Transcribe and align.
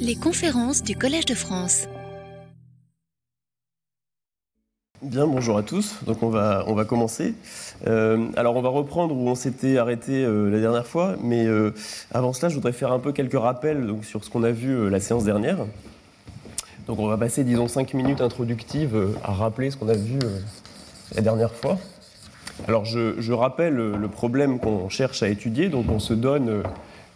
Les 0.00 0.16
conférences 0.16 0.82
du 0.82 0.96
Collège 0.96 1.26
de 1.26 1.34
France. 1.34 1.86
Bien, 5.00 5.26
bonjour 5.26 5.58
à 5.58 5.62
tous. 5.62 5.96
Donc 6.04 6.22
on 6.22 6.28
va, 6.28 6.64
on 6.66 6.74
va 6.74 6.84
commencer. 6.84 7.34
Euh, 7.86 8.26
alors 8.36 8.56
on 8.56 8.62
va 8.62 8.68
reprendre 8.68 9.14
où 9.14 9.28
on 9.28 9.34
s'était 9.34 9.78
arrêté 9.78 10.24
euh, 10.24 10.50
la 10.50 10.60
dernière 10.60 10.86
fois, 10.86 11.16
mais 11.22 11.44
euh, 11.46 11.72
avant 12.12 12.32
cela, 12.32 12.48
je 12.48 12.54
voudrais 12.54 12.72
faire 12.72 12.92
un 12.92 12.98
peu 12.98 13.12
quelques 13.12 13.38
rappels 13.38 13.94
sur 14.02 14.24
ce 14.24 14.30
qu'on 14.30 14.42
a 14.42 14.50
vu 14.50 14.90
la 14.90 15.00
séance 15.00 15.24
dernière. 15.24 15.58
Donc 16.86 16.98
on 16.98 17.06
va 17.06 17.16
passer, 17.16 17.44
disons, 17.44 17.68
cinq 17.68 17.94
minutes 17.94 18.20
introductives 18.20 18.96
à 19.22 19.32
rappeler 19.32 19.70
ce 19.70 19.76
qu'on 19.76 19.88
a 19.88 19.96
vu 19.96 20.18
la 21.14 21.22
dernière 21.22 21.54
fois. 21.54 21.78
Alors 22.68 22.84
je, 22.84 23.20
je 23.20 23.32
rappelle 23.32 23.74
le 23.74 24.08
problème 24.08 24.58
qu'on 24.58 24.88
cherche 24.88 25.22
à 25.22 25.28
étudier. 25.28 25.68
Donc 25.68 25.86
on 25.90 25.98
se 25.98 26.14
donne 26.14 26.62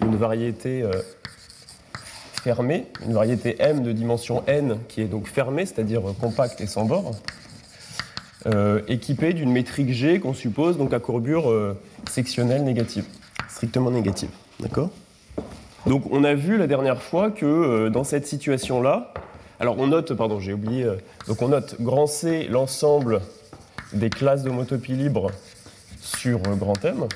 une 0.00 0.16
variété 0.16 0.84
fermée, 2.46 2.86
une 3.04 3.12
variété 3.12 3.56
M 3.58 3.82
de 3.82 3.90
dimension 3.90 4.44
n 4.46 4.78
qui 4.86 5.00
est 5.00 5.06
donc 5.06 5.26
fermée, 5.26 5.66
c'est-à-dire 5.66 6.02
compacte 6.20 6.60
et 6.60 6.68
sans 6.68 6.84
bord. 6.84 7.10
Euh, 8.46 8.82
équipé 8.86 9.32
d'une 9.32 9.50
métrique 9.50 9.92
G 9.92 10.20
qu'on 10.20 10.32
suppose 10.32 10.78
donc 10.78 10.92
à 10.92 11.00
courbure 11.00 11.50
euh, 11.50 11.76
sectionnelle 12.08 12.62
négative, 12.62 13.04
strictement 13.48 13.90
négative. 13.90 14.28
D'accord? 14.60 14.90
Donc 15.86 16.04
on 16.12 16.22
a 16.22 16.34
vu 16.34 16.56
la 16.56 16.68
dernière 16.68 17.02
fois 17.02 17.32
que 17.32 17.44
euh, 17.44 17.90
dans 17.90 18.04
cette 18.04 18.28
situation-là, 18.28 19.12
alors 19.58 19.76
on 19.80 19.88
note, 19.88 20.14
pardon, 20.14 20.38
j'ai 20.38 20.52
oublié, 20.52 20.86
donc 21.26 21.42
on 21.42 21.48
note 21.48 21.74
grand 21.80 22.06
C 22.06 22.46
l'ensemble 22.48 23.22
des 23.92 24.08
classes 24.08 24.44
d'homotopie 24.44 24.92
libre 24.92 25.32
sur 26.00 26.38
grand 26.42 26.84
M. 26.84 27.08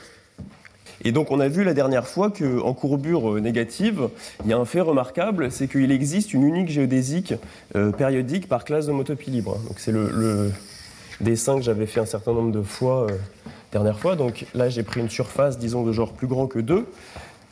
Et 1.02 1.12
donc 1.12 1.30
on 1.30 1.40
a 1.40 1.48
vu 1.48 1.64
la 1.64 1.74
dernière 1.74 2.06
fois 2.06 2.30
qu'en 2.30 2.74
courbure 2.74 3.41
négative, 3.41 4.08
il 4.45 4.50
y 4.50 4.52
a 4.52 4.58
un 4.58 4.64
fait 4.64 4.80
remarquable, 4.80 5.50
c'est 5.50 5.68
qu'il 5.68 5.91
existe 5.91 6.34
une 6.34 6.42
unique 6.42 6.68
géodésique 6.68 7.34
périodique 7.96 8.48
par 8.48 8.64
classe 8.64 8.86
d'homotopie 8.86 9.30
libre. 9.30 9.58
Donc 9.66 9.78
c'est 9.78 9.92
le, 9.92 10.50
dessin 11.20 11.56
que 11.56 11.62
j'avais 11.62 11.86
fait 11.86 12.00
un 12.00 12.06
certain 12.06 12.33
nombre 12.33 12.52
de 12.52 12.62
fois 12.62 13.06
euh, 13.10 13.16
dernière 13.72 13.98
fois. 13.98 14.16
Donc 14.16 14.47
là, 14.55 14.69
j'ai 14.69 14.83
pris 14.83 15.00
une 15.00 15.10
surface, 15.10 15.58
disons, 15.58 15.84
de 15.84 15.92
genre 15.92 16.12
plus 16.12 16.27
grand 16.27 16.47
que 16.47 16.58
2, 16.58 16.86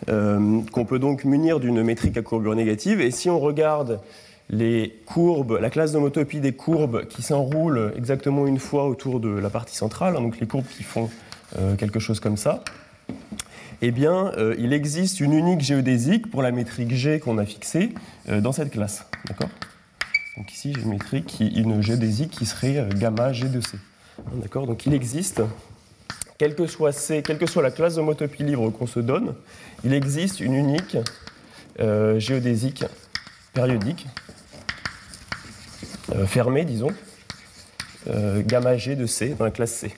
euh, 0.08 0.60
qu'on 0.72 0.84
peut 0.84 0.98
donc 0.98 1.24
munir 1.24 1.60
d'une 1.60 1.82
métrique 1.82 2.16
à 2.16 2.22
courbure 2.22 2.54
négative. 2.54 3.00
Et 3.00 3.10
si 3.10 3.30
on 3.30 3.38
regarde 3.38 4.00
les 4.50 4.98
courbes, 5.06 5.58
la 5.60 5.70
classe 5.70 5.92
d'homotopie 5.92 6.40
des 6.40 6.52
courbes 6.52 7.06
qui 7.06 7.22
s'enroulent 7.22 7.92
exactement 7.96 8.46
une 8.46 8.58
fois 8.58 8.88
autour 8.88 9.20
de 9.20 9.28
la 9.28 9.50
partie 9.50 9.76
centrale, 9.76 10.16
hein, 10.16 10.22
donc 10.22 10.40
les 10.40 10.46
courbes 10.46 10.66
qui 10.66 10.82
font 10.82 11.10
euh, 11.58 11.76
quelque 11.76 11.98
chose 11.98 12.18
comme 12.18 12.38
ça, 12.38 12.64
eh 13.80 13.90
bien, 13.90 14.32
il 14.58 14.72
existe 14.72 15.20
une 15.20 15.32
unique 15.32 15.60
géodésique 15.60 16.30
pour 16.30 16.42
la 16.42 16.50
métrique 16.50 16.94
G 16.94 17.20
qu'on 17.20 17.38
a 17.38 17.44
fixée 17.44 17.94
dans 18.26 18.52
cette 18.52 18.70
classe. 18.70 19.04
D'accord? 19.28 19.50
Donc 20.38 20.52
ici, 20.52 20.72
j'ai 20.72 20.82
une 20.82 20.90
métrique, 20.90 21.40
une 21.40 21.82
géodésique 21.82 22.30
qui 22.30 22.46
serait 22.46 22.76
euh, 22.76 22.88
gamma 22.90 23.32
G 23.32 23.48
de 23.48 23.60
C. 23.60 23.76
D'accord? 24.34 24.68
Donc 24.68 24.86
il 24.86 24.94
existe, 24.94 25.42
quelle 26.38 26.54
que 26.54 26.68
soit 26.68 26.92
C, 26.92 27.24
quelle 27.26 27.38
que 27.38 27.46
soit 27.46 27.60
la 27.60 27.72
classe 27.72 27.96
d'homotopie 27.96 28.44
libre 28.44 28.70
qu'on 28.70 28.86
se 28.86 29.00
donne, 29.00 29.34
il 29.82 29.92
existe 29.92 30.38
une 30.38 30.54
unique 30.54 30.96
euh, 31.80 32.20
géodésique 32.20 32.84
périodique, 33.52 34.06
euh, 36.14 36.24
fermée, 36.24 36.64
disons, 36.64 36.92
gamma 38.46 38.76
G 38.76 38.94
de 38.96 39.06
C 39.06 39.34
dans 39.36 39.44
la 39.44 39.50
classe 39.50 39.72
C. 39.72 39.92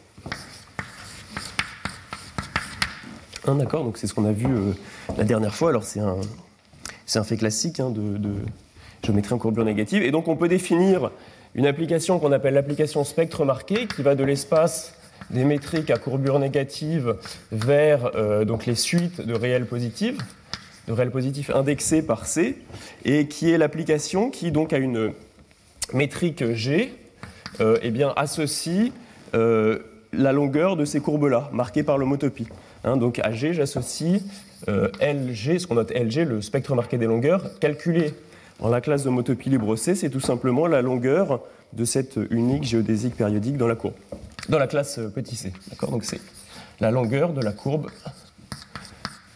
Hein, 3.51 3.56
d'accord 3.56 3.84
Donc 3.84 3.98
c'est 3.98 4.06
ce 4.06 4.15
qu'on 4.15 4.25
a 4.25 4.33
vu 4.33 4.48
la 5.19 5.25
dernière 5.25 5.55
fois. 5.55 5.70
Alors 5.70 5.84
c'est 5.84 6.01
un, 6.01 6.17
un 7.15 7.25
fait 7.25 7.37
classique 7.37 7.81
hein, 7.81 7.91
de 7.91 8.31
géométrie 9.05 9.34
en 9.34 9.39
courbure 9.39 9.65
négative. 9.65 10.03
Et 10.03 10.11
donc 10.11 10.29
on 10.29 10.37
peut 10.37 10.48
définir 10.48 11.11
une 11.55 11.67
application 11.67 12.19
qu'on 12.19 12.33
appelle 12.33 12.55
l'application 12.55 13.05
spectre 13.05 13.45
marqué, 13.45 13.87
qui 13.87 14.03
va 14.03 14.15
de 14.15 14.25
l'espace 14.25 14.95
des 15.31 15.44
métriques 15.44 15.91
à 15.91 15.99
courbure 15.99 16.39
négative 16.39 17.16
vers 17.53 18.12
euh, 18.15 18.44
donc 18.44 18.66
les 18.66 18.75
suites 18.75 19.21
de 19.21 19.34
réels 19.34 19.66
positifs, 19.66 20.19
de 20.87 20.93
réels 20.93 21.10
positifs 21.10 21.50
indexés 21.50 22.03
par 22.03 22.27
C, 22.27 22.56
et 23.05 23.27
qui 23.27 23.50
est 23.50 23.59
l'application 23.59 24.31
qui 24.31 24.53
donc 24.53 24.72
a 24.72 24.78
une 24.78 25.12
métrique 25.93 26.53
G, 26.53 26.94
euh, 27.60 27.78
eh 27.83 27.91
bien 27.91 28.12
associe 28.16 28.93
euh, 29.34 29.81
la 30.12 30.33
longueur 30.33 30.77
de 30.77 30.84
ces 30.84 31.00
courbes-là, 31.00 31.50
marquées 31.53 31.83
par 31.83 31.99
l'homotopie. 31.99 32.49
Hein, 32.84 32.96
donc 32.96 33.18
à 33.20 33.32
G, 33.32 33.52
j'associe 33.52 34.22
LG, 34.66 35.58
ce 35.58 35.66
qu'on 35.66 35.74
note 35.74 35.91
LG, 35.91 36.26
le 36.26 36.42
spectre 36.42 36.74
marqué 36.74 36.98
des 36.98 37.06
longueurs, 37.06 37.58
calculé 37.60 38.14
la 38.68 38.80
classe 38.80 39.04
d'homotopie 39.04 39.48
libre 39.48 39.76
C, 39.76 39.94
c'est 39.94 40.10
tout 40.10 40.20
simplement 40.20 40.66
la 40.66 40.82
longueur 40.82 41.41
de 41.72 41.84
cette 41.84 42.18
unique 42.30 42.64
géodésique 42.64 43.16
périodique 43.16 43.56
dans 43.56 43.68
la 43.68 43.76
courbe, 43.76 43.94
dans 44.48 44.58
la 44.58 44.66
classe 44.66 44.98
euh, 44.98 45.08
petit 45.08 45.36
c. 45.36 45.52
D'accord 45.70 45.91
Donc 45.91 46.04
c'est 46.04 46.20
la 46.80 46.91
longueur 46.91 47.32
de 47.32 47.41
la 47.41 47.52
courbe 47.52 47.88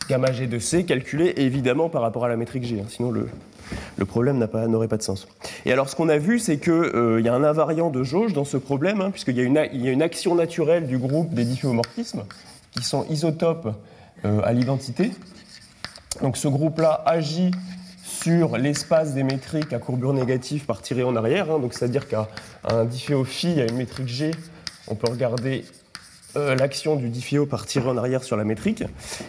gamma 0.08 0.32
G 0.32 0.46
de 0.46 0.58
C 0.58 0.84
calculée 0.84 1.32
évidemment 1.36 1.88
par 1.88 2.02
rapport 2.02 2.24
à 2.24 2.28
la 2.28 2.36
métrique 2.36 2.64
G, 2.64 2.80
hein. 2.80 2.86
sinon 2.88 3.10
le, 3.10 3.28
le 3.96 4.04
problème 4.04 4.38
n'aurait 4.68 4.88
pas, 4.88 4.96
de 4.96 5.02
sens. 5.02 5.26
Et 5.64 5.72
alors 5.72 5.88
ce 5.88 5.96
qu'on 5.96 6.08
a 6.08 6.18
vu, 6.18 6.38
c'est 6.38 6.58
qu'il 6.58 6.72
euh, 6.72 7.20
y 7.20 7.28
a 7.28 7.34
un 7.34 7.44
invariant 7.44 7.90
de 7.90 8.02
jauge 8.02 8.34
dans 8.34 8.44
ce 8.44 8.56
problème, 8.56 9.00
hein, 9.00 9.10
puisqu'il 9.10 9.38
y, 9.38 9.42
y, 9.42 9.88
a 9.88 9.92
une 9.92 10.02
action 10.02 10.34
naturelle 10.34 10.86
du 10.86 10.98
groupe 10.98 11.32
des 11.32 11.44
difféomorphismes 11.44 12.24
qui 12.76 12.82
sont 12.82 13.06
isotopes 13.08 13.68
euh, 14.24 14.40
à 14.44 14.52
l'identité. 14.52 15.12
Donc 16.22 16.36
ce 16.36 16.48
groupe-là 16.48 17.02
agit 17.06 17.50
sur 18.04 18.56
l'espace 18.56 19.14
des 19.14 19.22
métriques 19.22 19.72
à 19.72 19.78
courbure 19.78 20.12
négative 20.12 20.64
par 20.64 20.82
tirer 20.82 21.02
en 21.02 21.16
arrière. 21.16 21.50
Hein. 21.50 21.58
donc 21.58 21.74
c'est-à-dire 21.74 22.08
qu'à 22.08 22.28
un 22.64 22.84
difféo 22.84 23.24
phi, 23.24 23.60
à 23.60 23.64
une 23.64 23.76
métrique 23.76 24.08
G, 24.08 24.30
on 24.88 24.94
peut 24.94 25.10
regarder 25.10 25.64
euh, 26.36 26.56
l'action 26.56 26.96
du 26.96 27.10
difféo 27.10 27.46
par 27.46 27.64
tirer 27.64 27.88
en 27.88 27.96
arrière 27.96 28.24
sur 28.24 28.36
la 28.36 28.42
métrique. 28.44 28.82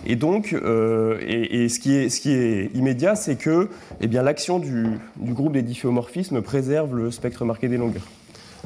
Et 0.08 0.16
donc, 0.16 0.54
euh, 0.54 1.20
et, 1.22 1.70
ce, 1.70 1.80
qui 1.80 1.94
est, 1.94 2.10
ce, 2.10 2.20
qui 2.20 2.32
est, 2.32 2.72
immédiat, 2.74 3.16
c'est 3.16 3.36
que 3.36 3.70
eh 4.02 4.08
bien, 4.08 4.24
l'action 4.24 4.58
du, 4.58 4.88
groupe 5.20 5.54
des 5.54 5.62
difféomorphismes 5.62 6.42
préserve 6.42 6.96
le 6.96 7.12
spectre 7.12 7.46
marqué 7.46 7.68
des 7.68 7.78
longueurs. 7.78 8.08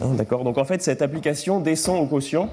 Hein, 0.01 0.13
d'accord? 0.13 0.45
Donc 0.45 0.57
en 0.57 0.63
fait, 0.63 0.81
cette 0.81 1.01
application 1.01 1.59
descend 1.59 2.01
au 2.01 2.05
quotient 2.05 2.49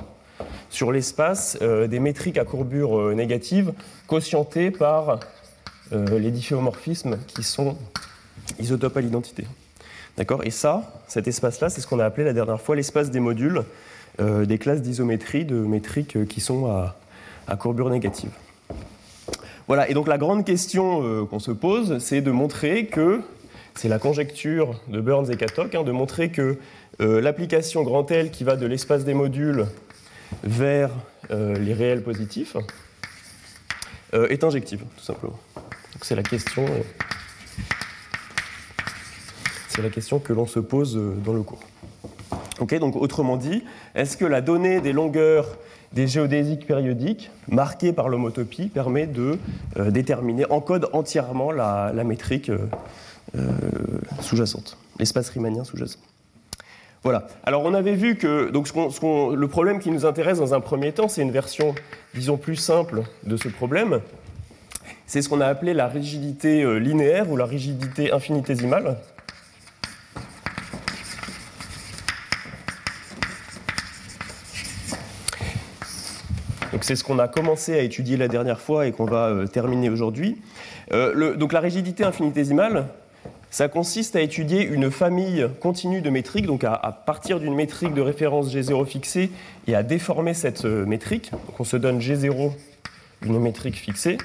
sur 0.70 0.92
l'espace 0.92 1.58
euh, 1.62 1.86
des 1.86 2.00
métriques 2.00 2.38
à 2.38 2.44
courbure 2.44 3.14
négative, 3.14 3.72
quotienté 4.06 4.70
par 4.70 5.20
euh, 5.92 6.18
les 6.18 6.32
difféomorphismes 6.32 7.16
qui 7.28 7.44
sont 7.44 7.76
isotopes 8.58 8.96
à 8.96 9.00
l'identité. 9.00 9.46
D'accord? 10.16 10.42
Et 10.44 10.50
ça, 10.50 11.00
cet 11.06 11.28
espace-là, 11.28 11.70
c'est 11.70 11.80
ce 11.80 11.86
qu'on 11.86 12.00
a 12.00 12.04
appelé 12.04 12.24
la 12.24 12.32
dernière 12.32 12.60
fois 12.60 12.74
l'espace 12.74 13.12
des 13.12 13.20
modules 13.20 13.62
euh, 14.18 14.46
des 14.46 14.58
classes 14.58 14.82
d'isométrie 14.82 15.44
de 15.44 15.54
métriques 15.54 16.16
euh, 16.16 16.24
qui 16.24 16.40
sont 16.40 16.66
à, 16.66 17.56
courbure 17.56 17.88
négative. 17.88 18.30
Voilà, 19.68 19.88
et 19.88 19.94
donc 19.94 20.08
la 20.08 20.18
grande 20.18 20.44
question 20.44 21.26
qu'on 21.26 21.38
se 21.38 21.52
pose, 21.52 21.98
c'est 21.98 22.20
de 22.20 22.32
montrer 22.32 22.86
que, 22.86 23.20
c'est 23.76 23.88
la 23.88 24.00
conjecture 24.00 24.80
de 24.88 25.00
Burns 25.00 25.30
et 25.30 25.36
Katok, 25.36 25.74
hein, 25.76 25.82
de 25.84 25.92
montrer 25.92 26.30
que 26.30 26.58
l'application 26.98 27.82
grand 27.82 28.10
L 28.10 28.30
qui 28.30 28.42
va 28.42 28.56
de 28.56 28.66
l'espace 28.66 29.04
des 29.04 29.14
modules 29.14 29.66
vers 30.42 30.90
les 31.30 31.74
réels 31.74 32.02
positifs 32.02 32.56
est 34.12 34.44
injective, 34.44 34.84
tout 34.96 35.04
simplement 35.04 35.38
c'est 36.02 36.14
la 36.14 36.22
question. 36.22 36.64
Euh, 36.64 36.82
c'est 39.68 39.82
la 39.82 39.90
question 39.90 40.18
que 40.18 40.32
l'on 40.32 40.46
se 40.46 40.58
pose 40.60 40.96
euh, 40.96 41.14
dans 41.24 41.32
le 41.32 41.42
cours. 41.42 41.60
donc 42.80 42.96
autrement 42.96 43.36
dit, 43.36 43.62
est-ce 43.94 44.16
que 44.16 44.24
la 44.24 44.40
donnée 44.40 44.80
des 44.80 44.92
longueurs 44.92 45.46
des 45.92 46.06
géodésiques 46.08 46.66
périodiques 46.66 47.30
marquées 47.48 47.92
par 47.92 48.08
l'homotopie 48.08 48.68
permet 48.68 49.06
de 49.06 49.38
euh, 49.78 49.90
déterminer, 49.90 50.44
en 50.50 50.60
code 50.60 50.88
entièrement 50.92 51.52
la, 51.52 51.92
métrique 52.04 52.50
sous-jacente, 54.20 54.78
l'espace 54.98 55.28
riemanien 55.30 55.64
sous-jacent? 55.64 55.98
Voilà. 57.02 57.26
Alors 57.44 57.64
on 57.64 57.74
avait 57.74 57.94
vu 57.94 58.16
que 58.16 58.50
donc 58.50 58.68
le 58.74 59.46
problème 59.46 59.78
qui 59.78 59.90
nous 59.90 60.06
intéresse 60.06 60.38
dans 60.38 60.54
un 60.54 60.60
premier 60.60 60.92
temps, 60.92 61.08
c'est 61.08 61.22
une 61.22 61.30
version, 61.30 61.74
disons, 62.14 62.36
plus 62.36 62.56
simple 62.56 63.02
de 63.24 63.36
ce 63.36 63.48
problème, 63.48 64.00
c'est 65.06 65.22
ce 65.22 65.28
qu'on 65.28 65.40
a 65.40 65.46
appelé 65.46 65.72
la 65.72 65.86
rigidité 65.86 66.62
euh, 66.62 66.78
linéaire 66.78 67.30
ou 67.30 67.36
la 67.36 67.46
rigidité 67.46 68.12
infinitésimale. 68.12 68.96
c'est 76.86 76.94
ce 76.94 77.02
qu'on 77.02 77.18
a 77.18 77.26
commencé 77.26 77.74
à 77.74 77.80
étudier 77.80 78.16
la 78.16 78.28
dernière 78.28 78.60
fois 78.60 78.86
et 78.86 78.92
qu'on 78.92 79.06
va 79.06 79.26
euh, 79.26 79.46
terminer 79.48 79.90
aujourd'hui. 79.90 80.36
Euh, 80.92 81.34
donc 81.34 81.52
la 81.52 81.58
rigidité 81.58 82.04
infinitésimale, 82.04 82.86
ça 83.50 83.68
consiste 83.68 84.16
à 84.16 84.20
étudier 84.20 84.62
une 84.62 84.90
famille 84.90 85.48
continue 85.60 86.00
de 86.00 86.10
métriques, 86.10 86.46
donc 86.46 86.64
à, 86.64 87.02
partir 87.06 87.40
d'une 87.40 87.54
métrique 87.54 87.94
de 87.94 88.02
référence 88.02 88.54
G0 88.54 88.86
fixée 88.86 89.30
et 89.66 89.74
à 89.74 89.82
déformer 89.82 90.34
cette 90.34 90.64
métrique. 90.64 91.30
Donc 91.30 91.60
on 91.60 91.64
se 91.64 91.76
donne 91.76 92.00
G0, 92.00 92.52
une 93.22 93.38
métrique 93.38 93.76
fixée. 93.76 94.18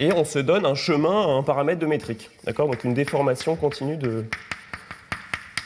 et 0.00 0.12
on 0.14 0.24
se 0.24 0.38
donne 0.38 0.66
un 0.66 0.74
chemin 0.74 1.36
un 1.36 1.42
paramètre 1.42 1.78
de 1.78 1.86
métrique. 1.86 2.30
D'accord? 2.44 2.68
Donc 2.68 2.82
une 2.82 2.94
déformation 2.94 3.54
continue 3.54 3.98
de, 3.98 4.24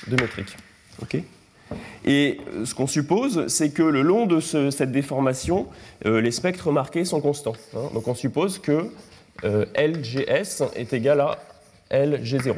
de 0.09 0.21
métrique. 0.21 0.57
OK? 1.01 1.17
Et 2.05 2.41
euh, 2.53 2.67
ce 2.67 2.75
qu'on 2.75 2.89
suppose, 2.89 3.47
c'est 3.47 3.71
que 3.71 3.83
le 3.83 4.03
long 4.03 4.27
de 4.27 4.41
cette 4.41 4.93
déformation, 4.93 5.69
euh, 6.05 6.21
les 6.21 6.33
spectres 6.33 6.71
marqués 6.73 7.05
sont 7.05 7.21
constants. 7.21 7.55
Hein. 7.75 7.89
Donc 7.95 8.09
on 8.09 8.15
suppose 8.15 8.59
que 8.59 8.91
euh, 9.43 9.65
LGS 9.77 10.63
est 10.77 10.93
égal 10.93 11.21
à 11.21 11.39
LG0. 11.91 12.55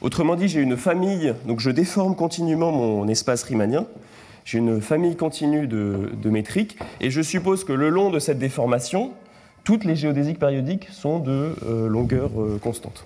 Autrement 0.00 0.36
dit, 0.36 0.48
j'ai 0.48 0.60
une 0.60 0.76
famille, 0.76 1.34
donc 1.46 1.60
je 1.60 1.70
déforme 1.70 2.16
continuellement 2.16 2.72
mon 2.72 3.08
espace 3.08 3.42
riemanien, 3.42 3.86
j'ai 4.44 4.58
une 4.58 4.80
famille 4.80 5.16
continue 5.16 5.66
de, 5.66 6.30
métriques, 6.30 6.78
et 7.00 7.10
je 7.10 7.20
suppose 7.20 7.64
que 7.64 7.72
le 7.72 7.88
long 7.88 8.10
de 8.10 8.18
cette 8.18 8.38
déformation, 8.38 9.12
toutes 9.64 9.84
les 9.84 9.96
géodésiques 9.96 10.38
périodiques 10.38 10.88
sont 10.92 11.18
de 11.18 11.54
longueur 11.88 12.30
constante. 12.62 13.04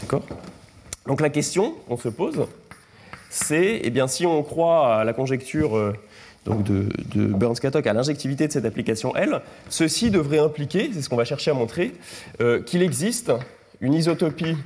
D'accord? 0.00 0.22
Donc 1.06 1.20
la 1.20 1.30
question 1.30 1.74
qu'on 1.88 1.96
se 1.96 2.08
pose, 2.08 2.46
c'est, 3.30 3.80
eh 3.82 3.90
bien, 3.90 4.06
si 4.06 4.26
on 4.26 4.42
croit 4.42 4.96
à 4.96 5.04
la 5.04 5.12
conjecture 5.12 5.76
euh, 5.76 5.94
donc 6.48 6.64
de, 6.64 6.88
de 7.14 7.26
Burns-Katok, 7.26 7.86
à 7.86 7.92
l'injectivité 7.92 8.48
de 8.48 8.52
cette 8.52 8.64
application 8.64 9.14
L, 9.14 9.42
ceci 9.68 10.10
devrait 10.10 10.38
impliquer, 10.38 10.90
c'est 10.92 11.02
ce 11.02 11.08
qu'on 11.08 11.16
va 11.16 11.26
chercher 11.26 11.50
à 11.50 11.54
montrer, 11.54 11.92
euh, 12.40 12.62
qu'il 12.62 12.82
existe 12.82 13.32
une 13.80 13.92
isotopie 13.92 14.56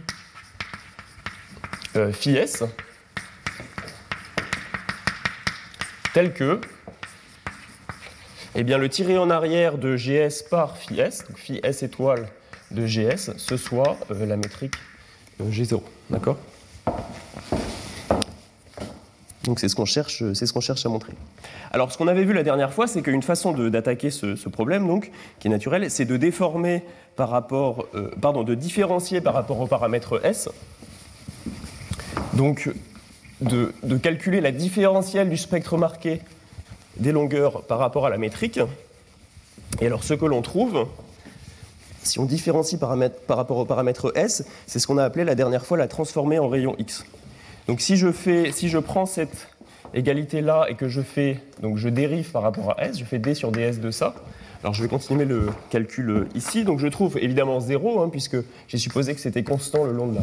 euh, 1.96 2.12
phi 2.12 2.37
S 2.37 2.62
telle 6.14 6.32
que 6.32 6.61
eh 8.55 8.64
bien, 8.64 8.76
le 8.76 8.88
tiré 8.88 9.17
en 9.17 9.31
arrière 9.31 9.79
de 9.79 9.96
GS 9.96 10.43
par 10.49 10.76
phi 10.76 11.00
S, 11.00 11.25
donc 11.26 11.38
phi 11.38 11.58
S 11.62 11.82
étoile 11.82 12.29
de 12.70 12.87
GS, 12.87 13.32
ce 13.37 13.56
soit 13.56 13.96
la 14.11 14.37
métrique 14.37 14.75
G0. 15.43 15.82
D'accord? 16.11 16.38
Donc 19.44 19.59
c'est 19.59 19.69
ce 19.69 19.75
qu'on 19.75 19.85
cherche, 19.85 20.23
à 20.23 20.89
montrer. 20.89 21.12
Alors 21.73 21.91
ce 21.93 21.99
qu'on 21.99 22.09
avait 22.09 22.25
vu 22.25 22.33
la 22.33 22.43
dernière 22.43 22.73
fois, 22.73 22.87
c'est 22.87 23.03
qu'une 23.03 23.23
façon 23.23 23.53
d'attaquer 23.53 24.11
ce, 24.11 24.49
problème, 24.49 24.87
donc, 24.87 25.11
qui 25.41 25.49
est 25.49 25.50
naturel, 25.50 25.91
c'est 25.91 26.05
de 26.05 26.17
déformer 26.17 26.85
par 27.17 27.29
rapport, 27.29 27.87
euh, 27.94 28.11
pardon, 28.21 28.44
de 28.44 28.55
différencier 28.55 29.21
par 29.21 29.35
rapport 29.35 29.61
au 29.61 29.67
paramètre 29.67 30.25
S. 30.25 30.49
Donc 32.35 32.71
de, 33.41 33.97
calculer 33.97 34.41
la 34.41 34.53
différentielle 34.53 35.29
du 35.29 35.37
spectre 35.37 35.77
marqué 35.77 36.21
des 36.97 37.12
longueurs 37.12 37.62
par 37.62 37.79
rapport 37.79 38.06
à 38.06 38.11
la 38.11 38.19
métrique. 38.19 38.61
Et 39.81 39.87
alors 39.87 40.05
ce 40.05 40.15
que 40.15 40.25
l'on 40.25 40.43
trouve, 40.43 40.87
si 42.03 42.21
on 42.21 42.25
différencie 42.25 42.79
par 42.79 43.37
rapport 43.37 43.56
au 43.56 43.65
paramètre 43.65 44.12
S, 44.15 44.44
c'est 44.67 44.79
ce 44.79 44.87
qu'on 44.87 44.99
a 44.99 45.05
appelé 45.05 45.25
la 45.25 45.35
dernière 45.35 45.67
fois 45.67 45.77
la 45.77 45.89
transformée 45.89 46.39
en 46.39 46.49
rayon 46.49 46.77
X. 46.79 47.05
Donc 47.69 47.81
si 47.81 47.97
je, 47.97 48.11
fais, 48.11 48.50
si 48.53 48.69
je 48.69 48.79
prends 48.79 49.06
cette 49.06 49.49
égalité-là 49.94 50.67
et 50.69 50.75
que 50.75 50.88
je 50.88 51.00
fais, 51.00 51.41
donc 51.61 51.76
je 51.76 51.88
dérive 51.88 52.31
par 52.31 52.43
rapport 52.43 52.79
à 52.79 52.85
S, 52.85 52.99
je 52.99 53.05
fais 53.05 53.19
D 53.19 53.35
sur 53.35 53.53
ds 53.53 53.79
de 53.79 53.91
ça, 53.91 54.14
alors 54.62 54.75
je 54.75 54.82
vais 54.82 54.88
continuer 54.88 55.25
le 55.25 55.49
calcul 55.70 56.26
ici, 56.35 56.64
donc 56.64 56.79
je 56.79 56.87
trouve 56.87 57.19
évidemment 57.19 57.61
0, 57.61 58.00
hein, 58.00 58.09
puisque 58.11 58.37
j'ai 58.69 58.79
supposé 58.79 59.14
que 59.14 59.20
c'était 59.20 59.43
constant 59.43 59.85
le 59.85 59.93
long 59.93 60.09
de 60.09 60.17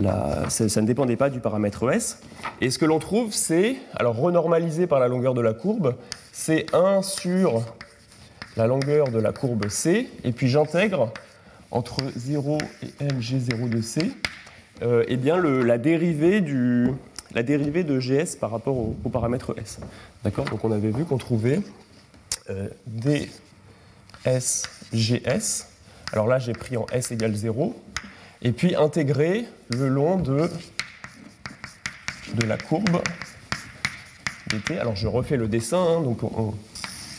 la, 0.00 0.48
ça, 0.48 0.68
ça, 0.68 0.80
ne 0.82 0.86
dépendait 0.86 1.16
pas 1.16 1.30
du 1.30 1.40
paramètre 1.40 1.90
S. 1.90 2.20
Et 2.60 2.70
ce 2.70 2.78
que 2.78 2.84
l'on 2.84 2.98
trouve, 2.98 3.32
c'est, 3.32 3.76
alors 3.96 4.16
renormalisé 4.16 4.86
par 4.86 5.00
la 5.00 5.08
longueur 5.08 5.34
de 5.34 5.40
la 5.40 5.52
courbe, 5.52 5.94
c'est 6.32 6.66
1 6.74 7.02
sur 7.02 7.62
la 8.56 8.66
longueur 8.66 9.08
de 9.08 9.18
la 9.18 9.32
courbe 9.32 9.68
C, 9.68 10.08
et 10.24 10.32
puis 10.32 10.48
j'intègre 10.48 11.12
entre 11.70 11.96
0 12.16 12.58
et 12.82 13.04
LG0 13.04 13.68
de 13.68 13.80
C, 13.80 14.00
euh, 14.00 14.39
eh 14.82 15.16
bien 15.16 15.40
la, 15.40 15.78
dérivée 15.78 16.40
de 16.40 17.98
GS 17.98 18.36
par 18.38 18.50
rapport 18.50 18.76
au, 18.76 19.08
paramètre 19.10 19.54
S. 19.58 19.78
D'accord? 20.24 20.46
Donc 20.46 20.64
on 20.64 20.72
avait 20.72 20.90
vu 20.90 21.04
qu'on 21.04 21.18
trouvait 21.18 21.60
euh, 22.48 22.68
dsGS. 24.24 25.66
Alors 26.12 26.26
là, 26.26 26.38
j'ai 26.38 26.52
pris 26.52 26.76
en 26.76 26.86
S 26.92 27.12
égale 27.12 27.34
0. 27.34 27.74
Et 28.42 28.52
puis 28.52 28.74
intégrer 28.74 29.44
le 29.68 29.88
long 29.88 30.16
de, 30.16 30.48
de 32.34 32.46
la 32.46 32.56
courbe 32.56 33.02
dt. 34.48 34.78
Alors 34.78 34.96
je 34.96 35.06
refais 35.06 35.36
le 35.36 35.46
dessin. 35.46 35.78
Hein. 35.78 36.00
donc 36.00 36.22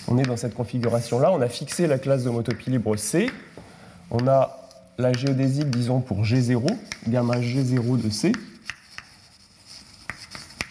on, 0.08 0.18
est 0.18 0.24
dans 0.24 0.38
cette 0.38 0.56
configuration-là. 0.56 1.32
On 1.32 1.42
a 1.42 1.48
fixé 1.48 1.88
la 1.88 2.00
classe 2.00 2.24
d'homotopie 2.24 2.72
libre 2.72 2.96
C. 2.96 3.30
On 4.10 4.28
a 4.28 4.61
la 5.02 5.14
géodésique, 5.14 5.70
disons, 5.70 6.00
pour 6.00 6.24
G0, 6.24 6.64
gamma 7.08 7.40
G0 7.40 8.02
de 8.02 8.10
C. 8.10 8.32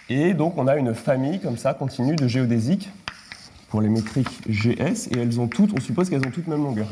Et 0.08 0.34
donc, 0.34 0.56
on 0.56 0.66
a 0.66 0.76
une 0.76 0.94
famille 0.94 1.40
comme 1.40 1.58
ça, 1.58 1.74
continue, 1.74 2.16
de 2.16 2.26
géodésiques 2.26 2.88
pour 3.68 3.80
les 3.80 3.88
métriques 3.88 4.48
GS, 4.48 5.08
et 5.12 5.18
elles 5.18 5.38
ont 5.38 5.46
toutes, 5.46 5.72
on 5.76 5.80
suppose 5.80 6.10
qu'elles 6.10 6.26
ont 6.26 6.30
toutes 6.30 6.48
même 6.48 6.62
longueur. 6.62 6.88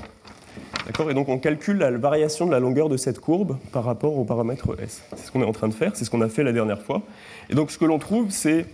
D'accord? 0.87 1.11
Et 1.11 1.15
donc, 1.15 1.29
on 1.29 1.39
calcule 1.39 1.79
la 1.79 1.91
variation 1.91 2.47
de 2.47 2.53
la 2.53 2.61
longueur 2.61 2.89
de 2.89 2.97
cette 2.97 3.21
courbe 3.21 3.59
par 3.73 3.85
rapport 3.85 4.17
au 4.17 4.25
paramètre 4.25 4.77
S. 4.81 5.03
C'est 5.17 5.27
ce 5.27 5.33
qu'on 5.33 5.43
est 5.43 5.47
en 5.47 5.53
train 5.53 5.69
de 5.69 5.75
faire, 5.75 5.93
c'est 5.95 6.05
ce 6.05 6.11
qu'on 6.11 6.21
a 6.21 6.29
fait 6.29 6.45
la 6.45 6.53
dernière 6.53 6.83
fois. 6.83 7.03
Et 7.51 7.55
donc, 7.55 7.71
ce 7.71 7.79
que 7.79 7.85
l'on 7.85 7.99
trouve, 7.99 8.31
c'est 8.31 8.67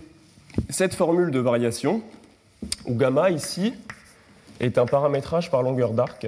cette 0.69 0.93
formule 0.93 1.31
de 1.31 1.39
variation, 1.39 2.01
où 2.85 2.95
gamma, 2.95 3.31
ici, 3.31 3.73
est 4.59 4.77
un 4.77 4.85
paramétrage 4.85 5.51
par 5.51 5.63
longueur 5.63 5.93
d'arc 5.93 6.27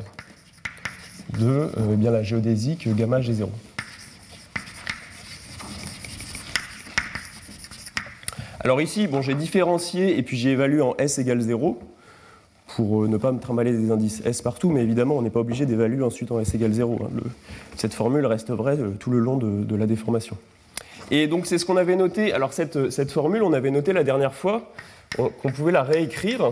de 1.34 1.48
euh, 1.48 1.70
eh 1.94 1.96
bien, 1.96 2.12
la 2.12 2.24
géodésique 2.24 2.88
gamma 2.96 3.20
G0. 3.20 3.48
Alors 8.60 8.82
ici, 8.82 9.08
bon, 9.08 9.22
j'ai 9.22 9.34
différencié 9.34 10.18
et 10.18 10.24
puis 10.24 10.36
j'ai 10.36 10.52
évalué 10.52 10.82
en 10.82 10.96
S 10.98 11.20
égale 11.20 11.40
0 11.40 11.80
pour 12.76 13.04
euh, 13.04 13.08
ne 13.08 13.18
pas 13.18 13.32
me 13.32 13.40
trimballer 13.40 13.72
des 13.72 13.92
indices 13.92 14.22
S 14.26 14.42
partout, 14.42 14.72
mais 14.72 14.82
évidemment, 14.82 15.16
on 15.16 15.22
n'est 15.22 15.30
pas 15.30 15.40
obligé 15.40 15.66
d'évaluer 15.66 16.04
ensuite 16.04 16.32
en 16.32 16.40
S 16.40 16.54
égale 16.54 16.74
0. 16.74 17.00
Hein. 17.02 17.10
cette 17.76 17.94
formule 17.94 18.26
reste 18.26 18.52
vraie 18.52 18.78
euh, 18.78 18.92
tout 19.00 19.10
le 19.10 19.20
long 19.20 19.38
de, 19.38 19.76
la 19.76 19.86
déformation. 19.86 20.38
Et 21.12 21.28
donc, 21.28 21.46
c'est 21.46 21.58
ce 21.58 21.66
qu'on 21.66 21.78
avait 21.78 21.96
noté. 21.96 22.34
Alors, 22.34 22.52
cette, 22.52 22.90
cette, 22.90 23.12
formule, 23.12 23.42
on 23.44 23.54
avait 23.54 23.72
noté 23.72 23.94
la 23.94 24.04
dernière 24.04 24.34
fois 24.34 24.70
qu'on 25.16 25.52
pouvait 25.52 25.72
la 25.72 25.84
réécrire 25.84 26.52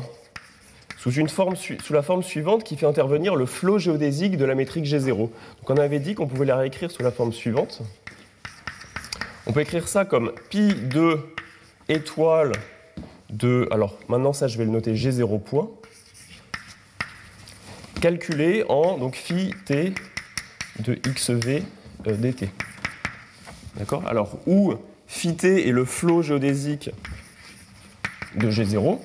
sous, 1.11 1.93
la 1.93 2.01
forme 2.01 2.23
suivante 2.23 2.63
qui 2.63 2.77
fait 2.77 2.87
intervenir 2.87 3.35
le 3.35 3.45
flot 3.45 3.77
géodésique 3.77 4.37
de 4.37 4.45
la 4.45 4.55
métrique 4.55 4.85
G0. 4.85 5.15
Donc 5.15 5.29
on 5.69 5.77
avait 5.77 5.99
dit 5.99 6.15
qu'on 6.15 6.27
pouvait 6.27 6.45
la 6.45 6.57
réécrire 6.57 6.89
sous 6.89 7.03
la 7.03 7.11
forme 7.11 7.31
suivante. 7.31 7.81
On 9.45 9.53
peut 9.53 9.61
écrire 9.61 9.87
ça 9.87 10.05
comme 10.05 10.33
pi 10.49 10.73
2 10.73 11.19
étoile 11.89 12.53
de... 13.29 13.67
Alors 13.69 13.99
maintenant 14.07 14.33
ça 14.33 14.47
je 14.47 14.57
vais 14.57 14.65
le 14.65 14.71
noter 14.71 14.95
G0 14.95 15.41
point. 15.41 15.69
Calculé 18.01 18.65
en 18.67 18.97
donc, 18.97 19.15
phi 19.15 19.53
t 19.65 19.93
de 20.79 20.95
xv 20.95 21.61
euh, 22.07 22.13
dt. 22.17 22.49
D'accord? 23.75 24.03
Alors 24.07 24.39
où 24.47 24.73
phi 25.05 25.35
t 25.35 25.67
est 25.67 25.71
le 25.71 25.85
flot 25.85 26.23
géodésique 26.23 26.89
de 28.35 28.49
G0 28.49 28.99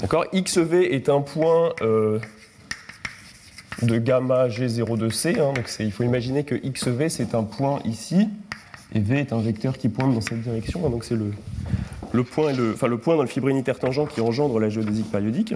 D'accord 0.00 0.24
XV 0.32 0.94
est 0.94 1.10
un 1.10 1.20
point 1.20 1.74
euh, 1.82 2.18
de 3.82 3.98
gamma 3.98 4.48
G0 4.48 4.96
de 4.96 5.10
C. 5.10 5.34
Hein, 5.38 5.52
donc 5.54 5.70
il 5.78 5.92
faut 5.92 6.04
imaginer 6.04 6.44
que 6.44 6.54
XV, 6.54 7.10
c'est 7.10 7.34
un 7.34 7.42
point 7.42 7.80
ici, 7.84 8.26
et 8.94 9.00
V 9.00 9.18
est 9.18 9.34
un 9.34 9.40
vecteur 9.40 9.76
qui 9.76 9.90
pointe 9.90 10.14
dans 10.14 10.22
cette 10.22 10.40
direction. 10.40 10.86
Hein, 10.86 10.90
donc 10.90 11.04
c'est 11.04 11.16
le, 11.16 12.24
point 12.24 12.52
le, 12.52 12.96
point 12.96 13.16
dans 13.16 13.22
le 13.22 13.28
fibre 13.28 13.48
unitaire 13.48 13.78
tangent 13.78 14.08
qui 14.08 14.22
engendre 14.22 14.58
la 14.58 14.70
géodésique 14.70 15.10
périodique. 15.10 15.52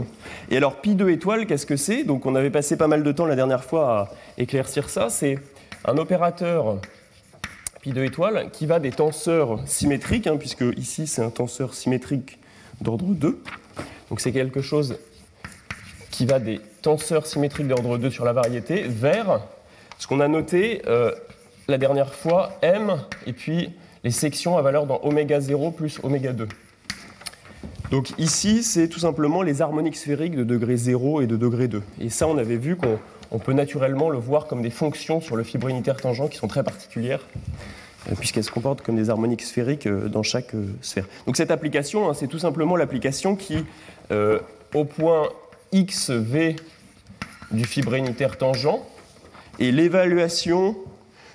Et 0.50 0.58
alors, 0.58 0.76
pi 0.76 0.94
2 0.94 1.08
étoile, 1.08 1.46
qu'est-ce 1.46 1.64
que 1.64 1.76
c'est? 1.76 2.04
Donc 2.04 2.26
on 2.26 2.34
avait 2.34 2.50
passé 2.50 2.76
pas 2.76 2.86
mal 2.86 3.02
de 3.02 3.12
temps 3.12 3.24
la 3.24 3.36
dernière 3.36 3.64
fois 3.64 3.98
à 3.98 4.10
éclaircir 4.36 4.90
ça. 4.90 5.08
C'est 5.08 5.38
un 5.86 5.96
opérateur 5.96 6.82
pi 7.80 7.92
2 7.92 8.04
étoile 8.04 8.50
qui 8.52 8.66
va 8.66 8.78
des 8.78 8.92
tenseurs 8.92 9.60
symétriques, 9.64 10.26
hein, 10.26 10.36
puisque 10.36 10.64
ici 10.76 11.06
c'est 11.06 11.22
un 11.22 11.30
tenseur 11.30 11.72
symétrique 11.72 12.38
d'ordre 12.82 13.06
2. 13.06 13.42
Donc 14.08 14.20
c'est 14.20 14.32
quelque 14.32 14.62
chose 14.62 14.96
qui 16.10 16.26
va 16.26 16.38
des 16.38 16.60
tenseurs 16.82 17.26
symétriques 17.26 17.66
d'ordre 17.66 17.98
2 17.98 18.10
sur 18.10 18.24
la 18.24 18.32
variété 18.32 18.82
vers 18.86 19.40
ce 19.98 20.06
qu'on 20.06 20.20
a 20.20 20.28
noté 20.28 20.82
euh, 20.86 21.12
la 21.68 21.78
dernière 21.78 22.14
fois, 22.14 22.52
m, 22.62 23.00
et 23.26 23.32
puis 23.32 23.70
les 24.04 24.10
sections 24.10 24.56
à 24.56 24.62
valeur 24.62 24.86
dans 24.86 25.00
oméga 25.02 25.40
0 25.40 25.70
plus 25.70 25.98
oméga 26.02 26.32
2. 26.32 26.46
Donc 27.90 28.12
ici, 28.18 28.62
c'est 28.62 28.88
tout 28.88 28.98
simplement 28.98 29.42
les 29.42 29.62
harmoniques 29.62 29.96
sphériques 29.96 30.36
de 30.36 30.44
degré 30.44 30.76
0 30.76 31.22
et 31.22 31.26
de 31.26 31.36
degré 31.36 31.68
2. 31.68 31.82
Et 32.00 32.10
ça, 32.10 32.26
on 32.26 32.38
avait 32.38 32.56
vu 32.56 32.76
qu'on 32.76 33.38
peut 33.38 33.52
naturellement 33.52 34.10
le 34.10 34.18
voir 34.18 34.46
comme 34.46 34.62
des 34.62 34.70
fonctions 34.70 35.20
sur 35.20 35.36
le 35.36 35.42
fibre 35.42 35.68
unitaire 35.68 35.96
tangent 35.96 36.28
qui 36.28 36.36
sont 36.36 36.48
très 36.48 36.64
particulières. 36.64 37.26
Euh, 38.11 38.14
puisqu'elles 38.18 38.44
se 38.44 38.50
comportent 38.50 38.82
comme 38.82 38.96
des 38.96 39.11
harmoniques 39.11 39.42
sphériques 39.42 39.87
euh, 39.87 40.08
dans 40.08 40.23
chaque 40.23 40.54
euh, 40.54 40.66
sphère. 40.82 41.06
Donc 41.26 41.37
cette 41.37 41.50
application, 41.50 42.08
hein, 42.08 42.14
c'est 42.14 42.26
tout 42.26 42.38
simplement 42.38 42.76
l'application 42.76 43.37
qui, 43.37 43.64
au 44.75 44.84
point 44.84 45.28
xv 45.73 46.56
du 47.50 47.64
fibré 47.64 47.99
unitaire 47.99 48.37
tangent 48.37 48.68
et 49.58 49.73
l'évaluation 49.73 50.76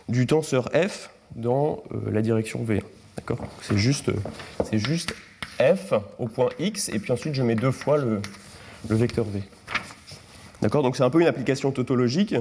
du 0.08 0.28
tenseur 0.28 0.70
f 0.74 1.10
dans 1.36 1.84
la 2.12 2.22
direction 2.22 2.64
v1. 2.64 2.82
D'accord? 3.18 3.40
C'est 3.62 3.78
juste, 3.78 4.12
c'est 4.70 4.78
juste 4.78 5.16
f 5.60 5.94
au 6.20 6.28
point 6.28 6.50
x, 6.60 6.90
et 6.90 7.00
puis 7.00 7.12
ensuite 7.12 7.34
je 7.34 7.44
mets 7.44 7.56
deux 7.56 7.72
fois 7.72 7.98
le, 7.98 8.22
le 8.88 8.96
vecteur 8.96 9.26
v. 9.26 9.42
D'accord? 10.62 10.84
Donc 10.84 10.96
c'est 10.96 11.04
un 11.04 11.10
peu 11.10 11.22
une 11.22 11.28
application 11.28 11.72
tautologique, 11.72 12.36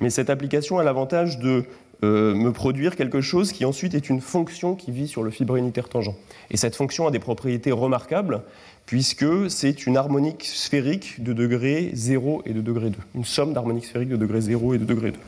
mais 0.00 0.10
cette 0.10 0.30
application 0.30 0.78
a 0.78 0.84
l'avantage 0.84 1.38
de 1.38 1.64
euh, 2.02 2.34
me 2.34 2.50
produire 2.52 2.96
quelque 2.96 3.20
chose 3.20 3.52
qui 3.52 3.64
ensuite 3.64 3.94
est 3.94 4.08
une 4.08 4.22
fonction 4.22 4.74
qui 4.74 4.90
vit 4.90 5.06
sur 5.06 5.22
le 5.22 5.30
fibre 5.30 5.56
unitaire 5.56 5.88
tangent. 5.88 6.14
Et 6.50 6.56
cette 6.56 6.74
fonction 6.74 7.06
a 7.06 7.10
des 7.10 7.18
propriétés 7.18 7.72
remarquables, 7.72 8.42
puisque 8.86 9.50
c'est 9.50 9.86
une 9.86 9.96
harmonique 9.96 10.44
sphérique 10.44 11.22
de 11.22 11.32
degré 11.32 11.90
0 11.92 12.42
et 12.46 12.54
de 12.54 12.62
degré 12.62 12.90
2. 12.90 12.96
Une 13.14 13.24
somme 13.24 13.52
d'harmoniques 13.52 13.84
sphériques 13.84 14.08
de 14.08 14.16
degré 14.16 14.40
0 14.40 14.74
et 14.74 14.78
de 14.78 14.84
degré 14.84 15.10
2. 15.10 15.18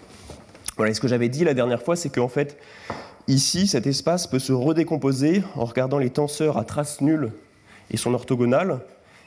Voilà, 0.76 0.90
et 0.90 0.94
ce 0.94 1.00
que 1.00 1.08
j'avais 1.08 1.28
dit 1.28 1.44
la 1.44 1.54
dernière 1.54 1.82
fois, 1.82 1.94
c'est 1.94 2.08
qu'en 2.08 2.28
fait, 2.28 2.56
ici, 3.28 3.66
cet 3.66 3.86
espace 3.86 4.26
peut 4.26 4.38
se 4.38 4.52
redécomposer 4.52 5.42
en 5.56 5.66
regardant 5.66 5.98
les 5.98 6.10
tenseurs 6.10 6.56
à 6.56 6.64
trace 6.64 7.02
nulle 7.02 7.32
et 7.90 7.98
son 7.98 8.14
orthogonale, 8.14 8.80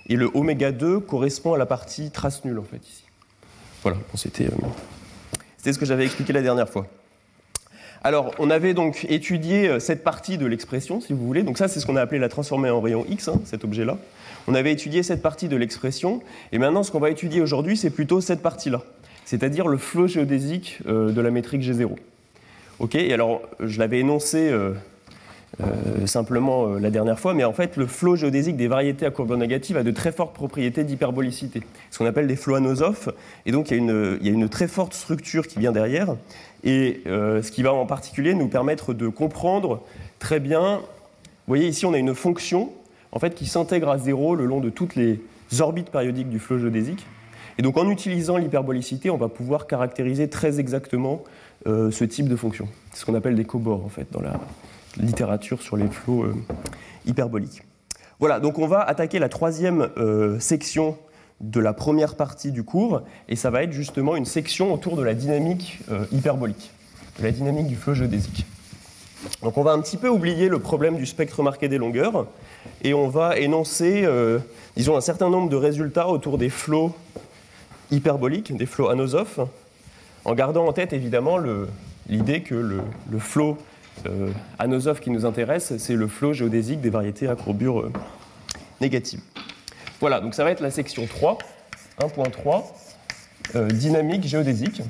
et 0.07 0.15
le 0.15 0.29
oméga 0.33 0.71
2 0.71 0.99
correspond 0.99 1.53
à 1.53 1.57
la 1.59 1.67
partie 1.67 2.09
trace 2.09 2.43
nulle, 2.43 2.57
en 2.57 2.63
fait, 2.63 2.77
ici. 2.77 3.03
Voilà, 3.83 3.97
bon, 3.97 4.17
c'était 4.17 4.47
euh, 4.47 5.71
ce 5.71 5.77
que 5.77 5.85
j'avais 5.85 6.05
expliqué 6.05 6.33
la 6.33 6.41
dernière 6.41 6.67
fois. 6.67 6.87
Alors, 8.05 8.35
on 8.38 8.51
avait 8.51 8.75
donc 8.75 9.07
étudié 9.09 9.67
euh, 9.67 9.79
cette 9.79 10.03
partie 10.03 10.38
de 10.38 10.45
l'expression, 10.45 11.01
si 11.01 11.12
vous 11.12 11.25
voulez. 11.25 11.41
Donc 11.41 11.57
ça, 11.57 11.67
c'est 11.67 11.79
ce 11.79 11.88
qu'on 11.88 11.95
a 11.95 12.01
appelé 12.01 12.19
la 12.19 12.29
transformée 12.29 12.69
en 12.69 12.79
rayon 12.79 13.03
X, 13.09 13.29
hein, 13.29 13.41
cet 13.45 13.63
objet-là. 13.63 13.97
On 14.47 14.53
avait 14.53 14.71
étudié 14.71 15.01
cette 15.01 15.24
partie 15.24 15.47
de 15.47 15.55
l'expression, 15.55 16.21
et 16.51 16.59
maintenant, 16.59 16.83
ce 16.83 16.91
qu'on 16.91 17.00
va 17.00 17.09
étudier 17.09 17.41
aujourd'hui, 17.41 17.75
c'est 17.75 17.89
plutôt 17.89 18.21
cette 18.21 18.43
partie-là, 18.43 18.83
c'est-à-dire 19.25 19.67
le 19.67 19.79
flot 19.79 20.05
géodésique 20.05 20.81
euh, 20.85 21.12
de 21.12 21.19
la 21.19 21.31
métrique 21.31 21.63
G0. 21.63 21.95
Ok, 22.77 22.93
et 22.93 23.12
alors, 23.12 23.41
je 23.59 23.79
l'avais 23.79 24.01
énoncé 24.01 24.51
euh, 24.51 24.75
simplement 26.05 26.75
la 26.75 26.91
dernière 26.91 27.17
fois, 27.17 27.33
mais 27.33 27.43
en 27.43 27.53
fait, 27.53 27.75
le 27.75 27.88
flot 27.88 28.17
géodésique 28.17 28.57
des 28.57 28.67
variétés 28.67 29.07
à 29.07 29.09
courbure 29.09 29.38
négative 29.38 29.77
a 29.77 29.83
de 29.83 29.89
très 29.89 30.12
fortes 30.12 30.35
propriétés 30.35 30.83
d'hyperbolicité, 30.83 31.63
ce 31.89 31.97
qu'on 31.97 32.05
appelle 32.05 32.27
des 32.27 32.35
flots 32.35 32.55
anosophes, 32.55 33.09
et 33.47 33.51
donc 33.51 33.71
il 33.71 33.77
y, 33.77 34.29
a 34.29 34.31
une, 34.31 34.50
très 34.50 34.67
forte 34.67 34.93
structure 34.93 35.47
qui 35.47 35.57
vient 35.57 35.71
derrière, 35.71 36.15
et 36.65 37.01
euh, 37.05 37.41
ce 37.41 37.51
qui 37.51 37.63
va 37.63 37.74
en 37.74 37.86
particulier 37.86 38.34
nous 38.34 38.48
permettre 38.48 38.93
de 38.93 39.07
comprendre 39.07 39.84
très 40.19 40.39
bien, 40.39 40.79
vous 40.79 41.48
voyez 41.48 41.67
ici 41.67 41.86
on 41.86 41.93
a 41.93 41.98
une 41.98 42.15
fonction 42.15 42.72
en 43.12 43.19
fait, 43.19 43.34
qui 43.36 43.45
s'intègre 43.45 43.89
à 43.89 43.98
zéro 43.98 44.36
le 44.36 44.45
long 44.45 44.60
de 44.60 44.69
toutes 44.69 44.95
les 44.95 45.22
orbites 45.60 45.89
périodiques 45.89 46.27
du 46.27 46.39
flot 46.39 46.57
géodésique, 46.57 47.05
et 47.57 47.62
donc 47.62 47.77
en 47.77 47.89
utilisant 47.89 48.36
l'hyperbolicité, 48.36 49.10
on 49.10 49.17
va 49.17 49.29
pouvoir 49.29 49.67
caractériser 49.67 50.27
très 50.27 50.60
exactement 50.60 51.24
euh, 51.67 51.91
ce 51.91 52.03
type 52.03 52.27
de 52.27 52.36
fonction. 52.36 52.67
C'est 52.91 53.00
ce 53.00 53.05
qu'on 53.05 53.15
appelle 53.15 53.36
des 53.36 53.45
cobores 53.45 53.86
en 53.86 53.89
fait 53.89 54.07
dans 54.12 54.22
la, 54.22 54.34
littérature 54.98 55.62
sur 55.62 55.75
les 55.75 55.88
flots 55.88 56.24
euh, 56.24 56.34
hyperboliques. 57.05 57.63
Voilà, 58.19 58.39
donc 58.39 58.60
on 58.60 58.67
va 58.67 58.79
attaquer 58.79 59.19
la 59.19 59.27
troisième 59.27 59.89
section 60.39 60.98
de 61.42 61.60
la 61.60 61.74
première 61.74 62.15
partie 62.15 62.51
du 62.51 62.63
cours, 62.63 63.01
et 63.27 63.36
ça 63.36 63.50
va 63.50 63.63
être 63.63 63.74
justement 63.74 64.15
une 64.15 64.25
section 64.25 64.74
autour 64.74 64.96
de 64.96 65.04
la 65.04 65.13
dynamique 65.13 65.80
euh, 65.92 66.06
hyperbolique, 66.12 66.72
de 67.20 67.24
la 67.24 67.32
dynamique 67.32 67.68
du 67.68 67.75
flot 67.75 67.94
géodésique. 67.94 68.46
Donc 69.42 69.58
on 69.58 69.63
va 69.63 69.72
un 69.72 69.82
petit 69.82 69.98
peu 69.98 70.08
oublier 70.08 70.50
le 70.50 70.60
problème 70.60 70.98
du 70.98 71.06
spectre 71.06 71.42
marqué 71.44 71.68
des 71.68 71.77
longueurs, 71.77 72.27
et 72.84 72.94
on 72.94 73.08
va 73.08 73.38
énoncer, 73.38 74.08
disons, 74.77 74.96
un 74.96 75.01
certain 75.01 75.30
nombre 75.30 75.50
de 75.50 75.56
résultats 75.56 76.08
autour 76.08 76.38
des 76.38 76.50
flots 76.50 76.96
hyperboliques, 77.92 78.56
des 78.56 78.65
flots 78.68 78.89
anosophes, 78.89 79.39
en 80.25 80.34
gardant 80.36 80.68
en 80.68 80.74
tête 80.74 80.94
évidemment 80.94 81.38
l'idée 82.08 82.42
que 82.42 82.56
le, 82.56 82.82
le 83.10 83.20
flot 83.20 83.58
euh, 84.08 84.30
anosophe 84.60 85.00
qui 85.00 85.10
nous 85.10 85.25
intéresse, 85.25 85.77
c'est 85.77 85.96
le 85.96 86.08
flot 86.08 86.34
géodésique 86.34 86.82
des 86.82 86.89
variétés 86.89 87.27
à 87.27 87.36
courbure 87.36 87.82
euh, 87.82 87.92
négative. 88.82 89.22
Voilà, 89.99 90.19
donc 90.19 90.33
ça 90.33 90.43
va 90.43 90.51
être 90.51 90.61
la 90.61 90.71
section 90.71 91.05
3, 91.07 91.37
1.3, 91.99 92.63
euh, 93.55 93.67
dynamique 93.67 94.27
géodésique. 94.27 94.81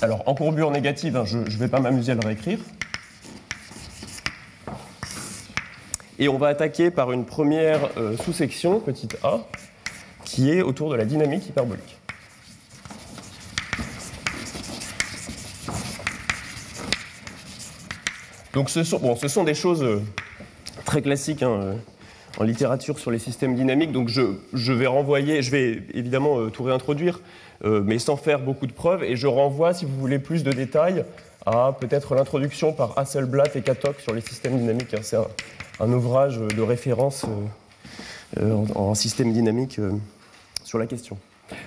Alors, 0.00 0.22
en 0.26 0.34
courbure 0.34 0.70
négative, 0.70 1.16
hein, 1.16 1.24
je 1.24 1.38
ne 1.38 1.44
vais 1.44 1.68
pas 1.68 1.80
m'amuser 1.80 2.12
à 2.12 2.14
le 2.14 2.20
réécrire. 2.24 2.60
Et 6.20 6.28
on 6.28 6.38
va 6.38 6.48
attaquer 6.48 6.90
par 6.90 7.12
une 7.12 7.24
première 7.24 7.90
sous-section, 8.24 8.80
petite 8.80 9.16
a, 9.22 9.40
qui 10.24 10.50
est 10.50 10.62
autour 10.62 10.90
de 10.90 10.96
la 10.96 11.04
dynamique 11.04 11.48
hyperbolique. 11.48 11.98
Donc 18.58 18.70
ce 18.70 18.82
sont, 18.82 18.98
bon, 18.98 19.14
ce 19.14 19.28
sont 19.28 19.44
des 19.44 19.54
choses 19.54 19.84
euh, 19.84 20.02
très 20.88 21.02
classiques 21.02 21.42
hein, 21.42 21.60
euh, 21.60 21.74
en 22.38 22.44
littérature 22.44 22.98
sur 22.98 23.10
les 23.10 23.18
systèmes 23.18 23.54
dynamiques. 23.54 23.92
Donc 23.92 24.08
je, 24.08 24.72
vais 24.72 24.86
renvoyer, 24.86 25.42
je 25.42 25.50
vais 25.50 25.82
évidemment 25.92 26.40
euh, 26.40 26.48
tout 26.48 26.62
réintroduire, 26.62 27.20
mais 27.64 27.98
sans 27.98 28.16
faire 28.16 28.40
beaucoup 28.40 28.66
de 28.66 28.72
preuves. 28.72 29.04
Et 29.04 29.16
je 29.16 29.26
renvoie, 29.26 29.74
si 29.74 29.84
vous 29.84 29.98
voulez 29.98 30.18
plus 30.18 30.44
de 30.44 30.52
détails, 30.52 31.04
à 31.44 31.76
peut-être 31.78 32.14
l'introduction 32.14 32.72
par 32.72 32.96
Hasselblatt 32.98 33.54
et 33.56 33.62
Katok 33.62 34.00
sur 34.00 34.14
les 34.14 34.20
systèmes 34.20 34.56
dynamiques. 34.58 34.94
Hein. 34.94 35.00
C'est 35.02 35.16
un, 35.80 35.92
ouvrage 35.92 36.38
de 36.38 36.62
référence 36.62 37.24
en, 38.40 38.64
en, 38.74 38.94
système 38.94 39.32
dynamique 39.32 39.80
sur 40.62 40.78
la 40.78 40.86
question. 40.86 41.18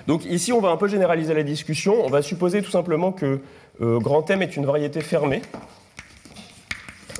Donc 0.06 0.24
ici, 0.24 0.52
on 0.52 0.60
va 0.60 0.70
un 0.70 0.76
peu 0.78 0.88
généraliser 0.88 1.34
la 1.34 1.42
discussion. 1.42 2.02
On 2.02 2.08
va 2.08 2.22
supposer 2.22 2.62
tout 2.62 2.70
simplement 2.70 3.12
que 3.12 3.40
grand 3.80 4.28
M 4.30 4.40
est 4.40 4.56
une 4.56 4.64
variété 4.64 5.02
fermée. 5.02 5.42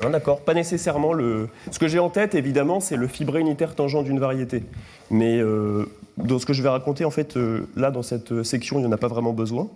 Hein, 0.01 0.09
d'accord, 0.09 0.41
pas 0.41 0.53
nécessairement 0.53 1.13
le. 1.13 1.49
Ce 1.71 1.79
que 1.79 1.87
j'ai 1.87 1.99
en 1.99 2.09
tête, 2.09 2.35
évidemment, 2.35 2.79
c'est 2.79 2.97
le 2.97 3.07
fibré 3.07 3.39
unitaire 3.39 3.75
tangent 3.75 4.03
d'une 4.03 4.19
variété. 4.19 4.63
Mais 5.11 5.37
euh, 5.37 5.85
dans 6.17 6.39
ce 6.39 6.45
que 6.45 6.53
je 6.53 6.61
vais 6.61 6.69
raconter, 6.69 7.05
en 7.05 7.11
fait, 7.11 7.37
euh, 7.37 7.67
là, 7.75 7.91
dans 7.91 8.03
cette 8.03 8.43
section, 8.43 8.79
il 8.79 8.81
n'y 8.81 8.87
en 8.87 8.91
a 8.91 8.97
pas 8.97 9.07
vraiment 9.07 9.33
besoin. 9.33 9.69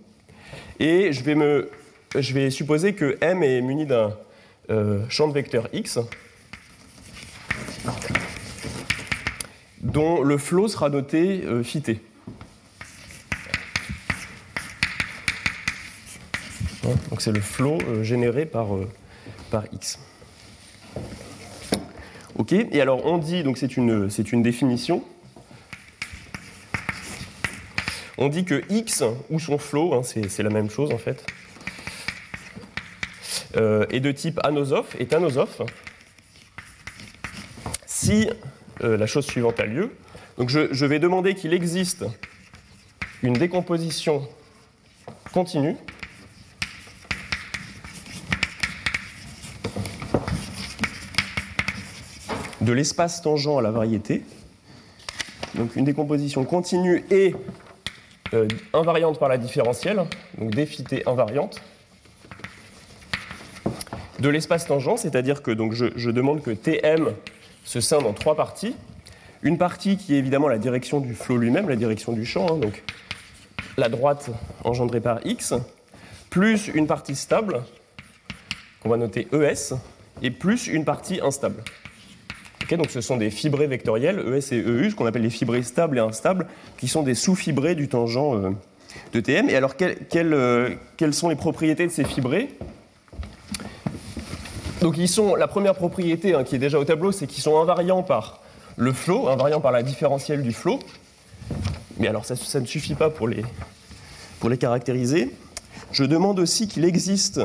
Et 0.80 1.14
je 1.14 1.24
vais, 1.24 1.36
me... 1.36 1.70
je 2.18 2.34
vais 2.34 2.50
supposer 2.50 2.94
que 2.94 3.18
M 3.22 3.44
est 3.44 3.62
muni 3.62 3.86
d'un 3.86 4.14
euh, 4.70 5.02
champ 5.08 5.28
de 5.28 5.34
vecteur 5.34 5.70
X, 5.72 6.00
dont 9.82 10.22
le 10.24 10.38
flot 10.38 10.68
sera 10.68 10.90
noté 10.90 11.44
φt. 11.64 12.00
Hein, 16.86 16.96
donc 17.10 17.22
c'est 17.22 17.32
le 17.32 17.42
flot 17.42 17.78
généré 18.02 18.46
par, 18.46 18.68
par 19.52 19.64
X. 19.72 20.00
Ok, 22.38 22.54
et 22.54 22.82
alors 22.82 23.04
on 23.04 23.18
dit, 23.18 23.42
donc 23.42 23.58
c'est 23.58 23.78
une, 23.78 24.10
une 24.32 24.44
définition, 24.44 25.04
on 28.20 28.30
dit 28.30 28.46
que 28.46 28.62
X 28.70 29.04
ou 29.32 29.40
son 29.40 29.58
flot, 29.58 29.96
hein, 29.96 30.04
c'est 30.04 30.44
la 30.44 30.52
même 30.52 30.70
chose 30.70 30.92
en 30.92 31.00
fait, 31.00 31.26
euh, 33.56 33.88
est 33.90 34.02
de 34.02 34.12
type 34.12 34.40
anosophe, 34.44 34.96
est 35.00 35.14
anosophe, 35.14 35.62
si 37.88 38.30
euh, 38.84 38.98
la 38.98 39.08
chose 39.08 39.26
suivante 39.26 39.60
a 39.60 39.66
lieu. 39.66 39.96
Donc 40.38 40.50
je 40.50 40.86
vais 40.86 41.00
demander 41.00 41.34
qu'il 41.34 41.56
existe 41.56 42.06
une 43.24 43.34
décomposition 43.34 44.28
continue 45.34 45.76
de 52.68 52.74
l'espace 52.74 53.22
tangent 53.22 53.48
à 53.48 53.62
la 53.62 53.72
variété. 53.72 54.24
Donc 55.56 55.78
une 55.78 55.86
décomposition 55.86 56.44
continue 56.44 57.06
et 57.10 57.34
euh, 58.34 58.46
invariante 58.74 59.20
par 59.20 59.30
la 59.30 59.38
différentielle, 59.38 60.04
donc 60.38 60.52
défité 60.54 61.08
invariante, 61.08 61.62
de 64.20 64.28
l'espace 64.28 64.68
tangent, 64.68 64.98
c'est-à-dire 64.98 65.42
que 65.42 65.52
donc, 65.52 65.72
je, 65.72 66.10
demande 66.10 66.42
que 66.42 66.52
Tm 66.52 67.14
se 67.64 67.80
scinde 67.80 68.06
en 68.06 68.12
trois 68.12 68.36
parties. 68.36 68.76
Une 69.44 69.58
partie 69.58 69.96
qui 69.96 70.16
est 70.16 70.18
évidemment 70.18 70.50
la 70.50 70.58
direction 70.58 71.00
du 71.00 71.14
flot 71.14 71.38
lui-même, 71.38 71.70
la 71.70 71.78
direction 71.78 72.12
du 72.12 72.26
champ, 72.26 72.48
hein, 72.52 72.58
donc 72.58 72.84
la 73.78 73.88
droite 73.88 74.30
engendrée 74.66 75.00
par 75.00 75.26
x, 75.26 75.54
plus 76.30 76.68
une 76.68 76.88
partie 76.88 77.16
stable, 77.16 77.64
qu'on 78.82 78.90
va 78.90 78.98
noter 78.98 79.30
ES, 79.32 79.76
et 80.22 80.32
plus 80.32 80.68
une 80.68 80.84
partie 80.84 81.22
instable 81.24 81.64
donc 82.76 82.90
ce 82.90 83.02
sont 83.02 83.18
des 83.18 83.30
fibrés 83.30 83.68
vectoriels, 83.68 84.20
ES 84.20 84.54
et 84.54 84.60
EU, 84.60 84.90
ce 84.90 84.96
qu'on 84.96 85.06
appelle 85.06 85.22
les 85.22 85.30
fibrés 85.30 85.64
stables 85.64 85.98
et 85.98 86.02
instables, 86.02 86.48
qui 86.78 86.88
sont 86.88 87.04
des 87.04 87.16
sous-fibrés 87.16 87.76
du 87.76 87.88
tangent 87.88 88.18
euh, 88.18 88.52
de 89.14 89.20
TM. 89.20 89.50
Et 89.50 89.56
alors, 89.56 89.74
euh, 89.82 90.76
quelles, 90.98 91.14
sont 91.14 91.30
les 91.30 91.36
propriétés 91.36 91.88
de 91.88 91.92
ces 91.92 92.04
fibrés? 92.04 92.50
Donc 94.82 94.98
ils 94.98 95.08
sont, 95.08 95.36
la 95.36 95.48
première 95.48 95.76
propriété 95.76 96.36
hein, 96.36 96.44
qui 96.44 96.56
est 96.56 96.60
déjà 96.60 96.78
au 96.78 96.84
tableau, 96.84 97.12
c'est 97.12 97.26
qu'ils 97.26 97.42
sont 97.42 97.60
invariants 97.60 98.04
par 98.04 98.42
le 98.76 98.92
flow, 98.92 99.28
invariant 99.28 99.62
par 99.62 99.72
la 99.72 99.82
différentielle 99.82 100.44
du 100.44 100.52
flow. 100.52 100.80
Mais 101.98 102.08
alors 102.08 102.26
ça, 102.26 102.36
ça 102.36 102.60
ne 102.60 102.66
suffit 102.66 102.94
pas 102.94 103.10
pour 103.10 103.28
les, 103.28 103.44
pour 104.40 104.50
les 104.50 104.58
caractériser. 104.58 105.34
Je 105.92 106.04
demande 106.04 106.40
aussi 106.40 106.68
qu'il 106.68 106.86
existe 106.86 107.42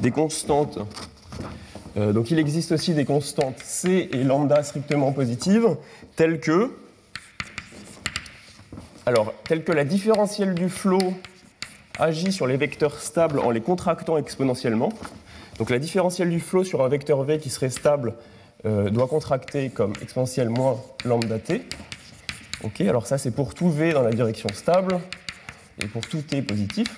des 0.00 0.10
constantes. 0.10 0.78
Euh, 1.96 2.12
donc 2.12 2.30
il 2.30 2.38
existe 2.38 2.72
aussi 2.72 2.94
des 2.94 3.04
constantes 3.04 3.58
C 3.60 4.08
et 4.12 4.24
lambda 4.24 4.62
strictement 4.62 5.12
positives, 5.12 5.76
telles 6.16 6.40
que, 6.40 6.70
alors, 9.06 9.32
telles 9.44 9.64
que 9.64 9.72
la 9.72 9.84
différentielle 9.84 10.54
du 10.54 10.68
flot 10.68 11.14
agit 11.98 12.32
sur 12.32 12.46
les 12.46 12.56
vecteurs 12.56 13.00
stables 13.00 13.38
en 13.38 13.50
les 13.50 13.60
contractant 13.60 14.18
exponentiellement. 14.18 14.92
Donc 15.58 15.70
la 15.70 15.78
différentielle 15.78 16.28
du 16.28 16.40
flot 16.40 16.64
sur 16.64 16.82
un 16.82 16.88
vecteur 16.88 17.22
V 17.22 17.38
qui 17.38 17.48
serait 17.48 17.70
stable 17.70 18.14
euh, 18.66 18.90
doit 18.90 19.06
contracter 19.06 19.70
comme 19.70 19.92
exponentielle 20.02 20.50
moins 20.50 20.76
lambda 21.04 21.38
t. 21.38 21.62
Ok, 22.64 22.80
alors 22.80 23.06
ça 23.06 23.16
c'est 23.16 23.30
pour 23.30 23.54
tout 23.54 23.70
V 23.70 23.92
dans 23.92 24.02
la 24.02 24.10
direction 24.10 24.48
stable 24.52 24.98
et 25.82 25.86
pour 25.86 26.06
tout 26.06 26.22
T 26.22 26.42
positif. 26.42 26.88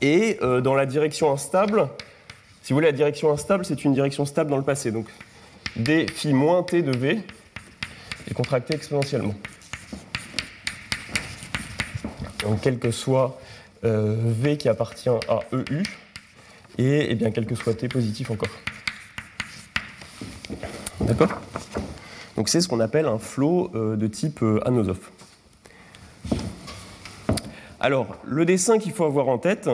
Et 0.00 0.38
euh, 0.42 0.60
dans 0.60 0.74
la 0.74 0.86
direction 0.86 1.32
instable, 1.32 1.88
si 2.62 2.72
vous 2.72 2.76
voulez, 2.76 2.88
la 2.88 2.96
direction 2.96 3.32
instable, 3.32 3.64
c'est 3.64 3.84
une 3.84 3.94
direction 3.94 4.24
stable 4.24 4.50
dans 4.50 4.56
le 4.56 4.62
passé. 4.62 4.92
Donc 4.92 5.06
d 5.76 6.06
phi 6.06 6.32
moins 6.32 6.62
t 6.62 6.82
de 6.82 6.96
V 6.96 7.20
est 8.28 8.34
contracté 8.34 8.74
exponentiellement. 8.74 9.34
Donc 12.42 12.60
quel 12.62 12.78
que 12.78 12.90
soit 12.90 13.38
euh, 13.84 14.16
V 14.18 14.56
qui 14.56 14.68
appartient 14.68 15.08
à 15.08 15.40
EU, 15.52 15.82
et, 16.78 17.10
eh 17.10 17.14
bien 17.14 17.30
quel 17.30 17.46
que 17.46 17.54
soit 17.54 17.74
T 17.74 17.88
positif 17.88 18.30
encore. 18.30 18.48
D'accord? 21.00 21.40
Donc 22.36 22.48
c'est 22.48 22.60
ce 22.60 22.68
qu'on 22.68 22.80
appelle 22.80 23.06
un 23.06 23.18
flot 23.18 23.70
euh, 23.74 23.96
de 23.96 24.06
type 24.06 24.42
euh, 24.42 24.66
Anosov. 24.66 24.98
Alors, 27.80 28.16
le 28.24 28.44
dessin 28.44 28.78
qu'il 28.78 28.92
faut 28.92 29.04
avoir 29.04 29.28
en 29.28 29.38
tête, 29.38 29.70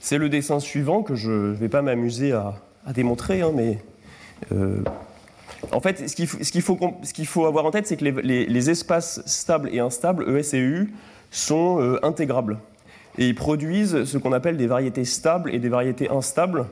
c'est 0.00 0.18
le 0.18 0.28
dessin 0.28 0.58
suivant 0.58 1.02
que 1.02 1.14
je 1.14 1.30
ne 1.30 1.52
vais 1.52 1.68
pas 1.68 1.82
m'amuser 1.82 2.32
à, 2.32 2.54
démontrer, 2.94 3.42
hein, 3.42 3.52
mais 3.54 3.78
euh, 4.50 4.82
en 5.70 5.80
fait, 5.80 6.08
ce 6.08 6.16
qu'il 6.16 6.62
faut, 7.26 7.46
avoir 7.46 7.66
en 7.66 7.70
tête, 7.70 7.86
c'est 7.86 7.98
que 7.98 8.04
les, 8.04 8.70
espaces 8.70 9.22
stables 9.26 9.68
et 9.72 9.78
instables, 9.78 10.26
ES 10.36 10.56
et 10.56 10.60
EU, 10.60 10.92
sont 11.30 11.80
euh, 11.80 12.04
intégrables. 12.04 12.58
Et 13.18 13.28
ils 13.28 13.34
produisent 13.34 14.04
ce 14.04 14.18
qu'on 14.18 14.32
appelle 14.32 14.56
des 14.56 14.66
variétés 14.66 15.04
stables 15.04 15.54
et 15.54 15.58
des 15.58 15.68
variétés 15.68 16.10
instables, 16.10 16.66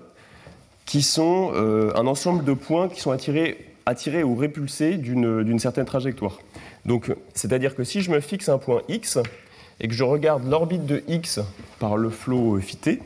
qui 0.86 1.02
sont 1.02 1.52
euh, 1.54 1.92
un 1.94 2.06
ensemble 2.06 2.44
de 2.44 2.54
points 2.54 2.88
qui 2.88 3.00
sont 3.00 3.10
attirés, 3.10 3.58
ou 4.24 4.34
répulsés 4.34 4.96
d'une, 4.96 5.44
d'une 5.44 5.58
certaine 5.58 5.84
trajectoire. 5.84 6.38
Donc, 6.86 7.14
c'est-à-dire 7.34 7.74
que 7.74 7.84
si 7.84 8.00
je 8.00 8.10
me 8.10 8.20
fixe 8.20 8.48
un 8.48 8.58
point 8.58 8.82
X, 8.88 9.18
et 9.80 9.88
que 9.88 9.94
je 9.94 10.04
regarde 10.04 10.48
l'orbite 10.48 10.86
de 10.86 11.02
x 11.08 11.40
par 11.78 11.96
le 11.96 12.10
flot 12.10 12.58
phi 12.60 12.76
t, 12.76 13.02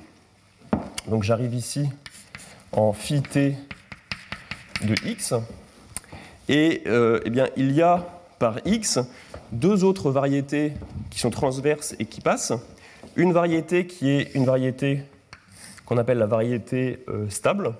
donc 1.09 1.23
j'arrive 1.23 1.55
ici 1.55 1.89
en 2.73 2.93
phi 2.93 3.23
t 3.23 3.57
de 4.83 4.95
x, 5.07 5.35
et 6.49 6.83
euh, 6.87 7.21
eh 7.25 7.31
bien, 7.31 7.49
il 7.57 7.73
y 7.73 7.83
a 7.83 8.07
par 8.39 8.59
x 8.65 8.99
deux 9.53 9.85
autres 9.85 10.11
variétés 10.11 10.73
qui 11.11 11.21
sont 11.21 11.31
transverses 11.31 11.95
et 11.99 12.07
qui 12.07 12.21
passent. 12.21 12.53
Une 13.17 13.33
variété 13.33 13.87
qui 13.87 14.11
est 14.11 14.35
une 14.35 14.45
variété 14.45 15.03
qu'on 15.85 15.99
appelle 15.99 16.19
la 16.19 16.27
variété 16.27 17.05
euh, 17.09 17.29
stable, 17.29 17.75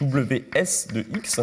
ws 0.00 0.88
de 0.92 1.04
x. 1.16 1.40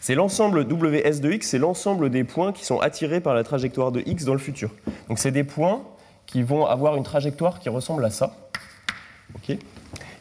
C'est 0.00 0.14
l'ensemble 0.14 0.66
ws 0.68 1.20
de 1.20 1.32
x, 1.32 1.48
c'est 1.48 1.58
l'ensemble 1.58 2.10
des 2.10 2.24
points 2.24 2.52
qui 2.52 2.64
sont 2.64 2.80
attirés 2.80 3.20
par 3.20 3.34
la 3.34 3.44
trajectoire 3.44 3.92
de 3.92 4.02
x 4.04 4.24
dans 4.24 4.34
le 4.34 4.38
futur. 4.38 4.70
Donc 5.08 5.18
c'est 5.18 5.30
des 5.30 5.44
points 5.44 5.82
qui 6.26 6.42
vont 6.42 6.66
avoir 6.66 6.96
une 6.96 7.04
trajectoire 7.04 7.60
qui 7.60 7.68
ressemble 7.68 8.04
à 8.04 8.10
ça. 8.10 8.36
Okay. 9.36 9.58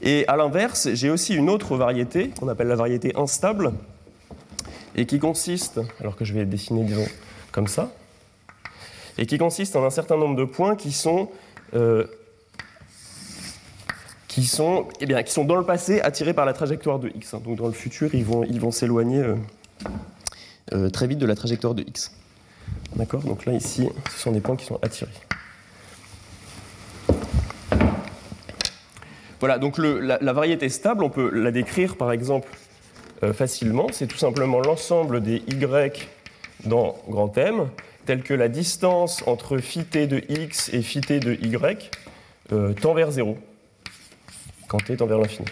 Et 0.02 0.28
à 0.28 0.36
l'inverse, 0.36 0.90
j'ai 0.94 1.10
aussi 1.10 1.36
une 1.36 1.50
autre 1.50 1.78
variété 1.78 2.30
qu'on 2.30 2.48
appelle 2.48 2.68
la 2.68 2.76
variété 2.76 3.14
instable 3.16 3.74
et 4.96 5.06
qui 5.06 5.20
consiste, 5.20 5.80
alors 6.00 6.16
que 6.16 6.26
je 6.26 6.34
vais 6.34 6.46
dessiner 6.46 6.86
comme 7.52 7.68
ça, 7.68 7.92
et 9.18 9.26
qui 9.26 9.38
consiste 9.38 9.76
en 9.76 9.86
un 9.86 9.90
certain 9.90 10.18
nombre 10.18 10.36
de 10.36 10.46
points 10.46 10.76
qui 10.76 10.92
sont, 10.92 11.30
euh, 11.74 12.06
qui 14.28 14.46
sont, 14.46 14.88
eh 15.00 15.06
bien, 15.06 15.24
qui 15.24 15.32
sont 15.32 15.46
dans 15.46 15.56
le 15.56 15.66
passé 15.66 16.02
attirés 16.02 16.34
par 16.34 16.46
la 16.46 16.54
trajectoire 16.54 17.00
de 17.00 17.10
x. 17.16 17.36
Donc 17.44 17.58
dans 17.58 17.68
le 17.68 17.74
futur, 17.74 18.14
ils 18.14 18.26
vont, 18.26 18.44
ils 18.44 18.60
vont 18.60 18.72
s'éloigner 18.72 19.20
euh, 19.20 19.36
euh, 20.74 20.90
très 20.90 21.08
vite 21.08 21.20
de 21.20 21.26
la 21.26 21.36
trajectoire 21.36 21.74
de 21.74 21.84
x. 21.84 22.12
D'accord? 22.96 23.22
Donc 23.22 23.46
là, 23.46 23.54
ici, 23.54 23.88
ce 24.12 24.20
sont 24.20 24.32
des 24.32 24.42
points 24.42 24.56
qui 24.56 24.66
sont 24.66 24.80
attirés. 24.82 25.12
Voilà, 29.40 29.58
donc 29.58 29.78
la, 29.78 30.34
variété 30.34 30.70
stable, 30.70 31.04
on 31.04 31.10
peut 31.10 31.30
la 31.30 31.52
décrire 31.52 31.98
par 31.98 32.12
exemple 32.12 32.50
euh, 33.24 33.34
facilement. 33.34 33.88
C'est 33.92 34.08
tout 34.08 34.18
simplement 34.18 34.62
l'ensemble 34.62 35.22
des 35.22 35.44
y 35.48 36.10
dans 36.66 36.96
grand 37.10 37.38
M, 37.38 37.68
tel 38.06 38.24
que 38.24 38.34
la 38.34 38.48
distance 38.48 39.24
entre 39.28 39.58
phi 39.58 39.84
t 39.84 40.08
de 40.08 40.22
x 40.30 40.74
et 40.74 40.82
phi 40.82 41.02
t 41.02 41.20
de 41.20 41.34
y 41.34 41.92
euh, 42.52 42.74
tend 42.74 42.94
vers 42.94 43.12
0, 43.12 43.38
quand 44.68 44.84
t 44.84 44.96
tend 44.96 45.06
vers 45.06 45.20
l'infini. 45.20 45.48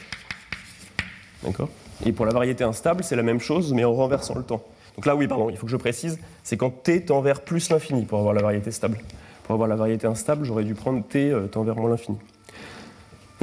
D'accord? 1.44 1.70
Et 2.06 2.12
pour 2.12 2.26
la 2.26 2.34
variété 2.34 2.64
instable, 2.64 3.04
c'est 3.04 3.16
la 3.16 3.24
même 3.24 3.40
chose, 3.40 3.74
mais 3.74 3.84
en 3.84 3.94
renversant 3.94 4.36
le 4.36 4.44
temps. 4.44 4.64
Donc 4.96 5.06
là, 5.06 5.16
oui, 5.16 5.28
pardon, 5.28 5.50
il 5.50 5.58
faut 5.58 5.66
que 5.66 5.72
je 5.72 5.78
précise, 5.78 6.20
c'est 6.44 6.58
quand 6.58 6.70
t 6.84 7.04
tend 7.06 7.22
vers 7.22 7.42
plus 7.42 7.70
l'infini 7.70 8.06
pour 8.06 8.20
avoir 8.20 8.34
la 8.34 8.42
variété 8.42 8.72
stable. 8.72 9.00
Pour 9.44 9.54
avoir 9.54 9.68
la 9.68 9.76
variété 9.76 10.08
instable, 10.08 10.46
j'aurais 10.46 10.64
dû 10.64 10.74
prendre 10.74 11.04
t 11.04 11.32
euh, 11.32 11.48
tend 11.48 11.64
vers 11.64 11.76
moins 11.76 11.90
l'infini. 11.90 12.18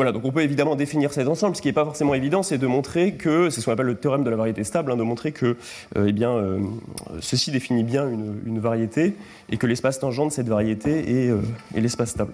Voilà, 0.00 0.12
donc 0.12 0.24
on 0.24 0.32
peut 0.32 0.40
évidemment 0.40 0.76
définir 0.76 1.12
cet 1.12 1.28
ensemble. 1.28 1.56
Ce 1.56 1.60
qui 1.60 1.68
n'est 1.68 1.74
pas 1.74 1.84
forcément 1.84 2.14
évident, 2.14 2.42
c'est 2.42 2.56
de 2.56 2.66
montrer 2.66 3.16
que, 3.16 3.50
c'est 3.50 3.60
ce 3.60 3.66
qu'on 3.66 3.72
appelle 3.72 3.84
le 3.84 3.96
théorème 3.96 4.24
de 4.24 4.30
la 4.30 4.36
variété 4.36 4.64
stable, 4.64 4.90
hein, 4.90 4.96
de 4.96 5.02
montrer 5.02 5.30
que 5.30 5.58
euh, 5.98 6.06
eh 6.08 6.12
bien, 6.12 6.30
euh, 6.30 6.58
ceci 7.20 7.50
définit 7.50 7.84
bien 7.84 8.08
une, 8.08 8.60
variété 8.60 9.14
et 9.50 9.58
que 9.58 9.66
l'espace 9.66 9.98
tangent 9.98 10.24
de 10.24 10.30
cette 10.30 10.48
variété 10.48 11.26
est, 11.26 11.28
euh, 11.28 11.42
l'espace 11.74 12.12
stable. 12.12 12.32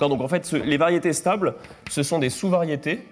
Donc 0.00 0.22
en 0.22 0.28
fait, 0.28 0.50
les 0.52 0.78
variétés 0.78 1.12
stables, 1.12 1.54
ce 1.90 2.02
sont 2.02 2.18
des 2.18 2.30
sous-variétés 2.30 3.02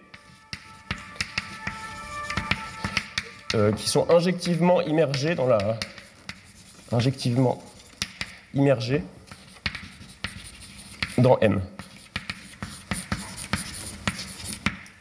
qui 3.76 3.90
sont 3.90 4.10
injectivement 4.10 4.80
immergées 4.80 5.34
dans 5.34 5.46
la. 5.46 5.58
injectivement 6.90 7.62
immergées 8.54 9.02
dans 11.18 11.38
M. 11.40 11.60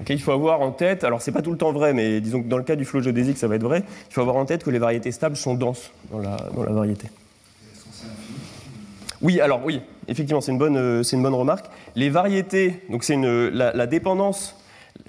Il 0.09 0.21
faut 0.21 0.31
avoir 0.31 0.61
en 0.61 0.71
tête, 0.71 1.03
alors 1.03 1.21
c'est 1.21 1.31
pas 1.31 1.41
tout 1.41 1.51
le 1.51 1.57
temps 1.57 1.71
vrai, 1.71 1.93
mais 1.93 2.21
disons 2.21 2.41
que 2.41 2.47
dans 2.47 2.57
le 2.57 2.63
cas 2.63 2.75
du 2.75 2.85
flot 2.85 3.01
géodésique, 3.01 3.37
ça 3.37 3.47
va 3.47 3.55
être 3.55 3.63
vrai, 3.63 3.83
il 4.09 4.13
faut 4.13 4.21
avoir 4.21 4.35
en 4.35 4.45
tête 4.45 4.63
que 4.63 4.69
les 4.69 4.79
variétés 4.79 5.11
stables 5.11 5.35
sont 5.35 5.55
denses 5.55 5.91
dans 6.11 6.19
la, 6.19 6.37
variété. 6.55 7.07
Oui, 9.21 9.39
alors 9.39 9.61
oui, 9.65 9.81
effectivement, 10.07 10.41
c'est 10.41 10.51
une, 10.51 10.57
bonne, 10.57 10.77
euh, 10.77 11.03
une 11.03 11.23
bonne 11.23 11.33
remarque. 11.33 11.65
Les 11.95 12.09
variétés, 12.09 12.81
donc 12.89 13.03
c'est 13.03 13.15
une, 13.15 13.47
la, 13.49 13.73
la, 13.73 13.87
dépendance, 13.87 14.55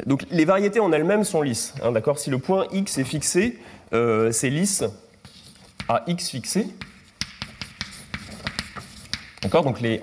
donc 0.06 0.24
les 0.30 0.44
variétés 0.44 0.80
en 0.80 0.92
elles-mêmes 0.92 1.24
sont 1.24 1.42
lisses, 1.42 1.74
hein, 1.82 1.92
d'accord? 1.92 2.18
Si 2.18 2.30
le 2.30 2.38
point 2.38 2.66
x 2.72 2.98
est 2.98 3.04
fixé, 3.04 3.58
euh, 3.92 4.32
c'est 4.32 4.50
lisse 4.50 4.84
à 5.88 6.02
x 6.06 6.30
fixé. 6.30 6.68
D'accord? 9.42 9.64
Donc 9.64 9.80
les, 9.80 10.00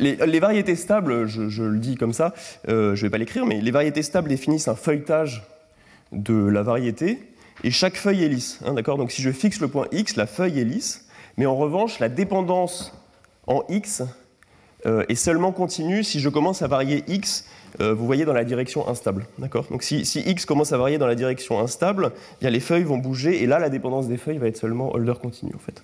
les, 0.00 0.40
variétés 0.40 0.76
stables, 0.76 1.26
je, 1.26 1.62
le 1.62 1.78
dis 1.78 1.96
comme 1.96 2.12
ça, 2.12 2.34
euh, 2.68 2.94
je 2.94 3.02
ne 3.02 3.06
vais 3.06 3.10
pas 3.10 3.18
l'écrire, 3.18 3.46
mais 3.46 3.60
les 3.60 3.70
variétés 3.70 4.02
stables 4.02 4.28
définissent 4.28 4.68
un 4.68 4.74
feuilletage 4.74 5.44
de 6.12 6.34
la 6.34 6.62
variété, 6.62 7.18
et 7.62 7.70
chaque 7.70 7.96
feuille 7.96 8.24
est 8.24 8.28
lisse. 8.28 8.60
Hein, 8.64 8.74
Donc 8.74 9.12
si 9.12 9.22
je 9.22 9.30
fixe 9.30 9.60
le 9.60 9.68
point 9.68 9.86
x, 9.92 10.16
la 10.16 10.26
feuille 10.26 10.58
est 10.60 10.64
lisse, 10.64 11.06
mais 11.36 11.46
en 11.46 11.56
revanche, 11.56 11.98
la 11.98 12.08
dépendance 12.08 12.92
en 13.46 13.62
x 13.68 14.02
euh, 14.86 15.04
est 15.08 15.14
seulement 15.14 15.52
continue 15.52 16.02
si 16.02 16.20
je 16.20 16.28
commence 16.28 16.62
à 16.62 16.66
varier 16.66 17.04
x, 17.06 17.44
euh, 17.80 17.94
vous 17.94 18.06
voyez, 18.06 18.24
dans 18.24 18.32
la 18.32 18.44
direction 18.44 18.88
instable. 18.88 19.26
Donc 19.38 19.82
si, 19.82 20.00
x 20.00 20.46
commence 20.46 20.72
à 20.72 20.78
varier 20.78 20.98
dans 20.98 21.06
la 21.06 21.14
direction 21.14 21.60
instable, 21.60 22.12
bien, 22.40 22.50
les 22.50 22.60
feuilles 22.60 22.84
vont 22.84 22.98
bouger, 22.98 23.42
et 23.42 23.46
là, 23.46 23.58
la 23.58 23.68
dépendance 23.68 24.08
des 24.08 24.16
feuilles 24.16 24.38
va 24.38 24.48
être 24.48 24.56
seulement 24.56 24.92
holder 24.94 25.14
continu, 25.20 25.52
en 25.54 25.58
fait. 25.58 25.82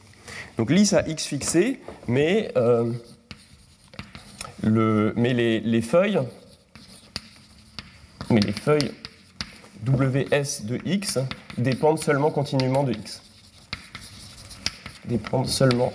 Donc 0.57 0.70
lisse 0.70 0.94
à 0.94 1.07
x 1.07 1.26
fixé, 1.26 1.81
mais... 2.09 2.52
le, 4.63 5.13
mais 5.17 5.33
les, 5.33 5.61
les, 5.61 5.83
feuilles, 5.83 6.21
mais 8.31 8.41
les 8.41 8.53
feuilles 8.53 8.93
WS 9.87 10.65
de 10.65 10.79
X 10.85 11.19
dépendent 11.59 12.03
seulement 12.03 12.31
continuellement 12.31 12.83
de 12.83 12.93
X. 12.93 13.23
Dépendent 15.05 15.49
seulement 15.49 15.93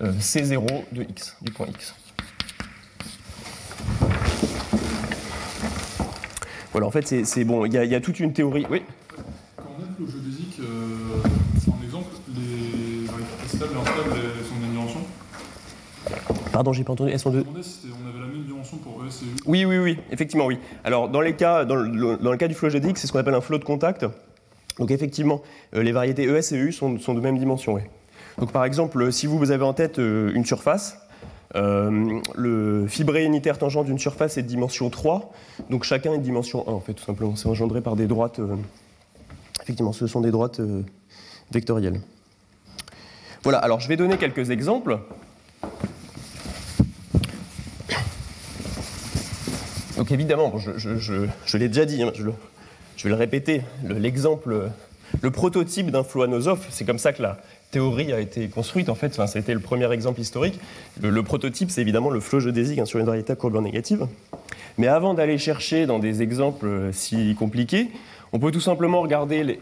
euh, 0.00 0.12
C0 0.12 0.66
de 0.92 1.02
X, 1.02 1.36
du 1.42 1.52
point 1.52 1.68
X. 1.68 1.94
Voilà, 6.72 6.86
en 6.86 6.90
fait, 6.90 7.24
c'est 7.24 7.44
bon. 7.44 7.66
Il 7.66 7.74
y, 7.74 7.76
y, 7.76 7.94
a 7.94 8.00
toute 8.00 8.18
une 8.18 8.32
théorie. 8.32 8.66
Oui 8.70 8.82
Pardon, 16.52 16.72
j'ai 16.72 16.84
pas 16.84 16.92
entendu. 16.92 17.10
Elles 17.10 17.18
sont 17.18 17.30
deux. 17.30 17.44
on 17.46 18.08
avait 18.08 18.20
la 18.20 18.26
même 18.26 18.44
dimension 18.44 18.76
pour 18.76 19.02
ES 19.04 19.08
et 19.08 19.26
U. 19.26 19.36
Oui, 19.46 19.64
oui, 19.64 19.78
oui, 19.78 19.98
effectivement, 20.10 20.46
oui. 20.46 20.58
Alors, 20.84 21.08
dans, 21.08 21.20
les 21.20 21.34
cas, 21.34 21.64
dans, 21.64 21.76
le, 21.76 22.16
dans 22.16 22.30
le 22.30 22.36
cas 22.36 22.48
du 22.48 22.54
flow 22.54 22.68
GDX, 22.68 23.00
c'est 23.00 23.06
ce 23.06 23.12
qu'on 23.12 23.18
appelle 23.18 23.34
un 23.34 23.40
flow 23.40 23.58
de 23.58 23.64
contact. 23.64 24.06
Donc, 24.78 24.90
effectivement, 24.90 25.42
euh, 25.74 25.82
les 25.82 25.92
variétés 25.92 26.24
ES 26.24 26.54
et 26.54 26.58
U 26.58 26.72
sont, 26.72 26.98
sont 26.98 27.14
de 27.14 27.20
même 27.20 27.38
dimension, 27.38 27.74
oui. 27.74 27.82
Donc, 28.38 28.52
par 28.52 28.64
exemple, 28.64 29.12
si 29.12 29.26
vous 29.26 29.50
avez 29.50 29.64
en 29.64 29.74
tête 29.74 29.98
euh, 29.98 30.32
une 30.34 30.44
surface, 30.44 30.98
euh, 31.54 32.20
le 32.34 32.86
fibré 32.86 33.24
unitaire 33.24 33.58
tangent 33.58 33.84
d'une 33.84 33.98
surface 33.98 34.38
est 34.38 34.42
de 34.42 34.48
dimension 34.48 34.88
3, 34.88 35.32
donc 35.68 35.84
chacun 35.84 36.14
est 36.14 36.18
de 36.18 36.22
dimension 36.22 36.66
1, 36.66 36.72
en 36.72 36.80
fait, 36.80 36.94
tout 36.94 37.04
simplement. 37.04 37.36
C'est 37.36 37.48
engendré 37.48 37.80
par 37.80 37.96
des 37.96 38.06
droites. 38.06 38.38
euh, 38.38 38.56
effectivement, 39.62 39.92
ce 39.92 40.06
sont 40.06 40.20
des 40.20 40.30
droites 40.30 40.60
euh, 40.60 40.82
vectorielles. 41.50 42.00
Voilà, 43.42 43.58
alors 43.58 43.80
je 43.80 43.88
vais 43.88 43.96
donner 43.96 44.16
quelques 44.16 44.50
exemples. 44.50 44.98
Donc 50.02 50.10
évidemment, 50.10 50.52
je, 50.58 50.72
je- 50.98 51.56
l'ai 51.56 51.68
déjà 51.68 51.84
dit, 51.84 52.02
hein, 52.02 52.10
je, 52.12 52.24
vais 53.04 53.08
le 53.10 53.14
répéter, 53.14 53.62
le- 53.86 53.94
l'exemple, 53.98 54.68
le 55.20 55.30
prototype 55.30 55.92
d'un 55.92 56.02
flow 56.02 56.22
anosophe, 56.22 56.66
c'est 56.70 56.84
comme 56.84 56.98
ça 56.98 57.12
que 57.12 57.22
la 57.22 57.38
théorie 57.70 58.12
a 58.12 58.18
été 58.18 58.48
construite 58.48 58.88
en 58.88 58.96
fait, 58.96 59.16
enfin, 59.16 59.26
été 59.38 59.54
le 59.54 59.60
premier 59.60 59.88
exemple 59.92 60.20
historique. 60.20 60.58
Le, 61.00 61.22
prototype, 61.22 61.70
c'est 61.70 61.82
évidemment 61.82 62.10
le 62.10 62.18
flow 62.18 62.40
géodésique 62.40 62.80
hein, 62.80 62.84
sur 62.84 62.98
une 62.98 63.06
variété 63.06 63.32
à 63.32 63.36
courbure 63.36 63.62
négative. 63.62 64.08
Mais 64.76 64.88
avant 64.88 65.14
d'aller 65.14 65.38
chercher 65.38 65.86
dans 65.86 66.00
des 66.00 66.20
exemples 66.20 66.66
euh, 66.66 66.90
si 66.92 67.36
compliqués, 67.36 67.88
on 68.32 68.40
peut 68.40 68.50
tout 68.50 68.60
simplement 68.60 69.02
regarder 69.02 69.60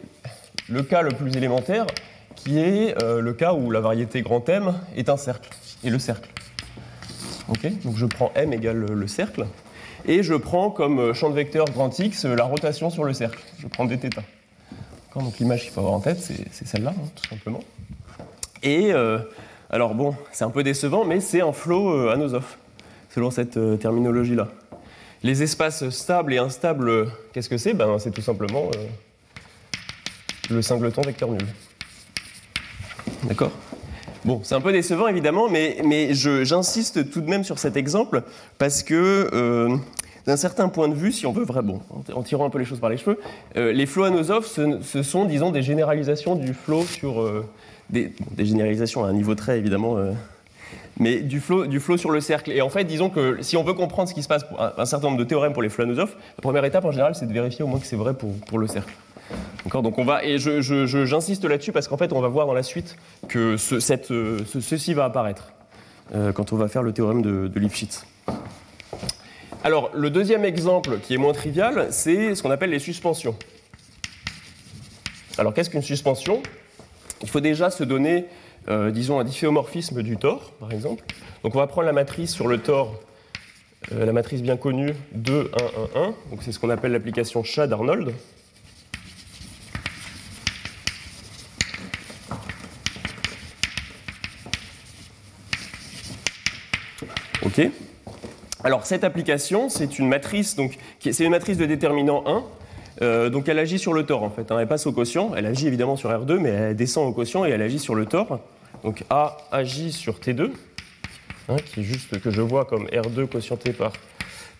le 0.70 0.82
cas 0.82 1.02
le 1.02 1.10
plus 1.10 1.36
élémentaire, 1.36 1.86
qui 2.34 2.58
est 2.60 2.94
euh, 3.02 3.20
le 3.20 3.34
cas 3.34 3.52
où 3.52 3.70
la 3.70 3.80
variété 3.80 4.22
grand 4.22 4.48
M 4.48 4.72
est 4.96 5.10
un 5.10 5.18
cercle, 5.18 5.50
et 5.84 5.90
le 5.90 5.98
cercle. 5.98 6.30
Ok? 7.50 7.70
Donc 7.84 7.98
je 7.98 8.06
prends 8.06 8.32
M 8.34 8.54
égale 8.54 8.78
le- 8.78 8.94
le 8.94 9.06
cercle, 9.06 9.44
et 10.10 10.24
je 10.24 10.34
prends 10.34 10.70
comme 10.70 10.98
euh, 10.98 11.14
champ 11.14 11.30
de 11.30 11.36
vecteur 11.36 11.66
grand 11.66 11.96
X 11.96 12.24
euh, 12.24 12.34
la 12.34 12.42
rotation 12.42 12.90
sur 12.90 13.04
le 13.04 13.12
cercle. 13.12 13.40
Je 13.60 13.68
prends 13.68 13.84
dθ. 13.84 14.10
Donc 15.14 15.38
l'image 15.38 15.62
qu'il 15.62 15.70
faut 15.70 15.80
avoir 15.80 15.94
en 15.94 16.00
tête, 16.00 16.18
c'est 16.20 16.66
celle-là, 16.66 16.92
hein, 16.96 17.08
tout 17.14 17.28
simplement. 17.28 17.60
Et 18.62 18.92
euh, 18.92 19.18
alors 19.70 19.94
bon, 19.94 20.14
c'est 20.32 20.44
un 20.44 20.50
peu 20.50 20.64
décevant, 20.64 21.04
mais 21.04 21.20
c'est 21.20 21.40
un 21.40 21.52
flow 21.52 21.92
euh, 21.92 22.12
anosophe, 22.12 22.58
selon 23.14 23.30
cette 23.30 23.58
terminologie-là. 23.78 24.48
Les 25.22 25.42
espaces 25.42 25.88
stables 25.90 26.32
et 26.32 26.38
instables, 26.38 27.08
qu'est-ce 27.32 27.48
que 27.48 27.58
c'est? 27.58 27.74
Ben, 27.74 27.98
C'est 27.98 28.10
tout 28.10 28.22
simplement 28.22 28.70
le 30.48 30.62
singleton 30.62 31.02
vecteur 31.02 31.30
nul. 31.30 31.46
D'accord? 33.24 33.52
Bon, 34.24 34.40
c'est 34.42 34.54
un 34.54 34.60
peu 34.60 34.72
décevant 34.72 35.06
évidemment, 35.06 35.48
mais, 35.48 35.78
mais 35.84 36.14
j'insiste 36.14 37.10
tout 37.10 37.20
de 37.20 37.28
même 37.28 37.44
sur 37.44 37.58
cet 37.58 37.76
exemple 37.76 38.22
parce 38.58 38.82
que, 38.82 39.78
d'un 40.26 40.36
certain 40.36 40.68
point 40.68 40.88
de 40.88 40.94
vue, 40.94 41.12
si 41.12 41.26
on 41.26 41.32
veut 41.32 41.44
vraiment, 41.44 41.80
en- 41.90 42.18
en 42.18 42.22
tirant 42.22 42.44
un 42.46 42.50
peu 42.50 42.58
les 42.58 42.64
choses 42.64 42.80
par 42.80 42.90
les 42.90 42.96
cheveux, 42.96 43.18
euh, 43.56 43.72
les 43.72 43.86
flows 43.86 44.04
anosophes, 44.04 44.46
ce, 44.46 44.80
ce 44.82 45.02
sont, 45.02 45.24
disons, 45.24 45.50
des 45.50 45.62
généralisations 45.62 46.34
du 46.36 46.54
flow 46.54 46.82
sur. 46.84 47.20
euh, 47.22 47.44
des, 47.90 48.12
généralisations 48.38 49.04
à 49.04 49.08
un 49.08 49.12
niveau 49.12 49.34
très 49.34 49.58
évidemment. 49.58 49.96
euh, 49.98 50.12
mais 50.98 51.20
du 51.20 51.40
flow, 51.40 51.66
du 51.66 51.80
flow 51.80 51.96
sur 51.96 52.10
le 52.10 52.20
cercle. 52.20 52.52
Et 52.52 52.60
en 52.60 52.68
fait, 52.68 52.84
disons 52.84 53.08
que 53.08 53.38
si 53.40 53.56
on 53.56 53.64
veut 53.64 53.72
comprendre 53.72 54.08
ce 54.08 54.14
qui 54.14 54.22
se 54.22 54.28
passe 54.28 54.44
pour 54.44 54.60
un, 54.60 54.84
certain 54.84 55.06
nombre 55.08 55.18
de 55.18 55.24
théorèmes 55.24 55.52
pour 55.54 55.62
les 55.62 55.68
flows 55.70 55.84
anosophes, 55.84 56.14
la 56.36 56.42
première 56.42 56.64
étape 56.64 56.84
en 56.84 56.90
général, 56.92 57.14
c'est 57.14 57.26
de 57.26 57.32
vérifier 57.32 57.64
au 57.64 57.68
moins 57.68 57.78
que 57.80 57.86
c'est 57.86 57.96
vrai 57.96 58.12
pour, 58.14 58.32
pour 58.46 58.58
le 58.58 58.66
cercle. 58.66 58.92
Donc 59.72 59.98
on 59.98 60.04
va, 60.04 60.24
et 60.24 60.38
je- 60.38 60.60
je- 60.60 61.06
j'insiste 61.06 61.44
là-dessus 61.44 61.72
parce 61.72 61.88
qu'en 61.88 61.96
fait, 61.96 62.12
on 62.12 62.20
va 62.20 62.28
voir 62.28 62.46
dans 62.46 62.52
la 62.52 62.62
suite 62.62 62.96
que 63.28 63.56
ceci 63.56 64.92
va 64.94 65.04
apparaître 65.04 65.52
quand 66.34 66.52
on 66.52 66.56
va 66.56 66.68
faire 66.68 66.82
le 66.82 66.92
théorème 66.92 67.22
de, 67.22 67.48
de 67.48 67.60
Lipschitz. 67.60 68.04
Alors, 69.62 69.90
le 69.92 70.08
deuxième 70.08 70.46
exemple 70.46 71.00
qui 71.00 71.12
est 71.12 71.18
moins 71.18 71.34
trivial, 71.34 71.88
c'est 71.90 72.34
ce 72.34 72.42
qu'on 72.42 72.50
appelle 72.50 72.70
les 72.70 72.78
suspensions. 72.78 73.36
Alors, 75.36 75.52
qu'est-ce 75.52 75.68
qu'une 75.68 75.82
suspension? 75.82 76.42
Il 77.20 77.28
faut 77.28 77.40
déjà 77.40 77.70
se 77.70 77.84
donner, 77.84 78.24
euh, 78.68 78.90
disons, 78.90 79.20
un 79.20 79.24
difféomorphisme 79.24 80.02
du 80.02 80.16
tor, 80.16 80.52
par 80.60 80.72
exemple. 80.72 81.04
Donc, 81.44 81.54
on 81.54 81.58
va 81.58 81.66
prendre 81.66 81.86
la 81.86 81.92
matrice 81.92 82.32
sur 82.32 82.48
le 82.48 82.56
tor, 82.56 82.98
euh, 83.92 84.06
la 84.06 84.12
matrice 84.12 84.40
bien 84.40 84.56
connue 84.56 84.94
2, 85.12 85.50
1, 85.94 86.00
1, 86.00 86.04
1. 86.04 86.06
Donc, 86.30 86.42
c'est 86.42 86.52
ce 86.52 86.58
qu'on 86.58 86.70
appelle 86.70 86.92
l'application 86.92 87.44
chat 87.44 87.66
d'Arnold. 87.66 88.14
OK 97.42 97.70
Alors, 98.62 98.84
cette 98.84 99.04
application, 99.04 99.68
c'est 99.68 99.98
une 99.98 100.08
matrice, 100.08 100.54
donc, 100.54 100.76
c'est 101.00 101.24
une 101.24 101.30
matrice 101.30 101.56
de 101.56 101.64
déterminant 101.66 102.24
1. 102.26 102.44
euh, 103.02 103.30
donc, 103.30 103.48
elle 103.48 103.58
agit 103.58 103.78
sur 103.78 103.94
le 103.94 104.04
tor, 104.04 104.22
en 104.22 104.30
fait. 104.30 104.50
hein. 104.52 104.58
elle 104.60 104.68
passe 104.68 104.86
au 104.86 104.92
quotient. 104.92 105.32
Elle 105.34 105.46
agit 105.46 105.66
évidemment 105.66 105.96
sur 105.96 106.10
R2, 106.10 106.38
mais 106.38 106.50
elle 106.50 106.76
descend 106.76 107.08
au 107.08 107.12
quotient 107.12 107.46
et 107.46 107.50
elle 107.50 107.62
agit 107.62 107.78
sur 107.78 107.94
le 107.94 108.04
tor. 108.04 108.40
Donc, 108.84 109.04
A 109.08 109.38
agit 109.50 109.92
sur 109.92 110.18
T2, 110.18 110.50
hein, 111.48 111.56
qui 111.64 111.80
est 111.80 111.84
juste 111.84 112.20
que 112.20 112.30
je 112.30 112.42
vois 112.42 112.66
comme 112.66 112.86
R2 112.88 113.26
quotienté 113.26 113.72
par, 113.72 113.92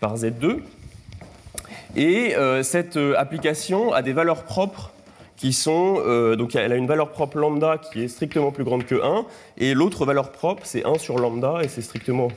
par 0.00 0.16
Z2. 0.16 0.60
Et 1.96 2.36
euh, 2.36 2.62
cette 2.62 2.96
euh, 2.96 3.14
application 3.18 3.92
a 3.92 4.00
des 4.00 4.12
valeurs 4.14 4.44
propres 4.44 4.92
qui 5.36 5.52
sont. 5.54 5.94
donc, 6.36 6.54
elle 6.54 6.70
a 6.70 6.76
une 6.76 6.86
valeur 6.86 7.12
propre 7.12 7.38
lambda 7.38 7.78
qui 7.78 8.02
est 8.02 8.08
strictement 8.08 8.50
plus 8.50 8.62
grande 8.64 8.84
que 8.84 9.02
1, 9.02 9.24
et 9.56 9.72
l'autre 9.72 10.04
valeur 10.04 10.32
propre, 10.32 10.64
c'est 10.66 10.84
1 10.84 10.98
sur 10.98 11.18
lambda, 11.18 11.60
et 11.62 11.68
c'est 11.68 11.80
strictement 11.80 12.28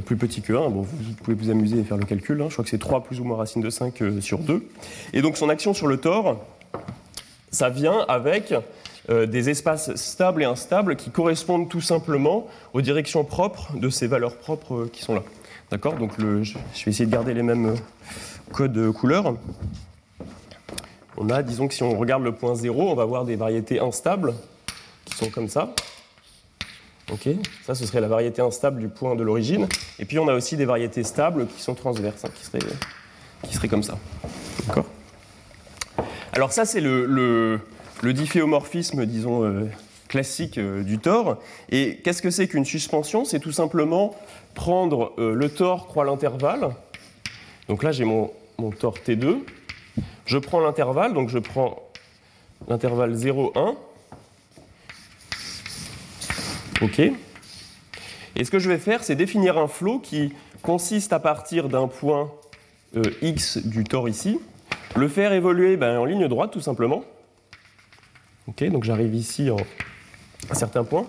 plus 0.00 0.16
petit 0.16 0.42
que 0.42 0.52
1. 0.52 0.70
Bon, 0.70 0.82
vous, 0.82 1.14
pouvez 1.22 1.36
vous 1.36 1.50
amuser 1.50 1.78
et 1.78 1.84
faire 1.84 1.96
le 1.98 2.04
calcul. 2.06 2.40
hein. 2.40 2.46
Je 2.48 2.54
crois 2.54 2.64
que 2.64 2.70
c'est 2.70 2.78
3 2.78 3.04
plus 3.04 3.20
ou 3.20 3.24
moins 3.24 3.36
racine 3.36 3.62
de 3.62 3.70
5 3.70 4.00
euh, 4.02 4.20
sur 4.20 4.38
2. 4.38 4.66
Et 5.12 5.22
donc, 5.22 5.36
son 5.36 5.48
action 5.48 5.74
sur 5.74 5.86
le 5.86 5.98
tor, 5.98 6.44
ça 7.50 7.68
vient 7.68 8.04
avec 8.08 8.54
euh, 9.10 9.26
des 9.26 9.50
espaces 9.50 9.94
stables 9.96 10.42
et 10.42 10.46
instables 10.46 10.96
qui 10.96 11.10
correspondent 11.10 11.68
tout 11.68 11.80
simplement 11.80 12.46
aux 12.72 12.80
directions 12.80 13.24
propres 13.24 13.76
de 13.76 13.90
ces 13.90 14.06
valeurs 14.06 14.36
propres 14.36 14.74
euh, 14.74 14.90
qui 14.92 15.02
sont 15.02 15.14
là. 15.14 15.22
D'accord? 15.72 15.94
Donc, 15.94 16.12
je 16.18 16.26
vais 16.26 16.90
essayer 16.90 17.06
de 17.06 17.10
garder 17.10 17.34
les 17.34 17.42
mêmes 17.42 17.66
euh, 17.66 17.76
codes 18.52 18.76
euh, 18.76 18.92
couleurs. 18.92 19.34
On 21.16 21.30
a, 21.30 21.42
disons 21.42 21.66
que 21.66 21.74
si 21.74 21.82
on 21.82 21.98
regarde 21.98 22.22
le 22.22 22.32
point 22.32 22.54
0, 22.54 22.90
on 22.90 22.94
va 22.94 23.02
avoir 23.02 23.24
des 23.24 23.36
variétés 23.36 23.80
instables 23.80 24.34
qui 25.04 25.16
sont 25.16 25.30
comme 25.30 25.48
ça. 25.48 25.74
Ok, 27.12 27.28
ça 27.66 27.74
ce 27.74 27.84
serait 27.84 28.00
la 28.00 28.08
variété 28.08 28.40
instable 28.40 28.80
du 28.80 28.88
point 28.88 29.14
de 29.14 29.22
l'origine. 29.22 29.68
Et 29.98 30.06
puis 30.06 30.18
on 30.18 30.28
a 30.28 30.34
aussi 30.34 30.56
des 30.56 30.64
variétés 30.64 31.04
stables 31.04 31.46
qui 31.46 31.60
sont 31.60 31.74
transverses, 31.74 32.24
hein, 32.24 32.30
qui, 32.34 32.42
seraient, 32.42 32.58
qui 33.42 33.68
comme 33.68 33.82
ça. 33.82 33.98
D'accord? 34.66 34.86
Alors 36.32 36.52
ça 36.52 36.64
c'est 36.64 36.80
le, 36.80 37.04
le, 37.04 38.12
difféomorphisme, 38.14 39.04
disons, 39.04 39.44
euh, 39.44 39.68
classique 40.08 40.56
euh, 40.56 40.82
du 40.82 40.98
tor. 40.98 41.38
Et 41.70 42.00
qu'est-ce 42.02 42.22
que 42.22 42.30
c'est 42.30 42.48
qu'une 42.48 42.64
suspension? 42.64 43.26
C'est 43.26 43.40
tout 43.40 43.52
simplement 43.52 44.16
prendre 44.54 45.12
euh, 45.18 45.34
le 45.34 45.50
tor 45.50 45.88
croix 45.88 46.06
l'intervalle. 46.06 46.70
Donc 47.68 47.82
là 47.82 47.92
j'ai 47.92 48.06
mon, 48.06 48.30
mon 48.56 48.70
tor 48.70 48.94
T2. 49.06 49.40
Je 50.24 50.38
prends 50.38 50.60
l'intervalle, 50.60 51.12
donc 51.12 51.28
je 51.28 51.38
prends 51.38 51.82
l'intervalle 52.68 53.12
0, 53.12 53.52
1. 53.54 53.76
OK. 56.82 57.00
Et 58.34 58.44
ce 58.44 58.50
que 58.50 58.58
je 58.58 58.68
vais 58.68 58.78
faire, 58.78 59.04
c'est 59.04 59.14
définir 59.14 59.56
un 59.58 59.68
flow 59.68 59.98
qui 60.00 60.32
consiste 60.62 61.12
à 61.12 61.20
partir 61.20 61.68
d'un 61.68 61.86
point 61.86 62.30
euh, 62.96 63.02
x 63.22 63.58
du 63.58 63.84
tor 63.84 64.08
ici, 64.08 64.38
le 64.96 65.08
faire 65.08 65.32
évoluer 65.32 65.76
ben, 65.76 65.98
en 65.98 66.04
ligne 66.04 66.26
droite 66.28 66.50
tout 66.50 66.60
simplement. 66.60 67.04
OK, 68.48 68.64
donc 68.70 68.84
j'arrive 68.84 69.14
ici 69.14 69.50
en 69.50 69.56
un 70.50 70.54
certain 70.54 70.82
point. 70.84 71.06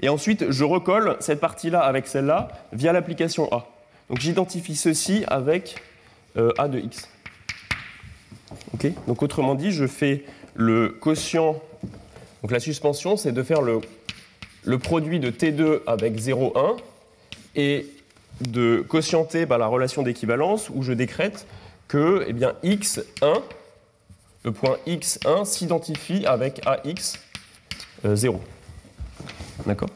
Et 0.00 0.08
ensuite, 0.08 0.50
je 0.50 0.64
recolle 0.64 1.16
cette 1.20 1.40
partie-là 1.40 1.80
avec 1.80 2.06
celle-là 2.06 2.48
via 2.72 2.92
l'application 2.92 3.52
A. 3.52 3.66
Donc 4.08 4.20
j'identifie 4.20 4.76
ceci 4.76 5.24
avec 5.26 5.76
euh, 6.36 6.52
A 6.56 6.68
de 6.68 6.78
x. 6.78 7.08
OK 8.74 8.86
Donc 9.06 9.22
autrement 9.22 9.54
dit, 9.54 9.72
je 9.72 9.86
fais 9.86 10.24
le 10.54 10.88
quotient. 10.88 11.60
Donc 12.42 12.52
la 12.52 12.60
suspension, 12.60 13.16
c'est 13.16 13.32
de 13.32 13.42
faire 13.42 13.60
le, 13.60 13.80
le 14.64 14.78
produit 14.78 15.20
de 15.20 15.30
T2 15.30 15.80
avec 15.86 16.16
0,1 16.18 16.76
et 17.56 17.86
de 18.40 18.84
quotienter 18.86 19.46
par 19.46 19.58
la 19.58 19.66
relation 19.66 20.02
d'équivalence 20.02 20.70
où 20.70 20.82
je 20.82 20.92
décrète 20.92 21.46
que 21.88 22.24
eh 22.26 22.32
bien, 22.32 22.54
x1, 22.62 23.02
le 24.44 24.52
point 24.52 24.76
x1 24.86 25.44
s'identifie 25.44 26.24
avec 26.26 26.60
ax 26.66 27.18
euh, 28.04 28.16
0. 28.16 28.40
D'accord? 29.66 29.90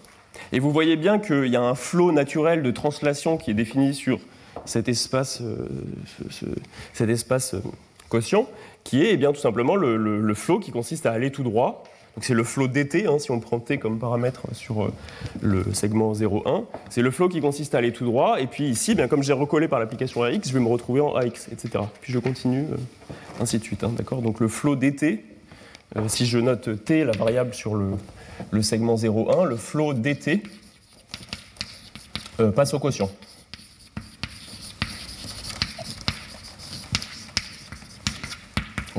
Et 0.52 0.58
vous 0.58 0.72
voyez 0.72 0.96
bien 0.96 1.18
qu'il 1.18 1.46
y 1.46 1.56
a 1.56 1.62
un 1.62 1.74
flot 1.74 2.12
naturel 2.12 2.62
de 2.62 2.70
translation 2.70 3.36
qui 3.38 3.52
est 3.52 3.54
défini 3.54 3.94
sur 3.94 4.18
cet 4.66 4.88
espace, 4.88 5.40
euh, 5.40 5.68
euh, 6.42 7.60
quotient, 8.08 8.48
qui 8.82 9.02
est 9.02 9.12
eh 9.12 9.16
bien, 9.16 9.32
tout 9.32 9.40
simplement 9.40 9.76
le, 9.76 9.96
le, 9.96 10.20
le 10.20 10.34
flot 10.34 10.58
qui 10.58 10.70
consiste 10.70 11.06
à 11.06 11.12
aller 11.12 11.30
tout 11.30 11.42
droit 11.42 11.84
C'est 12.20 12.34
le 12.34 12.44
flot 12.44 12.68
dt, 12.68 13.06
hein, 13.06 13.18
si 13.18 13.32
on 13.32 13.40
prend 13.40 13.58
t 13.58 13.78
comme 13.78 13.98
paramètre 13.98 14.42
sur 14.52 14.84
euh, 14.84 14.92
le 15.40 15.72
segment 15.72 16.12
0,1. 16.12 16.64
C'est 16.88 17.02
le 17.02 17.10
flot 17.10 17.28
qui 17.28 17.40
consiste 17.40 17.74
à 17.74 17.78
aller 17.78 17.92
tout 17.92 18.04
droit. 18.04 18.40
Et 18.40 18.46
puis 18.46 18.68
ici, 18.68 18.94
bien, 18.94 19.08
comme 19.08 19.22
j'ai 19.22 19.32
recollé 19.32 19.66
par 19.66 19.80
l'application 19.80 20.22
AX, 20.22 20.48
je 20.48 20.52
vais 20.52 20.60
me 20.60 20.68
retrouver 20.68 21.00
en 21.00 21.14
AX, 21.14 21.48
etc. 21.50 21.84
Puis 22.00 22.12
je 22.12 22.18
continue, 22.20 22.66
euh, 22.70 22.76
ainsi 23.40 23.58
de 23.58 23.64
suite. 23.64 23.82
Hein, 23.82 23.92
d'accord 23.96 24.22
Donc 24.22 24.38
le 24.38 24.46
flot 24.46 24.76
dt, 24.76 25.24
euh, 25.96 26.02
si 26.06 26.26
je 26.26 26.38
note 26.38 26.84
t, 26.84 27.04
la 27.04 27.12
variable 27.12 27.52
sur 27.52 27.74
le, 27.74 27.90
le 28.52 28.62
segment 28.62 28.94
0,1, 28.94 29.44
le 29.46 29.56
flot 29.56 29.92
dt 29.94 30.42
passe 32.54 32.74
au 32.74 32.80
quotient. 32.80 33.08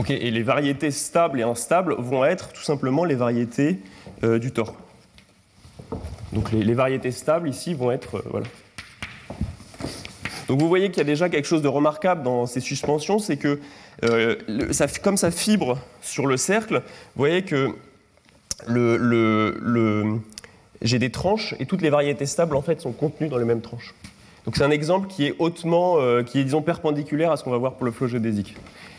Et 0.08 0.32
les 0.32 0.44
variétés 0.44 0.92
stables 0.92 1.40
et 1.40 1.44
instables 1.44 1.96
vont 1.98 2.26
être 2.26 2.52
tout 2.52 2.62
simplement 2.62 3.06
les 3.06 3.16
variétés 3.16 3.80
euh, 4.24 4.40
du 4.40 4.52
tort. 4.52 4.76
Donc 6.34 6.52
les, 6.52 6.74
variétés 6.74 7.12
stables 7.12 7.48
ici 7.48 7.74
vont 7.74 7.92
être. 7.92 8.18
Euh, 8.18 8.24
voilà. 8.30 8.48
Donc 10.48 10.60
vous 10.60 10.68
voyez 10.68 10.90
qu'il 10.90 10.98
y 10.98 11.02
a 11.02 11.06
déjà 11.06 11.30
quelque 11.30 11.48
chose 11.48 11.62
de 11.62 11.68
remarquable 11.68 12.24
dans 12.24 12.46
ces 12.46 12.60
suspensions, 12.60 13.20
c'est 13.20 13.38
que 13.38 13.60
euh, 14.04 14.36
comme 15.02 15.18
ça 15.18 15.32
fibre 15.32 15.80
sur 16.02 16.28
le 16.28 16.38
cercle, 16.38 16.84
vous 17.16 17.20
voyez 17.20 17.44
que 17.44 17.70
j'ai 20.82 21.00
des 21.00 21.10
tranches 21.10 21.56
et 21.60 21.66
toutes 21.66 21.82
les 21.82 21.90
variétés 21.90 22.26
stables 22.26 22.56
en 22.56 22.62
fait 22.62 22.82
sont 22.82 22.92
contenues 22.92 23.30
dans 23.30 23.38
les 23.38 23.46
mêmes 23.46 23.62
tranches. 23.62 23.96
Donc 24.46 24.58
c'est 24.58 24.64
un 24.64 24.72
exemple 24.72 25.08
qui 25.08 25.26
est 25.26 25.36
hautement, 25.40 25.98
qui 26.24 26.40
est 26.40 26.44
disons 26.44 26.62
perpendiculaire 26.62 27.32
à 27.32 27.38
ce 27.38 27.44
qu'on 27.44 27.52
va 27.52 27.58
voir 27.58 27.74
pour 27.74 27.86
le 27.86 27.92
flot 27.92 28.08
géodésique. 28.08 28.56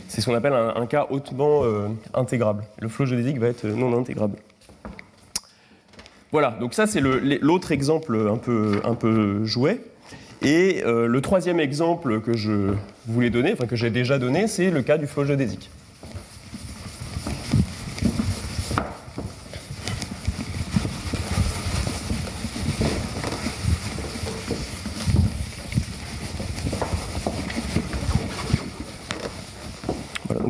C'est 0.09 0.21
ce 0.21 0.27
qu'on 0.27 0.35
appelle 0.35 0.53
un, 0.53 0.87
cas 0.87 1.07
hautement 1.11 1.65
euh, 1.65 1.89
intégrable. 2.15 2.65
Le 2.81 2.89
flot 2.89 3.07
géodésique 3.07 3.39
va 3.39 3.49
être 3.49 3.67
non 3.67 3.97
intégrable. 3.99 4.37
Voilà, 6.33 6.51
donc 6.61 6.75
ça 6.75 6.87
c'est 6.87 7.01
l'autre 7.01 7.73
exemple 7.73 8.29
un 8.31 8.37
peu, 8.37 8.81
un. 8.85 8.97
Et 10.43 10.83
euh, 10.85 11.07
le 11.07 11.21
troisième 11.23 11.61
exemple 11.61 12.21
que 12.21 12.37
je 12.37 12.75
voulais 13.07 13.31
donner, 13.31 13.53
enfin 13.53 13.67
que 13.67 13.77
j'ai 13.77 13.91
déjà 13.91 14.19
donné, 14.19 14.47
c'est 14.49 14.71
le 14.71 14.83
cas 14.83 14.99
du 14.99 15.07
flot 15.07 15.25
géodésique. 15.25 15.71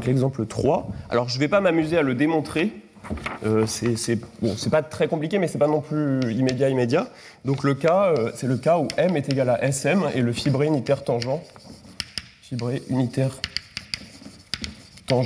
L'exemple 0.06 0.46
3. 0.46 0.88
Alors, 1.10 1.28
je 1.28 1.36
ne 1.36 1.40
vais 1.40 1.48
pas 1.48 1.60
m'amuser 1.60 1.98
à 1.98 2.02
le 2.02 2.14
démontrer. 2.14 2.72
Euh, 3.44 3.66
c'est 3.66 4.70
pas 4.70 4.82
très 4.82 5.08
compliqué, 5.08 5.38
mais 5.38 5.48
c'est 5.48 5.58
pas 5.58 5.68
non 5.68 5.80
plus 5.80 6.20
immédiat 6.32 6.68
immédiat. 6.68 7.08
Donc 7.44 7.62
le 7.62 7.74
cas, 7.74 8.14
euh, 8.16 8.30
c'est 8.34 8.46
le 8.46 8.56
cas 8.56 8.78
où 8.78 8.88
m 8.96 9.16
est 9.16 9.28
égal 9.28 9.50
à 9.50 9.72
sm 9.72 10.08
et 10.14 10.22
le 10.22 10.32
fibré 10.32 10.66
unitaire 10.66 11.04
tangent, 11.04 11.28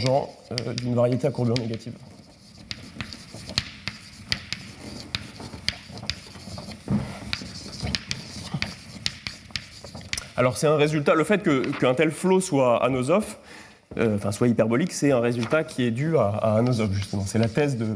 euh, 0.07 0.75
d'une 0.75 0.95
variété 0.95 1.27
à 1.27 1.31
courbure 1.31 1.59
négative. 1.59 1.95
Alors 10.37 10.57
c'est 10.57 10.67
un 10.67 10.77
résultat, 10.77 11.15
le 11.15 11.25
fait 11.25 11.43
qu'un 11.79 11.93
tel 11.95 12.11
flot 12.11 12.41
soit 12.41 12.83
anosophe, 12.83 13.39
enfin 13.99 14.33
soit 14.33 14.49
hyperbolique, 14.49 14.93
c'est 14.93 15.13
un 15.13 15.21
résultat 15.21 15.65
qui 15.65 15.85
est 15.85 15.91
dû 15.91 16.17
à, 16.17 16.57
Anosov, 16.57 16.93
justement. 16.93 17.25
C'est 17.27 17.39
la 17.39 17.49
thèse 17.49 17.77
de, 17.77 17.87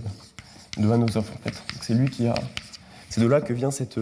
Anosov, 0.78 1.30
en 1.32 1.48
fait. 1.48 1.62
C'est 1.80 1.94
lui 1.94 2.10
qui 2.10 2.26
a. 2.26 2.34
C'est 3.10 3.20
de 3.20 3.26
là 3.26 3.40
que 3.40 3.52
vient 3.52 3.70
cette. 3.70 3.98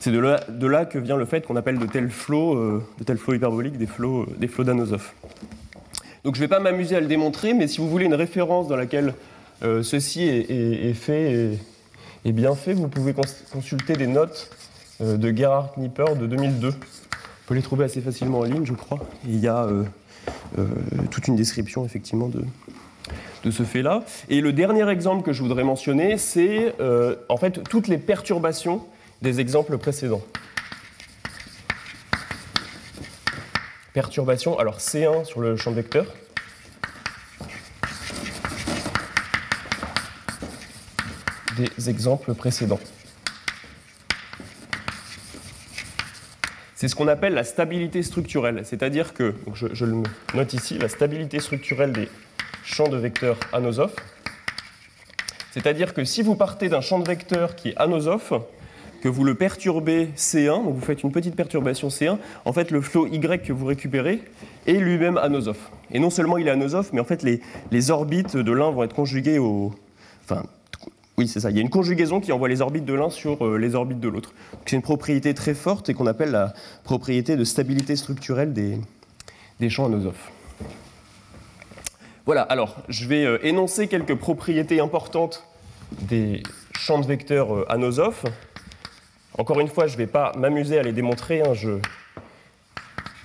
C'est 0.00 0.10
de 0.10 0.66
là, 0.66 0.84
que 0.84 0.98
vient 0.98 1.16
le 1.16 1.24
fait 1.24 1.46
qu'on 1.46 1.56
appelle 1.56 1.78
de 1.78 1.86
tels 1.86 2.10
flots, 2.10 2.56
euh, 2.56 2.84
de 2.98 3.04
tels 3.04 3.16
flots 3.16 3.34
hyperboliques 3.34 3.78
des 3.78 3.86
flots, 3.86 4.22
euh, 4.22 4.36
des 4.38 4.48
flots 4.48 4.64
d'Anosov. 4.64 5.12
Donc 6.24 6.34
je 6.34 6.40
ne 6.40 6.44
vais 6.44 6.48
pas 6.48 6.60
m'amuser 6.60 6.96
à 6.96 7.00
le 7.00 7.06
démontrer, 7.06 7.54
mais 7.54 7.68
si 7.68 7.78
vous 7.78 7.88
voulez 7.88 8.04
une 8.04 8.14
référence 8.14 8.68
dans 8.68 8.76
laquelle 8.76 9.14
ceci 9.62 10.24
est, 10.24 10.92
fait 10.94 11.58
et, 12.24 12.32
bien 12.32 12.54
fait, 12.54 12.74
vous 12.74 12.88
pouvez 12.88 13.14
consulter 13.50 13.94
des 13.94 14.06
notes 14.06 14.50
de 15.00 15.36
Gerhard 15.36 15.72
Knipper 15.76 16.16
de 16.18 16.26
2002. 16.26 16.68
On 16.68 17.48
peut 17.48 17.54
les 17.54 17.62
trouver 17.62 17.84
assez 17.84 18.00
facilement 18.00 18.40
en 18.40 18.44
ligne, 18.44 18.64
je 18.64 18.72
crois. 18.72 18.98
il 19.26 19.38
y 19.38 19.48
a 19.48 19.64
euh, 19.64 19.84
toute 21.10 21.28
une 21.28 21.36
description 21.36 21.84
effectivement 21.84 22.28
de, 22.28 22.44
de 23.44 23.50
ce 23.50 23.62
fait-là. 23.62 24.02
Et 24.28 24.40
le 24.40 24.52
dernier 24.52 24.88
exemple 24.88 25.22
que 25.22 25.32
je 25.32 25.42
voudrais 25.42 25.64
mentionner, 25.64 26.18
c'est 26.18 26.74
euh, 26.80 27.16
en 27.28 27.36
fait 27.36 27.62
toutes 27.68 27.88
les 27.88 27.98
perturbations 27.98 28.82
des 29.22 29.40
exemples 29.40 29.78
précédents. 29.78 30.22
Perturbation, 33.92 34.58
alors 34.58 34.78
C1 34.78 35.24
sur 35.24 35.40
le 35.40 35.56
champ 35.56 35.72
vecteur. 35.72 36.06
des 41.56 41.88
exemples 41.88 42.34
précédents. 42.34 42.80
C'est 46.84 46.88
ce 46.88 46.96
qu'on 46.96 47.08
appelle 47.08 47.32
la 47.32 47.44
stabilité 47.44 48.02
structurelle, 48.02 48.60
c'est-à-dire 48.64 49.14
que, 49.14 49.32
je, 49.54 49.86
le 49.86 50.02
note 50.34 50.52
ici, 50.52 50.76
la 50.76 50.90
stabilité 50.90 51.40
structurelle 51.40 51.92
des 51.92 52.10
champs 52.62 52.90
de 52.90 52.98
vecteurs 52.98 53.38
anosophes. 53.54 53.96
C'est-à-dire 55.52 55.94
que 55.94 56.04
si 56.04 56.20
vous 56.20 56.34
partez 56.34 56.68
d'un 56.68 56.82
champ 56.82 56.98
de 56.98 57.08
vecteurs 57.08 57.56
qui 57.56 57.70
est 57.70 57.76
anosophe, 57.78 58.34
que 59.00 59.08
vous 59.08 59.24
le 59.24 59.34
perturbez 59.34 60.10
C1, 60.14 60.62
donc 60.62 60.74
vous 60.74 60.84
faites 60.84 61.02
une 61.02 61.10
petite 61.10 61.34
perturbation 61.34 61.88
C1, 61.88 62.18
en 62.44 62.52
fait 62.52 62.70
le 62.70 62.82
flot 62.82 63.06
Y 63.06 63.42
que 63.42 63.54
vous 63.54 63.64
récupérez 63.64 64.20
est 64.66 64.74
lui-même 64.74 65.16
anosophe. 65.16 65.70
Et 65.90 65.98
non 65.98 66.10
seulement 66.10 66.36
il 66.36 66.48
est 66.48 66.50
anosophe, 66.50 66.92
mais 66.92 67.00
en 67.00 67.04
fait 67.04 67.22
les, 67.22 67.40
les 67.70 67.90
orbites 67.92 68.36
de 68.36 68.52
l'un 68.52 68.70
vont 68.70 68.82
être 68.82 68.94
conjuguées 68.94 69.38
au, 69.38 69.72
enfin, 70.22 70.42
oui, 71.16 71.28
c'est 71.28 71.38
ça. 71.38 71.50
Il 71.50 71.56
y 71.56 71.60
a 71.60 71.62
une 71.62 71.70
conjugaison 71.70 72.20
qui 72.20 72.32
envoie 72.32 72.48
les 72.48 72.60
orbites 72.60 72.84
de 72.84 72.94
l'un 72.94 73.08
sur 73.08 73.46
euh, 73.46 73.56
les 73.56 73.76
orbites 73.76 74.00
de 74.00 74.08
l'autre. 74.08 74.34
C'est 74.66 74.74
une 74.74 74.82
propriété 74.82 75.32
très 75.32 75.54
forte 75.54 75.88
et 75.88 75.94
qu'on 75.94 76.06
appelle 76.06 76.32
la 76.32 76.54
propriété 76.82 77.36
de 77.36 77.44
stabilité 77.44 77.94
structurelle 77.94 78.52
des, 78.52 78.80
champs 79.70 79.86
anosophes. 79.86 80.32
Voilà, 82.26 82.42
alors 82.42 82.76
je 82.88 83.06
vais 83.06 83.24
euh, 83.24 83.38
énoncer 83.44 83.86
quelques 83.86 84.16
propriétés 84.16 84.80
importantes 84.80 85.44
des 86.02 86.42
champs 86.76 86.98
de 86.98 87.06
vecteurs 87.06 87.54
euh, 87.54 87.72
anosophes. 87.72 88.24
Encore 89.38 89.60
une 89.60 89.68
fois, 89.68 89.86
je 89.86 89.92
ne 89.92 89.98
vais 89.98 90.06
pas 90.08 90.32
m'amuser 90.36 90.78
à 90.78 90.82
les 90.82 90.92
démontrer. 90.92 91.42
Hein. 91.42 91.54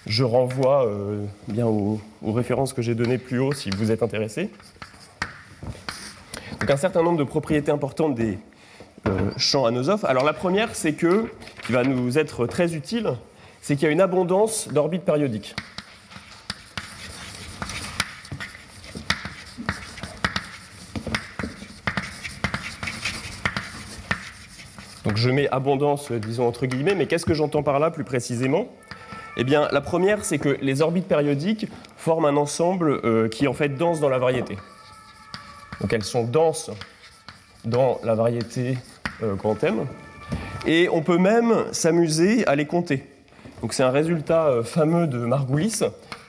je, 0.06 0.24
renvoie 0.24 0.92
bien 1.48 1.68
aux, 1.68 2.02
aux 2.24 2.32
références 2.32 2.74
que 2.74 2.82
j'ai 2.82 2.96
données 2.96 3.20
plus 3.20 3.40
haut 3.40 3.54
si 3.54 3.70
vous 3.70 3.92
êtes 3.92 4.02
intéressé. 4.02 4.50
Donc 6.60 6.70
un 6.70 6.78
certain 6.78 7.04
nombre 7.04 7.18
de 7.18 7.24
propriétés 7.24 7.72
importantes 7.72 8.16
des 8.16 8.38
euh, 9.08 9.32
champs 9.38 9.66
anosophes. 9.66 10.04
Alors 10.04 10.26
la 10.26 10.34
première, 10.34 10.76
c'est 10.76 10.94
que, 10.94 11.32
qui 11.66 11.72
va 11.72 11.84
nous 11.84 12.18
être 12.18 12.48
très 12.48 12.76
utile, 12.76 13.14
c'est 13.62 13.76
qu'il 13.76 13.86
y 13.86 13.90
a 13.90 13.92
une 13.92 14.02
abondance 14.02 14.68
d'orbites 14.68 15.04
périodiques. 15.04 15.56
Donc 25.06 25.16
je 25.16 25.30
mets 25.30 25.50
abondance, 25.50 26.12
disons 26.12 26.48
entre 26.48 26.66
guillemets, 26.66 26.94
mais 26.94 27.08
qu'est-ce 27.08 27.26
que 27.26 27.34
j'entends 27.34 27.64
par 27.64 27.80
là 27.80 27.90
plus 27.90 28.04
précisément? 28.04 28.68
Eh 29.38 29.46
bien, 29.46 29.70
la 29.72 29.80
première, 29.80 30.26
c'est 30.26 30.38
que 30.38 30.58
les 30.62 30.82
orbites 30.82 31.08
périodiques 31.08 31.68
forment 31.96 32.26
un 32.26 32.36
ensemble 32.36 33.00
euh, 33.06 33.30
qui 33.30 33.48
en 33.48 33.54
fait 33.54 33.70
dense 33.70 34.02
dans 34.02 34.10
la 34.10 34.20
variété. 34.20 34.58
Donc 35.82 35.94
elles 35.94 36.04
sont 36.04 36.24
denses 36.24 36.72
dans 37.66 38.00
la 38.04 38.16
variété 38.16 38.78
euh, 39.24 39.36
grand 39.36 39.62
M. 39.64 39.86
Et 40.66 40.90
on 40.92 41.02
peut 41.02 41.18
même 41.18 41.66
s'amuser 41.72 42.46
à 42.48 42.56
les 42.56 42.66
compter. 42.66 43.06
Donc 43.62 43.74
c'est 43.74 43.84
un 43.84 43.92
résultat 43.92 44.48
euh, 44.48 44.64
fameux 44.64 45.08
de 45.08 45.20
Margulis, 45.20 45.82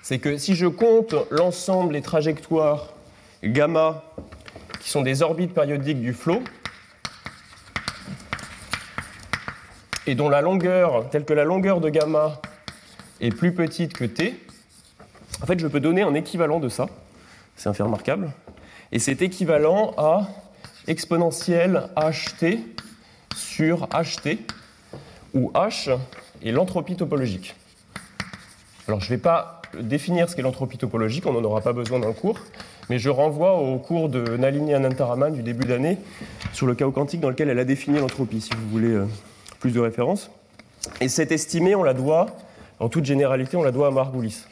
c'est 0.02 0.18
que 0.18 0.36
si 0.36 0.54
je 0.54 0.66
compte 0.66 1.14
l'ensemble 1.30 1.92
des 1.92 2.02
trajectoires 2.02 2.94
gamma 3.44 4.04
qui 4.80 4.90
sont 4.90 5.02
des 5.02 5.22
orbites 5.22 5.54
périodiques 5.54 6.00
du 6.00 6.12
flot, 6.12 6.42
et 10.06 10.14
dont 10.14 10.28
la 10.28 10.40
longueur, 10.40 11.08
telle 11.10 11.24
que 11.24 11.34
la 11.34 11.44
longueur 11.44 11.80
de 11.80 11.88
gamma 11.88 12.40
est 13.20 13.30
plus 13.30 13.54
petite 13.54 13.92
que 13.92 14.04
t, 14.04 14.34
en 15.42 15.46
fait 15.46 15.58
je 15.60 15.66
peux 15.66 15.80
donner 15.80 16.02
un 16.02 16.14
équivalent 16.14 16.58
de 16.58 16.68
ça. 16.68 16.86
C'est 17.56 17.68
un 17.68 17.74
fait 17.74 17.82
remarquable. 17.82 18.32
Et 18.92 18.98
c'est 18.98 19.22
équivalent 19.22 19.94
à 19.96 20.28
exponentielle 20.88 21.88
ht 21.96 22.58
sur 23.36 23.88
ht, 23.92 24.38
où 25.34 25.52
h 25.54 25.96
est 26.44 26.50
l'entropie 26.50 26.96
topologique. 26.96 27.54
Alors 28.88 29.00
je 29.00 29.06
ne 29.06 29.10
vais 29.10 29.22
pas 29.22 29.62
définir 29.80 30.28
ce 30.28 30.34
qu'est 30.34 30.42
l'entropie 30.42 30.78
topologique, 30.78 31.26
on 31.26 31.32
n'en 31.32 31.44
aura 31.44 31.60
pas 31.60 31.72
besoin 31.72 32.00
dans 32.00 32.08
le 32.08 32.14
cours, 32.14 32.40
mais 32.88 32.98
je 32.98 33.08
renvoie 33.08 33.56
au 33.56 33.78
cours 33.78 34.08
de 34.08 34.36
Nalini 34.36 34.74
Anantaraman 34.74 35.32
du 35.32 35.42
début 35.42 35.66
d'année 35.66 35.98
sur 36.52 36.66
le 36.66 36.74
chaos 36.74 36.90
quantique 36.90 37.20
dans 37.20 37.30
lequel 37.30 37.48
elle 37.48 37.60
a 37.60 37.64
défini 37.64 38.00
l'entropie, 38.00 38.40
si 38.40 38.50
vous 38.52 38.68
voulez 38.68 38.92
euh, 38.92 39.06
plus 39.60 39.70
de 39.70 39.78
références. 39.78 40.30
Et 41.00 41.08
cette 41.08 41.30
estimée, 41.30 41.76
on 41.76 41.84
la 41.84 41.94
doit, 41.94 42.26
en 42.80 42.88
toute 42.88 43.04
généralité, 43.04 43.56
on 43.56 43.62
la 43.62 43.70
doit 43.70 43.86
à 43.86 43.90
Margulis. 43.92 44.44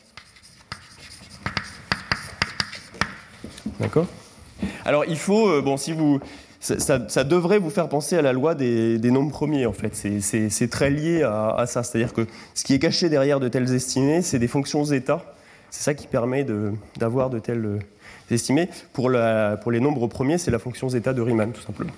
D'accord? 3.81 4.07
Alors 4.84 5.04
il 5.06 5.18
faut, 5.18 5.48
euh, 5.48 5.62
bon, 5.62 5.76
si 5.76 5.92
vous, 5.92 6.20
ça, 6.60 7.24
devrait 7.24 7.58
vous 7.58 7.70
faire 7.70 7.88
penser 7.88 8.16
à 8.16 8.22
la 8.22 8.32
loi 8.32 8.54
des, 8.54 8.98
nombres 9.10 9.30
premiers, 9.30 9.66
en 9.66 9.72
fait. 9.72 9.94
C'est 9.94 10.70
très 10.70 10.90
lié 10.90 11.22
à, 11.22 11.64
ça. 11.66 11.82
C'est-à-dire 11.82 12.12
que 12.12 12.26
ce 12.54 12.64
qui 12.64 12.74
est 12.74 12.78
caché 12.78 13.08
derrière 13.08 13.40
de 13.40 13.48
telles 13.48 13.72
estimées, 13.74 14.22
c'est 14.22 14.38
des 14.38 14.48
fonctions 14.48 14.84
zeta. 14.84 15.34
C'est 15.70 15.84
ça 15.84 15.94
qui 15.94 16.06
permet 16.06 16.46
d'avoir 16.96 17.30
de, 17.30 17.38
telles 17.38 17.64
euh, 17.64 17.78
estimées. 18.30 18.70
Pour, 18.92 19.10
les 19.10 19.80
nombres 19.80 20.06
premiers, 20.06 20.38
c'est 20.38 20.50
la 20.50 20.58
fonction 20.58 20.88
zeta 20.88 21.12
de 21.12 21.20
Riemann, 21.20 21.52
tout 21.52 21.60
simplement. 21.60 21.92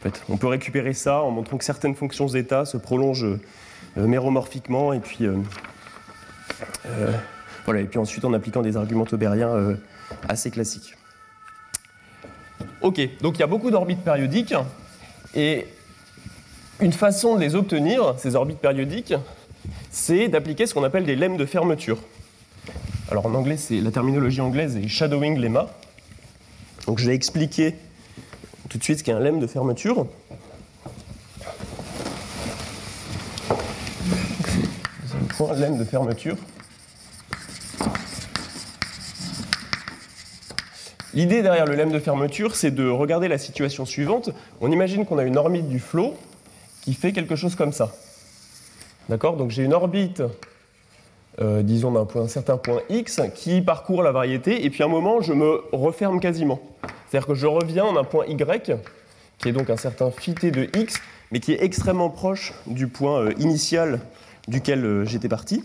En 0.00 0.02
fait, 0.02 0.22
on 0.28 0.36
peut 0.36 0.48
récupérer 0.48 0.92
ça 0.92 1.22
en 1.22 1.30
montrant 1.30 1.56
que 1.56 1.64
certaines 1.64 1.94
fonctions 1.94 2.28
zeta 2.28 2.66
se 2.66 2.76
prolongent 2.76 3.38
euh, 3.96 4.06
méromorphiquement, 4.06 4.92
et 4.92 5.00
puis, 5.00 5.26
voilà, 7.64 7.80
et 7.80 7.84
puis 7.84 7.98
ensuite 7.98 8.24
en 8.24 8.32
appliquant 8.32 8.62
des 8.62 8.76
arguments 8.76 9.06
taubériens 9.06 9.76
assez 10.28 10.50
classiques. 10.50 10.96
Ok, 12.82 13.00
donc 13.20 13.36
il 13.36 13.40
y 13.40 13.42
a 13.44 13.46
beaucoup 13.46 13.70
d'orbites 13.70 14.02
périodiques, 14.02 14.54
et 15.36 15.66
une 16.80 16.92
façon 16.92 17.36
de 17.36 17.40
les 17.40 17.54
obtenir, 17.54 18.14
ces 18.18 18.34
orbites 18.34 18.58
périodiques, 18.58 19.14
c'est 19.90 20.26
d'appliquer 20.26 20.66
ce 20.66 20.74
qu'on 20.74 20.82
appelle 20.82 21.04
des 21.04 21.14
lemmes 21.14 21.36
de 21.36 21.46
fermeture. 21.46 21.98
Alors 23.10 23.26
en 23.26 23.34
anglais, 23.34 23.56
c'est 23.56 23.80
la 23.80 23.92
terminologie 23.92 24.40
anglaise 24.40 24.76
est 24.76 24.88
shadowing 24.88 25.38
lemma. 25.38 25.68
Donc 26.86 26.98
je 26.98 27.06
vais 27.06 27.14
expliquer 27.14 27.76
tout 28.68 28.78
de 28.78 28.82
suite 28.82 28.98
ce 28.98 29.04
qu'est 29.04 29.12
un 29.12 29.20
lemme 29.20 29.38
de 29.38 29.46
fermeture. 29.46 30.06
Un 35.38 35.54
lemme 35.54 35.78
de 35.78 35.84
fermeture. 35.84 36.36
L'idée 41.14 41.42
derrière 41.42 41.66
le 41.66 41.74
lemme 41.74 41.92
de 41.92 41.98
fermeture, 41.98 42.56
c'est 42.56 42.70
de 42.70 42.88
regarder 42.88 43.28
la 43.28 43.36
situation 43.36 43.84
suivante. 43.84 44.30
On 44.62 44.72
imagine 44.72 45.04
qu'on 45.04 45.18
a 45.18 45.24
une 45.24 45.36
orbite 45.36 45.68
du 45.68 45.78
flot 45.78 46.16
qui 46.80 46.94
fait 46.94 47.12
quelque 47.12 47.36
chose 47.36 47.54
comme 47.54 47.72
ça. 47.72 47.92
D'accord? 49.10 49.36
Donc 49.36 49.50
j'ai 49.50 49.62
une 49.62 49.74
orbite, 49.74 50.22
euh, 51.40 51.62
disons 51.62 51.92
d'un 51.92 52.28
certain 52.28 52.56
point 52.56 52.80
x, 52.88 53.20
qui 53.34 53.60
parcourt 53.60 54.02
la 54.02 54.10
variété, 54.10 54.64
et 54.64 54.70
puis 54.70 54.82
à 54.82 54.86
un 54.86 54.88
moment, 54.88 55.20
je 55.20 55.34
me 55.34 55.60
referme 55.72 56.18
quasiment. 56.18 56.60
C'est-à-dire 57.08 57.26
que 57.26 57.34
je 57.34 57.46
reviens 57.46 57.92
d'un 57.92 58.04
point 58.04 58.24
y, 58.26 58.36
qui 59.38 59.48
est 59.48 59.52
donc 59.52 59.68
un 59.68 59.76
certain 59.76 60.10
phi 60.10 60.32
de 60.32 60.78
x, 60.78 60.98
mais 61.30 61.40
qui 61.40 61.52
est 61.52 61.62
extrêmement 61.62 62.08
proche 62.08 62.54
du 62.66 62.86
point 62.86 63.20
euh, 63.20 63.32
initial 63.38 64.00
duquel 64.48 64.82
euh, 64.84 65.04
j'étais 65.04 65.28
parti. 65.28 65.62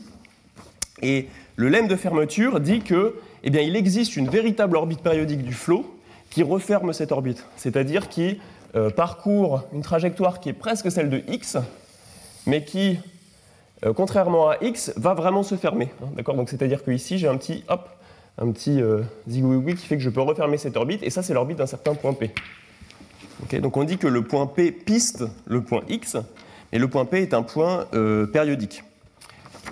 Et 1.02 1.30
le 1.56 1.70
lemme 1.70 1.88
de 1.88 1.96
fermeture 1.96 2.60
dit 2.60 2.82
que 2.82 3.16
eh 3.48 3.64
il 3.64 3.76
existe 3.76 4.16
une 4.16 4.30
véritable 4.30 4.76
orbite 4.76 5.02
périodique 5.02 5.44
du 5.44 5.54
flot 5.54 5.86
qui 6.30 6.44
referme 6.44 6.94
cette 6.94 7.12
orbite, 7.12 7.46
c'est-à-dire 7.56 8.10
qui 8.10 8.40
euh, 8.76 8.90
parcourt 8.90 9.64
une 9.74 9.82
trajectoire 9.82 10.40
qui 10.40 10.50
est 10.50 10.54
presque 10.54 10.92
celle 10.92 11.10
de 11.10 11.24
x, 11.30 11.58
mais 12.46 12.64
qui, 12.64 13.00
euh, 13.86 13.94
contrairement 13.94 14.50
à 14.50 14.58
x, 14.62 14.92
va 14.98 15.14
vraiment 15.14 15.44
se 15.44 15.56
fermer. 15.56 15.90
Hein, 16.04 16.08
d'accord? 16.16 16.36
Donc 16.36 16.50
c'est-à-dire 16.50 16.84
que 16.84 16.92
ici 16.92 17.18
j'ai 17.18 17.28
un 17.28 17.38
petit 17.38 17.64
hop, 17.70 17.90
un 18.38 18.52
petit 18.52 18.82
euh, 18.82 19.02
qui 19.26 19.78
fait 19.78 19.98
que 19.98 20.04
je 20.04 20.10
peux 20.10 20.22
refermer 20.22 20.58
cette 20.58 20.76
orbite, 20.76 21.02
et 21.04 21.10
ça 21.10 21.24
c'est 21.24 21.34
l'orbite 21.34 21.58
d'un 21.58 21.68
certain 21.68 21.96
point 21.96 22.14
P. 22.14 22.32
Donc 23.62 23.78
on 23.78 23.84
dit 23.84 23.98
que 23.98 24.08
le 24.08 24.24
point 24.24 24.48
P 24.48 24.72
piste 24.72 25.24
le 25.46 25.62
point 25.62 25.82
x, 25.88 26.18
et 26.72 26.80
le 26.80 26.88
point 26.90 27.06
P 27.06 27.22
est 27.22 27.34
un 27.34 27.44
point 27.44 27.86
euh, 27.94 28.26
périodique. 28.26 28.84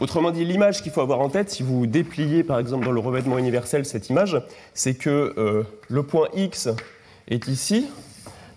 Autrement 0.01 0.31
dit, 0.31 0.43
l'image 0.43 0.83
qu'il 0.83 0.91
faut 0.91 0.99
avoir 0.99 1.21
en 1.21 1.29
tête, 1.29 1.49
si 1.49 1.63
vous 1.63 1.87
dépliez 1.87 2.43
par 2.43 2.59
exemple 2.59 2.85
dans 2.85 2.91
le 2.91 2.99
revêtement 2.99 3.37
universel 3.37 3.85
cette 3.85 4.09
image, 4.09 4.41
c'est 4.73 4.95
que 4.95 5.33
euh, 5.37 5.63
le 5.87 6.03
point 6.03 6.27
X 6.35 6.67
est 7.29 7.47
ici. 7.47 7.87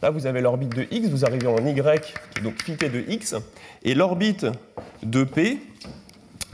Là, 0.03 0.11
vous 0.11 0.27
avez 0.27 0.40
l'orbite 0.40 0.74
de 0.74 0.87
X, 0.90 1.09
vous 1.09 1.24
arrivez 1.24 1.46
en 1.46 1.64
Y, 1.64 2.14
donc 2.42 2.61
phi 2.62 2.72
de 2.72 3.05
X, 3.09 3.37
et 3.85 3.94
l'orbite 3.94 4.46
de 5.05 5.22
P 5.22 5.61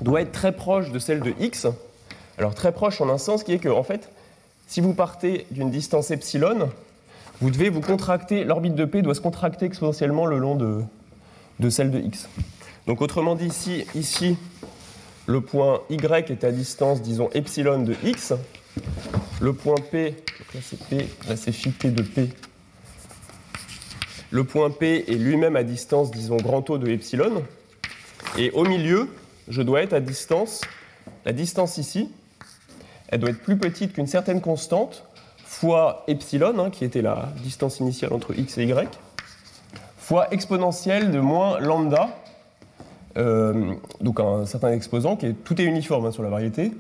doit 0.03 0.21
être 0.21 0.33
très 0.33 0.53
proche 0.53 0.91
de 0.91 0.99
celle 0.99 1.21
de 1.21 1.33
X. 1.41 1.67
Alors 2.37 2.55
très 2.55 2.73
proche 2.73 3.01
en 3.01 3.09
un 3.09 3.19
sens 3.19 3.43
qui 3.43 3.53
est 3.53 3.59
que, 3.59 3.69
en 3.69 3.83
fait, 3.85 4.11
si 4.67 4.81
vous 4.81 4.93
partez 4.93 5.47
d'une 5.51 5.71
distance 5.71 6.11
epsilon, 6.11 6.71
vous 7.41 7.51
devez 7.51 7.71
vous 7.71 7.81
contracter, 7.81 8.45
l'orbite 8.45 8.75
de 8.75 8.85
P 8.85 9.03
doit 9.03 9.15
se 9.15 9.21
contracter 9.21 9.65
exponentiellement 9.65 10.27
le 10.27 10.39
long 10.39 10.57
de, 10.57 10.81
de 11.59 11.71
celle 11.71 11.91
de 11.91 12.01
X. 12.01 12.29
Donc 12.87 13.01
autrement 13.01 13.35
dit, 13.35 13.47
ici, 13.47 13.87
ici 13.95 14.37
le 15.27 15.41
point 15.41 15.81
Y 15.89 16.31
est 16.31 16.45
à 16.45 16.53
distance, 16.53 17.03
disons, 17.03 17.31
epsilon 17.33 17.83
de 17.83 17.95
x. 18.05 18.35
Le 19.41 19.53
point 19.53 19.77
P, 19.91 20.15
là 20.55 20.61
c'est 20.63 20.79
P, 20.89 21.09
là 21.29 21.37
c'est 21.37 21.53
phi 21.53 21.73
t 21.73 21.91
de 21.91 22.03
P. 22.03 22.29
Le 24.31 24.45
point 24.45 24.71
P 24.71 25.05
est 25.07 25.15
lui-même 25.15 25.57
à 25.57 25.63
distance, 25.63 26.11
disons, 26.11 26.37
grand 26.37 26.69
O 26.71 26.79
de 26.79 26.91
epsilon. 26.91 27.43
Et 28.37 28.51
au 28.51 28.65
milieu, 28.65 29.09
je 29.49 29.63
dois 29.63 29.83
être 29.83 29.93
à 29.93 30.01
distance, 30.01 30.61
la 31.25 31.33
distance 31.33 31.79
ici, 31.79 32.11
elle 33.09 33.21
doit 33.21 33.31
être 33.31 33.43
plus 33.43 33.57
petite 33.57 33.93
qu'une 33.93 34.07
certaine 34.07 34.41
constante, 34.41 35.05
fois 35.45 36.05
epsilon, 36.09 36.59
hein, 36.59 36.71
qui 36.71 36.85
était 36.85 37.03
la 37.03 37.33
distance 37.43 37.79
initiale 37.79 38.13
entre 38.13 38.37
x 38.37 38.59
et 38.59 38.65
y, 38.65 38.89
fois 39.99 40.33
exponentielle 40.33 41.13
de 41.13 41.21
moins 41.21 41.61
lambda, 41.61 42.24
donc 43.17 44.21
un 44.21 44.47
certain 44.47 44.73
exposant 44.73 45.17
qui 45.17 45.27
est 45.27 45.33
tout 45.33 45.61
est 45.61 45.65
uniforme 45.65 46.07
hein, 46.07 46.13
sur 46.13 46.23
la 46.23 46.31
variété, 46.31 46.73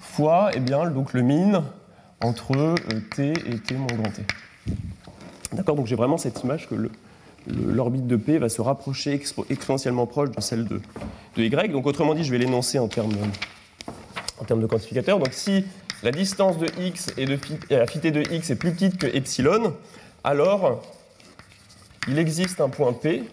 fois 0.00 0.50
eh 0.54 0.60
bien, 0.60 0.88
donc 0.90 1.12
le 1.12 1.22
min 1.22 1.64
entre 2.20 2.56
euh, 2.56 2.74
t 3.14 3.32
et 3.32 3.58
t 3.58 3.74
moins 3.74 3.86
grand 3.88 4.10
t. 4.10 4.22
D'accord 5.52 5.76
Donc 5.76 5.86
j'ai 5.86 5.96
vraiment 5.96 6.18
cette 6.18 6.42
image 6.42 6.68
que 6.68 6.74
l'orbite 7.46 8.06
de 8.06 8.16
P 8.16 8.38
va 8.38 8.48
se 8.48 8.62
rapprocher 8.62 9.20
exponentiellement 9.50 10.06
proche 10.06 10.30
de 10.30 10.40
celle 10.40 10.66
de, 10.66 10.80
Y. 11.36 11.72
Donc 11.72 11.86
autrement 11.86 12.14
dit, 12.14 12.24
je 12.24 12.30
vais 12.30 12.38
l'énoncer 12.38 12.78
en 12.78 12.88
termes, 12.88 13.12
en 14.38 14.56
de 14.56 14.66
quantificateur. 14.66 15.18
Donc 15.18 15.32
si 15.32 15.64
la 16.02 16.10
distance 16.10 16.58
de 16.58 16.66
x 16.80 17.12
et 17.16 17.26
de 17.26 17.38
la 17.70 17.86
phi 17.86 18.00
t 18.00 18.10
de 18.10 18.22
x 18.32 18.50
est 18.50 18.56
plus 18.56 18.72
petite 18.72 18.98
que 18.98 19.06
epsilon, 19.06 19.74
alors 20.24 20.82
il 22.08 22.18
existe 22.18 22.60
un 22.60 22.68
point 22.68 22.92
P 22.92 23.24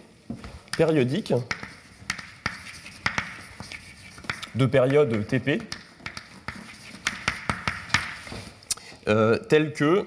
périodique 0.76 1.32
de 4.54 4.66
période 4.66 5.26
TP, 5.26 5.62
euh, 9.08 9.38
telles 9.38 9.72
que, 9.72 10.04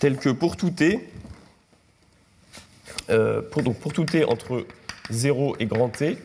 tel 0.00 0.16
que 0.16 0.30
pour 0.30 0.56
tout 0.56 0.70
T, 0.70 1.08
euh, 3.10 3.42
pour, 3.42 3.92
tout 3.92 4.04
T 4.04 4.24
entre 4.24 4.66
0 5.10 5.56
et 5.60 5.66
grand 5.66 5.88
T, 5.88 6.18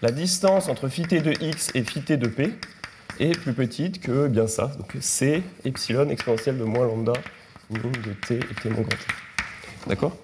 la 0.00 0.12
distance 0.12 0.68
entre 0.68 0.88
phi 0.88 1.02
t 1.02 1.20
de 1.20 1.32
x 1.42 1.70
et 1.74 1.82
phi 1.82 2.02
t 2.02 2.16
de 2.16 2.28
p 2.28 2.54
est 3.18 3.36
plus 3.36 3.52
petite 3.52 4.00
que 4.00 4.28
bien 4.28 4.46
ça, 4.46 4.68
donc 4.78 4.96
c 5.00 5.42
epsilon 5.64 6.08
exponentielle 6.08 6.56
de 6.56 6.62
moins 6.62 6.86
lambda 6.86 7.14
de 7.70 8.12
t 8.26 8.36
et 8.36 8.54
t 8.62 8.70
moins 8.70 8.82
grand 8.82 8.90
t. 8.90 9.06
D'accord? 9.88 10.16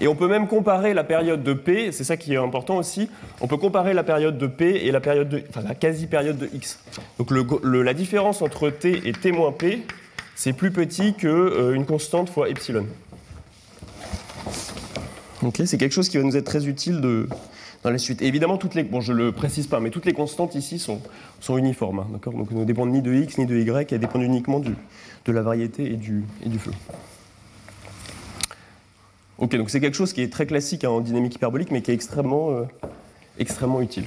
Et 0.00 0.08
on 0.08 0.14
peut 0.14 0.28
même 0.28 0.46
comparer 0.46 0.94
la 0.94 1.04
période 1.04 1.42
de 1.42 1.52
P, 1.52 1.92
c'est 1.92 2.04
ça 2.04 2.16
qui 2.16 2.34
est 2.34 2.36
important 2.36 2.76
aussi, 2.76 3.08
on 3.40 3.46
peut 3.46 3.56
comparer 3.56 3.94
la 3.94 4.04
période 4.04 4.38
de 4.38 4.46
P 4.46 4.86
et 4.86 4.92
la, 4.92 5.00
période 5.00 5.28
de, 5.28 5.42
enfin, 5.48 5.62
la 5.66 5.74
quasi-période 5.74 6.38
de 6.38 6.48
X. 6.52 6.78
Donc 7.18 7.30
la 7.64 7.94
différence 7.94 8.42
entre 8.42 8.70
T 8.70 9.02
et 9.04 9.12
T 9.12 9.32
moins 9.32 9.52
P, 9.52 9.82
c'est 10.34 10.52
plus 10.52 10.70
petit 10.70 11.14
qu'une 11.14 11.30
euh, 11.30 11.84
constante 11.84 12.28
fois 12.28 12.48
epsilon. 12.48 12.86
c'est 15.64 15.78
quelque 15.78 15.92
chose 15.92 16.08
qui 16.08 16.18
va 16.18 16.24
nous 16.24 16.36
être 16.36 16.44
très 16.44 16.66
utile 16.66 17.00
dans 17.82 17.90
la 17.90 17.98
suite. 17.98 18.20
évidemment, 18.20 18.58
toutes 18.58 18.74
les, 18.74 18.82
bon, 18.82 19.00
je 19.00 19.14
le 19.14 19.32
précise 19.32 19.66
pas, 19.66 19.80
mais 19.80 19.90
toutes 19.90 20.04
les 20.04 20.12
constantes 20.12 20.54
ici 20.54 20.78
sont, 20.78 21.00
uniformes. 21.56 22.00
Hein, 22.00 22.06
Donc, 22.12 22.48
elles 22.50 22.58
ne 22.58 22.64
dépendent 22.64 22.90
ni 22.90 23.00
de 23.00 23.14
x 23.14 23.38
ni 23.38 23.46
de 23.46 23.56
y, 23.56 23.92
elles 23.92 24.00
dépendent 24.00 24.22
uniquement 24.22 24.60
de 24.60 25.32
la 25.32 25.42
variété 25.42 25.90
et 25.90 25.96
du, 25.96 26.24
et 26.44 26.48
du 26.50 26.58
flux. 26.58 26.72
Ok, 29.38 29.54
donc 29.54 29.68
c'est 29.68 29.80
quelque 29.80 29.96
chose 29.96 30.14
qui 30.14 30.22
est 30.22 30.32
très 30.32 30.46
classique 30.46 30.84
hein, 30.84 30.88
en 30.88 31.00
dynamique 31.00 31.34
hyperbolique, 31.34 31.70
mais 31.70 31.82
qui 31.82 31.90
est 31.90 31.94
extrêmement, 31.94 32.52
euh, 32.52 32.62
extrêmement 33.38 33.82
utile. 33.82 34.04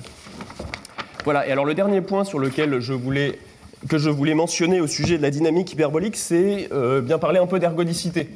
Voilà, 1.24 1.48
et 1.48 1.52
alors 1.52 1.66
le 1.66 1.76
dernier 1.76 2.02
point 2.02 2.24
sur 2.24 2.40
lequel 2.40 2.80
je 2.80 2.94
voulais, 2.94 3.38
que 3.88 4.00
je 4.00 4.10
voulais 4.10 4.34
mentionner 4.34 4.82
au 4.82 4.88
sujet 4.88 5.18
de 5.18 5.22
la 5.22 5.30
dynamique 5.30 5.72
hyperbolique, 5.72 6.16
c'est 6.16 6.70
euh, 6.72 7.02
bien 7.02 7.20
parler 7.20 7.38
un 7.38 7.46
peu 7.46 7.60
d'ergodicité. 7.60 8.28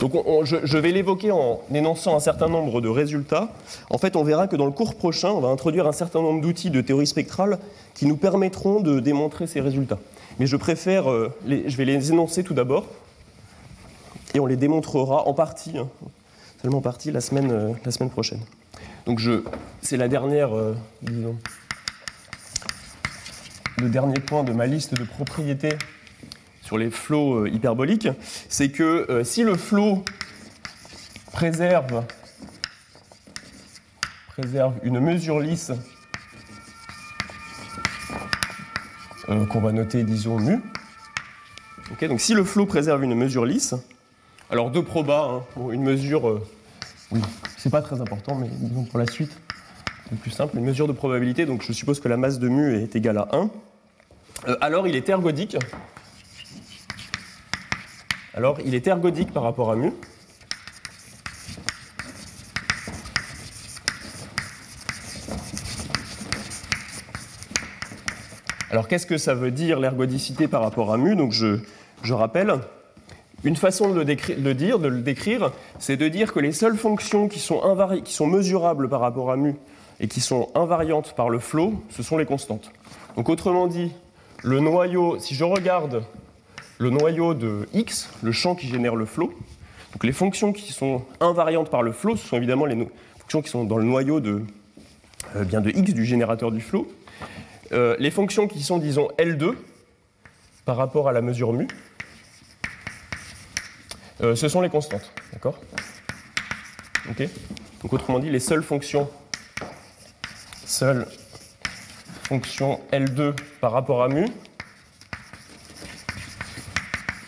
Donc 0.00 0.12
je, 0.44 0.76
vais 0.76 0.90
l'évoquer 0.90 1.30
en 1.30 1.60
énonçant 1.72 2.16
un 2.16 2.20
certain 2.20 2.48
nombre 2.48 2.80
de 2.80 2.88
résultats. 2.88 3.52
En 3.88 3.98
fait, 3.98 4.16
on 4.16 4.24
verra 4.24 4.48
que 4.48 4.56
dans 4.56 4.66
le 4.66 4.72
cours 4.72 4.96
prochain, 4.96 5.30
on 5.30 5.40
va 5.40 5.48
introduire 5.48 5.86
un 5.86 5.92
certain 5.92 6.20
nombre 6.20 6.42
d'outils 6.42 6.70
de 6.70 6.80
théorie 6.80 7.06
spectrale 7.06 7.58
qui 7.94 8.06
nous 8.06 8.16
permettront 8.16 8.80
de 8.80 8.98
démontrer 8.98 9.46
ces 9.46 9.60
résultats. 9.60 9.98
Mais 10.40 10.46
je 10.46 10.56
préfère, 10.56 11.10
euh, 11.10 11.32
je 11.46 11.76
vais 11.76 11.84
les 11.84 12.10
énoncer 12.10 12.42
tout 12.42 12.52
d'abord, 12.52 12.84
et 14.34 14.40
on 14.40 14.46
les 14.46 14.56
démontrera 14.56 15.26
en 15.26 15.34
partie, 15.34 15.78
hein, 15.78 15.88
seulement 16.60 16.78
en 16.78 16.82
partie, 16.82 17.10
la 17.10 17.20
semaine, 17.20 17.50
euh, 17.50 18.08
prochaine. 18.08 18.40
Donc 19.06 19.20
c'est 19.80 19.96
la 19.96 20.08
dernière, 20.08 20.54
euh, 20.54 20.74
disons, 21.02 21.36
le 23.78 23.88
dernier 23.88 24.20
point 24.20 24.44
de 24.44 24.52
ma 24.52 24.66
liste 24.66 24.94
de 24.94 25.04
propriétés 25.04 25.76
sur 26.62 26.78
les 26.78 26.90
flots 26.90 27.46
hyperboliques, 27.46 28.08
c'est 28.48 28.70
que 28.70 29.22
si 29.24 29.42
le 29.42 29.56
flot 29.56 30.02
préserve, 31.32 32.04
une 34.82 35.00
mesure 35.00 35.40
lisse 35.40 35.72
Euh, 39.30 39.46
qu'on 39.46 39.60
va 39.60 39.72
noter, 39.72 40.02
disons, 40.02 40.38
mu. 40.38 40.60
donc 42.02 42.20
si 42.20 42.34
le 42.34 42.44
flot 42.44 42.66
préserve 42.66 43.02
une 43.04 43.14
mesure 43.14 43.46
lisse, 43.46 43.74
alors 44.54 44.70
deux 44.70 44.84
probas, 44.84 45.42
hein, 45.56 45.70
une 45.72 45.82
mesure, 45.82 46.28
euh, 46.28 46.40
oui, 47.10 47.20
c'est 47.56 47.70
pas 47.70 47.82
très 47.82 48.00
important, 48.00 48.36
mais 48.36 48.48
pour 48.88 49.00
la 49.00 49.06
suite, 49.08 49.32
c'est 50.08 50.16
plus 50.16 50.30
simple, 50.30 50.56
une 50.56 50.64
mesure 50.64 50.86
de 50.86 50.92
probabilité, 50.92 51.44
donc 51.44 51.62
je 51.62 51.72
suppose 51.72 51.98
que 51.98 52.06
la 52.06 52.16
masse 52.16 52.38
de 52.38 52.48
mu 52.48 52.76
est 52.76 52.94
égale 52.94 53.18
à 53.18 53.28
1, 53.32 53.50
euh, 54.46 54.56
alors 54.60 54.86
il 54.86 54.94
est 54.94 55.08
ergodique. 55.08 55.56
Alors 58.32 58.58
il 58.64 58.76
est 58.76 58.86
ergodique 58.86 59.32
par 59.32 59.42
rapport 59.42 59.72
à 59.72 59.76
mu. 59.76 59.92
Alors 68.70 68.86
qu'est-ce 68.86 69.06
que 69.06 69.18
ça 69.18 69.34
veut 69.34 69.50
dire 69.50 69.80
l'ergodicité 69.80 70.46
par 70.46 70.62
rapport 70.62 70.92
à 70.92 70.96
mu? 70.96 71.16
Donc 71.16 71.32
je, 71.32 71.58
rappelle, 72.12 72.54
une 73.44 73.56
façon 73.56 73.90
de 73.90 74.00
le, 74.00 74.54
dire, 74.54 74.78
de 74.78 74.88
le 74.88 75.00
décrire, 75.00 75.52
c'est 75.78 75.96
de 75.96 76.08
dire 76.08 76.32
que 76.32 76.40
les 76.40 76.52
seules 76.52 76.76
fonctions 76.76 77.28
qui 77.28 77.38
sont, 77.38 77.60
mesurables 78.26 78.88
par 78.88 79.00
rapport 79.00 79.30
à 79.30 79.36
mu 79.36 79.54
et 80.00 80.08
qui 80.08 80.20
sont 80.20 80.48
invariantes 80.54 81.14
par 81.14 81.28
le 81.28 81.38
flot, 81.38 81.74
ce 81.90 82.02
sont 82.02 82.16
les 82.16 82.24
constantes. 82.24 82.72
Donc 83.16 83.28
autrement 83.28 83.66
dit, 83.66 83.92
le 84.42 84.60
noyau, 84.60 85.18
si 85.18 85.34
je 85.34 85.44
regarde 85.44 86.04
le 86.78 86.90
noyau 86.90 87.34
de 87.34 87.68
x, 87.74 88.10
le 88.22 88.32
champ 88.32 88.54
qui 88.54 88.66
génère 88.66 88.96
le 88.96 89.04
flot, 89.04 89.32
donc 89.92 90.04
les 90.04 90.12
fonctions 90.12 90.52
qui 90.52 90.72
sont 90.72 91.02
invariantes 91.20 91.70
par 91.70 91.82
le 91.82 91.92
flot, 91.92 92.16
ce 92.16 92.26
sont 92.26 92.36
évidemment 92.36 92.64
les 92.64 92.88
fonctions 93.18 93.42
qui 93.42 93.50
sont 93.50 93.64
dans 93.64 93.76
le 93.76 93.84
noyau 93.84 94.20
de, 94.20 94.42
euh, 95.36 95.44
bien 95.44 95.60
de 95.60 95.70
x 95.70 95.92
du 95.92 96.04
générateur 96.04 96.50
du 96.50 96.60
flot. 96.60 96.90
Euh, 97.72 97.94
les 97.98 98.10
fonctions 98.10 98.48
qui 98.48 98.62
sont, 98.62 98.78
disons, 98.78 99.08
L2 99.18 99.54
par 100.64 100.76
rapport 100.76 101.08
à 101.08 101.12
la 101.12 101.20
mesure 101.20 101.52
mu, 101.52 101.68
euh, 104.22 104.36
ce 104.36 104.48
sont 104.48 104.60
les 104.60 104.68
constantes. 104.68 105.10
D'accord 105.32 105.58
Donc 107.08 107.92
autrement 107.92 108.18
dit, 108.18 108.30
les 108.30 108.40
seules 108.40 108.62
fonctions, 108.62 109.10
seules 110.64 111.06
fonctions 112.22 112.80
L2 112.92 113.34
par 113.60 113.72
rapport 113.72 114.02
à 114.02 114.08
mu, 114.08 114.26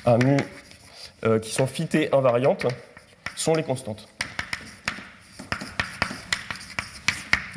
à 0.05 0.17
mu 0.19 0.37
euh, 1.25 1.39
qui 1.39 1.53
sont 1.53 1.67
fitées 1.67 2.09
invariantes, 2.15 2.67
sont 3.35 3.55
les 3.55 3.63
constantes. 3.63 4.09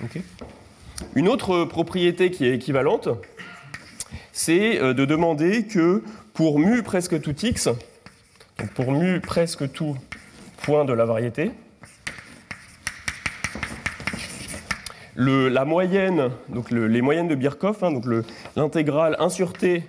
Ok 0.03 0.21
une 1.15 1.27
autre 1.27 1.65
propriété 1.65 2.31
qui 2.31 2.45
est 2.45 2.53
équivalente, 2.53 3.09
c'est 4.31 4.79
euh, 4.79 4.93
de 4.93 5.05
demander 5.05 5.65
que 5.65 6.03
pour 6.33 6.59
mu 6.59 6.83
presque 6.83 7.19
tout 7.21 7.35
x, 7.45 7.69
pour 8.75 8.91
mu 8.91 9.19
presque 9.19 9.71
tout 9.71 9.95
point 10.61 10.85
de 10.85 10.93
la 10.93 11.05
variété, 11.05 11.51
la 15.15 15.65
moyenne, 15.65 16.31
donc 16.47 16.71
les 16.71 17.01
moyennes 17.01 17.27
de 17.27 17.35
Birkhoff, 17.35 17.83
hein, 17.83 17.91
donc 17.91 18.05
l'intégrale 18.55 19.17
insurtée 19.19 19.83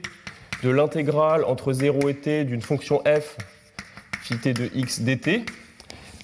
de 0.62 0.70
l'intégrale 0.70 1.44
entre 1.44 1.72
0 1.72 2.08
et 2.08 2.14
t 2.14 2.44
d'une 2.44 2.62
fonction 2.62 3.02
f 3.06 3.36
phi 4.22 4.36
t 4.38 4.52
de 4.52 4.70
x 4.74 5.00
dt, 5.00 5.44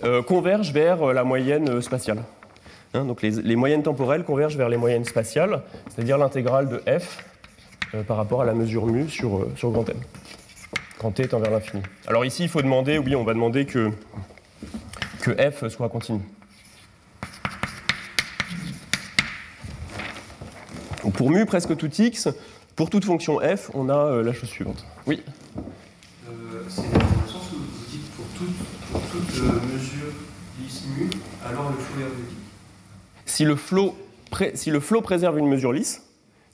euh, 0.05 0.23
converge 0.23 0.73
vers 0.73 1.13
la 1.13 1.25
moyenne 1.25 1.81
spatiale. 1.81 2.23
Hein, 2.95 3.05
donc 3.05 3.23
les, 3.23 3.57
moyennes 3.57 3.83
temporelles 3.83 4.25
convergent 4.25 4.57
vers 4.57 4.69
les 4.69 4.77
moyennes 4.77 5.05
spatiales, 5.05 5.63
c'est-à-dire 5.89 6.19
l'intégrale 6.19 6.69
de 6.69 6.83
f 6.99 7.25
euh, 7.95 8.03
par 8.03 8.17
rapport 8.17 8.43
à 8.43 8.45
la 8.45 8.55
mesure 8.55 8.87
mu 8.87 9.09
sur, 9.09 9.39
euh, 9.39 9.53
sur 9.57 9.71
grand 9.71 9.89
M, 9.89 9.97
quand 10.99 11.13
t 11.13 11.23
est 11.23 11.35
envers 11.35 11.51
l'infini. 11.51 11.83
Alors 12.07 12.25
ici, 12.25 12.45
il 12.45 12.49
faut 12.49 12.63
demander, 12.63 12.99
oui, 12.99 13.15
on 13.15 13.25
va 13.25 13.35
demander 13.35 13.67
que, 13.67 13.91
que 15.21 15.31
f 15.51 15.69
soit 15.69 15.89
continu. 15.89 16.21
pour 21.15 21.31
mu 21.31 21.47
presque 21.47 21.77
tout 21.77 21.91
x, 21.91 22.29
pour 22.75 22.91
toute 22.91 23.05
fonction 23.05 23.39
f, 23.39 23.71
on 23.75 23.89
a 23.89 23.97
euh, 23.97 24.23
la 24.23 24.33
chose 24.33 24.51
suivante. 24.51 24.85
Oui 25.07 25.23
C'est 26.69 26.83
dans 26.83 26.99
le 26.99 27.29
sens 27.29 27.53
où 27.53 27.57
vous 27.57 27.91
dites 27.91 28.11
pour 28.11 28.27
toute, 28.35 29.43
mesure 29.73 30.13
lisse 30.61 30.83
mu, 30.97 31.09
alors 31.49 31.71
le 31.71 31.79
flot 31.79 32.03
ergodique 32.03 32.37
si 33.37 33.45
le 33.45 33.57
flot, 33.57 33.95
si 34.55 34.71
le 34.71 34.81
flot 34.81 35.03
préserve 35.03 35.39
une 35.39 35.49
mesure 35.49 35.73
lisse, 35.73 36.03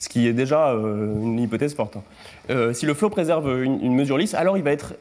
ce 0.02 0.08
qui 0.08 0.26
est 0.26 0.32
déjà 0.32 0.70
euh, 0.70 1.14
une 1.14 1.38
hypothèse 1.38 1.76
forte, 1.76 1.96
hein, 1.96 2.02
euh, 2.50 2.72
si 2.72 2.86
le 2.86 2.94
flot 2.94 3.08
préserve 3.08 3.62
une, 3.62 3.94
mesure 3.94 4.18
lisse, 4.18 4.34
alors 4.34 4.58
il 4.58 4.64
va 4.64 4.72
être 4.72 4.94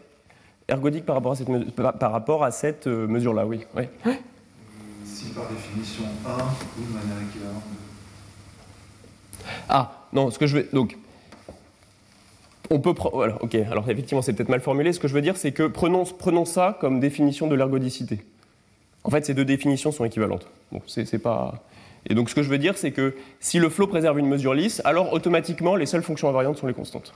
ergodique 0.68 1.08
par 1.08 1.16
rapport 1.16 1.32
à 1.32 1.36
cette, 1.36 1.47
par, 1.72 2.12
rapport 2.12 2.43
à 2.43 2.52
cette 2.52 2.86
euh, 2.86 3.08
mesure-là, 3.08 3.47
oui. 3.47 3.62
oui. 3.76 3.86
Si 5.04 5.30
par 5.30 5.47
définition 5.49 6.04
1 6.04 6.30
ou 6.30 6.86
de 6.86 6.93
manière 6.93 7.18
équivalente 7.28 7.64
Ah, 9.68 10.06
non, 10.14 10.30
ce 10.30 10.38
que 10.38 10.45
je 10.45 10.58
veux... 10.58 10.70
Donc, 10.72 10.95
on 12.70 12.80
peut... 12.80 12.93
Voilà, 13.12 13.41
ok, 13.41 13.56
alors 13.56 13.89
effectivement 13.89 14.22
c'est 14.22 14.34
peut-être 14.34 14.49
mal 14.49 14.62
formulé. 14.62 14.93
Ce 14.93 14.99
que 14.99 15.08
je 15.08 15.16
veux 15.16 15.22
dire, 15.24 15.36
c'est 15.36 15.52
que 15.52 15.64
prenons, 15.64 16.04
prenons 16.04 16.45
ça 16.45 16.78
comme 16.80 16.99
définition 16.99 17.47
de 17.47 17.56
l'ergodicité. 17.56 18.20
En 19.04 19.10
fait, 19.10 19.26
ces 19.26 19.34
deux 19.34 19.45
définitions 19.45 19.91
sont 19.91 20.06
équivalentes. 20.06 20.45
Bon, 20.72 20.80
c'est 20.86 21.18
pas... 21.18 21.56
Et 22.08 22.16
donc 22.16 22.30
ce 22.30 22.36
que 22.36 22.43
je 22.43 22.49
veux 22.49 22.58
dire, 22.58 22.78
c'est 22.78 22.91
que 22.91 23.16
si 23.39 23.60
le 23.60 23.70
flot 23.70 23.88
préserve 23.88 24.20
une 24.20 24.28
mesure 24.28 24.54
lisse, 24.54 24.82
alors 24.86 25.14
automatiquement 25.14 25.76
les 25.76 25.86
seules 25.86 26.04
fonctions 26.04 26.30
invariantes 26.30 26.58
sont 26.58 26.68
les 26.68 26.74
constantes. 26.74 27.14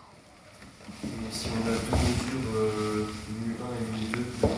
Mais 1.04 1.10
si 1.32 1.48
on 1.50 1.68
a 1.68 1.74
deux 1.74 2.04
mesures 2.04 2.56
euh, 2.56 3.08
mu1 3.32 3.66
et 3.80 4.16
mu2 4.16 4.20
on 4.44 4.50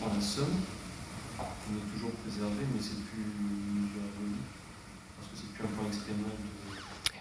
prend 0.00 0.14
la 0.14 0.20
somme, 0.20 0.44
on 1.38 1.42
est 1.42 1.92
toujours 1.94 2.10
préservé, 2.22 2.64
mais 2.74 2.80
c'est 2.80 3.00
plus 3.10 3.22
une 3.22 3.82
mesure 3.82 4.02
parce 5.16 5.28
que 5.30 5.36
c'est 5.36 5.52
plus 5.54 5.64
un 5.64 5.76
point 5.76 5.86
extrémement. 5.88 6.28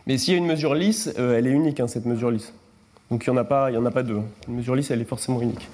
Mais 0.06 0.18
s'il 0.18 0.34
y 0.34 0.36
a 0.36 0.40
une 0.40 0.46
mesure 0.48 0.76
lisse, 0.76 1.10
euh, 1.18 1.38
elle 1.38 1.48
est 1.48 1.52
unique, 1.52 1.80
hein, 1.80 1.88
cette 1.88 2.06
mesure 2.06 2.32
lisse. 2.32 2.54
Donc 3.10 3.26
il 3.26 3.32
n'y 3.32 3.38
en, 3.38 3.42
a 3.42 3.46
pas, 3.46 3.72
en 3.72 3.86
a 3.86 3.92
pas 3.92 4.04
deux. 4.04 4.20
Une 4.50 4.56
mesure 4.56 4.76
lisse, 4.76 4.92
elle 4.92 5.02
est 5.02 5.06
forcément 5.06 5.42
unique, 5.42 5.70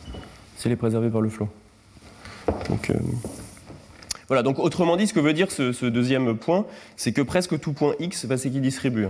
si 0.57 0.67
elle 0.67 0.73
est 0.73 0.77
préservée 0.77 1.09
par 1.09 1.21
le 1.21 1.29
flot. 1.29 1.49
Donc, 2.69 2.89
euh, 2.89 2.95
voilà, 4.27 4.43
donc 4.43 4.59
autrement 4.59 4.95
dit, 4.95 5.07
ce 5.07 5.13
que 5.13 5.19
veut 5.19 5.33
dire 5.33 5.51
ce, 5.51 5.85
deuxième 5.85 6.37
point, 6.37 6.65
c'est 6.95 7.11
que 7.11 7.21
presque 7.21 7.59
tout 7.59 7.73
point 7.73 7.95
x 7.99 8.25
va 8.25 8.37
s'équidistribuer. 8.37 9.09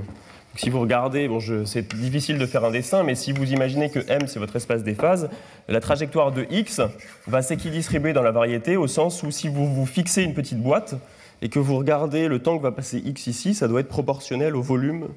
Si 0.55 0.69
vous 0.69 0.79
regardez, 0.79 1.27
bon, 1.27 1.39
c'est 1.65 1.95
difficile 1.95 2.37
de 2.37 2.45
faire 2.45 2.63
un 2.63 2.71
dessin, 2.71 3.03
mais 3.03 3.15
si 3.15 3.31
vous 3.31 3.51
imaginez 3.51 3.89
que 3.89 3.99
M 4.07 4.27
c'est 4.27 4.39
votre 4.39 4.55
espace 4.55 4.83
des 4.83 4.93
phases, 4.93 5.29
la 5.67 5.79
trajectoire 5.79 6.31
de 6.31 6.45
x 6.51 6.81
va 7.25 7.41
s'équidistribuer 7.41 8.13
dans 8.13 8.21
la 8.21 8.31
variété 8.31 8.77
au 8.77 8.87
sens 8.87 9.23
où 9.23 9.31
si 9.31 9.47
vous 9.47 9.71
vous 9.71 9.85
fixez 9.87 10.21
une 10.21 10.35
petite 10.35 10.61
boîte 10.61 10.95
et 11.41 11.49
que 11.49 11.57
vous 11.57 11.75
regardez 11.75 12.27
le 12.27 12.39
temps 12.39 12.57
que 12.57 12.63
va 12.63 12.71
passer 12.71 12.99
x 13.03 13.27
ici, 13.27 13.53
ça 13.55 13.67
doit 13.67 13.79
être 13.79 13.87
proportionnel 13.87 14.55
au 14.55 14.61
volume 14.61 15.07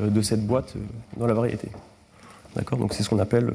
euh, 0.00 0.08
de 0.08 0.20
cette 0.20 0.46
boîte 0.46 0.74
euh, 0.76 0.80
dans 1.16 1.26
la 1.26 1.34
variété. 1.34 1.68
D'accord? 2.54 2.78
Donc 2.78 2.92
c'est 2.92 3.02
ce 3.02 3.08
qu'on 3.08 3.18
appelle 3.18 3.50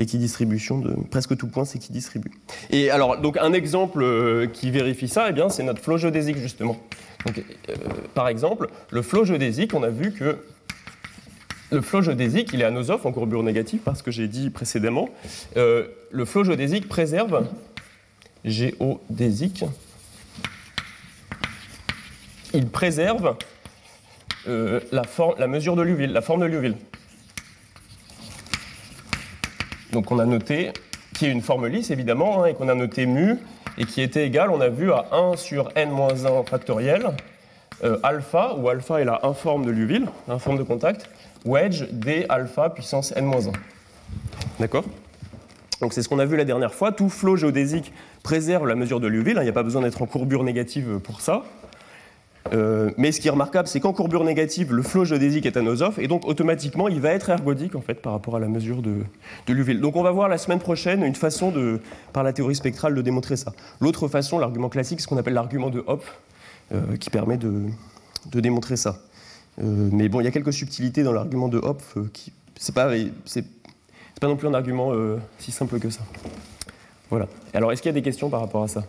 l'équidistribution 0.00 0.78
de 0.78 0.96
presque 1.10 1.36
tout 1.36 1.46
point 1.46 1.66
s'équidistribue. 1.66 2.32
Et 2.70 2.90
alors, 2.90 3.20
donc 3.20 3.36
un 3.36 3.52
exemple 3.52 4.02
euh, 4.02 4.46
qui 4.46 4.70
vérifie 4.70 5.08
ça, 5.08 5.28
eh 5.30 5.50
c'est 5.50 5.62
notre 5.62 5.82
flot 5.82 5.98
géodésique 5.98 6.38
justement. 6.38 6.78
Euh, 7.28 7.74
par 8.14 8.28
exemple, 8.28 8.68
le 8.90 9.02
flot 9.02 9.26
géodésique, 9.26 9.74
on 9.74 9.82
a 9.82 9.90
vu 9.90 10.12
que 10.12 10.38
le 11.70 11.80
flot 11.82 12.00
géodésique, 12.00 12.50
il 12.54 12.62
est 12.62 12.64
anosophe 12.64 13.04
en 13.04 13.12
courbure 13.12 13.42
négative, 13.42 13.80
parce 13.84 14.00
que 14.00 14.10
j'ai 14.10 14.26
dit 14.26 14.48
précédemment. 14.48 15.10
Euh, 15.58 15.86
le 16.10 16.24
flot 16.24 16.44
géodésique 16.44 16.88
préserve 16.88 17.46
géodésique. 18.44 19.64
Il 22.54 22.66
préserve 22.68 23.36
la, 24.46 25.02
la 25.38 25.46
mesure 25.46 25.76
de 25.76 25.82
Liouville, 25.82 26.12
la 26.12 26.22
forme 26.22 26.40
de 26.40 26.46
Liouville. 26.46 26.76
Donc 29.92 30.10
on 30.10 30.18
a 30.18 30.24
noté 30.24 30.72
qui 31.14 31.26
est 31.26 31.30
une 31.30 31.42
forme 31.42 31.66
lisse 31.66 31.90
évidemment, 31.90 32.42
hein, 32.42 32.46
et 32.46 32.54
qu'on 32.54 32.68
a 32.68 32.74
noté 32.74 33.04
mu, 33.04 33.36
et 33.76 33.84
qui 33.84 34.00
était 34.00 34.26
égal, 34.26 34.50
on 34.50 34.60
a 34.60 34.68
vu, 34.68 34.92
à 34.92 35.06
1 35.12 35.36
sur 35.36 35.70
n-1 35.74 36.46
factoriel, 36.48 37.10
euh, 37.84 37.98
alpha, 38.02 38.54
où 38.56 38.68
alpha 38.68 39.00
est 39.00 39.04
la 39.04 39.20
informe 39.24 39.64
de 39.66 39.70
Liouville, 39.70 40.06
l'informe 40.28 40.56
de 40.56 40.62
contact, 40.62 41.10
wedge 41.44 41.84
d 41.90 42.26
alpha 42.28 42.70
puissance 42.70 43.12
n-1. 43.16 43.52
D'accord? 44.58 44.84
Donc 45.80 45.92
c'est 45.92 46.02
ce 46.02 46.08
qu'on 46.08 46.18
a 46.18 46.26
vu 46.26 46.36
la 46.36 46.44
dernière 46.44 46.74
fois. 46.74 46.92
Tout 46.92 47.08
flot 47.08 47.36
géodésique 47.36 47.92
préserve 48.22 48.66
la 48.66 48.74
mesure 48.74 49.00
de 49.00 49.06
Liouville. 49.06 49.38
hein, 49.38 49.42
Il 49.42 49.44
n'y 49.44 49.50
a 49.50 49.54
pas 49.54 49.62
besoin 49.62 49.82
d'être 49.82 50.02
en 50.02 50.06
courbure 50.06 50.44
négative 50.44 50.98
pour 50.98 51.20
ça. 51.20 51.42
Euh, 52.52 52.90
mais 52.96 53.12
ce 53.12 53.20
qui 53.20 53.28
est 53.28 53.30
remarquable, 53.30 53.68
c'est 53.68 53.80
qu'en 53.80 53.92
courbure 53.92 54.24
négative, 54.24 54.72
le 54.72 54.82
flot 54.82 55.04
géodésique 55.04 55.46
est 55.46 55.56
anosophe, 55.56 55.98
et 55.98 56.08
donc 56.08 56.26
automatiquement, 56.26 56.88
il 56.88 57.00
va 57.00 57.10
être 57.10 57.30
ergodique 57.30 57.74
en 57.74 57.80
fait 57.80 57.94
par 57.94 58.12
rapport 58.12 58.36
à 58.36 58.38
la 58.38 58.48
mesure 58.48 58.82
de, 58.82 59.04
de. 59.46 59.72
Donc 59.74 59.96
on 59.96 60.02
va 60.02 60.10
voir 60.10 60.28
la 60.28 60.38
semaine 60.38 60.58
prochaine 60.58 61.02
une 61.02 61.14
façon 61.14 61.50
de, 61.50 61.80
par 62.12 62.22
la 62.22 62.32
théorie 62.32 62.54
spectrale 62.54 62.94
de 62.94 63.02
démontrer 63.02 63.36
ça. 63.36 63.52
L'autre 63.80 64.08
façon, 64.08 64.38
l'argument 64.38 64.68
classique, 64.68 65.00
c'est 65.00 65.04
ce 65.04 65.08
qu'on 65.08 65.18
appelle 65.18 65.34
l'argument 65.34 65.70
de 65.70 65.84
Hopf, 65.86 66.18
euh, 66.72 66.96
qui 66.98 67.10
permet 67.10 67.36
de, 67.36 67.64
de 68.32 68.40
démontrer 68.40 68.76
ça. 68.76 68.98
Euh, 69.62 69.88
mais 69.92 70.08
bon, 70.08 70.20
il 70.20 70.24
y 70.24 70.28
a 70.28 70.30
quelques 70.30 70.52
subtilités 70.52 71.02
dans 71.02 71.12
l'argument 71.12 71.48
de 71.48 71.58
Hopf 71.58 71.98
qui, 72.12 72.32
c'est 72.56 72.74
pas, 72.74 72.90
c'est, 73.26 73.44
pas 74.18 74.28
non 74.28 74.36
plus 74.36 74.48
un 74.48 74.54
argument 74.54 74.92
si 75.38 75.50
simple 75.50 75.78
que 75.78 75.90
ça. 75.90 76.00
Voilà. 77.10 77.26
Alors, 77.54 77.72
est-ce 77.72 77.82
qu'il 77.82 77.88
y 77.88 77.94
a 77.94 77.94
des 77.94 78.02
questions 78.02 78.30
par 78.30 78.40
rapport 78.40 78.62
à 78.62 78.68
ça? 78.68 78.84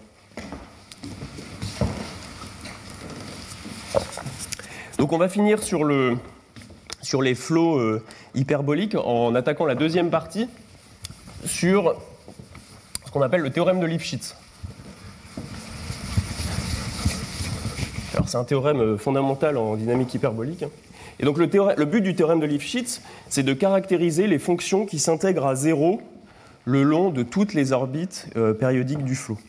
Donc, 5.02 5.14
on 5.14 5.18
va 5.18 5.30
finir 5.30 5.64
sur, 5.64 5.84
le, 5.84 6.16
sur 7.02 7.24
les 7.24 7.34
flots 7.34 7.80
euh, 7.80 8.04
hyperboliques 8.36 8.94
en 8.94 9.34
attaquant 9.34 9.66
la 9.66 9.74
deuxième 9.74 10.12
partie 10.12 10.48
sur 11.44 11.96
ce 13.04 13.10
qu'on 13.10 13.24
appelle 13.24 13.42
le 13.42 13.50
théorème 13.50 13.80
de. 13.80 13.88
Alors, 18.14 18.30
c'est 18.30 18.38
un 18.38 18.44
théorème 18.44 18.80
euh, 18.80 18.98
fondamental 19.00 19.58
en 19.58 19.76
dynamique 19.76 20.14
hyperbolique. 20.14 20.66
Et 21.20 21.26
donc, 21.26 21.40
le, 21.40 21.50
théorème- 21.50 21.80
le 21.80 21.86
but 21.86 22.02
du 22.02 22.14
théorème 22.14 22.40
de 22.40 22.46
Lifshitz, 22.46 23.02
c'est 23.28 23.42
de 23.42 23.54
caractériser 23.54 24.28
les 24.28 24.38
fonctions 24.38 24.86
qui 24.86 25.00
s'intègrent 25.00 25.48
à 25.48 25.56
zéro 25.56 26.00
le 26.66 26.84
long 26.84 27.10
de 27.10 27.24
toutes 27.24 27.56
les 27.56 27.72
orbites 27.72 28.28
euh, 28.36 28.54
périodiques 28.54 29.04
du 29.04 29.16
flot. 29.16 29.40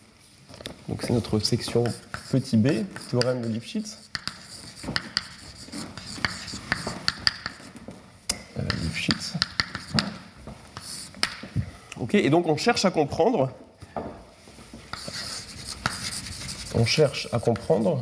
Donc, 0.88 1.02
c'est 1.02 1.12
notre 1.12 1.40
section 1.40 1.84
petit 2.30 2.56
b, 2.56 2.68
théorème 3.10 3.42
de 3.42 3.48
Lifshitz. 3.48 4.01
Ok, 12.02 12.16
et 12.16 12.30
donc 12.30 12.48
on 12.48 12.56
cherche 12.56 12.84
à 12.84 12.90
comprendre. 12.90 13.48
On 16.74 16.84
cherche 16.84 17.28
à 17.32 17.38
comprendre 17.38 18.00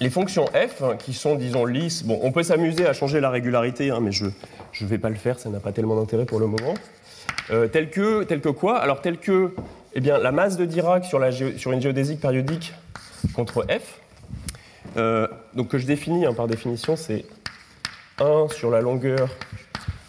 les 0.00 0.10
fonctions 0.10 0.44
f 0.48 0.82
hein, 0.82 0.96
qui 0.98 1.14
sont, 1.14 1.34
disons, 1.34 1.64
lisses. 1.64 2.02
Bon, 2.02 2.18
on 2.22 2.30
peut 2.30 2.42
s'amuser 2.42 2.86
à 2.86 2.92
changer 2.92 3.20
la 3.20 3.30
régularité, 3.30 3.90
hein, 3.90 4.00
mais 4.02 4.12
je 4.12 4.26
ne 4.26 4.86
vais 4.86 4.98
pas 4.98 5.08
le 5.08 5.14
faire, 5.14 5.38
ça 5.38 5.48
n'a 5.48 5.60
pas 5.60 5.72
tellement 5.72 5.96
d'intérêt 5.96 6.26
pour 6.26 6.40
le 6.40 6.46
moment. 6.46 6.74
Euh, 7.48 7.66
tel 7.66 7.88
que, 7.88 8.50
quoi? 8.50 8.80
Alors, 8.80 9.00
tel 9.00 9.16
que 9.16 9.54
eh 9.94 10.00
bien, 10.00 10.18
la 10.18 10.30
masse 10.30 10.58
de 10.58 10.66
Dirac 10.66 11.06
sur 11.06 11.72
une 11.72 11.80
géodésique 11.80 12.20
périodique 12.20 12.74
contre 13.34 13.64
f. 13.64 13.98
Euh, 14.98 15.26
donc, 15.54 15.68
que 15.68 15.78
je 15.78 15.86
définis 15.86 16.26
hein, 16.26 16.34
par 16.34 16.48
définition, 16.48 16.96
c'est 16.96 17.24
1 18.18 18.48
sur 18.50 18.70
la 18.70 18.82
longueur 18.82 19.30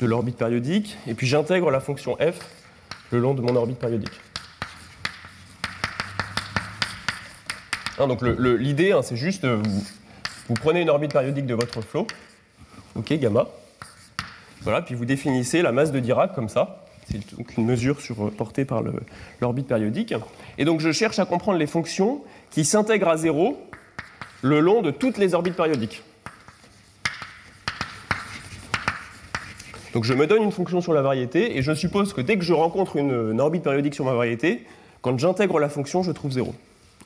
de 0.02 0.08
l'orbite 0.08 0.38
périodique, 0.38 0.97
et 1.08 1.14
puis 1.14 1.28
j'intègre 1.28 1.72
la 1.72 1.80
fonction 1.80 2.18
f 2.18 2.39
le 3.12 3.20
long 3.20 3.34
de 3.34 3.41
mon 3.41 3.56
orbite 3.56 3.78
périodique. 3.78 4.20
Hein, 7.99 8.08
donc 8.08 8.22
l'idée, 8.22 8.93
hein, 8.93 9.02
c'est 9.04 9.16
juste, 9.16 9.43
euh, 9.45 9.62
vous, 9.64 9.84
vous 10.47 10.54
prenez 10.56 10.82
une 10.82 10.89
orbite 10.89 11.14
périodique 11.14 11.45
de 11.45 11.54
votre 11.54 11.82
flot, 11.82 12.08
ok, 12.95 13.14
gamma, 13.14 13.47
voilà, 14.62 14.82
puis 14.82 14.95
vous 14.95 15.06
définissez 15.06 15.62
la 15.62 15.72
masse 15.72 15.91
de 15.91 15.99
Dirac 15.99 16.34
comme 16.36 16.49
ça. 16.49 16.86
C'est 17.10 17.36
donc 17.36 17.58
une 17.58 17.66
mesure 17.66 17.99
sur, 17.99 18.28
euh, 18.28 18.32
portée 18.32 18.64
par 18.64 18.84
l'orbite 19.39 19.68
périodique. 19.68 20.14
Et 20.58 20.66
donc 20.66 20.80
je 20.80 20.91
cherche 20.91 21.20
à 21.20 21.26
comprendre 21.26 21.58
les 21.58 21.68
fonctions 21.68 22.24
qui 22.52 22.64
s'intègrent 22.64 23.10
à 23.10 23.18
zéro 23.18 23.58
le 24.41 24.60
long 24.60 24.82
de 24.82 24.91
toutes 24.91 25.18
les 25.18 25.34
orbites 25.34 25.56
périodiques. 25.56 26.04
Donc 29.93 30.05
je 30.05 30.13
me 30.13 30.25
donne 30.25 30.43
une 30.43 30.51
fonction 30.51 30.81
sur 30.81 30.93
la 30.93 31.01
variété 31.01 31.57
et 31.57 31.61
je 31.61 31.73
suppose 31.73 32.13
que 32.13 32.21
dès 32.21 32.37
que 32.37 32.43
je 32.43 32.53
rencontre 32.53 32.95
une, 32.95 33.39
orbite 33.41 33.63
périodique 33.63 33.93
sur 33.93 34.05
ma 34.05 34.13
variété, 34.13 34.65
quand 35.01 35.17
j'intègre 35.19 35.59
la 35.59 35.69
fonction, 35.69 36.03
je 36.03 36.11
trouve 36.11 36.31
zéro. 36.31 36.55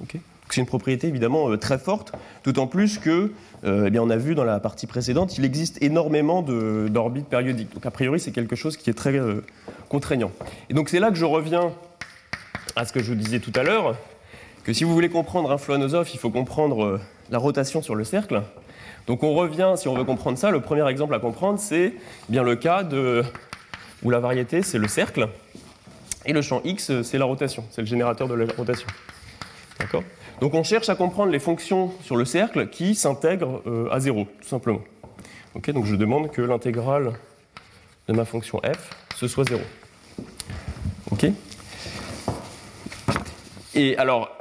Ok? 0.01 0.13
Donc 0.13 0.53
c'est 0.53 0.61
une 0.61 0.67
propriété 0.67 1.07
évidemment 1.07 1.49
euh, 1.49 1.57
très 1.57 1.79
forte, 1.79 2.11
d'autant 2.43 2.67
plus 2.67 2.99
que, 2.99 3.31
euh, 3.63 3.85
eh 3.87 3.89
bien, 3.89 4.03
on 4.03 4.11
a 4.11 4.17
vu 4.17 4.35
dans 4.35 4.43
la 4.43 4.59
partie 4.59 4.85
précédente, 4.85 5.39
il 5.39 5.45
existe 5.45 5.81
énormément 5.81 6.43
d'orbites 6.43 7.27
périodiques. 7.27 7.73
Donc 7.73 7.85
a 7.87 7.91
priori, 7.91 8.19
c'est 8.19 8.31
quelque 8.31 8.55
chose 8.55 8.77
qui 8.77 8.91
est 8.91 8.93
très 8.93 9.17
euh, 9.17 9.43
contraignant. 9.89 10.31
Et 10.69 10.75
donc 10.75 10.89
c'est 10.89 10.99
là 10.99 11.09
que 11.09 11.17
je 11.17 11.25
reviens 11.25 11.71
à 12.75 12.85
ce 12.85 12.93
que 12.93 13.01
je 13.01 13.07
vous 13.07 13.15
disais 13.15 13.39
tout 13.39 13.53
à 13.55 13.63
l'heure, 13.63 13.95
que 14.63 14.73
si 14.73 14.83
vous 14.83 14.93
voulez 14.93 15.09
comprendre 15.09 15.51
un 15.51 15.57
flot 15.57 15.75
anosophe, 15.75 16.13
il 16.13 16.19
faut 16.19 16.29
comprendre 16.29 16.99
la 17.31 17.37
rotation 17.39 17.81
sur 17.81 17.95
le 17.95 18.03
cercle. 18.03 18.43
Donc 19.07 19.23
on 19.23 19.33
revient, 19.33 19.73
si 19.75 19.87
on 19.87 19.95
veut 19.95 20.03
comprendre 20.03 20.37
ça, 20.37 20.51
le 20.51 20.61
premier 20.61 20.87
exemple 20.89 21.13
à 21.13 21.19
comprendre, 21.19 21.59
c'est 21.59 21.93
bien 22.27 22.43
le 22.43 22.55
cas 22.55 22.83
de, 22.83 23.23
où 24.03 24.09
la 24.09 24.19
variété, 24.19 24.63
c'est 24.63 24.79
le 24.79 24.87
cercle, 24.87 25.29
et 26.25 26.33
le 26.33 26.41
champ 26.41 26.61
x, 26.63 27.01
c'est 27.03 27.17
la 27.17 27.25
rotation, 27.25 27.63
c'est 27.69 27.81
le 27.81 27.87
générateur 27.87 28.27
de 28.27 28.33
la 28.33 28.45
rotation. 28.57 28.87
D'accord? 29.79 30.03
Donc 30.41 30.53
on 30.53 30.63
cherche 30.63 30.89
à 30.89 30.95
comprendre 30.95 31.31
les 31.31 31.39
fonctions 31.39 31.93
sur 32.01 32.15
le 32.15 32.25
cercle 32.25 32.67
qui 32.69 32.95
s'intègrent 32.95 33.61
euh, 33.67 33.89
à 33.91 33.99
zéro, 33.99 34.25
tout 34.41 34.47
simplement. 34.47 34.81
Ok? 35.53 35.69
Donc 35.71 35.85
je 35.85 35.95
demande 35.95 36.31
que 36.31 36.41
l'intégrale 36.41 37.13
de 38.07 38.13
ma 38.13 38.25
fonction 38.25 38.59
f, 38.59 38.89
ce 39.15 39.27
soit 39.27 39.47
zéro. 39.47 39.61
Ok? 41.11 41.27
Et 43.75 43.97
alors, 43.97 44.34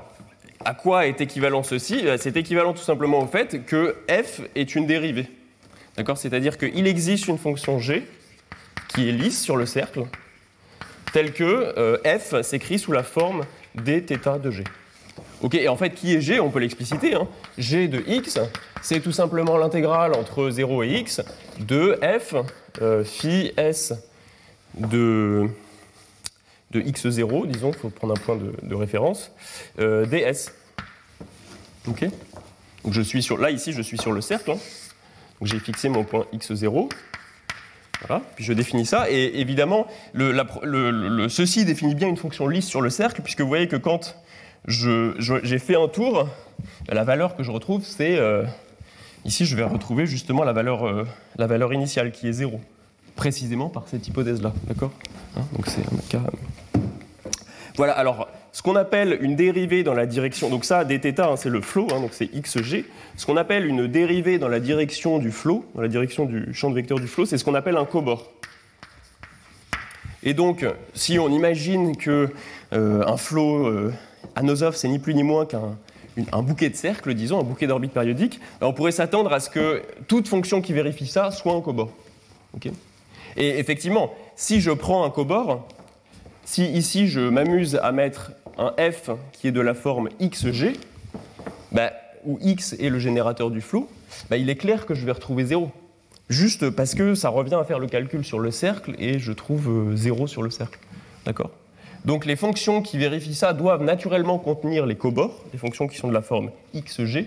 à 0.65 0.75
quoi 0.75 1.07
est 1.07 1.21
équivalent 1.21 1.63
ceci 1.63 2.07
Euh, 2.07 2.17
C'est 2.19 2.37
équivalent 2.37 2.73
tout 2.73 2.83
simplement 2.83 3.21
au 3.21 3.27
fait 3.27 3.65
que 3.67 3.97
f 4.09 4.41
est 4.55 4.75
une 4.75 4.87
dérivée. 4.87 5.27
D'accord? 5.97 6.19
C'est-à-dire 6.19 6.59
qu'il 6.59 6.87
existe 6.87 7.29
une 7.29 7.39
fonction 7.39 7.79
g 7.79 8.05
qui 8.89 9.09
est 9.09 9.13
lisse 9.13 9.43
sur 9.43 9.57
le 9.57 9.67
cercle, 9.67 10.03
telle 11.13 11.33
que 11.33 11.75
euh, 11.79 11.97
f 12.05 12.41
s'écrit 12.43 12.79
sous 12.79 12.93
la 12.93 13.03
forme 13.03 13.43
dθ 13.75 14.41
de 14.41 14.51
g. 14.51 14.65
Ok, 15.43 15.55
et 15.55 15.69
en 15.69 15.77
fait, 15.77 15.91
qui 15.91 16.15
est 16.15 16.21
g? 16.21 16.41
On 16.41 16.51
peut 16.51 16.59
l'expliciter. 16.59 17.15
hein. 17.15 17.29
g 17.59 17.87
de 17.89 18.03
x, 18.07 18.39
c'est 18.83 19.01
tout 19.01 19.13
simplement 19.13 19.57
l'intégrale 19.57 20.13
entre 20.15 20.49
0 20.51 20.83
et 20.85 20.89
x 21.01 21.21
de 21.61 21.99
f 22.03 22.35
euh, 22.83 23.05
phi 23.05 23.53
s 23.57 23.93
de, 24.79 25.49
de 26.75 26.81
x0, 26.81 27.47
disons, 27.47 27.71
il 27.71 27.79
faut 27.79 27.89
prendre 27.89 28.15
un 28.15 28.17
point 28.17 28.37
de, 28.37 28.75
référence, 28.75 29.31
euh, 29.79 30.05
ds. 30.07 30.51
Ok 31.89 32.05
Donc 32.85 32.93
je 32.93 33.01
suis 33.01 33.27
là, 33.39 33.51
ici, 33.51 33.73
je 33.73 33.83
suis 33.83 33.99
sur 33.99 34.13
le 34.13 34.21
cercle. 34.21 34.51
hein. 34.51 34.59
J'ai 35.43 35.59
fixé 35.59 35.89
mon 35.89 36.05
point 36.05 36.27
x0. 36.33 36.89
Voilà, 38.07 38.23
puis 38.35 38.45
je 38.45 38.53
définis 38.53 38.87
ça. 38.87 39.11
Et 39.11 39.41
évidemment, 39.41 39.87
ceci 41.29 41.65
définit 41.65 41.95
bien 41.95 42.09
une 42.09 42.17
fonction 42.17 42.49
lisse 42.49 42.67
sur 42.67 42.81
le 42.81 42.91
cercle, 42.91 43.23
puisque 43.23 43.41
vous 43.41 43.49
voyez 43.49 43.69
que 43.69 43.77
quand 43.77 44.17
j'ai 44.67 45.59
fait 45.59 45.77
un 45.77 45.89
tour, 45.89 46.29
la 46.89 47.05
valeur 47.05 47.37
que 47.37 47.43
je 47.43 47.51
retrouve, 47.51 47.85
c'est. 47.85 48.17
euh, 48.19 48.45
ici, 49.25 49.45
je 49.47 49.57
vais 49.57 49.65
retrouver 49.65 50.07
justement 50.07 50.45
la 50.45 50.53
valeur, 50.53 50.87
euh, 50.87 51.07
la 51.37 51.47
valeur 51.47 51.73
initiale 51.73 52.11
qui 52.13 52.29
est 52.29 52.33
0, 52.33 52.61
précisément 53.17 53.69
par 53.69 53.89
cette 53.89 54.07
hypothèse-là. 54.09 54.53
D'accord 54.67 54.93
Hein, 55.37 55.43
Donc 55.55 55.67
c'est 55.67 55.81
un 55.81 56.09
cas. 56.09 56.23
Voilà, 57.77 57.93
alors 57.93 58.29
ce 58.53 58.63
qu'on 58.63 58.77
appelle 58.77 59.19
une 59.21 59.35
dérivée 59.35 59.83
dans 59.83 59.95
la 59.95 60.07
direction, 60.07 60.49
donc 60.49 60.65
ça, 60.65 60.85
dθ, 60.85 61.19
hein, 61.19 61.37
c'est 61.37 61.49
le 61.49 61.61
flot, 61.61 61.89
hein, 61.93 62.01
donc 62.01 62.11
c'est 62.13 62.27
xg. 62.27 62.85
Ce 63.17 63.27
qu'on 63.27 63.37
appelle 63.37 63.67
une 63.67 63.89
dérivée 63.89 64.39
dans 64.39 64.49
la 64.49 64.61
direction 64.61 65.19
du 65.19 65.33
flot, 65.33 65.65
dans 65.75 65.83
la 65.83 65.89
direction 65.89 66.25
du 66.25 66.55
champ 66.55 66.71
de 66.71 66.77
vecteur 66.77 67.01
du 67.01 67.09
flot, 67.09 67.27
c'est 67.27 67.37
ce 67.37 67.45
qu'on 67.45 67.55
appelle 67.55 67.77
un 67.77 67.85
cobord. 67.85 68.31
Et 70.23 70.35
donc, 70.35 70.65
si 70.95 71.19
on 71.19 71.29
imagine 71.29 71.97
que 71.97 72.31
euh, 72.73 73.17
flot 73.17 73.67
euh, 73.67 73.93
anosophe, 74.37 74.77
c'est 74.77 74.89
ni 74.89 74.99
plus 75.01 75.15
ni 75.15 75.25
moins 75.25 75.45
qu'un 75.45 76.43
bouquet 76.43 76.71
de 76.71 76.77
cercles, 76.77 77.13
disons, 77.15 77.41
un 77.41 77.43
bouquet 77.43 77.67
d'orbites 77.67 77.93
périodiques, 77.93 78.41
ben, 78.61 78.69
on 78.69 78.73
pourrait 78.73 78.93
s'attendre 78.93 79.33
à 79.33 79.41
ce 79.41 79.51
que 79.51 79.83
toute 80.07 80.29
fonction 80.29 80.63
qui 80.63 80.73
vérifie 80.73 81.09
ça 81.09 81.33
soit 81.33 81.53
un 81.53 81.61
cobord. 81.61 81.91
Ok? 82.55 82.71
Et 83.37 83.59
effectivement, 83.59 84.15
si 84.37 84.61
je 84.61 84.71
prends 84.71 85.05
un 85.05 85.11
cobord, 85.11 85.67
si 86.45 86.67
ici 86.67 87.09
je 87.09 87.21
m'amuse 87.21 87.77
à 87.83 87.93
mettre 87.93 88.33
un 88.59 88.73
f 88.79 89.11
qui 89.33 89.49
est 89.49 89.53
de 89.53 89.61
la 89.61 89.75
forme 89.75 90.09
xg, 90.21 90.77
bah, 91.73 91.93
où 92.25 92.39
x 92.41 92.75
est 92.75 92.89
le 92.89 92.99
générateur 92.99 93.51
du 93.51 93.61
flot, 93.61 93.89
bah, 94.31 94.37
il 94.37 94.49
est 94.51 94.57
clair 94.57 94.87
que 94.87 94.95
je 94.95 95.05
vais 95.05 95.13
retrouver 95.13 95.45
0. 95.45 95.71
juste 96.29 96.71
parce 96.71 96.95
que 96.95 97.15
ça 97.15 97.29
revient 97.29 97.57
à 97.57 97.65
faire 97.65 97.79
le 97.79 97.87
calcul 97.87 98.25
sur 98.25 98.39
le 98.39 98.51
cercle 98.51 98.95
et 98.99 99.19
je 99.19 99.33
trouve 99.33 99.95
0 99.95 100.27
sur 100.27 100.43
le 100.43 100.51
cercle. 100.51 100.79
D'accord? 101.27 101.51
Donc 102.05 102.27
les 102.27 102.37
fonctions 102.37 102.83
qui 102.83 102.99
vérifient 102.99 103.35
ça 103.35 103.53
doivent 103.53 103.83
naturellement 103.83 104.39
contenir 104.39 104.87
les 104.87 104.95
cobords, 104.95 105.43
les 105.53 105.59
fonctions 105.59 105.87
qui 105.87 105.97
sont 105.97 106.09
de 106.09 106.15
la 106.15 106.23
forme 106.23 106.51
xg, 106.75 107.27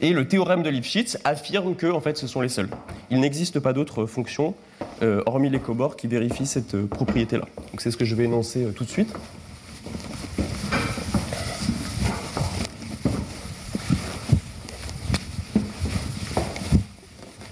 et 0.00 0.12
le 0.12 0.28
théorème 0.28 0.62
de 0.62 0.68
Lifshitz 0.68 1.18
affirme 1.24 1.74
que 1.74 1.86
en 1.86 2.00
fait, 2.00 2.16
ce 2.18 2.26
sont 2.26 2.40
les 2.40 2.48
seuls. 2.48 2.68
Il 3.10 3.20
n'existe 3.20 3.60
pas 3.60 3.72
d'autres 3.72 4.06
fonctions, 4.06 4.54
euh, 5.02 5.22
hormis 5.26 5.50
les 5.50 5.58
cobords, 5.58 5.94
qui 5.94 6.06
vérifient 6.06 6.46
cette 6.46 6.74
euh, 6.74 6.86
propriété-là. 6.86 7.44
Donc 7.70 7.82
c'est 7.82 7.90
ce 7.90 7.98
que 7.98 8.06
je 8.06 8.14
vais 8.14 8.24
énoncer 8.24 8.64
euh, 8.64 8.70
tout 8.70 8.84
de 8.84 8.88
suite. 8.88 9.14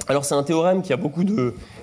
Alors 0.08 0.24
c'est 0.24 0.34
un 0.34 0.42
théorème 0.42 0.80
qui 0.80 0.94
a 0.94 0.96
beaucoup 0.96 1.24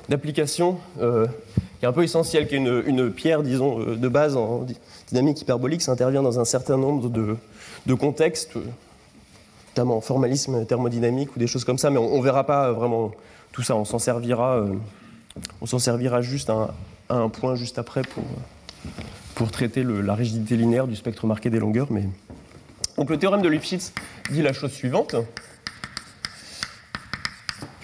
d'applications, 0.09 0.77
qui 0.97 1.85
est 1.85 1.87
un 1.87 1.91
peu 1.91 2.03
essentiel, 2.03 2.47
qui 2.47 2.55
est 2.55 2.59
une, 2.59 3.11
pierre, 3.11 3.43
disons, 3.43 3.79
de 3.79 4.07
base 4.07 4.37
en 4.37 4.65
dynamique 5.09 5.41
hyperbolique. 5.41 5.81
Ça 5.81 5.91
intervient 5.91 6.23
dans 6.23 6.39
un 6.39 6.45
certain 6.45 6.77
nombre 6.77 7.09
de, 7.09 7.93
contextes 7.93 8.57
notamment 9.69 9.97
en 9.97 10.01
formalisme 10.01 10.65
thermodynamique 10.65 11.35
ou 11.35 11.39
des 11.39 11.47
choses 11.47 11.65
comme 11.65 11.77
ça, 11.77 11.89
mais 11.89 11.97
on 11.97 12.17
ne 12.17 12.23
verra 12.23 12.45
pas 12.45 12.71
vraiment 12.71 13.11
tout 13.51 13.63
ça. 13.63 13.75
On 13.75 13.85
s'en 13.85 13.99
servira, 13.99 14.63
on 15.61 15.65
s'en 15.65 15.79
servira 15.79 16.21
juste 16.21 16.49
à 16.49 16.73
un, 17.09 17.29
point 17.29 17.55
juste 17.55 17.79
après 17.79 18.01
pour, 19.35 19.51
traiter 19.51 19.83
la 19.83 20.13
rigidité 20.13 20.55
linéaire 20.55 20.87
du 20.87 20.95
spectre 20.95 21.25
marqué 21.25 21.49
des 21.49 21.59
longueurs. 21.59 21.91
Mais... 21.91 22.07
Donc 22.97 23.09
le 23.09 23.17
théorème 23.17 23.41
de 23.41 23.49
Lipschitz 23.49 23.91
dit 24.29 24.43
la 24.43 24.53
chose 24.53 24.71
suivante. 24.71 25.15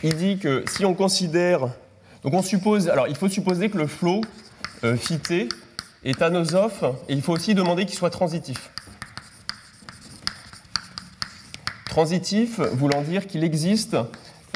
Il 0.04 0.16
dit 0.16 0.38
que 0.38 0.64
si 0.70 0.86
on 0.86 0.94
considère, 0.94 1.70
donc 2.24 2.34
on 2.34 2.44
suppose, 2.44 2.90
alors 2.90 3.08
il 3.08 3.16
faut 3.16 3.28
supposer 3.28 3.70
que 3.70 3.78
le 3.80 3.88
flot 3.88 4.22
euh, 4.84 4.96
φt 4.96 5.50
est 6.04 6.22
anosophe 6.22 6.84
et 7.10 7.14
il 7.14 7.24
faut 7.24 7.34
aussi 7.34 7.56
demander 7.56 7.86
qu'il 7.88 7.96
soit 7.96 8.12
transitif. 8.12 8.70
Transitif 11.86 12.60
voulant 12.60 13.02
dire 13.02 13.26
qu'il 13.26 13.44
existe 13.44 13.98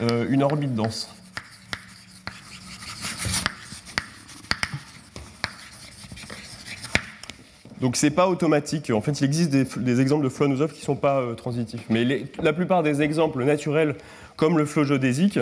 euh, 0.03 0.27
une 0.29 0.43
orbite 0.43 0.75
dense. 0.75 1.09
Donc 7.81 7.97
c'est 7.97 8.11
pas 8.11 8.27
automatique. 8.27 8.91
En 8.91 9.01
fait, 9.01 9.19
il 9.19 9.25
existe 9.25 9.49
des, 9.49 10.01
exemples 10.01 10.23
de 10.23 10.29
flots 10.29 10.45
anosophes 10.45 10.73
qui 10.73 10.81
ne 10.81 10.85
sont 10.85 10.95
pas 10.95 11.19
euh, 11.19 11.33
transitifs. 11.33 11.83
Mais 11.89 12.25
la 12.41 12.53
plupart 12.53 12.83
des 12.83 13.01
exemples 13.01 13.43
naturels, 13.43 13.95
comme 14.37 14.57
le 14.57 14.65
flot 14.65 14.85
géodésique, 14.85 15.39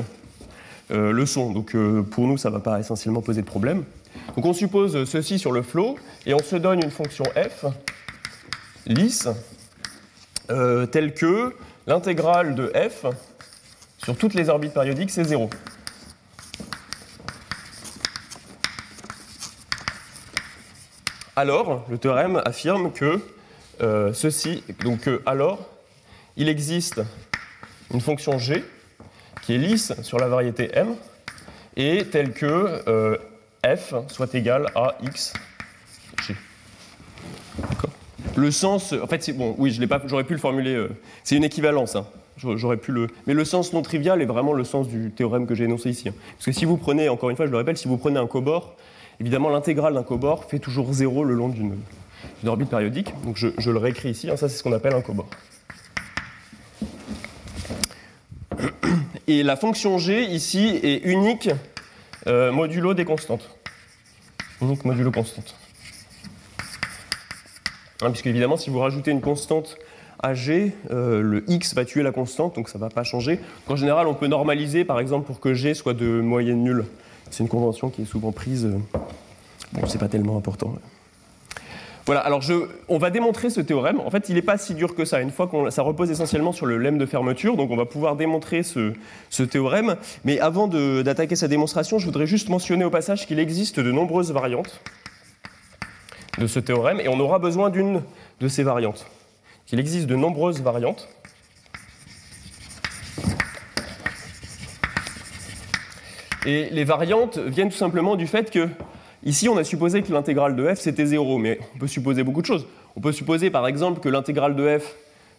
euh, 0.92 1.12
le 1.12 1.26
sont. 1.26 1.52
Donc 1.52 1.76
pour 2.10 2.28
nous, 2.28 2.38
ça 2.38 2.50
ne 2.50 2.56
va 2.56 2.62
pas 2.62 2.80
essentiellement 2.80 3.22
poser 3.22 3.42
de 3.42 3.48
problème. 3.48 3.84
Donc 4.36 4.46
on 4.46 4.54
suppose 4.54 5.06
ceci 5.06 5.38
sur 5.38 5.52
le 5.52 5.62
flot 5.62 5.98
et 6.26 6.34
on 6.34 6.40
se 6.40 6.56
donne 6.56 6.82
une 6.82 6.90
fonction 6.90 7.26
f 7.26 7.66
lisse 8.88 9.28
telle 10.92 11.14
que 11.14 11.54
L'intégrale 11.90 12.54
de 12.54 12.72
f 12.76 13.08
sur 13.98 14.16
toutes 14.16 14.36
les 14.36 14.50
orbites 14.50 14.74
périodiques, 14.74 15.10
c'est 15.10 15.24
0. 15.24 15.50
Alors, 21.42 21.86
le 21.90 21.98
théorème 21.98 22.42
affirme 22.44 22.92
que 22.92 23.18
euh, 23.80 24.12
ceci, 24.12 24.62
donc 24.84 25.10
alors, 25.26 25.70
il 26.36 26.50
existe 26.50 27.00
une 27.94 28.02
fonction 28.02 28.38
g 28.38 28.62
qui 29.42 29.56
est 29.56 29.58
lisse 29.58 29.94
sur 30.02 30.20
la 30.20 30.28
variété 30.28 30.70
m 30.74 30.96
et 31.78 32.04
telle 32.12 32.34
que 32.34 32.82
euh, 32.90 33.18
f 33.66 33.94
soit 34.10 34.36
égal 34.36 34.66
à 34.76 34.98
x 35.02 35.32
g. 36.28 36.36
Le 38.36 38.52
sens, 38.52 38.94
en 39.02 39.08
fait, 39.08 39.32
bon, 39.32 39.56
oui, 39.58 39.72
je 39.72 39.86
pas, 39.86 40.02
j'aurais 40.08 40.26
pu 40.26 40.34
le 40.34 40.40
formuler. 40.40 40.76
Euh, 40.76 40.90
c'est 41.24 41.38
une 41.38 41.46
équivalence. 41.46 41.96
Hein. 41.96 42.06
J'aurais 42.36 42.76
pu 42.76 42.92
mais 43.28 43.34
le 43.34 43.46
sens 43.46 43.72
non 43.72 43.82
trivial 43.82 44.22
est 44.22 44.26
vraiment 44.26 44.52
le 44.52 44.66
sens 44.66 44.90
du 44.90 45.12
théorème 45.12 45.48
que 45.48 45.56
j'ai 45.56 45.64
énoncé 45.64 45.90
ici. 45.90 46.10
Hein. 46.10 46.14
Parce 46.34 46.48
que 46.48 46.52
si 46.52 46.66
vous 46.66 46.76
prenez, 46.76 47.08
encore 47.08 47.30
une 47.30 47.38
fois, 47.38 47.46
je 47.46 47.52
le 47.52 47.58
rappelle, 47.58 47.78
si 47.78 47.88
vous 47.88 47.98
prenez 47.98 48.20
un 48.20 48.28
cobord, 48.28 48.76
évidemment 49.20 49.50
l'intégrale 49.50 49.94
d'un 49.94 50.04
cobord 50.04 50.46
fait 50.46 50.60
toujours 50.60 50.94
zéro 50.94 51.24
le 51.24 51.34
long 51.34 51.50
d'une 51.50 51.78
orbite 52.46 52.70
périodique. 52.70 53.14
Donc 53.24 53.38
je, 53.38 53.70
le 53.70 53.78
réécris 53.78 54.10
ici. 54.10 54.30
Hein. 54.30 54.38
ça, 54.38 54.50
c'est 54.50 54.58
ce 54.58 54.64
qu'on 54.64 54.74
appelle 54.74 54.94
un 54.94 55.02
cobord. 55.02 55.30
Et 59.28 59.44
la 59.44 59.56
fonction 59.56 60.00
g 60.00 60.24
ici 60.24 60.80
est 60.82 61.06
unique 61.06 61.50
euh, 62.28 62.52
modulo 62.52 62.94
des 62.94 63.06
constantes. 63.06 63.48
Unique 64.62 64.86
modulo 64.86 65.12
constante. 65.12 65.56
Hein, 68.02 68.12
puisque 68.12 68.28
évidemment, 68.28 68.58
si 68.58 68.70
vous 68.70 68.80
rajoutez 68.80 69.12
une 69.12 69.22
constante 69.22 69.78
à 70.22 70.34
g, 70.34 70.74
euh, 70.90 71.22
le 71.22 71.50
x 71.50 71.76
va 71.76 71.86
tuer 71.86 72.02
la 72.02 72.12
constante, 72.12 72.56
donc 72.56 72.70
ça 72.70 72.78
ne 72.78 72.82
va 72.82 72.90
pas 72.90 73.04
changer. 73.04 73.40
En 73.68 73.76
général, 73.76 74.08
on 74.08 74.14
peut 74.14 74.28
normaliser, 74.28 74.84
par 74.84 75.00
exemple, 75.00 75.28
pour 75.28 75.40
que 75.40 75.54
g 75.54 75.74
soit 75.74 75.94
de 75.94 76.22
moyenne 76.22 76.64
nulle. 76.64 76.86
C'est 77.32 77.44
une 77.44 77.50
convention 77.50 77.90
qui 77.90 78.04
est 78.04 78.06
souvent 78.06 78.32
prise. 78.32 78.66
Euh, 78.66 78.78
bon, 79.74 79.86
c'est 79.88 80.00
pas 80.00 80.08
tellement 80.08 80.38
important. 80.38 80.74
Voilà, 82.06 82.22
alors 82.22 82.42
on 82.88 82.98
va 82.98 83.12
démontrer 83.12 83.52
ce 83.52 83.62
théorème. 83.62 84.00
En 84.00 84.10
fait, 84.10 84.30
il 84.30 84.36
n'est 84.36 84.42
pas 84.42 84.58
si 84.58 84.74
dur 84.74 84.96
que 84.96 85.06
ça. 85.06 85.22
Une 85.22 85.30
fois 85.30 85.46
qu'on, 85.46 85.70
ça 85.70 85.84
repose 85.84 86.10
essentiellement 86.10 86.52
sur 86.52 86.66
le 86.66 86.78
lemme 86.78 86.98
de 86.98 87.06
fermeture, 87.06 87.56
donc 87.56 87.70
on 87.70 87.76
va 87.76 87.86
pouvoir 87.86 88.16
démontrer 88.16 88.64
ce, 88.64 88.94
théorème. 89.44 89.96
Mais 90.26 90.40
avant 90.40 90.68
d'attaquer 90.68 91.36
sa 91.36 91.48
démonstration, 91.48 92.00
je 92.00 92.06
voudrais 92.06 92.26
juste 92.26 92.50
mentionner 92.50 92.84
au 92.84 92.90
passage 92.90 93.28
qu'il 93.28 93.38
existe 93.38 93.80
de 93.80 93.92
nombreuses 93.92 94.32
variantes 94.32 94.82
de 96.40 96.48
ce 96.48 96.60
théorème, 96.60 97.00
et 97.00 97.10
on 97.10 97.20
aura 97.20 97.38
besoin 97.38 97.70
d'une 97.70 98.02
de 98.40 98.48
ces 98.48 98.64
variantes. 98.64 99.06
Il 99.72 99.80
existe 99.80 100.08
de 100.08 100.16
nombreuses 100.16 100.62
variantes. 100.62 101.08
Et 106.46 106.70
les 106.72 106.84
variantes 106.84 107.38
viennent 107.38 107.70
tout 107.70 107.78
simplement 107.78 108.16
du 108.16 108.28
fait 108.28 108.50
que, 108.50 108.70
ici, 109.24 109.50
on 109.50 109.58
a 109.58 109.64
supposé 109.64 110.02
que 110.02 110.12
l'intégrale 110.12 110.56
de 110.56 110.74
f, 110.74 110.80
c'était 110.80 111.06
0, 111.06 111.38
mais 111.38 111.60
on 111.76 111.80
peut 111.80 111.88
supposer 111.88 112.24
beaucoup 112.24 112.42
de 112.42 112.46
choses. 112.48 112.66
On 112.96 113.02
peut 113.02 113.12
supposer, 113.12 113.50
par 113.50 113.68
exemple, 113.68 114.00
que 114.00 114.10
l'intégrale 114.10 114.56
de 114.56 114.80
f 114.80 114.96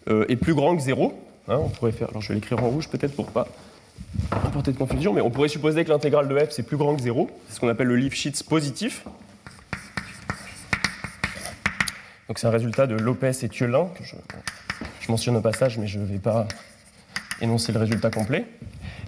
euh, 0.09 0.25
est 0.29 0.37
plus 0.37 0.55
grand 0.55 0.77
que 0.77 0.83
0. 0.83 1.15
Hein, 1.49 1.59
on 1.65 1.69
pourrait 1.69 1.93
faire, 1.93 2.11
alors 2.11 2.23
je 2.23 2.29
vais 2.29 2.35
l'écrire 2.35 2.63
en 2.63 2.69
rouge 2.69 2.89
peut-être 2.89 3.17
pour 3.17 3.27
pas 3.27 3.49
apporter 4.31 4.73
de 4.73 4.77
confusion, 4.77 5.13
mais 5.13 5.21
on 5.21 5.31
pourrait 5.31 5.49
supposer 5.49 5.85
que 5.85 5.91
l'intégrale 5.91 6.29
de 6.29 6.39
f, 6.39 6.51
c'est 6.51 6.63
plus 6.63 6.77
grand 6.77 6.95
que 6.95 7.03
0. 7.03 7.31
C'est 7.49 7.57
ce 7.57 7.61
qu'on 7.61 7.69
appelle 7.69 7.89
le 7.89 7.97
Lifshitz 7.97 8.43
positif. 8.43 9.05
Donc 12.29 12.39
c'est 12.39 12.47
un 12.47 12.51
résultat 12.51 12.87
de 12.87 12.95
Lopez 12.95 13.33
et 13.43 13.49
Thielin, 13.49 13.89
que 13.99 14.05
je, 14.05 14.15
mentionne 15.09 15.37
au 15.37 15.41
passage, 15.41 15.79
mais 15.79 15.89
je 15.89 15.99
ne 15.99 16.05
vais 16.05 16.19
pas 16.19 16.47
énoncer 17.41 17.73
le 17.73 17.81
résultat 17.81 18.11
complet. 18.11 18.45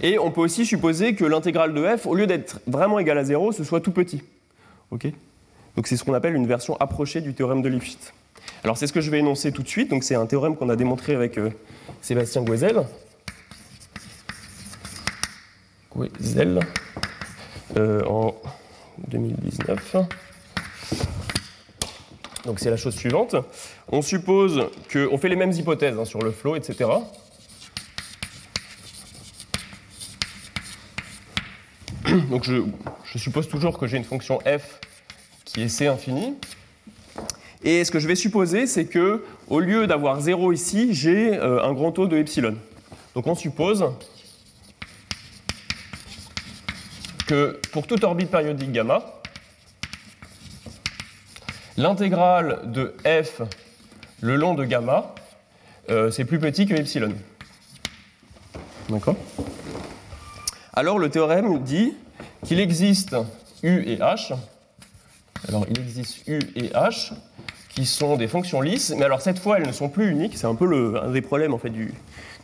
Et 0.01 0.18
on 0.18 0.30
peut 0.30 0.40
aussi 0.40 0.64
supposer 0.64 1.14
que 1.14 1.24
l'intégrale 1.24 1.74
de 1.74 1.97
f, 1.97 2.07
au 2.07 2.14
lieu 2.14 2.26
d'être 2.26 2.61
vraiment 2.66 2.99
égale 2.99 3.18
à 3.18 3.24
0, 3.24 3.53
ce 3.53 3.64
soit 3.64 3.80
tout 3.80 3.93
petit. 3.93 4.22
Ok? 4.90 5.07
Donc 5.76 5.86
c'est 5.86 5.97
ce 5.97 6.05
qu'on 6.05 6.14
appelle 6.14 6.34
une 6.34 6.47
version 6.47 6.76
approchée 6.78 7.20
du 7.20 7.34
théorème 7.34 7.62
de 7.62 7.68
Lifshitz. 7.68 8.12
Alors 8.64 8.76
c'est 8.76 8.86
ce 8.86 8.93
que 8.93 9.01
je 9.01 9.11
vais 9.11 9.18
énoncer 9.18 9.53
tout 9.53 9.62
de 9.62 9.68
suite. 9.68 9.90
Donc 9.90 10.05
c'est 10.05 10.14
un 10.14 10.26
théorème 10.26 10.57
qu'on 10.57 10.68
a 10.68 10.76
démontré 10.76 11.14
avec 11.14 11.38
euh, 11.38 11.51
Sébastien 12.01 12.43
Guezel. 12.43 12.84
Guezel 15.97 16.61
euh, 17.76 18.03
en 18.07 18.34
2019. 19.09 19.97
Donc 22.45 22.59
c'est 22.59 22.70
la 22.70 22.76
chose 22.76 22.95
suivante. 22.95 23.36
On 23.88 24.03
suppose 24.03 24.68
qu'on 24.93 25.18
fait 25.18 25.28
les 25.28 25.36
mêmes 25.36 25.53
hypothèses 25.53 25.99
hein, 25.99 26.05
sur 26.05 26.20
le 26.20 26.32
flot, 26.32 26.57
etc. 26.57 26.90
Donc 32.30 32.44
je, 32.44 32.62
suppose 33.18 33.48
toujours 33.48 33.78
que 33.78 33.86
j'ai 33.86 33.96
une 33.96 34.04
fonction 34.04 34.38
f 34.40 34.80
qui 35.44 35.62
est 35.62 35.68
c 35.68 35.86
infini. 35.86 36.34
Et 37.64 37.84
ce 37.84 37.90
que 37.90 38.00
je 38.00 38.08
vais 38.08 38.16
supposer, 38.16 38.66
c'est 38.66 38.86
que 38.86 39.24
au 39.48 39.60
lieu 39.60 39.86
d'avoir 39.86 40.20
0 40.20 40.52
ici, 40.52 40.94
j'ai 40.94 41.38
euh, 41.38 41.62
un 41.62 41.72
grand 41.72 41.92
taux 41.92 42.06
de 42.06 42.16
epsilon. 42.16 42.56
Donc 43.14 43.26
on 43.26 43.34
suppose 43.34 43.84
que 47.26 47.60
pour 47.70 47.86
toute 47.86 48.02
orbite 48.04 48.30
périodique 48.30 48.72
gamma, 48.72 49.22
L'intégrale 51.78 52.60
de 52.66 52.94
f 53.06 53.40
le 54.20 54.36
long 54.36 54.52
de 54.52 54.64
gamma, 54.64 55.14
euh, 55.88 56.10
c'est 56.10 56.26
plus 56.26 56.38
petit 56.38 56.66
que 56.66 56.74
epsilon. 56.74 57.14
D'accord? 58.90 59.16
Alors 60.74 60.98
le 60.98 61.08
théorème 61.08 61.62
dit 61.62 61.94
qu'il 62.47 62.61
existe 62.61 63.16
u 63.62 63.82
et 63.86 63.97
h. 63.97 64.34
Alors 65.49 65.66
il 65.70 65.78
existe 65.80 66.26
u 66.26 66.38
et 66.57 66.68
h 66.68 67.12
qui 67.68 67.86
sont 67.86 68.16
des 68.16 68.28
fonctions 68.28 68.61
lisses, 68.61 68.93
mais 68.97 69.05
alors 69.05 69.20
cette 69.20 69.38
fois 69.38 69.59
elles 69.59 69.66
ne 69.66 69.72
sont 69.72 69.88
plus 69.88 70.11
uniques. 70.11 70.36
C'est 70.36 70.47
un 70.47 70.55
peu 70.55 71.01
un 71.03 71.11
des 71.11 71.22
problèmes 71.22 71.55
en 71.55 71.59
fait 71.59 71.70
de 71.70 71.88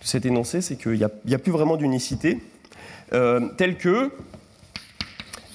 cet 0.00 0.24
énoncé, 0.26 0.60
c'est 0.60 0.76
qu'il 0.76 0.92
n'y 1.26 1.34
a, 1.34 1.38
plus 1.38 1.52
vraiment 1.52 1.76
d'unicité. 1.76 2.38
euh, 3.12 3.48
tel 3.56 3.76
que 3.76 4.10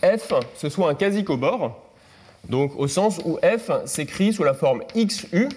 f, 0.04 0.34
ce 0.58 0.70
soit 0.70 0.90
un 0.90 0.96
quasi-cobord, 0.96 1.80
donc 2.50 2.74
au 2.78 2.88
sens 2.88 3.20
où 3.24 3.38
f 3.38 3.72
s'écrit 3.86 4.34
sous 4.34 4.44
la 4.44 4.54
forme 4.54 4.84
xu, 4.96 5.50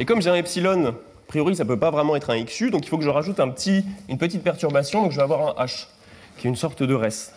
et 0.00 0.04
comme 0.04 0.22
j'ai 0.22 0.30
un 0.30 0.34
epsilon, 0.34 0.88
a 0.88 0.94
priori 1.28 1.54
ça 1.54 1.64
ne 1.64 1.68
peut 1.68 1.78
pas 1.78 1.90
vraiment 1.90 2.16
être 2.16 2.30
un 2.30 2.42
xu, 2.42 2.70
donc 2.70 2.84
il 2.84 2.88
faut 2.88 2.98
que 2.98 3.04
je 3.04 3.10
rajoute 3.10 3.38
une 4.08 4.18
petite 4.18 4.42
perturbation, 4.42 5.02
donc 5.02 5.12
je 5.12 5.16
vais 5.16 5.22
avoir 5.22 5.58
un 5.58 5.64
h, 5.64 5.86
qui 6.38 6.46
est 6.46 6.50
une 6.50 6.56
sorte 6.56 6.82
de 6.82 6.94
res. 6.94 7.33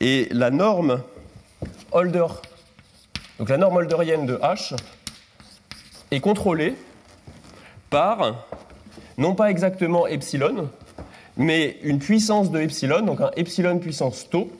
Et 0.00 0.28
la 0.30 0.50
norme 0.50 1.02
Holder, 1.92 2.26
donc 3.38 3.48
la 3.48 3.58
norme 3.58 3.76
holderienne 3.76 4.26
de 4.26 4.36
h, 4.36 4.76
est 6.10 6.20
contrôlée 6.20 6.74
par, 7.90 8.46
non 9.18 9.34
pas 9.34 9.50
exactement 9.50 10.06
epsilon, 10.06 10.70
mais 11.36 11.78
une 11.82 11.98
puissance 11.98 12.50
de 12.50 12.60
epsilon, 12.60 13.02
donc 13.02 13.20
un 13.20 13.30
epsilon 13.36 13.78
puissance 13.78 14.28
tau, 14.30 14.50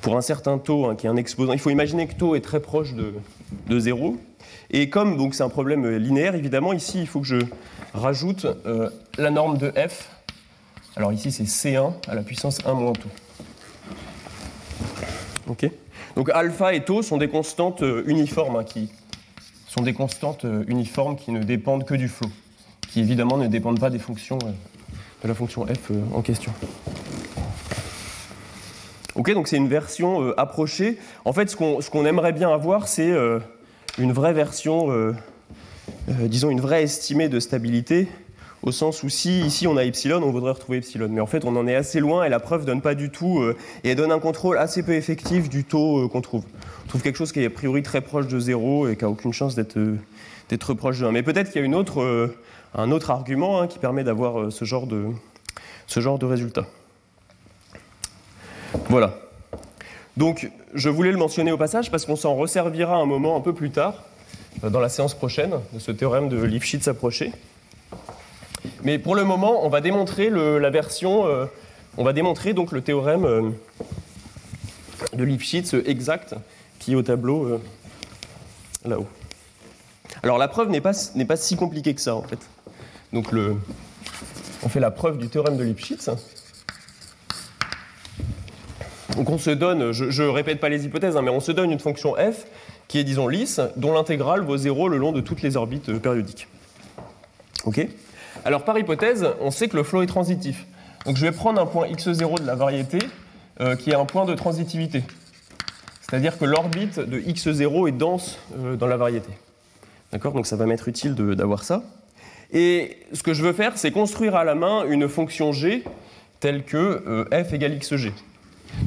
pour 0.00 0.16
un 0.16 0.20
certain 0.22 0.58
taux 0.58 0.86
hein, 0.86 0.96
qui 0.96 1.06
est 1.06 1.10
un 1.10 1.16
exposant. 1.16 1.52
Il 1.52 1.58
faut 1.58 1.70
imaginer 1.70 2.06
que 2.06 2.14
taux 2.14 2.34
est 2.34 2.40
très 2.40 2.60
proche 2.60 2.94
de, 2.94 3.14
de 3.68 3.78
0. 3.80 4.16
Et 4.70 4.90
comme 4.90 5.16
donc 5.16 5.34
c'est 5.34 5.42
un 5.42 5.48
problème 5.48 5.88
linéaire, 5.96 6.34
évidemment, 6.34 6.72
ici 6.72 7.00
il 7.00 7.06
faut 7.06 7.20
que 7.20 7.26
je 7.26 7.38
rajoute 7.92 8.46
euh, 8.66 8.90
la 9.18 9.30
norme 9.30 9.58
de 9.58 9.70
f. 9.70 10.13
Alors 10.96 11.12
ici 11.12 11.32
c'est 11.32 11.44
C1 11.44 11.92
à 12.08 12.14
la 12.14 12.22
puissance 12.22 12.58
1 12.64 12.74
moins 12.74 12.92
taux. 12.92 13.08
Ok 15.48 15.68
Donc 16.16 16.30
alpha 16.30 16.74
et 16.74 16.84
tau 16.84 17.02
sont 17.02 17.16
des 17.16 17.28
constantes 17.28 17.82
euh, 17.82 18.04
uniformes 18.06 18.56
hein, 18.56 18.64
qui 18.64 18.90
sont 19.66 19.82
des 19.82 19.92
constantes 19.92 20.44
euh, 20.44 20.64
uniformes 20.68 21.16
qui 21.16 21.32
ne 21.32 21.42
dépendent 21.42 21.84
que 21.84 21.94
du 21.94 22.08
flot, 22.08 22.30
qui 22.88 23.00
évidemment 23.00 23.36
ne 23.36 23.46
dépendent 23.46 23.80
pas 23.80 23.90
des 23.90 23.98
fonctions 23.98 24.38
de 24.38 25.28
la 25.28 25.34
fonction 25.34 25.66
f 25.66 25.90
en 26.12 26.22
question. 26.22 26.52
Ok, 29.14 29.32
donc 29.32 29.46
c'est 29.46 29.56
une 29.56 29.68
version 29.68 30.22
euh, 30.22 30.40
approchée. 30.40 30.98
En 31.24 31.32
fait, 31.32 31.48
ce 31.48 31.56
qu'on 31.56 32.04
aimerait 32.04 32.32
bien 32.32 32.52
avoir, 32.52 32.88
c'est 32.88 33.12
euh, 33.12 33.38
une 33.96 34.12
vraie 34.12 34.32
version, 34.32 34.90
euh, 34.90 35.14
disons 36.08 36.50
une 36.50 36.60
vraie 36.60 36.82
estimée 36.82 37.28
de 37.28 37.38
stabilité, 37.38 38.08
au 38.64 38.72
sens 38.72 39.02
où 39.02 39.08
si 39.08 39.42
ici 39.42 39.66
on 39.66 39.76
a 39.76 39.84
epsilon, 39.84 40.22
on 40.22 40.30
voudrait 40.30 40.52
retrouver 40.52 40.78
epsilon. 40.78 41.08
Mais 41.10 41.20
en 41.20 41.26
fait, 41.26 41.44
on 41.44 41.54
en 41.54 41.66
est 41.66 41.74
assez 41.74 42.00
loin 42.00 42.24
et 42.24 42.28
la 42.28 42.40
preuve 42.40 42.64
donne 42.64 42.80
pas 42.80 42.94
du 42.94 43.10
tout, 43.10 43.44
et 43.84 43.90
elle 43.90 43.96
donne 43.96 44.10
un 44.10 44.18
contrôle 44.18 44.58
assez 44.58 44.82
peu 44.82 44.94
effectif 44.94 45.48
du 45.48 45.64
taux 45.64 46.08
qu'on 46.08 46.22
trouve. 46.22 46.44
On 46.84 46.88
trouve 46.88 47.02
quelque 47.02 47.16
chose 47.16 47.30
qui 47.30 47.40
est 47.40 47.46
a 47.46 47.50
priori 47.50 47.82
très 47.82 48.00
proche 48.00 48.26
de 48.26 48.38
0 48.38 48.88
et 48.88 48.96
qui 48.96 49.04
a 49.04 49.08
aucune 49.08 49.32
chance 49.32 49.54
d'être 49.54 50.74
proche 50.74 50.98
de 50.98 51.06
1. 51.06 51.12
Mais 51.12 51.22
peut-être 51.22 51.52
qu'il 51.52 51.62
y 51.62 51.64
a 51.64 51.68
un 51.68 52.90
autre 52.90 53.10
argument 53.10 53.60
hein, 53.60 53.66
qui 53.66 53.78
permet 53.78 54.02
d'avoir 54.02 54.50
ce, 54.50 54.64
genre 54.64 54.86
de, 54.86 55.08
ce 55.86 56.00
genre 56.00 56.18
de 56.18 56.26
résultat. 56.26 56.66
Voilà. 58.88 59.18
Donc, 60.16 60.50
je 60.74 60.88
voulais 60.88 61.10
le 61.10 61.18
mentionner 61.18 61.52
au 61.52 61.58
passage 61.58 61.90
parce 61.90 62.06
qu'on 62.06 62.16
s'en 62.16 62.34
resservira 62.34 62.96
un 62.96 63.06
moment 63.06 63.36
un 63.36 63.40
peu 63.40 63.52
plus 63.52 63.70
tard, 63.70 64.04
euh, 64.62 64.70
dans 64.70 64.80
la 64.80 64.88
séance 64.88 65.14
prochaine, 65.14 65.54
de 65.72 65.78
ce 65.78 65.90
théorème 65.90 66.28
de 66.28 66.42
Lifshitz 66.42 66.86
approché. 66.88 67.32
Mais 68.82 68.98
pour 68.98 69.14
le 69.14 69.24
moment, 69.24 69.64
on 69.64 69.68
va 69.68 69.80
démontrer 69.80 70.30
la 70.30 70.70
version, 70.70 71.26
euh, 71.26 71.46
on 71.96 72.04
va 72.04 72.12
démontrer 72.12 72.52
donc 72.52 72.72
le 72.72 72.80
théorème 72.80 73.24
euh, 73.24 73.50
de 75.12 75.24
Lifshitz 75.24 75.74
exact 75.86 76.34
qui 76.78 76.92
est 76.92 76.96
au 76.96 77.02
tableau 77.02 77.60
là-haut. 78.84 79.06
Alors 80.22 80.38
la 80.38 80.48
preuve 80.48 80.70
n'est 80.70 80.80
pas, 80.80 80.92
si 81.36 81.56
compliquée 81.56 81.94
que 81.94 82.00
ça 82.00 82.14
en 82.14 82.22
fait. 82.22 82.38
Donc 83.12 83.32
le, 83.32 83.56
on 84.62 84.68
fait 84.68 84.80
la 84.80 84.90
preuve 84.90 85.18
du 85.18 85.28
théorème 85.28 85.56
de 85.56 85.64
Lipschitz. 85.64 86.10
Donc 89.16 89.30
on 89.30 89.38
se 89.38 89.50
donne, 89.50 89.92
je 89.92 90.22
ne 90.22 90.28
répète 90.28 90.60
pas 90.60 90.68
les 90.68 90.86
hypothèses, 90.86 91.16
hein, 91.16 91.22
mais 91.22 91.30
on 91.30 91.40
se 91.40 91.52
donne 91.52 91.70
une 91.70 91.78
fonction 91.78 92.14
f 92.14 92.46
qui 92.88 92.98
est, 92.98 93.04
disons, 93.04 93.28
lisse, 93.28 93.60
dont 93.76 93.92
l'intégrale 93.92 94.42
vaut 94.42 94.56
0 94.56 94.88
le 94.88 94.96
long 94.98 95.12
de 95.12 95.20
toutes 95.20 95.42
les 95.42 95.56
orbites 95.56 95.88
euh, 95.88 95.98
périodiques. 95.98 96.48
OK? 97.64 97.86
Alors 98.44 98.64
par 98.64 98.78
hypothèse, 98.78 99.26
on 99.40 99.50
sait 99.50 99.68
que 99.68 99.76
le 99.76 99.82
flot 99.82 100.02
est 100.02 100.06
transitif. 100.06 100.66
Donc 101.06 101.16
je 101.16 101.22
vais 101.22 101.32
prendre 101.32 101.60
un 101.60 101.66
point 101.66 101.88
x0 101.88 102.40
de 102.40 102.46
la 102.46 102.54
variété 102.54 102.98
euh, 103.60 103.76
qui 103.76 103.90
est 103.90 103.94
un 103.94 104.04
point 104.04 104.24
de 104.24 104.34
transitivité. 104.34 105.02
C'est-à-dire 106.02 106.38
que 106.38 106.44
l'orbite 106.44 107.00
de 107.00 107.18
x0 107.20 107.88
est 107.88 107.92
dense 107.92 108.38
euh, 108.58 108.76
dans 108.76 108.86
la 108.86 108.96
variété. 108.96 109.30
D'accord? 110.12 110.32
Donc 110.32 110.46
ça 110.46 110.56
va 110.56 110.66
m'être 110.66 110.88
utile 110.88 111.14
d'avoir 111.14 111.64
ça. 111.64 111.82
Et 112.52 112.98
ce 113.12 113.22
que 113.22 113.34
je 113.34 113.42
veux 113.42 113.52
faire, 113.52 113.76
c'est 113.76 113.90
construire 113.90 114.36
à 114.36 114.44
la 114.44 114.54
main 114.54 114.84
une 114.88 115.08
fonction 115.08 115.52
g 115.52 115.82
telle 116.40 116.64
que 116.64 117.26
f 117.32 117.52
égale 117.52 117.78
xg. 117.78 118.12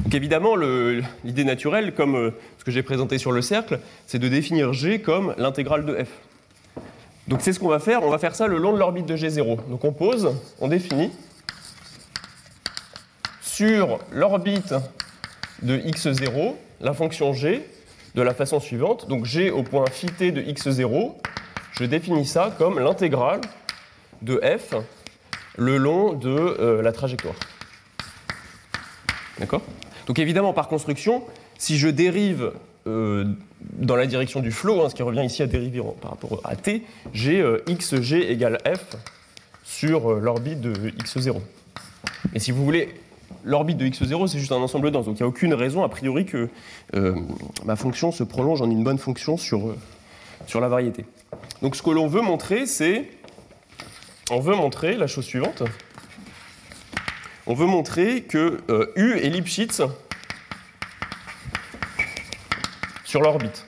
Donc 0.04 0.14
évidemment, 0.14 0.54
l'idée 1.24 1.44
naturelle, 1.44 1.94
comme 1.94 2.16
euh, 2.16 2.30
ce 2.58 2.64
que 2.64 2.70
j'ai 2.70 2.82
présenté 2.82 3.18
sur 3.18 3.32
le 3.32 3.42
cercle, 3.42 3.80
c'est 4.06 4.18
de 4.18 4.28
définir 4.28 4.72
G 4.72 5.00
comme 5.00 5.34
l'intégrale 5.38 5.84
de 5.84 6.04
f. 6.04 6.08
Donc 7.28 7.42
c'est 7.42 7.52
ce 7.52 7.60
qu'on 7.60 7.68
va 7.68 7.78
faire, 7.78 8.02
on 8.02 8.10
va 8.10 8.18
faire 8.18 8.34
ça 8.34 8.46
le 8.46 8.56
long 8.56 8.72
de 8.72 8.78
l'orbite 8.78 9.04
de 9.04 9.14
G0. 9.14 9.68
Donc 9.68 9.84
on 9.84 9.92
pose, 9.92 10.34
on 10.60 10.68
définit 10.68 11.12
sur 13.42 13.98
l'orbite 14.12 14.74
de 15.62 15.76
x0 15.76 16.54
la 16.80 16.94
fonction 16.94 17.34
g 17.34 17.68
de 18.14 18.22
la 18.22 18.32
façon 18.32 18.60
suivante. 18.60 19.08
Donc 19.08 19.26
g 19.26 19.50
au 19.50 19.62
point 19.62 19.84
phi 19.90 20.06
t 20.06 20.32
de 20.32 20.40
x0, 20.40 21.12
je 21.72 21.84
définis 21.84 22.24
ça 22.24 22.54
comme 22.56 22.78
l'intégrale 22.78 23.42
de 24.22 24.40
f 24.42 24.74
le 25.58 25.76
long 25.76 26.14
de 26.14 26.30
euh, 26.30 26.80
la 26.80 26.92
trajectoire. 26.92 27.34
D'accord? 29.38 29.62
Donc 30.06 30.18
évidemment, 30.18 30.54
par 30.54 30.68
construction, 30.68 31.24
si 31.58 31.76
je 31.76 31.88
dérive 31.88 32.52
euh, 32.86 33.26
dans 33.60 33.96
la 33.96 34.06
direction 34.06 34.40
du 34.40 34.52
flot, 34.52 34.82
hein, 34.82 34.88
ce 34.88 34.94
qui 34.94 35.02
revient 35.02 35.24
ici 35.24 35.42
à 35.42 35.46
dériver 35.46 35.82
par 36.00 36.12
rapport 36.12 36.40
à 36.44 36.56
t, 36.56 36.82
j'ai 37.12 37.40
euh, 37.40 37.62
xg 37.68 38.12
égale 38.14 38.58
f 38.66 38.96
sur 39.64 40.12
euh, 40.12 40.20
l'orbite 40.20 40.60
de 40.60 40.72
x0. 40.72 41.36
Et 42.34 42.38
si 42.38 42.50
vous 42.50 42.64
voulez, 42.64 42.94
l'orbite 43.44 43.76
de 43.76 43.86
x0, 43.86 44.28
c'est 44.28 44.38
juste 44.38 44.52
un 44.52 44.56
ensemble 44.56 44.90
dense, 44.90 45.06
donc 45.06 45.18
il 45.18 45.22
n'y 45.22 45.26
a 45.26 45.28
aucune 45.28 45.54
raison, 45.54 45.82
a 45.82 45.88
priori, 45.88 46.24
que 46.24 46.48
ma 47.64 47.76
fonction 47.76 48.12
se 48.12 48.24
prolonge 48.24 48.62
en 48.62 48.70
une 48.70 48.82
bonne 48.82 48.98
fonction 48.98 49.36
sur, 49.36 49.74
sur 50.46 50.60
la 50.60 50.68
variété. 50.68 51.04
Donc 51.62 51.76
ce 51.76 51.82
que 51.82 51.90
l'on 51.90 52.06
veut 52.06 52.22
montrer, 52.22 52.66
c'est... 52.66 53.10
On 54.30 54.40
veut 54.40 54.54
montrer 54.54 54.96
la 54.96 55.06
chose 55.06 55.24
suivante 55.24 55.62
on 57.48 57.54
veut 57.54 57.66
montrer 57.66 58.20
que 58.20 58.60
euh, 58.68 58.92
U 58.94 59.16
est 59.16 59.30
Lipschitz 59.30 59.80
sur 63.08 63.22
l'orbite. 63.22 63.64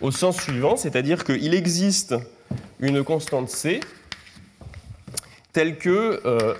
Au 0.00 0.12
sens 0.12 0.40
suivant, 0.40 0.76
c'est-à-dire 0.76 1.24
qu'il 1.24 1.52
existe 1.52 2.14
une 2.78 3.02
constante 3.02 3.48
C 3.48 3.80
telle 5.52 5.78
que 5.78 6.20
euh, 6.24 6.54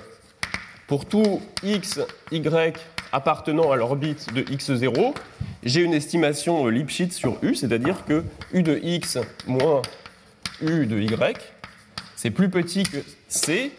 pour 0.88 1.06
tout 1.06 1.40
x, 1.62 2.00
y 2.32 2.76
appartenant 3.12 3.70
à 3.70 3.76
l'orbite 3.76 4.34
de 4.34 4.42
x0, 4.42 5.14
j'ai 5.62 5.82
une 5.82 5.94
estimation 5.94 6.66
euh, 6.66 6.70
Lipschitz 6.70 7.14
sur 7.14 7.38
U, 7.42 7.54
c'est-à-dire 7.54 8.04
que 8.04 8.24
U 8.52 8.64
de 8.64 8.80
x 8.82 9.18
moins 9.46 9.82
U 10.60 10.86
de 10.86 10.98
y, 10.98 11.38
c'est 12.16 12.30
plus 12.30 12.50
petit 12.50 12.82
que 12.82 12.98
C 13.28 13.70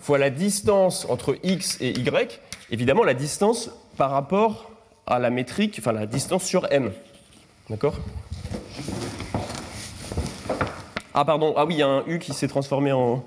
fois 0.00 0.18
la 0.18 0.30
distance 0.30 1.06
entre 1.08 1.38
x 1.44 1.76
et 1.80 1.90
y, 1.90 2.40
évidemment 2.72 3.04
la 3.04 3.14
distance 3.14 3.70
par 3.96 4.10
rapport 4.10 4.77
à 5.08 5.18
la 5.18 5.30
métrique, 5.30 5.76
enfin 5.80 5.92
la 5.92 6.06
distance 6.06 6.44
sur 6.44 6.66
m. 6.70 6.92
D'accord? 7.70 7.98
Ah 11.14 11.24
pardon, 11.24 11.54
ah 11.56 11.66
oui, 11.66 11.74
il 11.74 11.78
y 11.78 11.82
a 11.82 11.88
un 11.88 12.04
u 12.06 12.18
qui 12.18 12.32
s'est 12.32 12.48
transformé 12.48 12.92
en... 12.92 13.24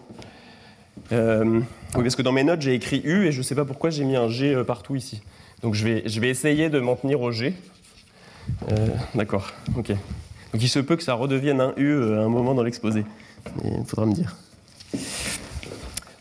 Euh, 1.11 1.59
oui, 1.95 2.03
parce 2.03 2.15
que 2.15 2.21
dans 2.21 2.31
mes 2.31 2.43
notes, 2.43 2.61
j'ai 2.61 2.73
écrit 2.73 3.01
u 3.03 3.25
et 3.25 3.31
je 3.31 3.39
ne 3.39 3.43
sais 3.43 3.55
pas 3.55 3.65
pourquoi 3.65 3.89
j'ai 3.89 4.05
mis 4.05 4.15
un 4.15 4.29
g 4.29 4.53
euh, 4.53 4.63
partout 4.63 4.95
ici. 4.95 5.21
Donc 5.61 5.73
je 5.73 5.85
vais, 5.85 6.03
je 6.05 6.19
vais 6.21 6.29
essayer 6.29 6.69
de 6.69 6.79
m'en 6.79 6.95
tenir 6.95 7.21
au 7.21 7.31
g. 7.31 7.53
Euh, 8.71 8.87
d'accord, 9.13 9.51
ok. 9.75 9.89
Donc 10.53 10.61
il 10.61 10.69
se 10.69 10.79
peut 10.79 10.95
que 10.95 11.03
ça 11.03 11.15
redevienne 11.15 11.59
un 11.59 11.73
u 11.75 12.13
à 12.13 12.21
un 12.21 12.29
moment 12.29 12.53
dans 12.53 12.63
l'exposé. 12.63 13.03
Il 13.63 13.85
faudra 13.85 14.05
me 14.05 14.13
dire. 14.13 14.37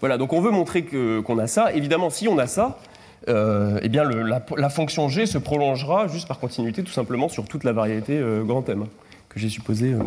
Voilà, 0.00 0.18
donc 0.18 0.32
on 0.32 0.40
veut 0.40 0.50
montrer 0.50 0.84
qu'on 0.84 1.38
a 1.38 1.46
ça. 1.46 1.72
Évidemment, 1.72 2.10
si 2.10 2.26
on 2.26 2.38
a 2.38 2.46
ça, 2.46 2.78
eh 3.26 3.88
bien 3.88 4.04
la, 4.04 4.70
fonction 4.70 5.08
g 5.08 5.26
se 5.26 5.38
prolongera 5.38 6.08
juste 6.08 6.28
par 6.28 6.38
continuité, 6.38 6.82
tout 6.82 6.92
simplement, 6.92 7.28
sur 7.28 7.46
toute 7.46 7.64
la 7.64 7.72
variété 7.72 8.18
euh, 8.18 8.42
grand 8.44 8.66
M 8.68 8.86
que 9.28 9.38
j'ai 9.38 9.48
supposé, 9.48 9.92
euh, 9.92 10.00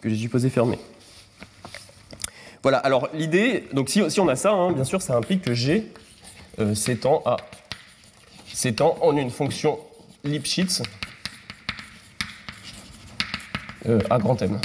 que 0.00 0.48
fermer. 0.48 0.78
Voilà, 2.62 2.78
alors 2.78 3.08
l'idée, 3.14 3.68
donc 3.72 3.88
si, 3.88 4.20
on 4.20 4.28
a 4.28 4.36
ça, 4.36 4.52
hein, 4.52 4.72
bien 4.72 4.84
sûr, 4.84 5.00
ça 5.02 5.16
implique 5.16 5.42
que 5.42 5.54
g 5.54 5.86
s'étend 6.74 7.22
à 7.24 7.36
s'étend 8.52 8.98
en 9.00 9.16
une 9.16 9.30
fonction 9.30 9.78
Lipschitz 10.24 10.82
à 14.10 14.18
grand 14.18 14.42
M. 14.42 14.60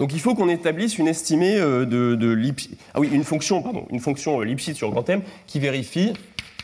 Donc 0.00 0.14
il 0.14 0.18
faut 0.18 0.34
qu'on 0.34 0.48
établisse 0.48 0.96
une 0.96 1.06
estimée 1.08 1.56
euh, 1.58 1.84
de, 1.84 2.14
de 2.14 2.32
Lipschitz. 2.32 2.74
Ah 2.94 3.00
oui, 3.00 3.10
une 3.12 3.22
fonction, 3.22 3.62
pardon, 3.62 3.86
une 3.90 4.00
fonction 4.00 4.40
euh, 4.40 4.44
Lipschitz 4.44 4.76
sur 4.78 4.90
grand 4.90 5.06
M 5.10 5.20
qui 5.46 5.60
vérifie 5.60 6.14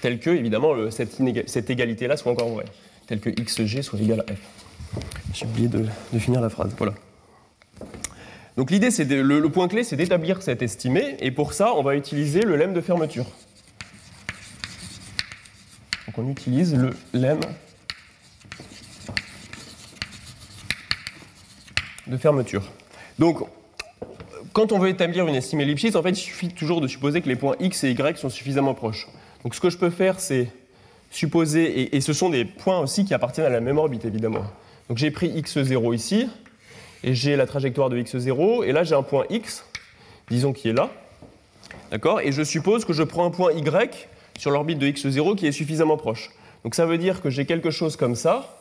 tel 0.00 0.18
que, 0.18 0.30
évidemment, 0.30 0.72
le- 0.72 0.90
cette, 0.90 1.70
égalité-là 1.70 2.16
soit 2.16 2.32
encore 2.32 2.48
vraie, 2.48 2.64
telle 3.06 3.20
que 3.20 3.28
xg 3.28 3.82
soit 3.82 4.00
égal 4.00 4.24
à 4.26 4.32
f. 4.32 4.38
J'ai 5.34 5.44
oublié 5.44 5.68
de, 5.68 5.84
de 6.14 6.18
finir 6.18 6.40
la 6.40 6.48
phrase. 6.48 6.74
Voilà. 6.78 6.94
Donc 8.56 8.70
l'idée, 8.70 8.90
c'est 8.90 9.04
le, 9.04 9.22
le 9.38 9.48
point 9.50 9.68
clé, 9.68 9.84
c'est 9.84 9.96
d'établir 9.96 10.40
cette 10.40 10.62
estimée, 10.62 11.18
et 11.20 11.30
pour 11.30 11.52
ça, 11.52 11.74
on 11.74 11.82
va 11.82 11.94
utiliser 11.94 12.40
le 12.40 12.56
lemme 12.56 12.72
de 12.72 12.80
fermeture. 12.80 13.26
Donc 16.06 16.16
on 16.16 16.30
utilise 16.30 16.74
le 16.74 16.94
lemme 17.12 17.40
de 22.06 22.16
fermeture. 22.16 22.72
Donc, 23.18 23.40
quand 24.52 24.72
on 24.72 24.78
veut 24.78 24.88
établir 24.88 25.26
une 25.26 25.34
estimée 25.34 25.64
Lipschitz, 25.64 25.96
en 25.96 26.02
fait, 26.02 26.10
il 26.10 26.16
suffit 26.16 26.48
toujours 26.48 26.80
de 26.80 26.86
supposer 26.86 27.20
que 27.20 27.28
les 27.28 27.36
points 27.36 27.56
x 27.60 27.84
et 27.84 27.90
y 27.90 28.16
sont 28.16 28.30
suffisamment 28.30 28.74
proches. 28.74 29.08
Donc, 29.42 29.54
ce 29.54 29.60
que 29.60 29.70
je 29.70 29.78
peux 29.78 29.90
faire, 29.90 30.20
c'est 30.20 30.48
supposer, 31.10 31.64
et, 31.80 31.96
et 31.96 32.00
ce 32.00 32.12
sont 32.12 32.30
des 32.30 32.44
points 32.44 32.78
aussi 32.80 33.04
qui 33.04 33.14
appartiennent 33.14 33.46
à 33.46 33.50
la 33.50 33.60
même 33.60 33.78
orbite, 33.78 34.04
évidemment. 34.04 34.44
Donc, 34.88 34.98
j'ai 34.98 35.10
pris 35.10 35.28
x0 35.28 35.94
ici, 35.94 36.28
et 37.04 37.14
j'ai 37.14 37.36
la 37.36 37.46
trajectoire 37.46 37.88
de 37.88 37.98
x0, 37.98 38.64
et 38.64 38.72
là, 38.72 38.84
j'ai 38.84 38.94
un 38.94 39.02
point 39.02 39.24
x, 39.30 39.64
disons 40.28 40.52
qui 40.52 40.68
est 40.68 40.72
là, 40.72 40.90
d'accord? 41.90 42.20
Et 42.20 42.32
je 42.32 42.42
suppose 42.42 42.84
que 42.84 42.92
je 42.92 43.02
prends 43.02 43.24
un 43.24 43.30
point 43.30 43.52
y 43.52 44.08
sur 44.38 44.50
l'orbite 44.50 44.78
de 44.78 44.86
x0 44.88 45.36
qui 45.36 45.46
est 45.46 45.52
suffisamment 45.52 45.96
proche. 45.96 46.30
Donc, 46.64 46.74
ça 46.74 46.84
veut 46.84 46.98
dire 46.98 47.22
que 47.22 47.30
j'ai 47.30 47.46
quelque 47.46 47.70
chose 47.70 47.96
comme 47.96 48.16
ça, 48.16 48.58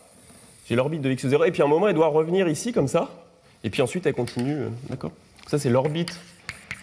j'ai 0.69 0.75
l'orbite 0.75 1.01
de 1.01 1.11
x0, 1.11 1.47
et 1.47 1.51
puis 1.51 1.61
à 1.61 1.65
un 1.65 1.67
moment, 1.67 1.87
elle 1.87 1.95
doit 1.95 2.07
revenir 2.07 2.47
ici, 2.47 2.71
comme 2.71 2.87
ça, 2.87 3.09
et 3.65 3.71
puis 3.71 3.81
ensuite, 3.81 4.05
elle 4.05 4.13
continue, 4.13 4.53
euh, 4.53 4.69
d'accord 4.89 5.11
Ça, 5.47 5.57
c'est 5.57 5.71
l'orbite 5.71 6.19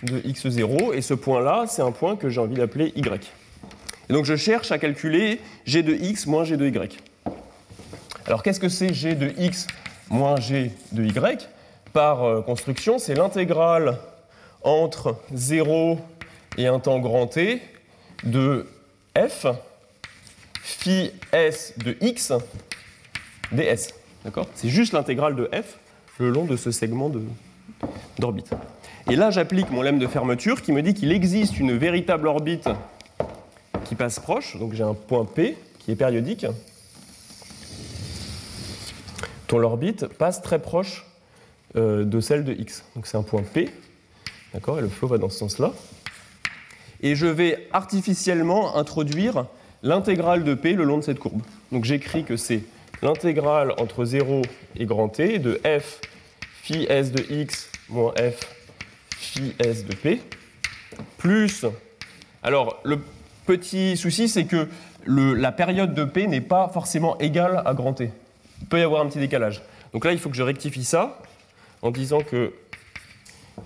de 0.03 0.19
x0, 0.19 0.93
et 0.93 1.01
ce 1.01 1.15
point-là, 1.15 1.67
c'est 1.69 1.81
un 1.81 1.93
point 1.93 2.17
que 2.17 2.29
j'ai 2.29 2.41
envie 2.41 2.57
d'appeler 2.57 2.93
y. 2.97 3.31
Et 4.11 4.13
donc, 4.13 4.25
je 4.25 4.35
cherche 4.35 4.73
à 4.73 4.79
calculer 4.79 5.41
g 5.65 5.85
de 5.85 5.95
x 5.95 6.27
moins 6.27 6.43
g 6.43 6.57
de 6.57 6.67
y. 6.67 6.99
Alors, 8.27 8.43
qu'est-ce 8.43 8.59
que 8.59 8.69
c'est 8.69 8.93
g 8.93 9.15
de 9.15 9.33
x 9.39 9.69
moins 10.11 10.41
g 10.41 10.73
de 10.91 11.05
y? 11.05 11.49
Par 11.93 12.25
euh, 12.25 12.43
construction, 12.43 12.99
c'est 12.99 13.15
l'intégrale 13.15 13.97
entre 14.63 15.17
0 15.33 16.01
et 16.59 16.67
un 16.67 16.81
temps 16.81 16.99
grand 16.99 17.29
t 17.29 17.63
de 18.25 18.67
f 19.17 19.47
phi 20.63 21.13
s 21.31 21.75
de 21.79 21.97
x 22.01 22.33
ds. 23.53 23.95
D'accord 24.25 24.49
C'est 24.57 24.69
juste 24.69 24.93
l'intégrale 24.95 25.37
de 25.37 25.49
f 25.53 25.79
le 26.19 26.31
long 26.31 26.45
de 26.45 26.57
ce 26.57 26.71
segment 26.71 27.11
d'orbite. 28.19 28.51
Et 29.11 29.17
là, 29.17 29.31
j'applique 29.31 29.71
mon 29.71 29.83
lemme 29.83 29.99
de 29.99 30.07
fermeture 30.07 30.63
qui 30.63 30.73
me 30.73 30.83
dit 30.83 30.95
qu'il 30.95 31.11
existe 31.13 31.59
une 31.59 31.77
véritable 31.77 32.29
orbite 32.29 32.69
qui 33.85 33.95
passe 33.95 34.21
proche. 34.21 34.57
Donc 34.59 34.75
j'ai 34.75 34.85
un 34.85 34.95
point 34.95 35.25
P 35.25 35.57
qui 35.81 35.91
est 35.91 35.97
périodique, 35.97 36.47
dont 39.49 39.59
l'orbite 39.59 40.07
passe 40.07 40.41
très 40.41 40.61
proche 40.61 41.05
euh, 41.77 42.05
de 42.05 42.21
celle 42.21 42.45
de 42.45 42.53
x. 42.53 42.85
Donc 42.95 43.07
c'est 43.07 43.17
un 43.17 43.23
point 43.23 43.43
P, 43.43 43.69
d'accord? 44.55 44.79
Et 44.79 44.83
le 44.83 44.89
flot 44.89 45.09
va 45.09 45.19
dans 45.19 45.29
ce 45.29 45.39
sens-là. 45.39 45.73
Et 47.03 47.17
je 47.17 47.27
vais 47.27 47.69
artificiellement 47.73 48.77
introduire 48.77 49.47
l'intégrale 49.83 50.45
de 50.45 50.55
P 50.55 50.75
le 50.75 50.85
long 50.85 50.99
de 50.99 51.03
cette 51.03 51.19
courbe. 51.19 51.43
Donc 51.73 51.85
j'écris 51.85 52.23
que 52.23 52.37
c'est 52.37 52.63
l'intégrale 53.03 53.73
entre 53.79 54.05
0 54.05 54.43
et 54.77 54.87
grand 54.87 55.09
T 55.09 55.39
de 55.39 55.61
f 55.65 56.01
phi 56.63 56.87
s 56.89 57.11
de 57.11 57.25
x 57.29 57.69
moins 57.89 58.15
f 58.17 58.49
phi 59.17 59.55
s 59.59 59.85
de 59.85 59.95
p, 59.95 60.21
plus... 61.19 61.67
Alors, 62.43 62.81
le 62.85 62.99
petit 63.47 63.97
souci, 63.97 64.29
c'est 64.29 64.45
que 64.45 64.69
la 65.07 65.53
période 65.53 65.95
de 65.95 66.05
p 66.05 66.27
n'est 66.27 66.41
pas 66.41 66.69
forcément 66.69 67.19
égale 67.19 67.63
à 67.65 67.75
grand 67.75 67.93
T. 67.93 68.11
Il 68.61 68.67
peut 68.67 68.79
y 68.79 68.83
avoir 68.83 69.03
un 69.03 69.09
petit 69.09 69.19
décalage. 69.19 69.63
Donc 69.93 70.05
là, 70.05 70.13
il 70.13 70.19
faut 70.19 70.31
que 70.31 70.37
je 70.37 70.43
rectifie 70.43 70.85
ça 70.85 71.19
en 71.83 71.91
disant 71.91 72.21
que 72.21 72.53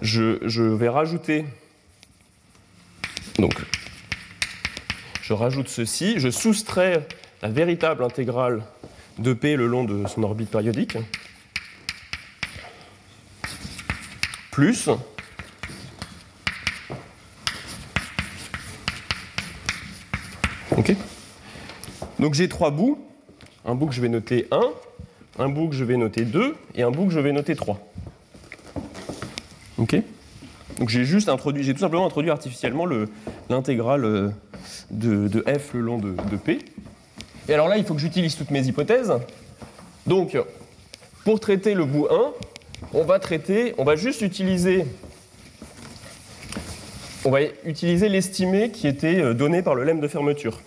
je, 0.02 0.38
je 0.46 0.62
vais 0.62 0.88
rajouter... 0.88 1.44
Donc, 3.38 3.54
je 5.20 5.32
rajoute 5.32 5.68
ceci, 5.68 6.18
je 6.18 6.30
soustrais 6.30 7.06
la 7.42 7.48
véritable 7.48 8.02
intégrale 8.02 8.62
de 9.18 9.32
P 9.32 9.56
le 9.56 9.66
long 9.66 9.84
de 9.84 10.06
son 10.06 10.22
orbite 10.22 10.50
périodique, 10.50 10.96
plus 14.50 14.88
Ok 20.76 20.94
Donc 22.18 22.34
j'ai 22.34 22.48
trois 22.48 22.70
bouts. 22.70 22.98
Un 23.64 23.74
bout 23.74 23.86
que 23.86 23.94
je 23.94 24.00
vais 24.00 24.08
noter 24.08 24.46
1, 24.52 24.60
un 25.40 25.48
bout 25.48 25.68
que 25.68 25.74
je 25.74 25.82
vais 25.84 25.96
noter 25.96 26.24
2 26.24 26.54
et 26.76 26.82
un 26.84 26.90
bout 26.92 27.06
que 27.06 27.12
je 27.12 27.18
vais 27.18 27.32
noter 27.32 27.56
3. 27.56 27.80
Ok 29.78 30.00
Donc 30.78 30.88
j'ai 30.88 31.04
juste 31.04 31.28
introduit, 31.28 31.64
j'ai 31.64 31.74
tout 31.74 31.80
simplement 31.80 32.06
introduit 32.06 32.30
artificiellement 32.30 32.86
le- 32.86 33.08
l'intégrale 33.50 34.04
euh, 34.04 34.30
de, 34.92 35.44
f 35.58 35.74
le 35.74 35.80
long 35.80 35.98
de 35.98 36.36
P. 36.36 36.58
Et 37.48 37.54
alors 37.54 37.68
là, 37.68 37.76
il 37.78 37.84
faut 37.84 37.94
que 37.94 38.00
j'utilise 38.00 38.36
toutes 38.36 38.50
mes 38.50 38.66
hypothèses. 38.66 39.12
Donc, 40.06 40.36
pour 41.24 41.40
traiter 41.40 41.74
le 41.74 41.84
bout 41.84 42.06
1, 42.10 42.32
on 42.94 43.04
va 43.04 43.18
traiter, 43.18 43.74
on 43.78 43.84
va 43.84 43.96
juste 43.96 44.22
utiliser, 44.22 44.86
on 47.24 47.30
va 47.30 47.40
utiliser 47.64 48.08
l'estimé 48.08 48.70
qui 48.70 48.86
était 48.86 49.20
euh, 49.20 49.34
donné 49.34 49.62
par 49.62 49.74
le 49.74 49.84
lemme 49.84 50.00
de 50.00 50.08
fermeture. 50.08 50.60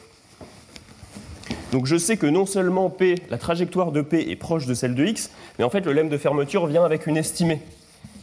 Donc 1.71 1.85
je 1.85 1.97
sais 1.97 2.17
que 2.17 2.25
non 2.25 2.45
seulement 2.45 2.89
P, 2.89 3.15
la 3.29 3.37
trajectoire 3.37 3.91
de 3.91 4.01
P 4.01 4.31
est 4.31 4.35
proche 4.35 4.65
de 4.65 4.73
celle 4.73 4.95
de 4.95 5.05
X, 5.05 5.29
mais 5.57 5.63
en 5.63 5.69
fait 5.69 5.85
le 5.85 5.93
lemme 5.93 6.09
de 6.09 6.17
fermeture 6.17 6.65
vient 6.65 6.83
avec 6.83 7.05
une 7.05 7.15
estimée 7.15 7.61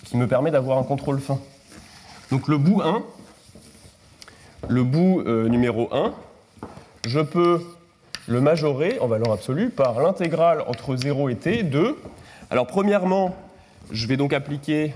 qui 0.04 0.16
me 0.16 0.26
permet 0.26 0.50
d'avoir 0.50 0.78
un 0.78 0.82
contrôle 0.82 1.20
fin. 1.20 1.38
Donc 2.30 2.48
le 2.48 2.59
bout 2.59 2.82
1, 2.82 3.04
le 4.68 4.82
bout 4.82 5.22
euh, 5.26 5.48
numéro 5.48 5.88
1, 5.94 6.12
je 7.07 7.20
peux 7.20 7.62
le 8.28 8.40
majorer 8.40 8.98
en 9.00 9.06
valeur 9.06 9.32
absolue 9.32 9.70
par 9.70 10.00
l'intégrale 10.00 10.62
entre 10.66 10.96
0 10.96 11.28
et 11.28 11.36
t 11.36 11.62
de. 11.62 11.96
Alors 12.50 12.66
premièrement, 12.66 13.36
je 13.92 14.06
vais 14.06 14.16
donc 14.16 14.32
appliquer, 14.32 14.94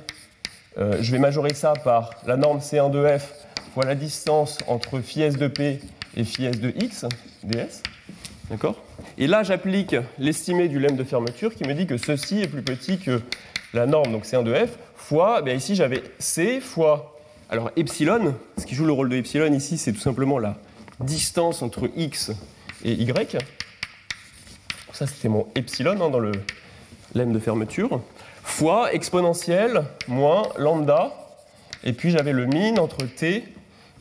euh, 0.78 0.98
je 1.00 1.12
vais 1.12 1.18
majorer 1.18 1.54
ça 1.54 1.74
par 1.84 2.10
la 2.26 2.36
norme 2.36 2.58
C1 2.58 2.90
de 2.90 3.18
f 3.18 3.34
fois 3.74 3.84
la 3.84 3.94
distance 3.94 4.58
entre 4.66 5.00
phi 5.00 5.22
s 5.22 5.36
de 5.36 5.46
p 5.46 5.80
et 6.16 6.24
phi 6.24 6.46
s 6.46 6.58
de 6.58 6.72
x 6.76 7.06
ds. 7.44 7.82
D'accord? 8.50 8.82
Et 9.16 9.28
là, 9.28 9.44
j'applique 9.44 9.94
l'estimé 10.18 10.66
du 10.66 10.80
lemme 10.80 10.96
de 10.96 11.04
fermeture 11.04 11.54
qui 11.54 11.62
me 11.64 11.74
dit 11.74 11.86
que 11.86 11.96
ceci 11.96 12.40
est 12.40 12.48
plus 12.48 12.62
petit 12.62 12.98
que 12.98 13.20
la 13.72 13.86
norme, 13.86 14.10
donc 14.10 14.24
C1 14.24 14.42
de 14.42 14.52
f, 14.52 14.76
fois, 14.96 15.40
ben 15.42 15.56
ici 15.56 15.76
j'avais 15.76 16.02
c 16.18 16.60
fois, 16.60 17.16
alors 17.48 17.70
epsilon, 17.76 18.34
ce 18.58 18.66
qui 18.66 18.74
joue 18.74 18.86
le 18.86 18.92
rôle 18.92 19.08
de 19.08 19.16
epsilon 19.16 19.52
ici, 19.52 19.78
c'est 19.78 19.92
tout 19.92 20.00
simplement 20.00 20.40
la 20.40 20.56
distance 20.98 21.62
entre 21.62 21.88
x 21.96 22.32
y. 22.84 23.38
Ça, 24.92 25.06
c'était 25.06 25.28
mon 25.28 25.46
epsilon 25.54 25.92
hein, 26.00 26.10
dans 26.10 26.18
le 26.18 26.32
lemme 27.14 27.32
de 27.32 27.38
fermeture, 27.38 28.00
fois 28.42 28.92
exponentielle 28.92 29.84
moins 30.08 30.42
lambda, 30.58 31.12
et 31.84 31.92
puis 31.92 32.10
j'avais 32.10 32.32
le 32.32 32.46
min 32.46 32.76
entre 32.76 33.06
t 33.06 33.44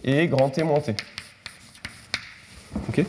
et 0.04 0.28
grand 0.28 0.50
T 0.50 0.64
moins 0.64 0.80
T. 0.80 0.96
Ok 2.90 3.06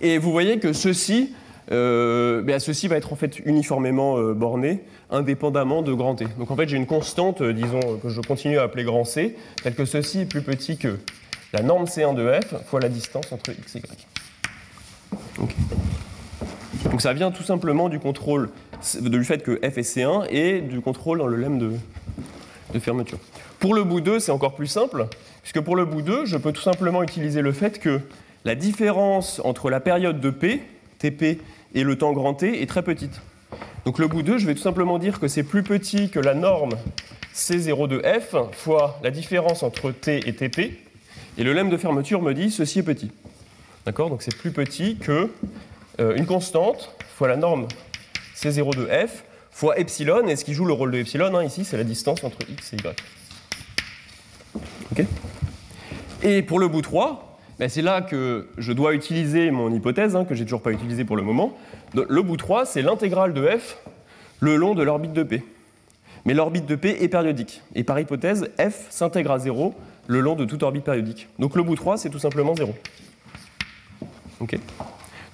Et 0.00 0.18
vous 0.18 0.32
voyez 0.32 0.58
que 0.58 0.72
ceci, 0.72 1.34
euh, 1.72 2.42
ben, 2.42 2.58
ceci 2.58 2.88
va 2.88 2.96
être 2.96 3.12
en 3.12 3.16
fait 3.16 3.40
uniformément 3.44 4.18
euh, 4.18 4.34
borné, 4.34 4.84
indépendamment 5.10 5.82
de 5.82 5.92
grand 5.92 6.14
T. 6.14 6.26
Donc 6.38 6.50
en 6.50 6.56
fait 6.56 6.68
j'ai 6.68 6.76
une 6.76 6.86
constante, 6.86 7.40
euh, 7.40 7.52
disons, 7.52 7.98
que 8.02 8.08
je 8.08 8.20
continue 8.20 8.58
à 8.58 8.62
appeler 8.62 8.84
grand 8.84 9.04
C, 9.04 9.36
telle 9.62 9.74
que 9.74 9.84
ceci 9.84 10.20
est 10.20 10.26
plus 10.26 10.42
petit 10.42 10.76
que 10.76 10.98
la 11.52 11.62
norme 11.62 11.84
C1 11.84 12.14
de 12.14 12.40
f 12.40 12.54
fois 12.66 12.80
la 12.80 12.88
distance 12.88 13.30
entre 13.32 13.50
x 13.50 13.76
et 13.76 13.78
y. 13.78 14.13
Donc 16.90 17.00
ça 17.00 17.12
vient 17.12 17.30
tout 17.30 17.42
simplement 17.42 17.88
du 17.88 17.98
contrôle, 17.98 18.50
du 19.00 19.24
fait 19.24 19.42
que 19.42 19.56
f 19.56 19.78
est 19.78 19.96
C1 19.96 20.26
et 20.30 20.60
du 20.60 20.80
contrôle 20.80 21.18
dans 21.18 21.26
le 21.26 21.36
lemme 21.36 21.58
de, 21.58 21.72
de 22.72 22.78
fermeture. 22.78 23.18
Pour 23.58 23.74
le 23.74 23.84
bout 23.84 24.00
2, 24.00 24.20
c'est 24.20 24.32
encore 24.32 24.54
plus 24.54 24.66
simple, 24.66 25.06
puisque 25.42 25.60
pour 25.60 25.76
le 25.76 25.84
bout 25.84 26.02
2, 26.02 26.26
je 26.26 26.36
peux 26.36 26.52
tout 26.52 26.62
simplement 26.62 27.02
utiliser 27.02 27.40
le 27.40 27.52
fait 27.52 27.78
que 27.78 28.00
la 28.44 28.54
différence 28.54 29.40
entre 29.44 29.70
la 29.70 29.80
période 29.80 30.20
de 30.20 30.30
P, 30.30 30.60
TP, 30.98 31.40
et 31.74 31.82
le 31.82 31.96
temps 31.96 32.12
grand 32.12 32.34
T 32.34 32.62
est 32.62 32.66
très 32.66 32.82
petite. 32.82 33.20
Donc 33.84 33.98
le 33.98 34.06
bout 34.06 34.22
2, 34.22 34.38
je 34.38 34.46
vais 34.46 34.54
tout 34.54 34.62
simplement 34.62 34.98
dire 34.98 35.18
que 35.20 35.28
c'est 35.28 35.42
plus 35.42 35.62
petit 35.62 36.10
que 36.10 36.20
la 36.20 36.34
norme 36.34 36.72
C0 37.34 37.88
de 37.88 38.02
F 38.02 38.36
fois 38.52 38.98
la 39.02 39.10
différence 39.10 39.62
entre 39.62 39.90
T 39.90 40.28
et 40.28 40.34
TP, 40.34 40.78
et 41.38 41.42
le 41.42 41.52
lemme 41.52 41.70
de 41.70 41.76
fermeture 41.76 42.22
me 42.22 42.34
dit 42.34 42.50
ceci 42.50 42.80
est 42.80 42.84
petit. 42.84 43.10
D'accord 43.86 44.08
Donc 44.08 44.22
c'est 44.22 44.36
plus 44.36 44.50
petit 44.50 44.96
que 44.96 45.30
euh, 46.00 46.16
une 46.16 46.26
constante 46.26 46.94
fois 47.16 47.28
la 47.28 47.36
norme 47.36 47.68
C0 48.34 48.76
de 48.76 48.86
F 49.06 49.24
fois 49.50 49.78
epsilon, 49.78 50.26
et 50.26 50.34
ce 50.34 50.44
qui 50.44 50.52
joue 50.52 50.64
le 50.64 50.72
rôle 50.72 50.90
de 50.90 50.98
epsilon, 50.98 51.32
hein, 51.36 51.44
ici, 51.44 51.64
c'est 51.64 51.76
la 51.76 51.84
distance 51.84 52.24
entre 52.24 52.38
x 52.50 52.72
et 52.72 52.76
y. 52.76 52.96
Et 56.24 56.42
pour 56.42 56.58
le 56.58 56.66
bout 56.66 56.82
3, 56.82 57.38
ben 57.60 57.68
c'est 57.68 57.82
là 57.82 58.02
que 58.02 58.48
je 58.58 58.72
dois 58.72 58.94
utiliser 58.94 59.52
mon 59.52 59.72
hypothèse, 59.72 60.16
hein, 60.16 60.24
que 60.24 60.34
j'ai 60.34 60.44
toujours 60.44 60.62
pas 60.62 60.72
utilisée 60.72 61.04
pour 61.04 61.16
le 61.16 61.22
moment. 61.22 61.56
Le 61.94 62.22
bout 62.22 62.36
3, 62.36 62.66
c'est 62.66 62.82
l'intégrale 62.82 63.32
de 63.32 63.46
f 63.46 63.78
le 64.40 64.56
long 64.56 64.74
de 64.74 64.82
l'orbite 64.82 65.12
de 65.12 65.22
P. 65.22 65.44
Mais 66.24 66.34
l'orbite 66.34 66.66
de 66.66 66.74
P 66.74 67.04
est 67.04 67.08
périodique. 67.08 67.62
Et 67.76 67.84
par 67.84 68.00
hypothèse, 68.00 68.50
f 68.58 68.90
s'intègre 68.90 69.30
à 69.30 69.38
0 69.38 69.72
le 70.06 70.20
long 70.20 70.34
de 70.34 70.44
toute 70.44 70.64
orbite 70.64 70.84
périodique. 70.84 71.28
Donc 71.38 71.54
le 71.54 71.62
bout 71.62 71.76
3, 71.76 71.96
c'est 71.96 72.10
tout 72.10 72.18
simplement 72.18 72.56
0. 72.56 72.74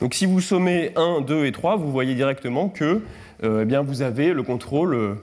Donc 0.01 0.15
si 0.15 0.27
vous 0.27 0.41
sommez 0.41 0.93
1, 0.97 1.21
2 1.21 1.47
et 1.47 1.53
3, 1.53 1.77
vous 1.77 1.91
voyez 1.91 2.15
directement 2.15 2.69
que 2.69 3.03
euh, 3.43 3.63
eh 3.63 3.65
bien, 3.65 3.83
vous 3.83 4.03
avez 4.03 4.33
le 4.33 4.43
contrôle 4.43 4.95
euh, 4.95 5.15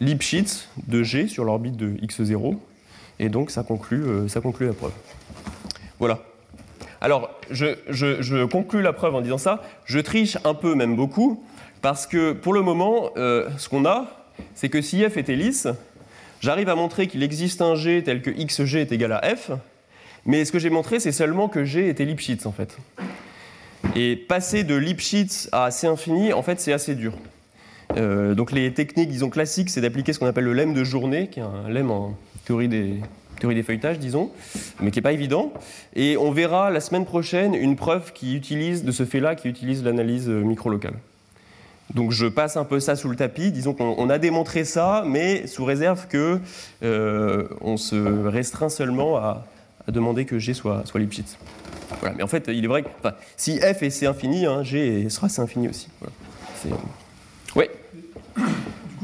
Lipschitz 0.00 0.68
de 0.88 1.02
G 1.02 1.28
sur 1.28 1.44
l'orbite 1.44 1.76
de 1.76 1.90
x0 1.98 2.56
et 3.20 3.28
donc 3.28 3.50
ça 3.50 3.62
conclut, 3.62 4.02
euh, 4.02 4.28
ça 4.28 4.40
conclut 4.40 4.66
la 4.66 4.72
preuve. 4.72 4.92
Voilà. 5.98 6.20
Alors, 7.00 7.30
je, 7.50 8.44
conclus 8.46 8.82
la 8.82 8.92
preuve 8.92 9.14
en 9.14 9.20
disant 9.20 9.38
ça. 9.38 9.62
Je 9.84 9.98
triche 9.98 10.38
un 10.44 10.54
peu, 10.54 10.74
même 10.74 10.96
beaucoup, 10.96 11.44
parce 11.82 12.06
que 12.06 12.32
pour 12.32 12.54
le 12.54 12.62
moment, 12.62 13.10
ce 13.14 13.68
qu'on 13.68 13.84
a, 13.84 14.06
c'est 14.54 14.70
que 14.70 14.80
si 14.80 15.04
f 15.04 15.18
était 15.18 15.36
lisse, 15.36 15.68
j'arrive 16.40 16.70
à 16.70 16.74
montrer 16.74 17.06
qu'il 17.06 17.22
existe 17.22 17.60
un 17.60 17.74
g 17.74 18.02
tel 18.02 18.22
que 18.22 18.30
xg 18.30 18.76
est 18.76 18.92
égal 18.92 19.12
à 19.12 19.36
f, 19.36 19.50
mais 20.26 20.44
ce 20.44 20.52
que 20.52 20.58
j'ai 20.58 20.70
montré, 20.70 21.00
c'est 21.00 21.12
seulement 21.12 21.48
que 21.48 21.64
g 21.64 21.88
était 21.88 22.04
Lipschitz, 22.04 22.46
en 22.46 22.52
fait. 22.52 22.76
Et 23.94 24.16
passer 24.16 24.64
de 24.64 24.74
Lipschitz 24.74 25.48
à 25.52 25.70
C 25.70 25.86
infini, 25.86 26.32
en 26.32 26.42
fait, 26.42 26.60
c'est 26.60 26.72
assez 26.72 26.94
dur. 26.94 27.12
Euh, 27.96 28.34
donc 28.34 28.50
les 28.52 28.72
techniques, 28.72 29.10
disons, 29.10 29.30
classiques, 29.30 29.70
c'est 29.70 29.80
d'appliquer 29.80 30.12
ce 30.12 30.18
qu'on 30.18 30.26
appelle 30.26 30.44
le 30.44 30.52
lemme 30.52 30.74
de 30.74 30.84
journée, 30.84 31.28
qui 31.28 31.40
est 31.40 31.42
un 31.42 31.68
lemme 31.68 31.90
en, 31.90 32.16
théorie 32.44 32.68
des, 32.68 32.94
théorie 33.38 33.54
des 33.54 33.62
feuilletages, 33.62 33.98
disons, 33.98 34.30
mais 34.80 34.90
qui 34.90 34.98
n'est 34.98 35.02
pas 35.02 35.12
évident. 35.12 35.52
Et 35.94 36.16
on 36.16 36.30
verra 36.32 36.70
la 36.70 36.80
semaine 36.80 37.04
prochaine 37.04 37.54
une 37.54 37.76
preuve 37.76 38.12
qui 38.12 38.34
utilise, 38.34 38.84
de 38.84 38.92
ce 38.92 39.04
fait-là, 39.04 39.34
qui 39.34 39.48
utilise 39.48 39.84
l'analyse 39.84 40.28
euh, 40.28 40.42
micro-locale. 40.42 40.94
Donc 41.92 42.12
je 42.12 42.26
passe 42.26 42.56
un 42.56 42.64
peu 42.64 42.80
ça 42.80 42.96
sous 42.96 43.08
le 43.08 43.16
tapis. 43.16 43.52
Disons 43.52 43.74
qu'on 43.74 44.08
a 44.08 44.18
démontré 44.18 44.64
ça, 44.64 45.04
mais 45.06 45.46
sous 45.46 45.64
réserve 45.64 46.08
que 46.08 46.40
euh, 46.82 47.46
on 47.60 47.76
se 47.76 47.96
restreint 48.26 48.70
seulement 48.70 49.18
à, 49.18 49.44
demander 49.88 50.24
que 50.24 50.38
G 50.38 50.54
soit, 50.54 50.82
soit 50.86 51.00
Lipschitz. 51.00 51.36
Voilà. 52.00 52.14
Mais 52.16 52.22
en 52.22 52.28
fait, 52.28 52.48
il 52.48 52.64
est 52.64 52.68
vrai 52.68 52.82
que 52.82 52.88
si 53.36 53.58
f 53.58 53.82
est 53.82 53.90
C 53.90 54.06
infini, 54.06 54.46
hein, 54.46 54.62
G 54.62 55.08
sera 55.08 55.28
C 55.28 55.40
infini 55.40 55.68
aussi. 55.68 55.88
Voilà. 56.00 56.14
Oui 57.56 57.66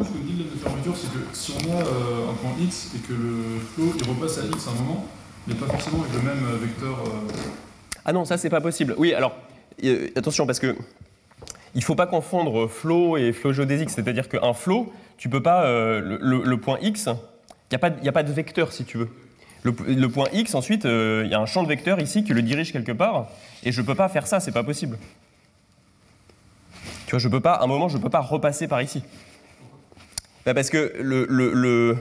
coup, 0.00 0.04
ce 0.04 0.18
que 0.18 0.24
dit 0.24 0.44
de 0.44 0.58
fermeture, 0.58 0.94
c'est 0.96 1.12
que 1.12 1.24
si 1.32 1.52
on 1.52 1.72
a 1.72 1.80
euh, 1.80 2.30
un 2.30 2.34
point 2.34 2.52
x 2.60 2.92
et 2.94 2.98
que 2.98 3.12
le 3.12 3.60
flow 3.74 3.92
il 3.98 4.08
repasse 4.08 4.38
à 4.38 4.46
x 4.46 4.68
à 4.68 4.70
un 4.70 4.74
moment, 4.74 5.06
mais 5.46 5.54
pas 5.54 5.66
forcément 5.66 6.00
avec 6.00 6.12
le 6.12 6.22
même 6.22 6.44
euh, 6.44 6.56
vecteur. 6.56 6.98
Euh, 7.06 7.32
ah 8.04 8.12
non, 8.12 8.24
ça 8.24 8.38
c'est 8.38 8.50
pas 8.50 8.60
possible. 8.60 8.94
Oui, 8.98 9.14
alors 9.14 9.34
attention 10.16 10.46
parce 10.46 10.58
que 10.58 10.76
il 11.74 11.84
faut 11.84 11.94
pas 11.94 12.06
confondre 12.06 12.68
flow 12.68 13.16
et 13.16 13.32
flow 13.32 13.52
géodésique. 13.52 13.90
C'est-à-dire 13.90 14.28
qu'un 14.28 14.54
flow, 14.54 14.92
tu 15.16 15.28
peux 15.28 15.42
pas 15.42 15.64
le, 16.00 16.54
point 16.56 16.78
x, 16.82 17.06
il 17.70 17.78
n'y 17.78 18.08
a, 18.08 18.10
a, 18.10 18.12
pas 18.12 18.22
de 18.22 18.32
vecteur 18.32 18.72
si 18.72 18.84
tu 18.84 18.98
veux. 18.98 19.08
Le, 19.62 20.08
point 20.08 20.26
x, 20.32 20.54
ensuite, 20.54 20.84
il 20.84 21.28
y 21.30 21.34
a 21.34 21.40
un 21.40 21.46
champ 21.46 21.62
de 21.62 21.68
vecteur 21.68 22.00
ici 22.00 22.24
qui 22.24 22.32
le 22.32 22.42
dirige 22.42 22.72
quelque 22.72 22.92
part, 22.92 23.28
et 23.62 23.72
je 23.72 23.82
peux 23.82 23.94
pas 23.94 24.08
faire 24.08 24.26
ça, 24.26 24.40
c'est 24.40 24.52
pas 24.52 24.64
possible. 24.64 24.98
Tu 27.06 27.10
vois, 27.10 27.18
je 27.18 27.28
peux 27.28 27.40
pas, 27.40 27.54
à 27.54 27.64
un 27.64 27.66
moment, 27.66 27.88
je 27.88 27.98
peux 27.98 28.08
pas 28.08 28.20
repasser 28.20 28.68
par 28.68 28.80
ici. 28.80 29.02
Bah, 30.46 30.54
parce 30.54 30.70
que 30.70 30.94
le, 31.00 31.26
le, 31.28 31.96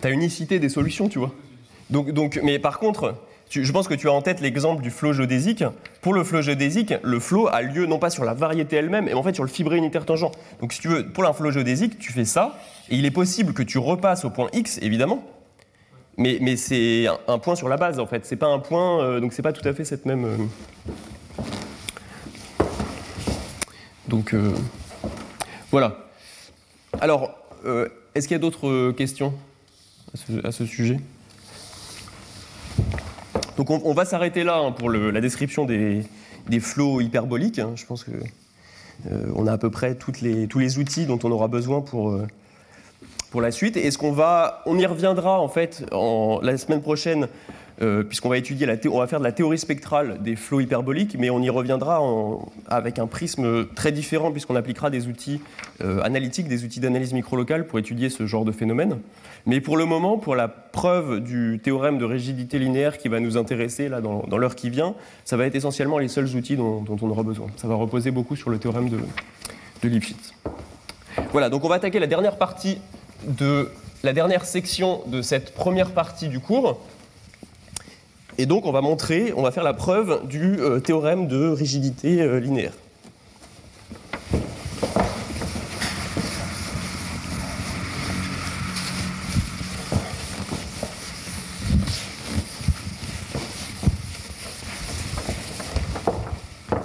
tu 0.00 0.06
as 0.06 0.10
unicité 0.10 0.58
des 0.58 0.68
solutions, 0.68 1.08
tu 1.08 1.18
vois. 1.18 1.32
Donc, 1.90 2.12
donc, 2.12 2.40
mais 2.42 2.58
par 2.58 2.78
contre, 2.78 3.16
je 3.50 3.72
pense 3.72 3.88
que 3.88 3.94
tu 3.94 4.08
as 4.08 4.12
en 4.12 4.22
tête 4.22 4.40
l'exemple 4.40 4.82
du 4.82 4.90
flow 4.90 5.12
géodésique. 5.12 5.64
Pour 6.00 6.14
le 6.14 6.22
flow 6.22 6.40
géodésique, 6.40 6.94
le 7.02 7.18
flow 7.18 7.48
a 7.48 7.62
lieu 7.62 7.86
non 7.86 7.98
pas 7.98 8.10
sur 8.10 8.24
la 8.24 8.32
variété 8.32 8.76
elle-même, 8.76 9.06
mais 9.06 9.14
en 9.14 9.22
fait 9.22 9.34
sur 9.34 9.44
le 9.44 9.50
fibré 9.50 9.76
unitaire 9.76 10.06
tangent. 10.06 10.30
Donc 10.60 10.72
si 10.72 10.80
tu 10.80 10.88
veux, 10.88 11.08
pour 11.08 11.24
un 11.24 11.32
flow 11.32 11.50
géodésique, 11.50 11.98
tu 11.98 12.12
fais 12.12 12.24
ça, 12.24 12.58
et 12.88 12.96
il 12.96 13.04
est 13.04 13.10
possible 13.10 13.52
que 13.52 13.64
tu 13.64 13.78
repasses 13.78 14.24
au 14.24 14.30
point 14.30 14.48
X, 14.52 14.78
évidemment, 14.80 15.24
mais, 16.20 16.56
c'est 16.56 17.06
un, 17.28 17.38
point 17.38 17.56
sur 17.56 17.68
la 17.68 17.78
base, 17.78 17.98
en 17.98 18.06
fait. 18.06 18.26
C'est 18.26 18.36
pas 18.36 18.48
un 18.48 18.58
point, 18.58 19.02
euh, 19.02 19.20
donc 19.20 19.32
c'est 19.32 19.42
pas 19.42 19.52
tout 19.52 19.66
à 19.66 19.72
fait 19.72 19.84
cette 19.84 20.04
même... 20.04 20.24
Euh, 20.24 20.36
donc, 24.06 24.34
euh, 24.34 24.52
voilà. 25.70 25.96
Alors, 27.00 27.30
est-ce 28.14 28.28
qu'il 28.28 28.34
y 28.34 28.40
a 28.40 28.40
d'autres 28.40 28.90
questions 28.90 29.32
à 30.44 30.52
ce, 30.52 30.66
sujet? 30.66 30.98
Donc 33.56 33.70
on, 33.70 33.92
va 33.94 34.04
s'arrêter 34.04 34.42
là 34.42 34.58
hein, 34.58 34.72
pour 34.72 34.90
la 34.90 35.20
description 35.20 35.64
des, 35.64 36.02
flots 36.60 37.00
hyperboliques. 37.00 37.60
Hein. 37.60 37.72
Je 37.76 37.86
pense 37.86 38.04
qu'on 38.04 38.12
euh, 39.10 39.46
a 39.46 39.52
à 39.52 39.58
peu 39.58 39.70
près 39.70 39.94
tous 39.94 40.20
les 40.22 40.78
outils 40.78 41.06
dont 41.06 41.20
on 41.22 41.30
aura 41.30 41.46
besoin 41.48 41.80
pour, 41.80 42.18
pour 43.30 43.40
la 43.40 43.50
suite. 43.50 43.76
Est-ce 43.76 43.98
qu'on 43.98 44.12
va, 44.12 44.62
on 44.66 44.78
y 44.78 44.86
reviendra 44.86 45.40
en 45.40 45.48
fait 45.48 45.84
la 45.92 46.56
semaine 46.58 46.82
prochaine 46.82 47.28
euh, 47.82 48.02
puisqu'on 48.02 48.28
va 48.28 48.36
étudier 48.36 48.68
on 48.90 48.98
va 48.98 49.06
faire 49.06 49.20
de 49.20 49.24
la 49.24 49.32
théorie 49.32 49.56
spectrale 49.56 50.18
des 50.20 50.36
flots 50.36 50.60
hyperboliques, 50.60 51.16
mais 51.18 51.30
on 51.30 51.40
y 51.40 51.48
reviendra 51.48 52.02
avec 52.68 52.98
un 52.98 53.06
prisme 53.06 53.66
très 53.74 53.90
différent, 53.90 54.32
puisqu'on 54.32 54.56
appliquera 54.56 54.90
des 54.90 55.06
outils 55.06 55.40
euh, 55.82 56.02
analytiques, 56.02 56.46
des 56.46 56.64
outils 56.64 56.80
d'analyse 56.80 57.14
microlocale 57.14 57.66
pour 57.66 57.78
étudier 57.78 58.10
ce 58.10 58.26
genre 58.26 58.44
de 58.44 58.52
phénomène. 58.52 58.98
Mais 59.46 59.62
pour 59.62 59.78
le 59.78 59.86
moment, 59.86 60.18
pour 60.18 60.36
la 60.36 60.48
preuve 60.48 61.20
du 61.20 61.58
théorème 61.62 61.96
de 61.96 62.04
rigidité 62.04 62.58
linéaire 62.58 62.98
qui 62.98 63.08
va 63.08 63.18
nous 63.18 63.38
intéresser 63.38 63.88
là, 63.88 64.02
dans, 64.02 64.36
l'heure 64.36 64.56
qui 64.56 64.68
vient, 64.68 64.94
ça 65.24 65.38
va 65.38 65.46
être 65.46 65.54
essentiellement 65.54 65.96
les 65.96 66.08
seuls 66.08 66.36
outils 66.36 66.56
dont, 66.56 66.84
on 66.86 67.08
aura 67.08 67.22
besoin. 67.22 67.46
Ça 67.56 67.66
va 67.66 67.76
reposer 67.76 68.10
beaucoup 68.10 68.36
sur 68.36 68.50
le 68.50 68.58
théorème 68.58 68.90
de 68.90 69.88
Lipschitz. 69.88 70.34
Voilà, 71.32 71.48
donc 71.48 71.64
on 71.64 71.68
va 71.68 71.76
attaquer 71.76 71.98
la 71.98 72.06
dernière 72.06 72.36
partie 72.36 72.78
de 73.24 73.70
la 74.02 74.12
dernière 74.12 74.44
section 74.44 75.02
de 75.06 75.22
cette 75.22 75.54
première 75.54 75.90
partie 75.90 76.28
du 76.28 76.40
cours. 76.40 76.80
Et 78.38 78.46
donc 78.46 78.64
on 78.64 78.72
va 78.72 78.80
montrer, 78.80 79.32
on 79.36 79.42
va 79.42 79.50
faire 79.50 79.64
la 79.64 79.74
preuve 79.74 80.26
du 80.26 80.58
euh, 80.60 80.80
théorème 80.80 81.28
de 81.28 81.48
rigidité 81.48 82.22
euh, 82.22 82.40
linéaire. 82.40 82.72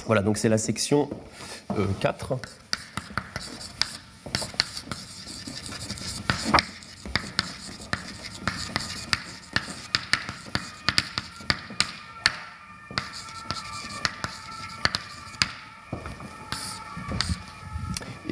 Voilà, 0.06 0.22
donc 0.22 0.38
c'est 0.38 0.50
la 0.50 0.58
section 0.58 1.10
4. 2.00 2.38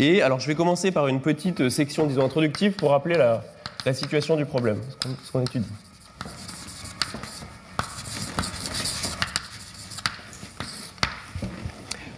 Alors, 0.03 0.39
je 0.39 0.47
vais 0.47 0.55
commencer 0.55 0.91
par 0.91 1.07
une 1.07 1.21
petite 1.21 1.69
section, 1.69 2.05
disons, 2.05 2.25
introductive 2.25 2.73
pour 2.73 2.91
rappeler 2.91 3.15
la, 3.15 3.41
situation 3.93 4.35
du 4.35 4.45
problème, 4.45 4.81
ce 5.23 5.31
qu'on 5.31 5.41
étudie. 5.41 5.65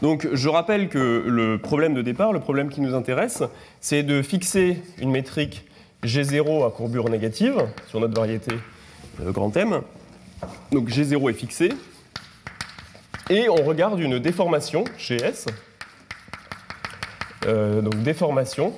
Donc, 0.01 0.27
je 0.33 0.49
rappelle 0.49 0.89
que 0.89 1.23
le 1.27 1.59
problème 1.59 1.93
de 1.93 2.01
départ, 2.01 2.33
le 2.33 2.39
problème 2.39 2.69
qui 2.69 2.81
nous 2.81 2.95
intéresse, 2.95 3.43
c'est 3.81 4.03
de 4.03 4.21
fixer 4.23 4.81
une 4.99 5.11
métrique 5.11 5.65
G0 6.03 6.65
à 6.65 6.71
courbure 6.71 7.09
négative 7.09 7.67
sur 7.87 7.99
notre 7.99 8.15
variété 8.15 8.55
euh, 9.21 9.31
grand 9.31 9.55
M. 9.55 9.81
Donc, 10.71 10.89
G0 10.89 11.29
est 11.29 11.33
fixé. 11.33 11.69
Et 13.29 13.47
on 13.49 13.63
regarde 13.63 13.99
une 13.99 14.17
déformation 14.19 14.85
chez 14.97 15.17
S 15.17 15.47
euh, 17.45 17.81
donc 17.81 17.95
déformation, 18.01 18.73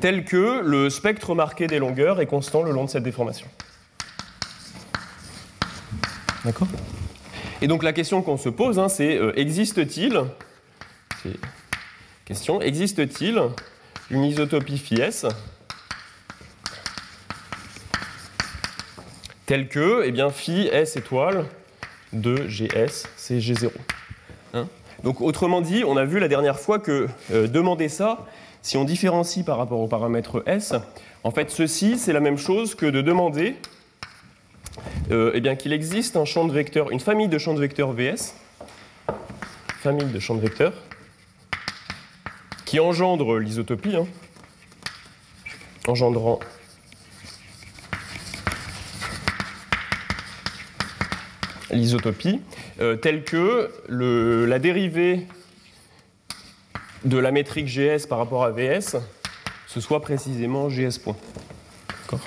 telle 0.00 0.24
que 0.24 0.60
le 0.64 0.90
spectre 0.90 1.34
marqué 1.34 1.66
des 1.66 1.78
longueurs 1.78 2.20
est 2.20 2.26
constant 2.26 2.62
le 2.62 2.72
long 2.72 2.84
de 2.84 2.90
cette 2.90 3.04
déformation. 3.04 3.46
D'accord? 6.44 6.68
Et 7.60 7.68
donc 7.68 7.84
la 7.84 7.92
question 7.92 8.22
qu'on 8.22 8.36
se 8.36 8.48
pose, 8.48 8.78
hein, 8.78 8.88
c'est 8.88 9.16
euh, 9.16 9.32
existe-t-il 9.36 10.20
question 12.24 12.60
existe-t-il 12.60 13.40
une 14.10 14.24
isotopie 14.24 14.78
phi 14.78 15.00
s 15.00 15.26
telle 19.46 19.68
que 19.68 20.02
eh 20.04 20.10
bien, 20.10 20.30
phi 20.30 20.66
s 20.66 20.96
étoile 20.96 21.46
de 22.12 22.34
gs 22.48 23.06
c'est 23.16 23.38
g0 23.38 23.70
Donc 25.04 25.20
autrement 25.20 25.60
dit, 25.60 25.84
on 25.84 25.96
a 25.96 26.04
vu 26.04 26.18
la 26.18 26.28
dernière 26.28 26.58
fois 26.58 26.78
que 26.78 27.08
euh, 27.32 27.48
demander 27.48 27.88
ça, 27.88 28.26
si 28.62 28.76
on 28.76 28.84
différencie 28.84 29.44
par 29.44 29.58
rapport 29.58 29.80
au 29.80 29.88
paramètre 29.88 30.42
S, 30.46 30.74
en 31.24 31.30
fait 31.30 31.50
ceci 31.50 31.98
c'est 31.98 32.12
la 32.12 32.20
même 32.20 32.38
chose 32.38 32.74
que 32.74 32.86
de 32.86 33.00
demander 33.00 33.56
euh, 35.10 35.32
eh 35.34 35.56
qu'il 35.56 35.72
existe 35.72 36.16
un 36.16 36.24
champ 36.24 36.46
de 36.46 36.52
vecteurs, 36.52 36.90
une 36.92 37.00
famille 37.00 37.28
de 37.28 37.38
champs 37.38 37.54
de 37.54 37.60
vecteurs 37.60 37.92
VS, 37.92 38.34
famille 39.80 40.06
de 40.06 40.18
champs 40.20 40.36
de 40.36 40.40
vecteurs, 40.40 40.74
qui 42.64 42.78
engendre 42.78 43.38
l'isotopie, 43.38 43.96
hein, 43.96 44.06
engendrant 45.88 46.38
l'isotopie, 51.72 52.40
euh, 52.80 52.96
telle 52.96 53.24
que 53.24 53.70
la 53.88 54.58
dérivée 54.58 55.26
de 57.04 57.18
la 57.18 57.32
métrique 57.32 57.66
GS 57.66 58.06
par 58.08 58.18
rapport 58.18 58.44
à 58.44 58.50
VS, 58.50 58.96
ce 59.66 59.80
soit 59.80 60.00
précisément 60.00 60.68
GS 60.68 60.98
point. 61.02 61.16
D'accord 62.04 62.26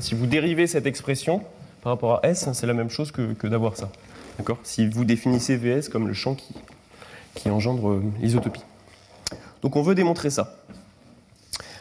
Si 0.00 0.14
vous 0.14 0.26
dérivez 0.26 0.66
cette 0.66 0.86
expression 0.86 1.42
par 1.82 1.92
rapport 1.92 2.14
à 2.14 2.28
S, 2.28 2.48
c'est 2.52 2.66
la 2.66 2.74
même 2.74 2.90
chose 2.90 3.12
que, 3.12 3.46
d'avoir 3.46 3.76
ça. 3.76 3.90
D'accord 4.38 4.58
Si 4.62 4.86
vous 4.86 5.04
définissez 5.04 5.56
VS 5.56 5.88
comme 5.90 6.08
le 6.08 6.14
champ 6.14 6.34
qui, 6.34 7.50
engendre 7.50 7.90
euh, 7.90 8.02
l'isotopie. 8.20 8.64
Donc 9.62 9.76
on 9.76 9.82
veut 9.82 9.94
démontrer 9.94 10.30
ça. 10.30 10.56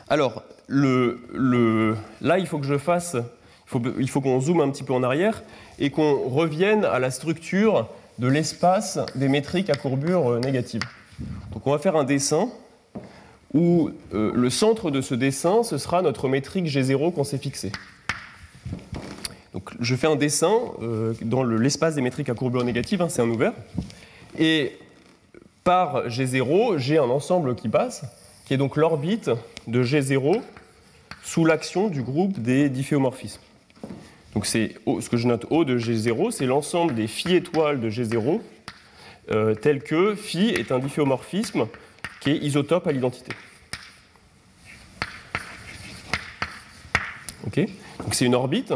Alors, 0.09 0.43
là, 0.69 2.37
il 2.37 2.45
faut 2.45 2.59
que 2.59 2.67
je 2.67 2.77
fasse, 2.77 3.17
il 3.99 4.09
faut 4.09 4.21
qu'on 4.21 4.39
zoome 4.39 4.61
un 4.61 4.69
petit 4.69 4.83
peu 4.83 4.93
en 4.93 5.03
arrière 5.03 5.43
et 5.79 5.89
qu'on 5.89 6.27
revienne 6.29 6.85
à 6.85 6.99
la 6.99 7.11
structure 7.11 7.87
de 8.19 8.27
l'espace 8.27 8.99
des 9.15 9.27
métriques 9.27 9.69
à 9.69 9.75
courbure 9.75 10.31
euh, 10.33 10.39
négative. 10.39 10.81
Donc 11.53 11.65
on 11.67 11.71
va 11.71 11.79
faire 11.79 11.95
un 11.95 12.03
dessin 12.03 12.49
où 13.53 13.89
euh, 14.13 14.31
le 14.33 14.49
centre 14.49 14.91
de 14.91 15.01
ce 15.01 15.15
dessin, 15.15 15.63
ce 15.63 15.77
sera 15.77 16.01
notre 16.01 16.27
métrique 16.29 16.65
G0 16.65 17.13
qu'on 17.13 17.23
s'est 17.23 17.37
fixée. 17.37 17.71
Donc 19.53 19.71
je 19.79 19.95
fais 19.95 20.07
un 20.07 20.15
dessin 20.15 20.51
euh, 20.81 21.13
dans 21.21 21.43
le- 21.43 21.57
l'espace 21.57 21.95
des 21.95 22.01
métriques 22.01 22.29
à 22.29 22.33
courbure 22.33 22.63
négative, 22.63 23.01
hein, 23.01 23.07
c'est 23.09 23.21
un 23.21 23.29
ouvert, 23.29 23.53
et 24.37 24.77
par 25.63 26.07
G0, 26.09 26.77
j'ai 26.77 26.97
un 26.97 27.09
ensemble 27.09 27.55
qui 27.55 27.69
passe, 27.69 28.03
qui 28.45 28.53
est 28.53 28.57
donc 28.57 28.75
l'orbite 28.75 29.31
de 29.67 29.83
G0 29.83 30.41
sous 31.23 31.45
l'action 31.45 31.87
du 31.87 32.03
groupe 32.03 32.39
des 32.39 32.69
difféomorphismes. 32.69 33.39
Donc 34.35 34.45
c'est 34.45 34.75
ce 34.85 35.09
que 35.09 35.15
je 35.17 35.27
note 35.27 35.45
O 35.49 35.63
de 35.63 35.79
G0, 35.79 36.29
c'est 36.31 36.45
l'ensemble 36.45 36.93
des 36.93 37.07
phi 37.07 37.33
étoiles 37.35 37.79
de 37.79 37.89
G0, 37.89 38.41
euh, 39.31 39.55
tel 39.55 39.81
que 39.81 40.13
phi 40.13 40.49
est 40.49 40.71
un 40.73 40.79
difféomorphisme 40.79 41.67
qui 42.19 42.31
est 42.31 42.37
isotope 42.37 42.85
à 42.85 42.91
l'identité. 42.91 43.31
Ok? 47.47 47.61
Donc 47.99 48.13
c'est 48.13 48.25
une 48.25 48.35
orbite. 48.35 48.73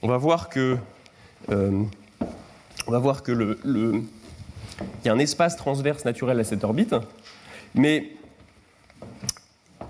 On 0.00 0.08
va 0.08 0.16
voir 0.16 0.48
que, 0.48 0.76
euh, 1.50 1.82
on 2.86 2.90
va 2.90 2.98
voir 2.98 3.22
que 3.24 3.32
le- 3.32 4.02
y 5.04 5.08
a 5.08 5.12
un 5.12 5.18
espace 5.18 5.56
transverse 5.56 6.04
naturel 6.04 6.38
à 6.38 6.44
cette 6.44 6.62
orbite, 6.62 6.94
mais 7.74 8.10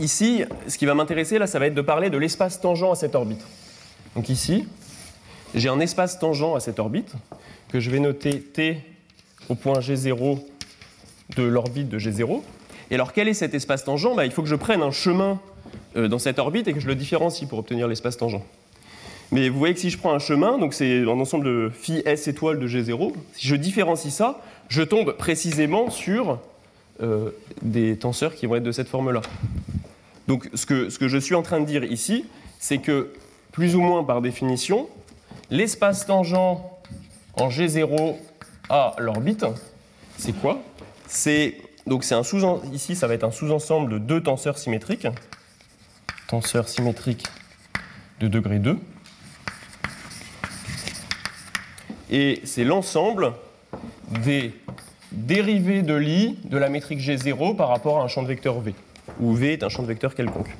ici, 0.01 0.45
ce 0.67 0.79
qui 0.79 0.87
va 0.87 0.95
m'intéresser 0.95 1.39
là, 1.39 1.47
ça 1.47 1.59
va 1.59 1.67
être 1.67 1.75
de 1.75 1.83
parler 1.83 2.09
de 2.09 2.17
l'espace 2.19 2.61
tangent 2.61 2.85
à 2.91 2.95
cette 2.95 3.15
orbite. 3.15 3.45
Donc 4.15 4.29
ici, 4.29 4.67
j'ai 5.55 5.69
un 5.69 5.81
espace 5.81 6.19
tangent 6.19 6.55
à 6.55 6.61
cette 6.61 6.79
orbite 6.79 7.13
que 7.69 7.81
je 7.81 7.91
vais 7.91 8.01
noter 8.01 8.41
t 8.41 8.79
au 9.49 9.55
point 9.55 9.81
G0 9.81 10.41
de 11.37 11.43
l'orbite 11.43 11.89
de 11.89 11.99
G0. 11.99 12.43
Et 12.91 12.95
alors 12.95 13.13
quel 13.13 13.29
est 13.29 13.35
cet 13.35 13.55
espace 13.55 13.85
tangent? 13.85 14.15
Bah, 14.15 14.27
Il 14.27 14.33
faut 14.33 14.43
que 14.43 14.49
je 14.49 14.55
prenne 14.55 14.83
un 14.83 14.91
chemin 14.91 15.41
euh, 15.97 16.09
dans 16.09 16.19
cette 16.19 16.39
orbite 16.39 16.69
et 16.69 16.75
que 16.75 16.81
je 16.81 16.87
le 16.87 16.95
différencie 16.95 17.49
pour 17.49 17.59
obtenir 17.59 17.89
l'espace 17.89 18.17
tangent. 18.17 18.41
Mais 19.31 19.49
vous 19.49 19.59
voyez 19.59 19.73
que 19.73 19.81
si 19.81 19.89
je 19.89 19.97
prends 19.97 20.13
un 20.13 20.19
chemin, 20.19 20.59
donc 20.59 20.75
c'est 20.75 21.03
un 21.03 21.09
ensemble 21.09 21.47
de 21.47 21.71
phi 21.73 22.03
s 22.05 22.29
étoiles 22.29 22.59
de 22.59 22.69
G0, 22.69 23.15
si 23.33 23.49
je 23.49 23.57
différencie 23.57 24.13
ça, 24.13 24.43
je 24.69 24.83
tombe 24.83 25.13
précisément 25.17 25.89
sur 25.89 26.39
euh, 27.03 27.31
des 27.63 27.97
tenseurs 27.97 28.35
qui 28.35 28.45
vont 28.45 28.57
être 28.57 28.63
de 28.63 28.73
cette 28.73 28.89
forme-là. 28.89 29.23
Donc 30.29 30.51
ce 30.55 30.67
que, 30.67 30.91
ce 30.91 30.99
que 30.99 31.09
je 31.09 31.17
suis 31.17 31.35
en 31.35 31.43
train 31.43 31.61
de 31.61 31.65
dire 31.65 31.83
ici, 31.85 32.27
c'est 32.59 32.79
que, 32.79 33.13
plus 33.53 33.77
ou 33.77 33.81
moins 33.81 34.03
par 34.03 34.23
définition, 34.23 34.89
l'espace 35.51 36.07
tangent 36.07 36.35
en 36.35 37.49
G0 37.49 38.17
à 38.69 38.95
l'orbite, 38.99 39.45
c'est 40.17 40.33
quoi? 40.33 40.61
C'est 41.07 41.57
donc 41.87 42.05
c'est 42.05 42.15
un 42.15 42.23
sous 42.23 42.41
ici 42.73 42.97
ça 42.97 43.07
va 43.07 43.15
être 43.15 43.25
un 43.25 43.31
sous-ensemble 43.31 43.93
de 43.93 43.99
deux 43.99 44.23
tenseurs 44.23 44.57
symétriques, 44.57 45.07
tenseurs 46.29 46.69
symétriques 46.69 47.27
de 48.21 48.29
degré 48.29 48.59
2. 48.59 48.79
Et 52.11 52.41
c'est 52.45 52.65
l'ensemble 52.65 53.33
des 54.25 54.55
dérivés 55.13 55.83
de 55.83 55.95
l'i 55.95 56.39
de 56.45 56.59
la 56.59 56.69
métrique 56.69 57.01
G0 57.01 57.57
par 57.57 57.69
rapport 57.69 58.01
à 58.01 58.05
un 58.05 58.09
champ 58.09 58.23
de 58.23 58.29
vecteur 58.29 58.61
V, 58.61 58.75
où 59.19 59.35
V 59.35 59.55
est 59.55 59.63
un 59.63 59.69
champ 59.69 59.83
de 59.83 59.89
vecteur 59.89 60.15
quelconque. 60.15 60.55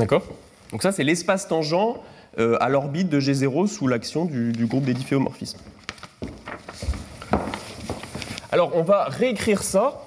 D'accord 0.00 0.22
Donc 0.72 0.82
ça, 0.82 0.92
c'est 0.92 1.04
l'espace 1.04 1.46
tangent 1.46 1.98
euh, 2.38 2.56
à 2.58 2.70
l'orbite 2.70 3.10
de 3.10 3.20
G0 3.20 3.66
sous 3.66 3.86
l'action 3.86 4.24
du, 4.24 4.64
groupe 4.64 4.84
des 4.84 4.94
difféomorphismes. 4.94 5.58
Alors, 8.50 8.74
on 8.74 8.82
va 8.82 9.04
réécrire 9.04 9.62
ça, 9.62 10.02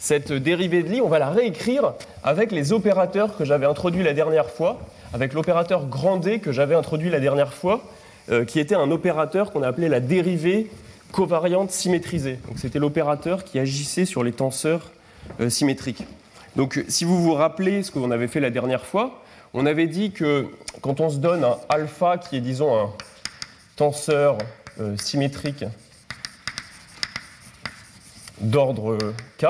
cette 0.00 0.32
dérivée 0.32 0.82
de 0.82 0.88
Lie, 0.88 1.00
on 1.00 1.08
va 1.08 1.20
la 1.20 1.30
réécrire 1.30 1.92
avec 2.24 2.50
les 2.50 2.72
opérateurs 2.72 3.36
que 3.36 3.44
j'avais 3.44 3.66
introduits 3.66 4.02
la 4.02 4.12
dernière 4.12 4.50
fois, 4.50 4.80
avec 5.14 5.32
l'opérateur 5.34 5.86
grand 5.86 6.16
D 6.16 6.40
que 6.40 6.50
j'avais 6.50 6.74
introduit 6.74 7.08
la 7.08 7.20
dernière 7.20 7.54
fois, 7.54 7.84
euh, 8.32 8.44
qui 8.44 8.58
était 8.58 8.74
un 8.74 8.90
opérateur 8.90 9.52
qu'on 9.52 9.62
a 9.62 9.68
appelé 9.68 9.88
la 9.88 10.00
dérivée 10.00 10.68
covariante 11.12 11.70
symétrisée. 11.70 12.40
Donc, 12.48 12.58
c'était 12.58 12.80
l'opérateur 12.80 13.44
qui 13.44 13.60
agissait 13.60 14.04
sur 14.04 14.24
les 14.24 14.32
tenseurs 14.32 14.90
euh, 15.40 15.48
symétriques. 15.48 16.02
Donc, 16.56 16.84
si 16.88 17.04
vous 17.04 17.22
vous 17.22 17.34
rappelez 17.34 17.84
ce 17.84 17.92
qu'on 17.92 18.10
avait 18.10 18.26
fait 18.26 18.40
la 18.40 18.50
dernière 18.50 18.84
fois, 18.84 19.22
on 19.58 19.66
avait 19.66 19.88
dit 19.88 20.12
que 20.12 20.46
quand 20.82 21.00
on 21.00 21.10
se 21.10 21.16
donne 21.16 21.42
un 21.44 21.56
alpha 21.68 22.16
qui 22.16 22.36
est, 22.36 22.40
disons, 22.40 22.78
un 22.80 22.90
tenseur 23.76 24.38
euh, 24.80 24.96
symétrique 24.96 25.64
d'ordre 28.40 28.96
k, 29.38 29.46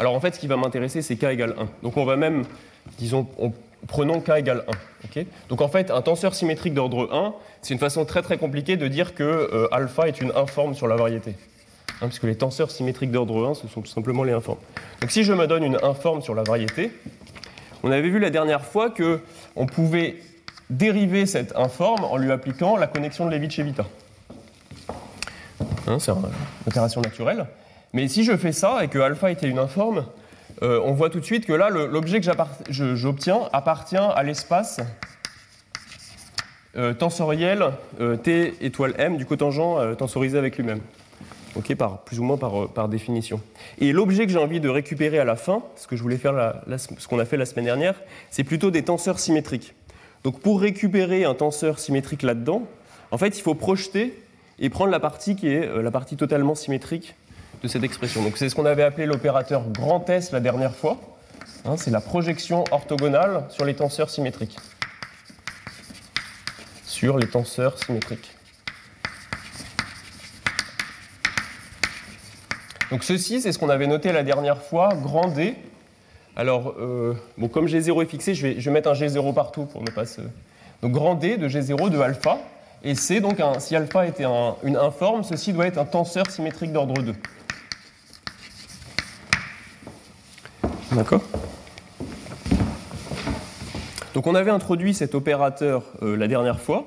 alors 0.00 0.14
en 0.14 0.20
fait, 0.20 0.34
ce 0.34 0.40
qui 0.40 0.46
va 0.48 0.56
m'intéresser, 0.56 1.02
c'est 1.02 1.16
k 1.16 1.24
égale 1.24 1.54
1. 1.58 1.68
Donc 1.82 1.96
on 1.96 2.04
va 2.04 2.16
même, 2.16 2.44
disons, 2.98 3.28
on- 3.38 3.52
prenons 3.86 4.20
k 4.20 4.30
égale 4.38 4.64
1. 4.66 4.72
ok? 5.20 5.26
Donc 5.48 5.60
en 5.60 5.68
fait, 5.68 5.90
un 5.92 6.02
tenseur 6.02 6.34
symétrique 6.34 6.74
d'ordre 6.74 7.08
1, 7.12 7.34
c'est 7.62 7.74
une 7.74 7.80
façon 7.80 8.04
très 8.04 8.22
très 8.22 8.36
compliquée 8.36 8.76
de 8.76 8.88
dire 8.88 9.14
que 9.14 9.22
euh, 9.22 9.68
alpha 9.72 10.08
est 10.08 10.20
une 10.20 10.32
informe 10.34 10.74
sur 10.74 10.88
la 10.88 10.96
variété. 10.96 11.34
Hein, 12.00 12.06
puisque 12.08 12.24
les 12.24 12.36
tenseurs 12.36 12.70
symétriques 12.72 13.10
d'ordre 13.12 13.46
1, 13.48 13.54
ce 13.54 13.66
sont 13.68 13.80
tout 13.80 13.90
simplement 13.90 14.24
les 14.24 14.32
informes. 14.32 14.58
Donc 15.00 15.10
si 15.12 15.22
je 15.24 15.32
me 15.32 15.46
donne 15.46 15.62
une 15.64 15.78
informe 15.84 16.22
sur 16.22 16.34
la 16.34 16.42
variété, 16.42 16.90
on 17.82 17.90
avait 17.90 18.08
vu 18.08 18.18
la 18.18 18.30
dernière 18.30 18.64
fois 18.64 18.90
que 18.90 19.20
on 19.56 19.66
pouvait 19.66 20.16
dériver 20.70 21.26
cette 21.26 21.56
informe 21.56 22.04
en 22.04 22.16
lui 22.16 22.30
appliquant 22.30 22.76
la 22.76 22.86
connexion 22.86 23.26
de 23.26 23.30
Levi-Cevita. 23.30 23.86
Hein, 25.86 25.98
c'est 25.98 26.12
une 26.12 26.28
opération 26.66 27.00
naturelle. 27.00 27.46
Mais 27.92 28.08
si 28.08 28.24
je 28.24 28.36
fais 28.36 28.52
ça 28.52 28.84
et 28.84 28.88
que 28.88 28.98
alpha 28.98 29.30
était 29.30 29.48
une 29.48 29.58
informe, 29.58 30.04
euh, 30.62 30.80
on 30.84 30.92
voit 30.92 31.08
tout 31.08 31.20
de 31.20 31.24
suite 31.24 31.46
que 31.46 31.52
là, 31.52 31.70
l'objet 31.70 32.20
que 32.20 32.28
j'obtiens 32.70 33.40
appartient 33.52 33.96
à 33.96 34.22
l'espace 34.22 34.80
euh, 36.76 36.92
tensoriel 36.92 37.64
euh, 38.00 38.16
T 38.16 38.54
étoile 38.60 38.94
M 38.98 39.16
du 39.16 39.24
cotangent 39.24 39.96
tensorisé 39.96 40.36
avec 40.36 40.58
lui-même. 40.58 40.80
Ok, 41.58 41.74
par, 41.74 42.02
plus 42.02 42.20
ou 42.20 42.22
moins 42.22 42.36
par, 42.36 42.62
euh, 42.62 42.66
par 42.68 42.88
définition. 42.88 43.40
Et 43.80 43.92
l'objet 43.92 44.26
que 44.26 44.32
j'ai 44.32 44.38
envie 44.38 44.60
de 44.60 44.68
récupérer 44.68 45.18
à 45.18 45.24
la 45.24 45.34
fin, 45.34 45.62
ce 45.76 45.88
que 45.88 45.96
ce 45.96 47.08
qu'on 47.08 47.18
a 47.18 47.24
fait 47.24 47.36
la 47.36 47.46
semaine 47.46 47.64
dernière, 47.64 48.00
c'est 48.30 48.44
plutôt 48.44 48.70
des 48.70 48.84
tenseurs 48.84 49.18
symétriques. 49.18 49.74
Donc 50.22 50.40
pour 50.40 50.60
récupérer 50.60 51.24
un 51.24 51.34
tenseur 51.34 51.80
symétrique 51.80 52.22
là-dedans, 52.22 52.62
en 53.10 53.18
fait, 53.18 53.36
il 53.36 53.42
faut 53.42 53.54
projeter 53.54 54.22
et 54.60 54.70
prendre 54.70 54.90
la 54.90 55.00
partie 55.00 55.34
qui 55.34 55.48
est 55.48 55.66
euh, 55.66 55.82
la 55.82 55.90
partie 55.90 56.16
totalement 56.16 56.54
symétrique 56.54 57.16
de 57.62 57.68
cette 57.68 57.82
expression. 57.82 58.22
Donc 58.22 58.36
c'est 58.36 58.48
ce 58.48 58.54
qu'on 58.54 58.66
avait 58.66 58.84
appelé 58.84 59.06
l'opérateur 59.06 59.68
grand 59.68 60.08
S 60.08 60.30
la 60.30 60.40
dernière 60.40 60.74
fois. 60.74 60.96
Hein, 61.64 61.76
c'est 61.76 61.90
la 61.90 62.00
projection 62.00 62.62
orthogonale 62.70 63.46
sur 63.48 63.64
les 63.64 63.74
tenseurs 63.74 64.10
symétriques. 64.10 64.56
Sur 66.84 67.18
les 67.18 67.26
tenseurs 67.26 67.82
symétriques. 67.82 68.37
Donc 72.90 73.04
ceci, 73.04 73.40
c'est 73.40 73.52
ce 73.52 73.58
qu'on 73.58 73.68
avait 73.68 73.86
noté 73.86 74.12
la 74.12 74.22
dernière 74.22 74.62
fois, 74.62 74.90
grand 74.94 75.28
D. 75.28 75.54
Alors, 76.36 76.74
euh, 76.78 77.14
bon, 77.36 77.48
comme 77.48 77.66
G0 77.66 78.02
est 78.02 78.06
fixé, 78.06 78.34
je 78.34 78.46
vais, 78.46 78.70
mettre 78.70 78.88
un 78.88 78.94
G0 78.94 79.34
partout 79.34 79.64
pour 79.66 79.82
ne 79.82 79.90
pas 79.90 80.06
se. 80.06 80.20
Donc, 80.82 80.92
grand 80.92 81.14
D 81.14 81.36
de 81.36 81.48
G0 81.48 81.90
de 81.90 81.98
alpha. 81.98 82.38
Et 82.84 82.94
c'est 82.94 83.20
donc, 83.20 83.40
un, 83.40 83.58
si 83.58 83.74
alpha 83.74 84.06
était 84.06 84.24
un- 84.24 84.54
une 84.62 84.76
informe, 84.76 85.24
ceci 85.24 85.52
doit 85.52 85.66
être 85.66 85.78
un 85.78 85.84
tenseur 85.84 86.30
symétrique 86.30 86.72
d'ordre 86.72 87.02
2. 87.02 87.14
D'accord? 90.92 91.22
Donc 94.14 94.26
on 94.26 94.34
avait 94.34 94.50
introduit 94.50 94.94
cet 94.94 95.14
opérateur 95.14 95.84
euh, 96.02 96.16
la 96.16 96.26
dernière 96.28 96.58
fois, 96.60 96.86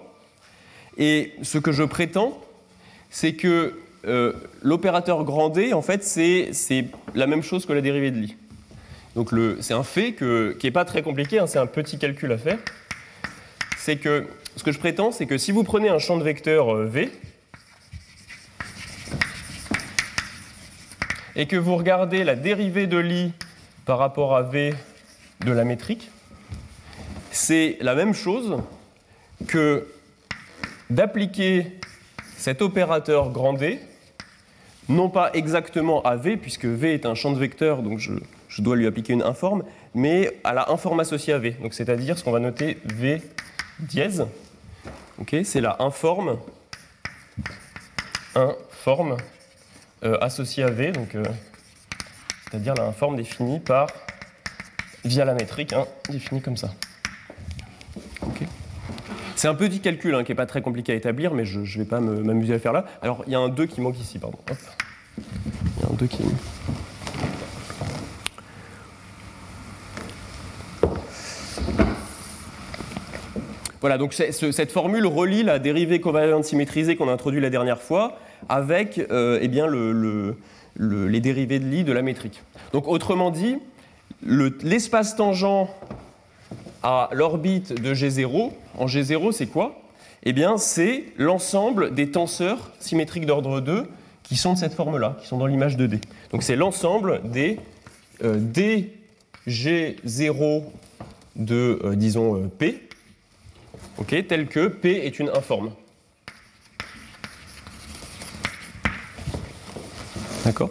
et 0.97 1.33
ce 1.43 1.57
que 1.59 1.71
je 1.71 1.83
prétends, 1.83 2.37
c'est 3.09 3.33
que 3.35 3.79
euh, 4.05 4.33
l'opérateur 4.61 5.23
grand 5.23 5.49
D, 5.49 5.73
en 5.73 5.81
fait, 5.81 6.03
c'est 6.03 6.85
la 7.13 7.27
même 7.27 7.43
chose 7.43 7.65
que 7.65 7.73
la 7.73 7.81
dérivée 7.81 8.11
de 8.11 8.17
Lie. 8.17 8.35
Donc 9.15 9.31
c'est 9.59 9.73
un 9.73 9.83
fait 9.83 10.13
que- 10.13 10.55
qui 10.57 10.67
n'est 10.67 10.71
pas 10.71 10.85
très 10.85 11.01
compliqué, 11.01 11.39
hein, 11.39 11.47
c'est 11.47 11.59
un 11.59 11.65
petit 11.65 11.97
calcul 11.97 12.31
à 12.31 12.37
faire. 12.37 12.57
C'est 13.77 13.97
que 13.97 14.25
ce 14.55 14.63
que 14.63 14.71
je 14.71 14.79
prétends, 14.79 15.11
c'est 15.11 15.25
que 15.25 15.37
si 15.37 15.51
vous 15.51 15.63
prenez 15.63 15.89
un 15.89 15.99
champ 15.99 16.17
de 16.17 16.23
vecteurs 16.23 16.73
euh, 16.73 16.85
V, 16.85 17.11
et 21.35 21.45
que 21.47 21.55
vous 21.55 21.75
regardez 21.75 22.23
la 22.23 22.35
dérivée 22.35 22.87
de 22.87 22.97
Lie 22.97 23.31
par 23.85 23.97
rapport 23.97 24.35
à 24.35 24.41
V 24.43 24.73
de 25.45 25.51
la 25.51 25.63
métrique, 25.63 26.09
c'est 27.31 27.77
la 27.81 27.95
même 27.95 28.13
chose 28.13 28.57
que 29.47 29.87
d'appliquer 30.89 31.67
cet 32.37 32.61
opérateur 32.61 33.29
grand 33.29 33.53
D, 33.53 33.79
non 34.91 35.09
pas 35.09 35.31
exactement 35.33 36.01
à 36.03 36.15
V, 36.15 36.37
puisque 36.37 36.65
V 36.65 36.93
est 36.93 37.05
un 37.05 37.15
champ 37.15 37.31
de 37.31 37.39
vecteurs, 37.39 37.81
donc 37.81 37.99
je, 37.99 38.11
dois 38.61 38.75
lui 38.75 38.85
appliquer 38.85 39.13
une 39.13 39.23
informe, 39.23 39.63
mais 39.95 40.39
à 40.43 40.53
la 40.53 40.69
informe 40.69 40.99
associée 40.99 41.33
à 41.33 41.39
V, 41.39 41.55
c'est-à-dire 41.71 42.17
ce 42.17 42.23
qu'on 42.23 42.31
va 42.31 42.39
noter 42.39 42.77
V 42.85 43.21
dièse. 43.79 44.27
Ok, 45.19 45.35
c'est 45.43 45.61
la 45.61 45.77
informe, 45.79 46.37
euh, 48.35 50.17
associée 50.21 50.63
à 50.63 50.69
V, 50.69 50.91
euh, 51.15 51.23
c'est-à-dire 52.49 52.73
la 52.75 52.83
informe 52.83 53.15
définie 53.15 53.59
par 53.59 53.87
via 55.05 55.25
la 55.25 55.33
métrique, 55.33 55.73
hein, 55.73 55.85
définie 56.09 56.41
comme 56.41 56.57
ça. 56.57 56.71
C'est 59.35 59.47
un 59.47 59.55
petit 59.55 59.79
calcul 59.79 60.13
hein, 60.15 60.23
qui 60.23 60.31
n'est 60.31 60.35
pas 60.35 60.45
très 60.45 60.61
compliqué 60.61 60.91
à 60.91 60.95
établir, 60.95 61.33
mais 61.33 61.45
je 61.45 61.59
ne 61.59 61.65
vais 61.65 61.85
pas 61.85 61.99
m'amuser 61.99 62.53
à 62.53 62.55
le 62.57 62.61
faire 62.61 62.73
là. 62.73 62.85
Alors, 63.01 63.23
il 63.27 63.33
y 63.33 63.35
a 63.35 63.39
un 63.39 63.49
2 63.49 63.65
qui 63.65 63.81
manque 63.81 63.99
ici, 63.99 64.19
pardon. 64.19 64.37
Il 65.17 65.81
y 65.81 65.85
a 65.85 65.89
un 65.91 65.95
2 65.95 66.05
qui. 66.07 66.23
Voilà, 73.79 73.97
donc 73.97 74.13
cette 74.13 74.71
formule 74.71 75.07
relie 75.07 75.41
la 75.43 75.57
dérivée 75.57 75.99
covariante 75.99 76.45
symétrisée 76.45 76.95
qu'on 76.95 77.09
a 77.09 77.13
introduite 77.13 77.41
la 77.41 77.49
dernière 77.49 77.81
fois 77.81 78.19
avec 78.47 78.99
euh, 79.11 79.39
eh 79.41 79.47
bien, 79.47 79.65
le- 79.65 79.91
le- 79.91 80.35
le- 80.75 81.07
les 81.07 81.19
dérivées 81.19 81.59
de 81.59 81.65
Lie 81.65 81.83
de 81.83 81.91
la 81.91 82.03
métrique. 82.03 82.43
Donc, 82.73 82.87
autrement 82.87 83.31
dit, 83.31 83.57
le- 84.23 84.55
l'espace 84.61 85.15
tangent 85.15 85.67
à 86.83 87.09
l'orbite 87.11 87.73
de 87.73 87.93
G0, 87.93 88.51
en 88.77 88.85
G0, 88.85 89.31
c'est 89.31 89.47
quoi? 89.47 89.81
Eh 90.23 90.33
bien, 90.33 90.57
c'est 90.57 91.05
l'ensemble 91.17 91.93
des 91.93 92.11
tenseurs 92.11 92.71
symétriques 92.79 93.25
d'ordre 93.25 93.59
2 93.59 93.87
qui 94.23 94.37
sont 94.37 94.53
de 94.53 94.57
cette 94.57 94.73
forme-là, 94.73 95.17
qui 95.19 95.27
sont 95.27 95.37
dans 95.37 95.47
l'image 95.47 95.77
de 95.77 95.87
D. 95.87 95.99
Donc, 96.31 96.43
c'est 96.43 96.55
l'ensemble 96.55 97.21
des 97.25 97.59
euh, 98.23 98.39
dG0 99.47 100.63
de, 101.35 101.79
euh, 101.83 101.95
disons, 101.95 102.35
euh, 102.35 102.47
P, 102.47 102.87
tel 104.27 104.47
que 104.47 104.67
P 104.67 105.05
est 105.05 105.19
une 105.19 105.29
informe. 105.29 105.71
D'accord? 110.45 110.69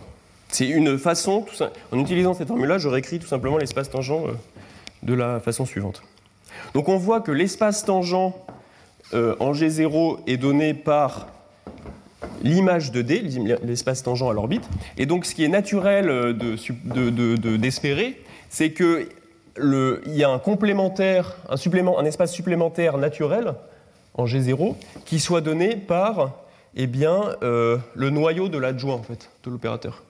C'est 0.49 0.69
une 0.69 0.99
façon, 0.99 1.47
en 1.93 1.99
utilisant 1.99 2.35
cette 2.35 2.49
formule-là, 2.49 2.79
je 2.79 2.89
réécris 2.89 3.19
tout 3.19 3.27
simplement 3.27 3.57
l'espace 3.57 3.91
tangent 3.91 4.13
de 5.03 5.15
la 5.15 5.41
façon 5.41 5.65
suivante. 5.67 6.03
Donc 6.75 6.89
on 6.89 6.97
voit 6.99 7.21
que 7.21 7.33
l'espace 7.33 7.85
tangent 7.85 8.33
euh, 9.15 9.35
en 9.41 9.53
G0 9.53 10.19
est 10.27 10.37
donné 10.37 10.75
par 10.75 11.29
l'image 12.43 12.93
de 12.93 13.03
D, 13.03 13.23
l'espace 13.65 14.03
tangent 14.03 14.23
à 14.23 14.33
l'orbite. 14.33 14.69
Et 14.99 15.07
donc 15.07 15.25
ce 15.27 15.35
qui 15.35 15.45
est 15.45 15.49
naturel 15.49 16.09
euh, 16.11 16.33
de 16.33 16.57
sup- 16.57 16.87
de- 16.87 17.57
d'espérer, 17.57 18.21
c'est 18.49 18.73
qu'il 18.73 19.07
y 20.07 20.23
a 20.25 20.31
un 20.31 20.39
complémentaire, 20.39 21.37
un 21.49 22.05
espace 22.05 22.33
supplémentaire 22.33 22.99
naturel 22.99 23.55
en 24.15 24.27
G0 24.27 24.75
qui 25.07 25.19
soit 25.21 25.41
donné 25.41 25.77
par 25.77 26.33
eh 26.77 26.87
bien, 26.87 27.35
euh, 27.43 27.79
le 27.95 28.11
noyau 28.11 28.49
de 28.49 28.59
l'adjoint 28.59 28.95
en 28.95 29.03
fait, 29.03 29.31
de 29.45 29.51
l'opérateur. 29.51 30.03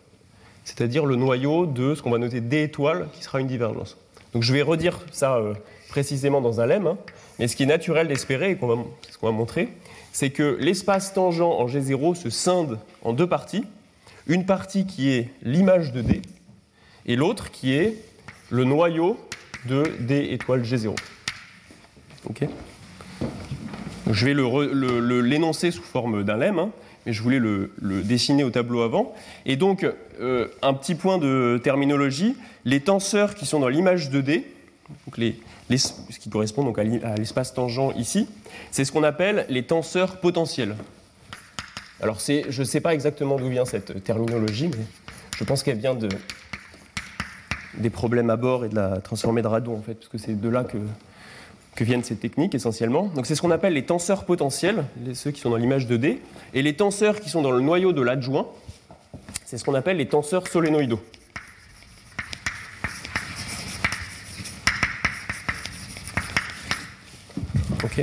C'est-à-dire 0.65 1.07
le 1.07 1.17
noyau 1.17 1.65
de 1.67 1.95
ce 1.95 2.03
qu'on 2.03 2.11
va 2.11 2.19
noter 2.19 2.41
D 2.41 2.63
étoile 2.63 3.09
qui 3.13 3.23
sera 3.23 3.41
une 3.41 3.47
divergence. 3.47 3.97
Donc 4.33 4.43
je 4.43 4.53
vais 4.53 4.63
redire 4.63 4.99
ça 5.11 5.37
euh, 5.37 5.55
précisément 5.89 6.41
dans 6.41 6.61
un 6.61 6.67
lemme, 6.67 6.87
hein, 6.87 6.99
mais 7.39 7.49
ce 7.49 7.57
qui 7.57 7.65
est 7.65 7.67
naturel 7.67 8.09
d'espérer, 8.09 8.53
et 8.53 8.55
ce 8.55 9.19
qu'on 9.19 9.27
va 9.27 9.33
montrer, 9.33 9.69
c'est 10.13 10.31
que 10.31 10.57
l'espace 10.61 11.13
tangent 11.13 11.41
en 11.41 11.67
G0 11.67 12.15
se 12.15 12.31
scinde 12.31 12.79
en 13.03 13.13
deux 13.13 13.27
parties. 13.27 13.65
Une 14.27 14.47
partie 14.47 14.87
qui 14.87 15.11
est 15.11 15.29
l'image 15.43 15.93
de 15.93 16.03
D, 16.03 16.23
et 17.07 17.17
l'autre 17.17 17.51
qui 17.51 17.75
est 17.75 17.97
le 18.51 18.65
noyau 18.65 19.19
de 19.67 19.85
D 20.01 20.29
étoile 20.31 20.63
G0. 20.63 20.95
Ok? 22.29 22.45
Je 24.11 24.27
vais 24.27 24.35
l'énoncer 25.23 25.71
sous 25.71 25.83
forme 25.83 26.25
d'un 26.25 26.37
lemme, 26.37 26.59
hein, 26.59 26.71
mais 27.07 27.13
je 27.13 27.23
voulais 27.23 27.39
le, 27.39 27.71
dessiner 28.03 28.45
au 28.45 28.51
tableau 28.51 28.83
avant. 28.83 29.15
Et 29.47 29.57
donc, 29.57 29.87
euh, 30.21 30.49
un 30.63 30.75
petit 30.75 30.95
point 30.95 31.19
de 31.19 31.61
terminologie, 31.63 32.37
les 32.65 32.81
tenseurs 32.81 33.35
qui 33.35 33.47
sont 33.47 33.61
dans 33.61 33.69
l'image 33.69 34.11
de 34.11 34.21
D, 34.21 34.47
donc 35.07 35.19
les, 35.19 35.37
ce 35.79 36.19
qui 36.19 36.31
correspond 36.31 36.65
donc 36.65 36.79
à 36.79 36.85
l'espace 37.17 37.55
tangent 37.55 37.93
ici, 37.97 38.29
c'est 38.71 38.85
ce 38.85 38.93
qu'on 38.93 39.05
appelle 39.05 39.47
les 39.49 39.63
tenseurs 39.63 40.19
potentiels. 40.19 40.75
Alors, 42.03 42.19
je 42.19 42.61
ne 42.61 42.65
sais 42.65 42.81
pas 42.81 42.95
exactement 42.95 43.37
d'où 43.37 43.49
vient 43.49 43.65
cette 43.65 44.03
terminologie, 44.03 44.69
mais 44.69 44.85
je 45.37 45.45
pense 45.45 45.63
qu'elle 45.63 45.79
vient 45.79 45.95
de, 45.95 46.09
des 47.75 47.91
problèmes 47.91 48.31
à 48.31 48.37
bord 48.37 48.65
et 48.65 48.69
de 48.69 48.75
la 48.75 49.01
transformée 49.01 49.43
de 49.43 49.47
radon, 49.47 49.77
en 49.77 49.83
fait, 49.83 49.95
parce 49.95 50.09
que 50.09 50.19
c'est 50.19 50.39
de 50.39 50.49
là 50.49 50.65
que, 50.65 50.79
que 51.75 51.85
viennent 51.85 52.03
ces 52.03 52.17
techniques 52.17 52.55
essentiellement. 52.55 53.07
Donc, 53.15 53.27
c'est 53.27 53.35
ce 53.35 53.43
qu'on 53.43 53.51
appelle 53.51 53.75
les 53.75 53.85
tenseurs 53.85 54.25
potentiels, 54.25 54.85
ceux 55.15 55.31
qui 55.31 55.41
sont 55.41 55.51
dans 55.51 55.57
l'image 55.57 55.87
de 55.87 55.97
D, 55.97 56.21
et 56.55 56.63
les 56.63 56.75
tenseurs 56.75 57.21
qui 57.21 57.31
sont 57.31 57.43
dans 57.43 57.53
le 57.53 57.61
noyau 57.61 57.93
de 57.93 58.03
l'adjoint, 58.03 58.49
c'est 59.45 59.59
ce 59.59 59.65
qu'on 59.65 59.75
appelle 59.75 59.97
les 59.97 60.09
tenseurs 60.09 60.47
solénoïdaux. 60.49 61.01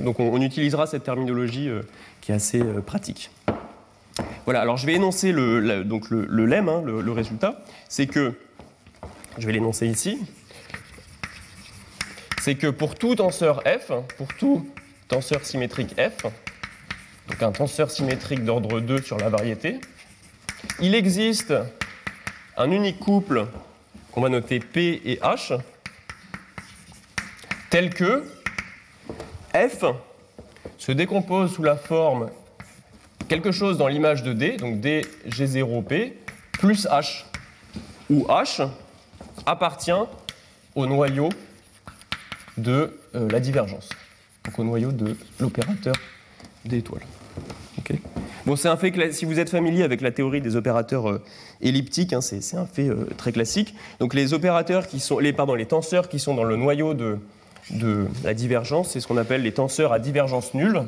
Donc 0.01 0.19
on, 0.19 0.41
utilisera 0.41 0.87
cette 0.87 1.03
terminologie 1.03 1.69
euh, 1.69 1.81
qui 2.21 2.31
est 2.31 2.35
assez 2.35 2.61
euh, 2.61 2.81
pratique. 2.81 3.31
Voilà, 4.45 4.61
alors 4.61 4.77
je 4.77 4.85
vais 4.85 4.93
énoncer 4.93 5.31
le, 5.31 5.83
donc 5.83 6.09
le, 6.09 6.25
le 6.25 6.45
lemme, 6.45 6.69
hein, 6.69 6.81
le 6.85 7.11
résultat. 7.11 7.61
C'est 7.89 8.07
que, 8.07 8.33
je 9.37 9.45
vais 9.45 9.53
l'énoncer 9.53 9.87
ici, 9.87 10.19
c'est 12.47 12.55
que 12.55 12.67
pour 12.67 12.95
tout 12.95 13.13
tenseur 13.13 13.61
f, 13.63 13.91
pour 14.15 14.33
tout 14.33 14.65
tenseur 15.09 15.43
symétrique 15.43 15.93
f, 15.99 16.23
donc 17.27 17.43
un 17.43 17.51
tenseur 17.51 17.91
symétrique 17.91 18.45
d'ordre 18.45 18.79
2 18.79 19.01
sur 19.01 19.17
la 19.17 19.27
variété, 19.27 19.81
il 20.79 20.95
existe 20.95 21.53
un 22.55 22.71
unique 22.71 22.99
couple 22.99 23.47
qu'on 24.13 24.21
va 24.21 24.29
noter 24.29 24.61
P 24.61 25.01
et 25.03 25.17
H, 25.17 25.59
tel 27.69 27.93
que 27.93 28.23
f 29.53 29.83
se 30.77 30.93
décompose 30.93 31.53
sous 31.53 31.63
la 31.63 31.75
forme 31.75 32.29
quelque 33.27 33.51
chose 33.51 33.77
dans 33.77 33.89
l'image 33.89 34.23
de 34.23 34.31
D, 34.31 34.55
donc 34.55 34.79
D 34.79 35.05
G0P, 35.27 36.13
plus 36.53 36.87
H, 36.87 37.25
où 38.09 38.23
H 38.27 38.69
appartient 39.45 39.91
au 40.75 40.85
noyau 40.85 41.27
de 42.57 42.97
euh, 43.15 43.29
la 43.29 43.39
divergence, 43.39 43.89
au 44.57 44.63
noyau 44.63 44.91
de 44.91 45.15
l'opérateur 45.39 45.95
D 46.65 46.77
étoile. 46.77 47.01
Ok 47.77 47.93
bon, 48.45 48.55
c'est 48.55 48.67
un 48.67 48.77
fait, 48.77 48.91
cla- 48.91 49.11
si 49.11 49.25
vous 49.25 49.39
êtes 49.39 49.49
familier 49.49 49.83
avec 49.83 50.01
la 50.01 50.11
théorie 50.11 50.41
des 50.41 50.55
opérateurs 50.55 51.09
euh, 51.09 51.23
elliptiques, 51.61 52.13
hein, 52.13 52.21
c'est 52.21 52.55
un 52.55 52.65
fait 52.65 52.89
euh, 52.89 53.07
très 53.17 53.31
classique. 53.31 53.75
Donc 53.99 54.13
les 54.13 54.33
opérateurs 54.33 54.87
qui 54.87 54.99
sont, 54.99 55.19
les, 55.19 55.33
pardon, 55.33 55.53
les 55.55 55.65
tenseurs 55.65 56.09
qui 56.09 56.19
sont 56.19 56.33
dans 56.33 56.43
le 56.43 56.55
noyau 56.55 56.93
de, 56.93 57.19
la 58.23 58.33
divergence, 58.33 58.91
c'est 58.91 59.01
ce 59.01 59.07
qu'on 59.07 59.17
appelle 59.17 59.41
les 59.41 59.51
tenseurs 59.51 59.91
à 59.91 59.99
divergence 59.99 60.53
nulle 60.53 60.83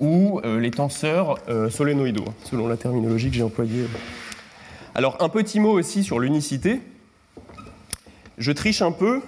ou 0.00 0.40
les 0.44 0.70
tenseurs 0.70 1.38
solénoïdaux, 1.70 2.26
selon 2.44 2.68
la 2.68 2.76
terminologie 2.76 3.30
que 3.30 3.36
j'ai 3.36 3.42
employée. 3.42 3.86
Alors, 4.94 5.16
un 5.20 5.30
petit 5.30 5.60
mot 5.60 5.70
aussi 5.70 6.04
sur 6.04 6.18
l'unicité. 6.18 6.80
je 8.36 8.52
triche 8.52 8.82
un 8.82 8.92
peu, 8.92 9.22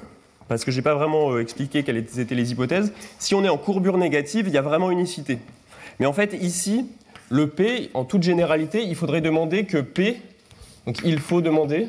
parce 0.51 0.65
que 0.65 0.73
je 0.73 0.77
n'ai 0.79 0.83
pas 0.83 0.97
vraiment 0.97 1.31
euh, 1.31 1.41
expliqué 1.41 1.85
quelles 1.85 2.19
étaient 2.19 2.35
les 2.35 2.51
hypothèses. 2.51 2.93
Si 3.21 3.37
on 3.37 3.45
est 3.45 3.49
en 3.49 3.57
courbure 3.57 3.97
négative, 3.99 4.49
il 4.49 4.53
y 4.53 4.59
a 4.59 4.63
vraiment 4.63 4.91
unicité. 4.91 5.39
Mais 6.01 6.07
en 6.07 6.13
fait, 6.13 6.33
ici, 6.43 6.87
le 7.29 7.47
P, 7.47 7.89
en 7.95 8.05
toute 8.05 8.25
généralité, 8.25 8.83
il 8.83 8.97
faudrait 8.97 9.21
demander 9.21 9.65
que 9.65 9.79
P, 9.79 10.21
donc 10.87 10.99
il 11.05 11.21
faut 11.21 11.41
demander, 11.41 11.87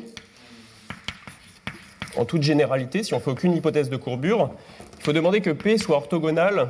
en 2.16 2.24
toute 2.24 2.42
généralité, 2.42 3.02
si 3.02 3.14
on 3.14 3.18
fait 3.18 3.32
aucune 3.32 3.52
hypothèse 3.52 3.90
de 3.90 3.96
courbure, 3.96 4.52
il 5.00 5.02
faut 5.02 5.12
demander 5.12 5.40
que 5.40 5.50
P 5.50 5.76
soit 5.76 5.96
orthogonal 5.96 6.68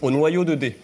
au 0.00 0.10
noyau 0.10 0.46
de 0.46 0.54
D. 0.54 0.74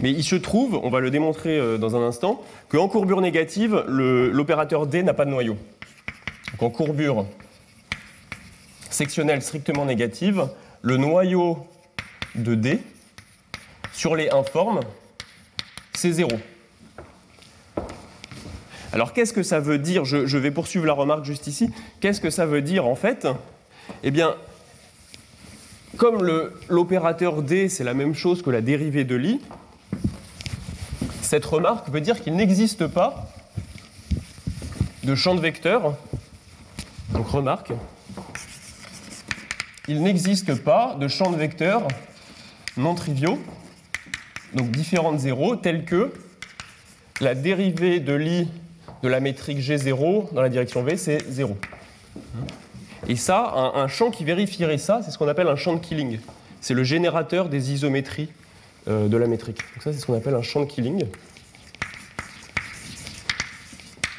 Mais 0.00 0.10
il 0.10 0.24
se 0.24 0.36
trouve, 0.36 0.80
on 0.82 0.88
va 0.88 1.00
le 1.00 1.10
démontrer 1.10 1.58
euh, 1.58 1.76
dans 1.76 1.96
un 1.96 2.02
instant, 2.02 2.42
qu'en 2.70 2.88
courbure 2.88 3.20
négative, 3.20 3.84
l'opérateur 3.88 4.86
D 4.86 5.02
n'a 5.02 5.12
pas 5.12 5.26
de 5.26 5.30
noyau. 5.30 5.58
Donc 6.58 6.62
en 6.62 6.70
courbure 6.70 7.26
sectionnelle 8.88 9.42
strictement 9.42 9.84
négative, 9.84 10.48
le 10.80 10.96
noyau 10.96 11.66
de 12.34 12.54
D 12.54 12.80
sur 13.92 14.16
les 14.16 14.30
informes, 14.30 14.80
c'est 15.94 16.12
0. 16.12 16.30
Alors 18.92 19.12
qu'est-ce 19.12 19.34
que 19.34 19.42
ça 19.42 19.60
veut 19.60 19.78
dire? 19.78 20.04
Je, 20.06 20.38
vais 20.38 20.50
poursuivre 20.50 20.86
la 20.86 20.94
remarque 20.94 21.24
juste 21.24 21.46
ici. 21.46 21.70
Qu'est-ce 22.00 22.20
que 22.20 22.30
ça 22.30 22.46
veut 22.46 22.62
dire 22.62 22.86
en 22.86 22.94
fait? 22.94 23.26
Eh 24.02 24.10
bien, 24.10 24.34
comme 25.98 26.26
l'opérateur 26.68 27.42
D, 27.42 27.68
c'est 27.68 27.84
la 27.84 27.94
même 27.94 28.14
chose 28.14 28.40
que 28.40 28.50
la 28.50 28.62
dérivée 28.62 29.04
de 29.04 29.16
l'I, 29.16 29.40
cette 31.20 31.44
remarque 31.44 31.90
veut 31.90 32.00
dire 32.00 32.22
qu'il 32.22 32.34
n'existe 32.34 32.86
pas 32.86 33.28
de 35.04 35.14
champ 35.14 35.34
de 35.34 35.40
vecteurs. 35.40 35.96
Donc 37.10 37.28
remarque, 37.28 37.72
il 39.88 40.02
n'existe 40.02 40.62
pas 40.62 40.96
de 40.98 41.08
champ 41.08 41.30
de 41.30 41.36
vecteurs 41.36 41.86
non 42.76 42.94
triviaux, 42.94 43.38
donc 44.54 44.70
différents 44.70 45.12
de 45.12 45.18
0, 45.18 45.56
tels 45.56 45.84
que 45.84 46.12
la 47.20 47.34
dérivée 47.34 48.00
de 48.00 48.12
l'i 48.12 48.48
de 49.02 49.08
la 49.08 49.20
métrique 49.20 49.58
G0 49.58 50.34
dans 50.34 50.42
la 50.42 50.48
direction 50.48 50.82
V, 50.82 50.96
c'est 50.96 51.24
0. 51.30 51.56
Et 53.08 53.16
ça, 53.16 53.52
un, 53.54 53.82
un, 53.82 53.88
champ 53.88 54.10
qui 54.10 54.24
vérifierait 54.24 54.78
ça, 54.78 55.00
c'est 55.02 55.10
ce 55.10 55.18
qu'on 55.18 55.28
appelle 55.28 55.48
un 55.48 55.56
champ 55.56 55.74
de 55.74 55.80
Killing. 55.80 56.18
C'est 56.60 56.74
le 56.74 56.82
générateur 56.82 57.48
des 57.48 57.72
isométries 57.72 58.30
euh, 58.88 59.08
de 59.08 59.16
la 59.16 59.26
métrique. 59.26 59.58
Donc 59.58 59.82
ça, 59.82 59.92
c'est 59.92 60.00
ce 60.00 60.06
qu'on 60.06 60.16
appelle 60.16 60.34
un 60.34 60.42
champ 60.42 60.60
de 60.60 60.66
Killing. 60.66 61.04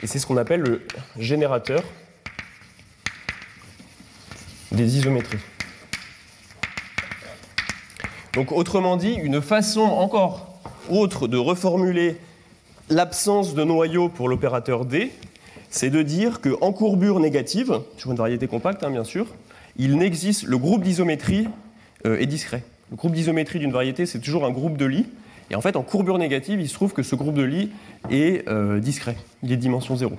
Et 0.04 0.08
c'est 0.08 0.20
ce 0.20 0.26
qu'on 0.26 0.38
appelle 0.38 0.62
le 0.62 0.88
générateur 1.18 1.84
des 4.78 4.98
isométries. 4.98 5.40
Donc 8.34 8.52
autrement 8.52 8.95
dit, 8.95 9.14
une 9.14 9.41
façon 9.41 9.82
encore 9.82 10.62
autre 10.90 11.28
de 11.28 11.38
reformuler 11.38 12.16
l'absence 12.90 13.56
de 13.56 13.64
noyau 13.64 14.08
pour 14.08 14.30
l'opérateur 14.30 14.86
D, 14.86 15.12
c'est 15.70 15.90
de 15.90 16.02
dire 16.02 16.40
qu'en 16.40 16.72
courbure 16.72 17.20
négative, 17.20 17.82
sur 17.98 18.12
une 18.12 18.18
variété 18.18 18.48
compacte 18.48 18.84
hein, 18.84 18.91
bien 18.91 19.04
sûr, 19.04 19.26
il 19.78 19.98
n'existe, 19.98 20.44
le 20.44 20.58
groupe 20.58 20.84
d'isométrie 20.84 21.48
euh, 22.06 22.20
est 22.20 22.26
discret. 22.26 22.64
Le 22.91 22.95
groupe 22.95 23.14
d'isométrie 23.14 23.60
d'une 23.60 23.72
variété, 23.72 24.06
c'est 24.06 24.20
toujours 24.20 24.45
un 24.45 24.52
groupe 24.52 24.78
de 24.78 24.86
Lie. 24.86 25.08
Et 25.49 25.56
en 25.56 25.62
fait, 25.62 25.76
en 25.76 25.82
courbure 25.82 26.18
négative, 26.18 26.62
il 26.62 26.70
se 26.70 26.74
trouve 26.74 26.94
que 26.94 27.04
ce 27.04 27.16
groupe 27.16 27.36
de 27.36 27.44
Lie 27.44 27.72
est 28.10 28.48
euh, 28.48 28.80
discret. 28.80 29.18
Il 29.44 29.52
est 29.52 29.58
dimension 29.58 29.95
0. 29.95 30.16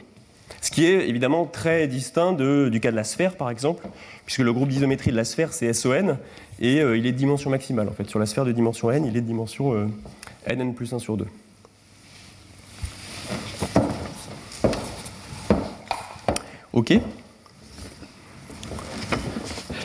Ce 0.60 0.70
qui 0.70 0.86
est 0.86 1.08
évidemment 1.08 1.46
très 1.46 1.86
distinct 1.86 2.32
du 2.32 2.80
cas 2.80 2.90
de 2.90 2.96
la 2.96 3.04
sphère, 3.04 3.36
par 3.36 3.50
exemple, 3.50 3.86
puisque 4.26 4.40
le 4.40 4.52
groupe 4.52 4.68
d'isométrie 4.68 5.10
de 5.10 5.16
la 5.16 5.24
sphère, 5.24 5.52
c'est 5.52 5.72
SON, 5.72 6.18
et 6.60 6.80
euh, 6.80 6.96
il 6.96 7.06
est 7.06 7.12
de 7.12 7.16
dimension 7.16 7.50
maximale. 7.50 7.88
En 7.88 7.92
fait, 7.92 8.08
sur 8.08 8.18
la 8.18 8.26
sphère 8.26 8.44
de 8.44 8.52
dimension 8.52 8.90
n, 8.90 9.04
il 9.04 9.16
est 9.16 9.20
de 9.20 9.26
dimension 9.26 9.72
euh, 9.72 9.86
nn 10.52 10.74
plus 10.74 10.92
1 10.92 10.98
sur 10.98 11.16
2. 11.16 11.26
OK 16.72 16.92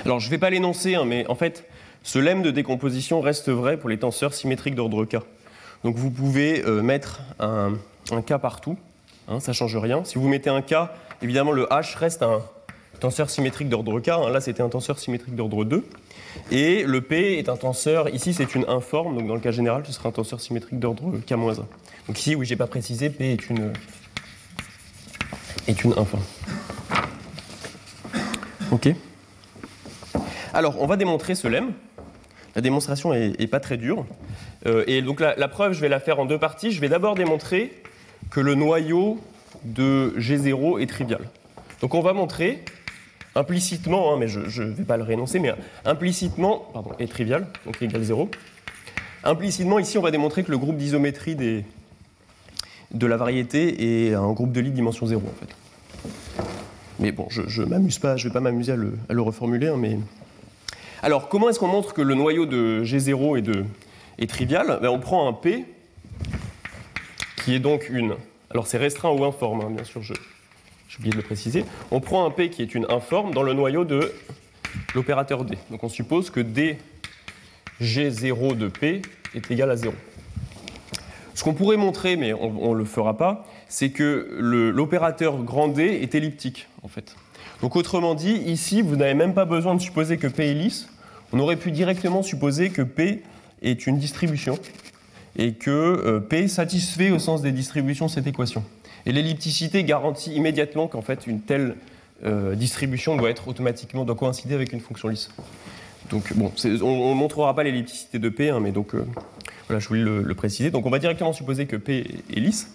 Alors, 0.06 0.20
je 0.20 0.26
ne 0.26 0.32
vais 0.32 0.38
pas 0.38 0.50
l'énoncer, 0.50 0.96
hein, 0.96 1.06
mais 1.06 1.26
en 1.28 1.36
fait, 1.36 1.66
ce 2.02 2.20
lemme 2.20 2.42
de 2.42 2.52
décomposition 2.52 3.22
reste 3.22 3.50
vrai 3.50 3.78
pour 3.78 3.90
les 3.90 4.00
tenseurs 4.00 4.34
symétriques 4.34 4.76
d'ordre 4.76 5.06
K. 5.06 5.18
Donc, 5.84 5.96
vous 5.96 6.10
pouvez 6.10 6.64
euh, 6.66 6.82
mettre 6.82 7.22
un 7.40 7.78
K 8.22 8.38
partout, 8.38 8.78
hein, 9.28 9.40
ça 9.40 9.52
ne 9.52 9.56
change 9.56 9.76
rien. 9.78 10.04
Si 10.04 10.18
vous 10.18 10.28
mettez 10.28 10.50
un 10.50 10.62
K, 10.62 10.90
évidemment, 11.22 11.52
le 11.52 11.66
H 11.66 11.98
reste 11.98 12.24
un 12.24 12.42
tenseur 13.00 13.30
symétrique 13.30 13.70
d'ordre 13.70 14.00
K. 14.00 14.10
Hein. 14.10 14.30
Là, 14.30 14.42
c'était 14.42 14.64
un 14.64 14.70
tenseur 14.70 15.00
symétrique 15.00 15.36
d'ordre 15.36 15.66
2. 15.66 15.86
Et 16.52 16.84
le 16.84 17.02
P 17.02 17.38
est 17.38 17.50
un 17.50 17.58
tenseur, 17.58 18.10
ici 18.10 18.34
c'est 18.34 18.56
une 18.56 18.66
informe, 18.68 19.16
donc 19.16 19.28
dans 19.28 19.36
le 19.36 19.40
cas 19.40 19.52
général, 19.52 19.84
ce 19.86 19.92
sera 19.92 20.10
un 20.10 20.12
tenseur 20.12 20.40
symétrique 20.40 20.80
d'ordre 20.80 21.20
K-1. 21.28 21.56
Donc 22.08 22.20
ici, 22.20 22.36
oui, 22.36 22.46
j'ai 22.46 22.56
pas 22.56 22.68
précisé, 22.68 23.10
P 23.10 23.34
est 23.34 23.50
une, 23.50 23.72
est 25.68 25.84
une 25.84 25.94
informe. 25.94 26.24
OK 28.72 28.90
Alors, 30.54 30.82
on 30.82 30.88
va 30.88 30.98
démontrer 30.98 31.36
ce 31.36 31.48
lemme. 31.48 31.74
La 32.56 32.62
démonstration 32.62 33.14
est, 33.14 33.40
est 33.40 33.48
pas 33.48 33.60
très 33.60 33.78
dure. 33.78 34.06
Euh, 34.66 34.84
et 34.88 35.02
donc 35.02 35.20
la, 35.20 35.48
preuve, 35.48 35.74
je 35.74 35.82
vais 35.82 35.90
la 35.90 36.00
faire 36.00 36.20
en 36.20 36.26
deux 36.26 36.38
parties. 36.38 36.72
Je 36.72 36.82
vais 36.82 36.90
d'abord 36.90 37.16
démontrer 37.16 37.83
que 38.30 38.40
le 38.40 38.56
noyau 38.56 39.20
de 39.64 40.14
G0 40.18 40.82
est 40.82 40.88
trivial. 40.88 41.22
Donc 41.82 41.94
on 41.96 42.02
va 42.02 42.14
montrer 42.14 42.64
implicitement, 43.36 44.14
hein, 44.14 44.18
mais 44.20 44.28
je 44.28 44.62
ne 44.62 44.72
vais 44.72 44.84
pas 44.84 44.98
le 44.98 45.04
réénoncer, 45.04 45.40
mais 45.40 45.54
implicitement, 45.86 46.70
pardon, 46.74 46.92
est 47.00 47.08
trivial, 47.08 47.48
donc 47.66 47.82
égal 47.82 48.02
0. 48.04 48.30
Implicitement, 49.24 49.80
ici, 49.80 49.98
on 49.98 50.02
va 50.02 50.12
démontrer 50.12 50.44
que 50.44 50.52
le 50.52 50.58
groupe 50.58 50.78
d'isométrie 50.78 51.36
des, 51.36 51.66
de 52.94 53.08
la 53.08 53.18
variété 53.18 54.08
est 54.08 54.14
un 54.14 54.32
groupe 54.34 54.52
de 54.52 54.60
Lie 54.60 54.72
dimension 54.72 55.06
0, 55.06 55.22
en 55.22 55.46
fait. 55.46 55.56
Mais 57.00 57.12
bon, 57.12 57.28
je 57.30 57.62
ne 57.62 57.68
m'amuse 57.68 58.00
pas, 58.00 58.18
je 58.18 58.28
vais 58.28 58.34
pas 58.34 58.40
m'amuser 58.40 58.74
à 58.74 58.76
le, 58.76 58.94
à 59.10 59.14
le 59.14 59.22
reformuler, 59.22 59.68
hein, 59.68 59.78
mais... 59.78 59.98
Alors, 61.02 61.28
comment 61.28 61.50
est-ce 61.50 61.60
qu'on 61.60 61.68
montre 61.68 61.94
que 61.94 62.02
le 62.02 62.16
noyau 62.16 62.46
de 62.46 62.84
G0 62.86 63.38
est, 63.38 63.42
de, 63.42 63.66
est 64.20 64.30
trivial? 64.30 64.80
Ben, 64.82 64.90
On 64.90 65.00
prend 65.00 65.28
un 65.28 65.34
P, 65.34 65.66
qui 67.44 67.56
est 67.56 67.60
donc 67.60 67.90
une... 67.90 68.16
Alors, 68.52 68.68
c'est 68.68 68.78
restreint 68.78 69.10
ou 69.10 69.24
informe, 69.26 69.62
hein, 69.62 69.70
bien 69.70 69.84
sûr, 69.84 70.02
je, 70.02 70.14
j'ai 70.88 70.98
oublié 71.00 71.12
de 71.12 71.18
le 71.18 71.24
préciser, 71.24 71.66
on 71.92 72.00
prend 72.00 72.26
un 72.26 72.30
P 72.30 72.50
qui 72.50 72.62
est 72.62 72.76
une 72.76 72.86
informe 72.90 73.34
dans 73.34 73.44
le 73.44 73.54
noyau 73.54 73.84
de 73.84 74.14
l'opérateur 74.94 75.44
D. 75.44 75.58
Donc 75.72 75.84
on 75.84 75.90
suppose 75.90 76.30
que 76.30 76.40
D 76.40 76.78
G0 77.82 78.58
de 78.58 78.68
P 78.68 79.02
est 79.34 79.52
égal 79.52 79.72
à 79.72 79.76
0. 79.76 79.94
Ce 81.34 81.44
qu'on 81.44 81.54
pourrait 81.54 81.78
montrer, 81.78 82.16
mais 82.16 82.32
on 82.34 82.74
ne 82.74 82.78
le 82.78 82.86
fera 82.86 83.18
pas, 83.18 83.48
c'est 83.68 83.90
que 83.90 84.28
l'opérateur 84.40 85.42
grand 85.42 85.68
D 85.68 85.84
est 85.84 86.14
elliptique, 86.14 86.68
en 86.84 86.88
fait. 86.88 87.16
Donc 87.62 87.76
autrement 87.76 88.14
dit, 88.14 88.34
ici, 88.34 88.84
vous 88.84 88.96
n'avez 88.96 89.16
même 89.16 89.34
pas 89.34 89.46
besoin 89.46 89.74
de 89.74 89.82
supposer 89.82 90.18
que 90.18 90.28
P 90.28 90.52
est 90.52 90.54
lisse. 90.54 90.88
On 91.32 91.40
aurait 91.40 91.56
pu 91.56 91.72
directement 91.72 92.22
supposer 92.22 92.70
que 92.70 92.84
P 92.84 93.24
est 93.64 93.88
une 93.88 93.98
distribution 93.98 94.60
et 95.38 95.54
que 95.54 95.70
euh, 95.72 96.20
P 96.20 96.48
satisfait 96.48 97.12
au 97.12 97.20
sens 97.20 97.42
des 97.42 97.52
distributions 97.52 98.08
cette 98.08 98.28
équation. 98.28 98.64
Et 99.06 99.12
l'ellipticité 99.12 99.84
garantit 99.84 100.34
immédiatement 100.34 100.88
qu'en 100.88 101.02
fait 101.02 101.28
une 101.28 101.42
telle 101.42 101.76
euh, 102.24 102.56
distribution 102.56 103.16
doit 103.18 103.30
être 103.30 103.48
automatiquement 103.48 104.06
doit 104.06 104.16
coïncider 104.16 104.54
avec 104.54 104.72
une 104.74 104.80
fonction 104.80 105.08
lisse. 105.08 105.30
Donc 106.10 106.34
bon, 106.36 106.52
on 106.82 107.10
ne 107.10 107.16
montrera 107.16 107.56
pas 107.56 107.64
l'ellipticité 107.64 108.20
de 108.20 108.30
P, 108.30 108.50
hein, 108.50 108.60
mais 108.60 108.72
donc 108.72 108.94
euh, 108.94 109.06
voilà, 109.68 109.80
je 109.80 109.88
voulais 109.88 110.04
le, 110.04 110.36
préciser. 110.36 110.70
Donc 110.70 110.86
on 110.86 110.90
va 110.90 111.00
directement 111.00 111.34
supposer 111.34 111.66
que 111.66 111.76
P 111.76 112.06
est 112.30 112.40
lisse, 112.40 112.72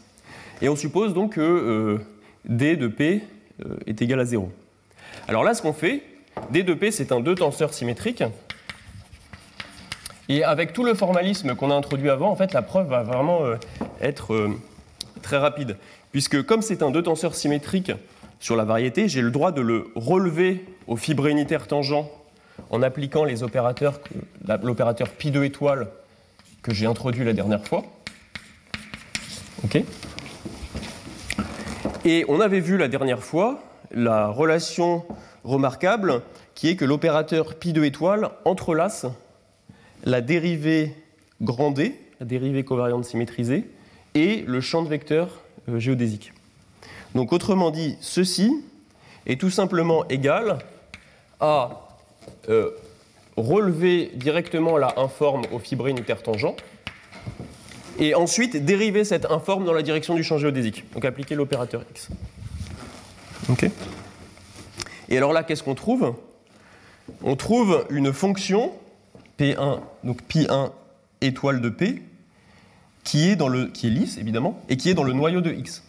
et 0.60 0.68
on 0.68 0.76
suppose 0.76 1.14
donc 1.14 1.34
que 1.34 2.00
D 2.46 2.76
de 2.76 2.88
P 2.88 3.22
est 3.86 4.00
égal 4.00 4.20
à 4.20 4.24
0. 4.24 4.50
Alors 5.28 5.44
là, 5.44 5.52
ce 5.52 5.60
qu'on 5.60 5.74
fait, 5.74 6.02
D 6.50 6.62
de 6.62 6.74
P, 6.74 6.90
c'est 6.90 7.12
un 7.12 7.20
deux 7.20 7.34
tenseur 7.34 7.74
symétrique. 7.74 8.24
Et 10.28 10.44
avec 10.44 10.72
tout 10.72 10.84
le 10.84 10.94
formalisme 10.94 11.54
qu'on 11.54 11.70
a 11.70 11.74
introduit 11.74 12.10
avant, 12.10 12.30
en 12.30 12.36
fait, 12.36 12.52
la 12.52 12.62
preuve 12.62 12.88
va 12.88 13.02
vraiment 13.02 13.44
euh, 13.44 13.56
être 14.00 14.50
très 15.22 15.38
rapide 15.38 15.76
puisque 16.12 16.42
comme 16.44 16.62
c'est 16.62 16.82
un 16.82 16.90
deux 16.90 17.02
tenseur 17.02 17.34
symétrique 17.34 17.92
sur 18.40 18.56
la 18.56 18.64
variété, 18.64 19.08
j'ai 19.08 19.20
le 19.20 19.30
droit 19.30 19.52
de 19.52 19.60
le 19.60 19.88
relever 19.94 20.64
au 20.86 20.96
fibre 20.96 21.26
unitaire 21.26 21.66
tangent 21.66 22.06
en 22.70 22.82
appliquant 22.82 23.24
l'opérateur 23.24 24.00
pi2 25.18 25.44
étoile 25.44 25.88
que 26.62 26.72
j'ai 26.72 26.86
introduit 26.86 27.24
la 27.24 27.32
dernière 27.32 27.64
fois. 27.64 27.84
Et 32.04 32.24
on 32.28 32.40
avait 32.40 32.60
vu 32.60 32.76
la 32.76 32.88
dernière 32.88 33.22
fois 33.22 33.60
la 33.90 34.28
relation 34.28 35.04
remarquable 35.44 36.22
qui 36.54 36.68
est 36.68 36.76
que 36.76 36.84
l'opérateur 36.84 37.54
pi2 37.54 37.84
étoile 37.84 38.30
entrelace 38.44 39.06
la 40.04 40.20
dérivée 40.20 40.94
grand 41.40 41.70
D, 41.70 41.94
la 42.20 42.26
dérivée 42.26 42.64
covariante 42.64 43.04
symétrisée, 43.04 43.64
et 44.14 44.44
le 44.46 44.60
champ 44.60 44.82
de 44.82 44.88
vecteurs 44.88 45.42
géodésique. 45.76 46.32
Donc 47.14 47.32
autrement 47.32 47.70
dit, 47.70 47.96
ceci 48.00 48.52
est 49.26 49.40
tout 49.40 49.50
simplement 49.50 50.06
égal 50.08 50.58
à 51.40 51.88
euh, 52.48 52.70
relever 53.36 54.10
directement 54.14 54.76
la 54.76 54.98
informe 54.98 55.42
au 55.52 55.58
fibrine 55.58 56.00
tangent 56.24 56.54
et 57.98 58.14
ensuite 58.14 58.64
dériver 58.64 59.04
cette 59.04 59.26
informe 59.26 59.64
dans 59.64 59.72
la 59.72 59.82
direction 59.82 60.14
du 60.14 60.22
champ 60.22 60.38
géodésique. 60.38 60.84
Donc 60.92 61.04
appliquer 61.04 61.34
l'opérateur 61.34 61.82
x. 61.90 62.08
Ok 63.48 63.66
Et 65.08 65.16
alors 65.16 65.32
là, 65.32 65.42
qu'est-ce 65.42 65.62
qu'on 65.62 65.74
trouve? 65.74 66.14
On 67.22 67.36
trouve 67.36 67.86
une 67.90 68.12
fonction 68.12 68.72
P1, 69.38 69.80
donc 70.04 70.22
pi1 70.28 70.72
étoile 71.20 71.60
de 71.60 71.68
P, 71.68 72.02
qui 73.04 73.28
est, 73.28 73.36
dans 73.36 73.48
le, 73.48 73.66
qui 73.66 73.86
est 73.86 73.90
lisse 73.90 74.18
évidemment, 74.18 74.60
et 74.68 74.76
qui 74.76 74.90
est 74.90 74.94
dans 74.94 75.04
le 75.04 75.12
noyau 75.12 75.40
de 75.40 75.50
x. 75.50 75.84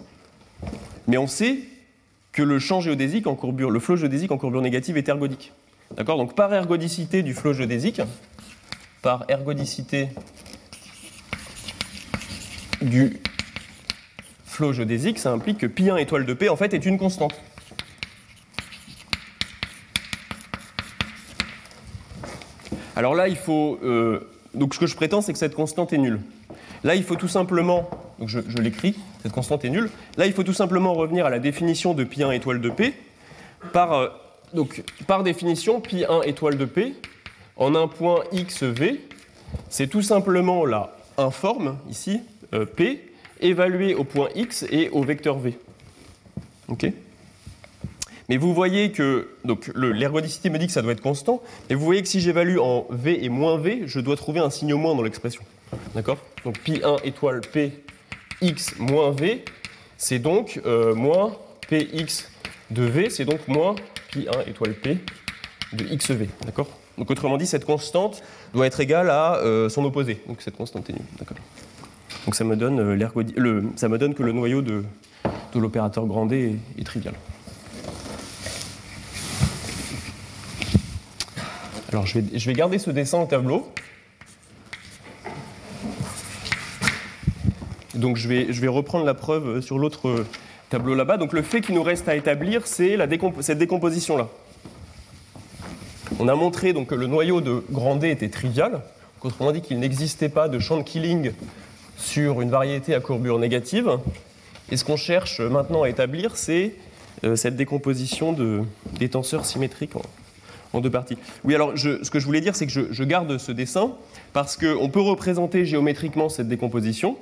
Mais 1.08 1.18
on 1.18 1.28
sait 1.28 1.60
que 2.32 2.42
le 2.42 2.60
champ 2.60 2.80
géodésique 2.80 3.28
en 3.28 3.36
courbure, 3.36 3.72
le 3.72 3.80
flot 3.80 3.98
géodésique 3.98 4.32
en 4.32 4.38
courbure 4.38 4.62
négative 4.62 4.98
est 4.98 5.10
ergodique. 5.10 5.52
D'accord? 5.98 6.18
Donc 6.18 6.36
par 6.36 6.54
ergodicité 6.54 7.24
du 7.24 7.34
flot 7.34 7.54
géodésique, 7.54 8.02
par 9.02 9.26
ergodicité 9.28 10.10
du 12.82 13.20
flot 14.46 14.74
géodésique, 14.74 15.20
ça 15.20 15.32
implique 15.32 15.58
que 15.58 15.66
pi1 15.66 16.00
étoile 16.00 16.26
de 16.26 16.34
P 16.34 16.50
en 16.50 16.56
fait 16.56 16.74
est 16.74 16.86
une 16.86 16.98
constante. 16.98 17.34
Alors 23.00 23.16
là, 23.16 23.30
il 23.30 23.38
faut. 23.38 23.80
Euh, 23.82 24.20
donc 24.54 24.74
ce 24.74 24.80
que 24.80 24.86
je 24.86 24.94
prétends, 24.94 25.22
c'est 25.22 25.32
que 25.32 25.40
cette 25.40 25.56
constante 25.56 25.94
est 25.94 25.98
nulle. 25.98 26.20
Là, 26.84 26.96
il 26.96 27.04
faut 27.04 27.16
tout 27.16 27.30
simplement. 27.30 27.90
Donc 28.20 28.28
je, 28.28 28.42
l'écris, 28.58 28.94
cette 29.24 29.32
constante 29.32 29.64
est 29.64 29.70
nulle. 29.70 29.90
Là, 30.18 30.26
il 30.26 30.34
faut 30.34 30.44
tout 30.44 30.52
simplement 30.52 30.94
revenir 30.94 31.26
à 31.26 31.30
la 31.30 31.40
définition 31.40 31.94
de 31.94 32.04
pi1 32.04 32.34
étoile 32.34 32.60
de 32.60 32.70
P 32.70 32.94
par. 33.72 33.94
Euh, 33.94 34.10
définition, 35.24 35.80
pi1 35.80 36.28
étoile 36.28 36.58
de 36.58 36.66
P, 36.66 36.94
en 37.56 37.74
un 37.74 37.88
point 37.88 38.20
xv, 38.34 38.98
c'est 39.70 39.88
tout 39.88 40.02
simplement 40.02 40.66
la 40.66 40.94
informe, 41.18 41.78
ici, 41.90 42.20
euh, 42.54 42.66
P, 42.66 43.14
évaluée 43.40 43.96
au 43.96 44.04
point 44.04 44.28
x 44.36 44.66
et 44.72 44.90
au 44.90 45.04
vecteur 45.04 45.40
v. 45.40 45.58
OK? 46.68 46.92
Mais 48.30 48.38
vous 48.38 48.54
voyez 48.54 48.92
que 48.92 49.30
donc 49.44 49.72
l'ergodicité 49.76 50.50
me 50.50 50.58
dit 50.58 50.68
que 50.68 50.72
ça 50.72 50.82
doit 50.82 50.94
être 50.94 51.02
constant, 51.02 51.42
et 51.70 51.76
vous 51.76 51.84
voyez 51.84 52.02
que 52.02 52.08
si 52.08 52.22
j'évalue 52.22 52.58
en 52.60 52.88
v 52.90 53.24
et 53.24 53.30
moins 53.30 53.58
v, 53.58 53.84
je 53.86 54.00
dois 54.00 54.16
trouver 54.16 54.40
un 54.40 54.50
signe 54.50 54.74
moins 54.76 54.96
dans 54.96 55.04
l'expression. 55.04 55.44
D'accord? 55.94 56.18
Donc 56.46 56.58
pi1 56.66 57.04
étoile 57.04 57.42
p 57.42 57.74
x 58.42 58.78
moins 58.80 59.12
v, 59.12 59.44
c'est 59.98 60.20
donc 60.20 60.62
euh, 60.66 60.96
moins 60.96 61.36
px 61.68 62.30
de 62.72 62.84
v, 62.84 63.10
c'est 63.10 63.26
donc 63.26 63.48
moins 63.48 63.76
pi1 64.14 64.48
étoile 64.48 64.74
p 64.74 64.98
de 65.74 65.84
xv. 65.84 66.28
D'accord? 66.46 66.68
Donc 67.00 67.10
autrement 67.10 67.38
dit, 67.38 67.48
cette 67.48 67.66
constante 67.66 68.22
doit 68.54 68.68
être 68.68 68.80
égale 68.80 69.10
à 69.10 69.38
euh, 69.38 69.70
son 69.70 69.86
opposé. 69.86 70.22
Donc 70.28 70.42
cette 70.42 70.58
constante 70.58 70.90
est 70.90 70.94
nulle. 70.94 71.06
Donc 72.26 72.36
ça 72.36 72.44
me 72.44 72.56
donne, 72.56 72.80
euh, 72.80 73.62
ça 73.78 73.88
me 73.88 73.98
donne 73.98 74.14
que 74.14 74.22
le 74.22 74.34
noyau 74.34 74.62
de 74.62 74.84
l'opérateur 75.56 76.06
grand 76.06 76.26
D 76.26 76.60
est, 76.78 76.84
trivial. 76.84 77.14
Alors 81.92 82.06
je 82.06 82.20
vais, 82.20 82.54
garder 82.54 82.78
ce 82.78 82.92
dessin 82.92 83.20
au 83.20 83.26
tableau. 83.26 83.68
Donc 87.96 88.16
je 88.16 88.28
vais, 88.28 88.68
reprendre 88.68 89.06
la 89.06 89.16
preuve 89.16 89.62
sur 89.62 89.80
l'autre 89.80 90.26
tableau 90.70 90.94
là-bas. 90.94 91.18
Donc 91.18 91.34
le 91.34 91.42
fait 91.42 91.62
qu'il 91.62 91.74
nous 91.74 91.82
reste 91.82 92.08
à 92.08 92.16
établir, 92.16 92.68
c'est 92.68 92.96
cette 93.42 93.58
décomposition-là. 93.58 94.28
On 96.20 96.28
a 96.28 96.36
montré 96.36 96.74
donc, 96.74 96.88
que 96.88 96.96
le 96.96 97.08
noyau 97.08 97.42
de 97.42 97.64
grand 97.72 97.96
D 97.96 98.10
était 98.10 98.30
trivial, 98.30 98.82
autrement 99.24 99.52
dit 99.52 99.62
qu'il 99.62 99.80
n'existait 99.80 100.30
pas 100.30 100.48
de 100.48 100.60
champ 100.60 100.78
de 100.78 100.84
Killing 100.84 101.32
sur 101.98 102.42
une 102.42 102.52
variété 102.52 102.94
à 102.94 103.00
courbure 103.00 103.40
négative. 103.40 103.98
Et 104.72 104.78
ce 104.78 104.86
qu'on 104.86 104.98
cherche 104.98 105.42
maintenant 105.42 105.84
à 105.84 105.90
établir, 105.90 106.38
c'est 106.38 106.76
euh, 107.24 107.36
cette 107.36 107.56
décomposition 107.56 108.32
de, 108.32 108.62
des 109.00 109.10
tenseurs 109.10 109.46
symétriques 109.46 109.96
deux 110.74 110.90
parties. 110.90 111.18
Oui, 111.44 111.56
alors 111.56 111.74
ce 111.76 112.10
que 112.10 112.20
je 112.20 112.26
voulais 112.26 112.42
dire, 112.42 112.56
c'est 112.56 112.66
que 112.66 112.72
je, 112.72 112.82
je, 112.92 113.04
garde 113.04 113.38
ce 113.38 113.52
dessin 113.52 113.94
parce 114.34 114.56
qu'on 114.56 114.90
peut 114.90 115.02
représenter 115.02 115.66
géométriquement 115.66 116.30
cette 116.30 116.48
décomposition 116.48 117.18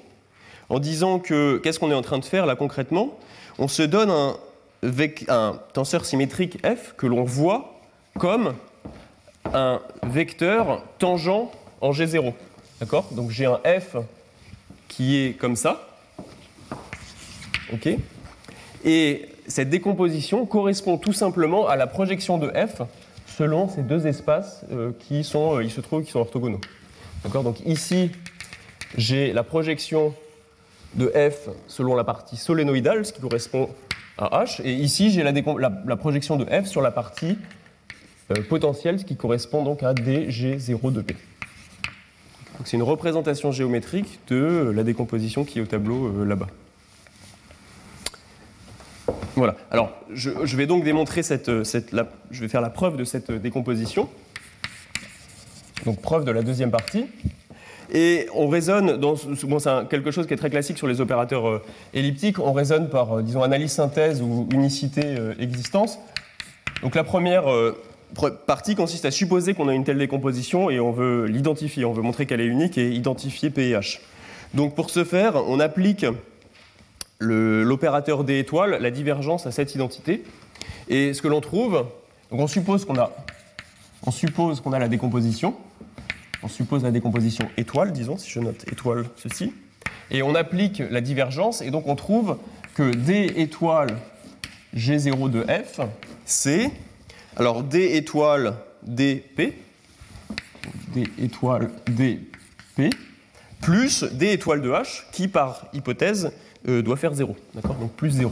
en 0.69 0.79
disant 0.79 1.19
que 1.19 1.57
qu'est-ce 1.57 1.79
qu'on 1.79 1.91
est 1.91 1.95
en 1.95 2.01
train 2.01 2.19
de 2.19 2.25
faire 2.25 2.45
là 2.45 2.55
concrètement? 2.55 3.17
On 3.57 3.67
se 3.67 3.83
donne 3.83 4.11
un, 4.11 4.35
un 5.29 5.59
tenseur 5.73 6.05
symétrique 6.05 6.59
f 6.65 6.93
que 6.97 7.07
l'on 7.07 7.23
voit 7.23 7.79
comme 8.19 8.53
un 9.53 9.81
vecteur 10.03 10.83
tangent 10.99 11.49
en 11.81 11.91
G0. 11.91 12.33
D'accord? 12.79 13.07
Donc 13.11 13.31
j'ai 13.31 13.45
un 13.45 13.59
f 13.65 13.95
qui 14.87 15.17
est 15.17 15.33
comme 15.33 15.55
ça. 15.55 15.87
OK? 17.73 17.89
Et 18.85 19.29
cette 19.47 19.69
décomposition 19.69 20.45
correspond 20.45 20.97
tout 20.97 21.13
simplement 21.13 21.67
à 21.67 21.75
la 21.75 21.87
projection 21.87 22.37
de 22.37 22.49
f 22.49 22.81
selon 23.37 23.69
ces 23.69 23.83
deux 23.83 24.07
espaces 24.07 24.65
euh, 24.71 24.91
qui 24.97 25.23
sont, 25.23 25.57
euh, 25.57 25.63
il 25.63 25.69
se 25.69 25.81
trouve, 25.81 26.03
qui 26.03 26.11
sont 26.11 26.19
orthogonaux. 26.19 26.61
D'accord? 27.23 27.43
Donc 27.43 27.59
ici, 27.65 28.11
j'ai 28.97 29.31
la 29.31 29.43
projection 29.43 30.13
de 30.95 31.07
f 31.07 31.49
selon 31.67 31.95
la 31.95 32.03
partie 32.03 32.37
solénoïdale, 32.37 33.05
ce 33.05 33.13
qui 33.13 33.21
correspond 33.21 33.69
à 34.17 34.43
h. 34.43 34.61
Et 34.63 34.73
ici, 34.73 35.11
j'ai 35.11 35.23
la, 35.23 35.97
projection 35.97 36.37
de 36.37 36.45
f 36.45 36.65
sur 36.65 36.81
la 36.81 36.89
partie 36.89 37.37
euh, 38.31 38.41
potentielle, 38.49 38.99
ce 38.99 39.05
qui 39.05 39.15
correspond 39.15 39.63
donc 39.63 39.83
à 39.83 39.93
dg0 39.93 40.91
de 40.91 41.01
p. 41.01 41.15
C'est 42.65 42.77
une 42.77 42.83
représentation 42.83 43.51
géométrique 43.51 44.19
de 44.29 44.73
la 44.75 44.83
décomposition 44.83 45.45
qui 45.45 45.59
est 45.59 45.61
au 45.61 45.67
tableau 45.67 46.25
là-bas. 46.25 46.47
Voilà. 49.37 49.55
Alors, 49.69 49.91
je, 50.11 50.57
vais 50.57 50.65
donc 50.65 50.83
démontrer 50.83 51.21
cette, 51.21 51.45
je 51.45 52.41
vais 52.41 52.47
faire 52.47 52.61
la 52.61 52.71
preuve 52.71 52.97
de 52.97 53.03
cette 53.03 53.31
décomposition. 53.31 54.09
Donc, 55.85 56.01
preuve 56.01 56.25
de 56.25 56.31
la 56.31 56.41
deuxième 56.41 56.71
partie. 56.71 57.05
Et 57.93 58.27
on 58.33 58.47
raisonne, 58.47 58.97
dans, 58.97 59.15
c'est 59.15 59.89
quelque 59.89 60.11
chose 60.11 60.25
qui 60.27 60.33
est 60.33 60.37
très 60.37 60.49
classique 60.49 60.77
sur 60.77 60.87
les 60.87 60.99
opérateurs 60.99 61.47
euh, 61.47 61.63
elliptiques, 61.93 62.39
on 62.39 62.51
raisonne 62.51 62.89
par, 62.89 63.19
euh, 63.19 63.21
disons, 63.21 63.43
analyse 63.43 63.71
synthèse 63.71 64.21
ou 64.21 64.49
unicité 64.51 65.03
euh, 65.05 65.33
existence. 65.39 65.99
Donc 66.81 66.95
la 66.95 67.03
première 67.03 67.45
partie 68.45 68.75
consiste 68.75 69.05
à 69.05 69.11
supposer 69.11 69.55
qu'on 69.55 69.67
a 69.67 69.73
une 69.73 69.83
telle 69.83 69.97
décomposition 69.97 70.69
et 70.69 70.79
on 70.79 70.91
veut 70.91 71.25
l'identifier, 71.25 71.85
on 71.85 71.93
veut 71.93 72.03
montrer 72.03 72.27
qu'elle 72.27 72.41
est 72.41 72.45
unique 72.45 72.77
et 72.77 72.91
identifier 72.91 73.49
P 73.49 73.69
et 73.69 73.73
H. 73.73 73.99
Donc 74.53 74.75
pour 74.75 74.91
ce 74.91 75.03
faire, 75.03 75.35
on 75.47 75.59
applique 75.59 76.05
l'opérateur 77.19 78.23
D 78.23 78.39
étoile, 78.39 78.77
la 78.81 78.91
divergence 78.91 79.47
à 79.47 79.51
cette 79.51 79.73
identité. 79.75 80.23
Et 80.87 81.13
ce 81.13 81.21
que 81.21 81.27
l'on 81.27 81.41
trouve, 81.41 81.85
donc 82.31 82.39
on 82.39 82.47
suppose 82.47 82.85
qu'on 82.85 82.97
a, 82.97 83.11
on 84.05 84.11
suppose 84.11 84.61
qu'on 84.61 84.73
a 84.73 84.79
la 84.79 84.87
décomposition 84.87 85.55
on 86.43 86.47
suppose 86.47 86.83
la 86.83 86.91
décomposition 86.91 87.49
étoile, 87.57 87.91
disons, 87.91 88.17
si 88.17 88.29
je 88.29 88.39
note 88.39 88.65
étoile 88.71 89.05
ceci, 89.15 89.53
et 90.11 90.21
on 90.21 90.35
applique 90.35 90.79
la 90.89 91.01
divergence, 91.01 91.61
et 91.61 91.71
donc 91.71 91.87
on 91.87 91.95
trouve 91.95 92.37
que 92.75 92.93
D 92.93 93.33
étoile 93.35 93.97
G0 94.75 95.29
de 95.29 95.43
F, 95.43 95.81
c'est, 96.25 96.71
alors 97.35 97.63
D 97.63 97.95
étoile 97.95 98.53
DP, 98.83 99.55
D 100.93 101.03
étoile 101.19 101.71
DP, 101.87 102.93
plus 103.61 104.03
D 104.03 104.31
étoile 104.31 104.61
de 104.61 104.69
H, 104.69 105.03
qui 105.11 105.27
par 105.27 105.67
hypothèse 105.73 106.31
euh, 106.67 106.81
doit 106.81 106.97
faire 106.97 107.13
0, 107.13 107.35
d'accord? 107.53 107.75
Donc 107.75 107.91
plus 107.93 108.11
0. 108.11 108.31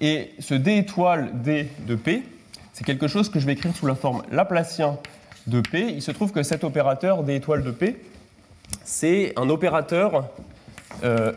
Et 0.00 0.30
ce 0.38 0.54
D 0.54 0.76
étoile 0.78 1.30
D 1.42 1.68
de 1.86 1.94
P, 1.94 2.22
c'est 2.72 2.84
quelque 2.84 3.08
chose 3.08 3.28
que 3.28 3.38
je 3.38 3.46
vais 3.46 3.52
écrire 3.52 3.74
sous 3.76 3.86
la 3.86 3.94
forme 3.94 4.22
laplacien 4.32 4.98
de 5.46 5.60
P, 5.60 5.92
il 5.92 6.02
se 6.02 6.10
trouve 6.10 6.32
que 6.32 6.42
cet 6.42 6.64
opérateur 6.64 7.22
D 7.22 7.34
étoile 7.34 7.62
de 7.62 7.70
P, 7.70 8.02
c'est 8.84 9.32
un 9.36 9.48
opérateur 9.50 10.28
euh, 11.04 11.32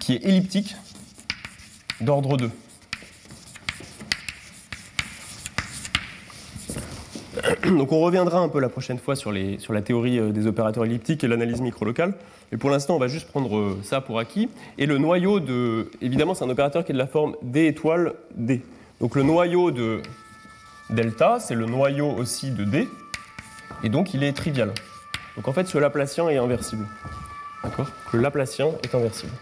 qui 0.00 0.14
est 0.14 0.24
elliptique 0.24 0.76
d'ordre 2.00 2.36
2. 2.36 2.50
Donc 7.64 7.92
on 7.92 8.00
reviendra 8.00 8.38
un 8.40 8.48
peu 8.48 8.60
la 8.60 8.68
prochaine 8.68 8.98
fois 8.98 9.16
sur, 9.16 9.32
sur 9.58 9.72
la 9.72 9.82
théorie 9.82 10.18
euh, 10.18 10.30
des 10.30 10.46
opérateurs 10.46 10.84
elliptiques 10.84 11.24
et 11.24 11.28
l'analyse 11.28 11.60
microlocale. 11.60 12.14
Mais 12.52 12.58
pour 12.58 12.70
l'instant, 12.70 12.94
on 12.94 12.98
va 12.98 13.08
juste 13.08 13.26
prendre 13.26 13.56
euh, 13.56 13.80
ça 13.82 14.00
pour 14.00 14.20
acquis. 14.20 14.48
Et 14.78 14.86
le 14.86 14.98
noyau 14.98 15.40
de... 15.40 15.90
Évidemment, 16.00 16.34
c'est 16.34 16.44
un 16.44 16.50
opérateur 16.50 16.84
qui 16.84 16.92
est 16.92 16.94
de 16.94 16.98
la 16.98 17.06
forme 17.06 17.34
D 17.42 17.66
étoile 17.66 18.14
D. 18.36 18.62
Donc 19.00 19.16
le 19.16 19.24
noyau 19.24 19.72
de 19.72 20.00
delta, 20.90 21.40
c'est 21.40 21.56
le 21.56 21.66
noyau 21.66 22.10
aussi 22.10 22.52
de 22.52 22.62
D, 22.62 22.88
et 23.82 23.88
donc 23.88 24.14
il 24.14 24.22
est 24.22 24.32
trivial. 24.32 24.72
Donc 25.36 25.48
en 25.48 25.52
fait, 25.52 25.66
ce 25.66 25.76
Laplacien 25.76 26.28
est 26.28 26.36
inversible. 26.36 26.86
D'accord? 27.64 27.88
Le 28.12 28.20
Laplacien 28.20 28.68
est 28.84 28.94
inversible. 28.94 29.32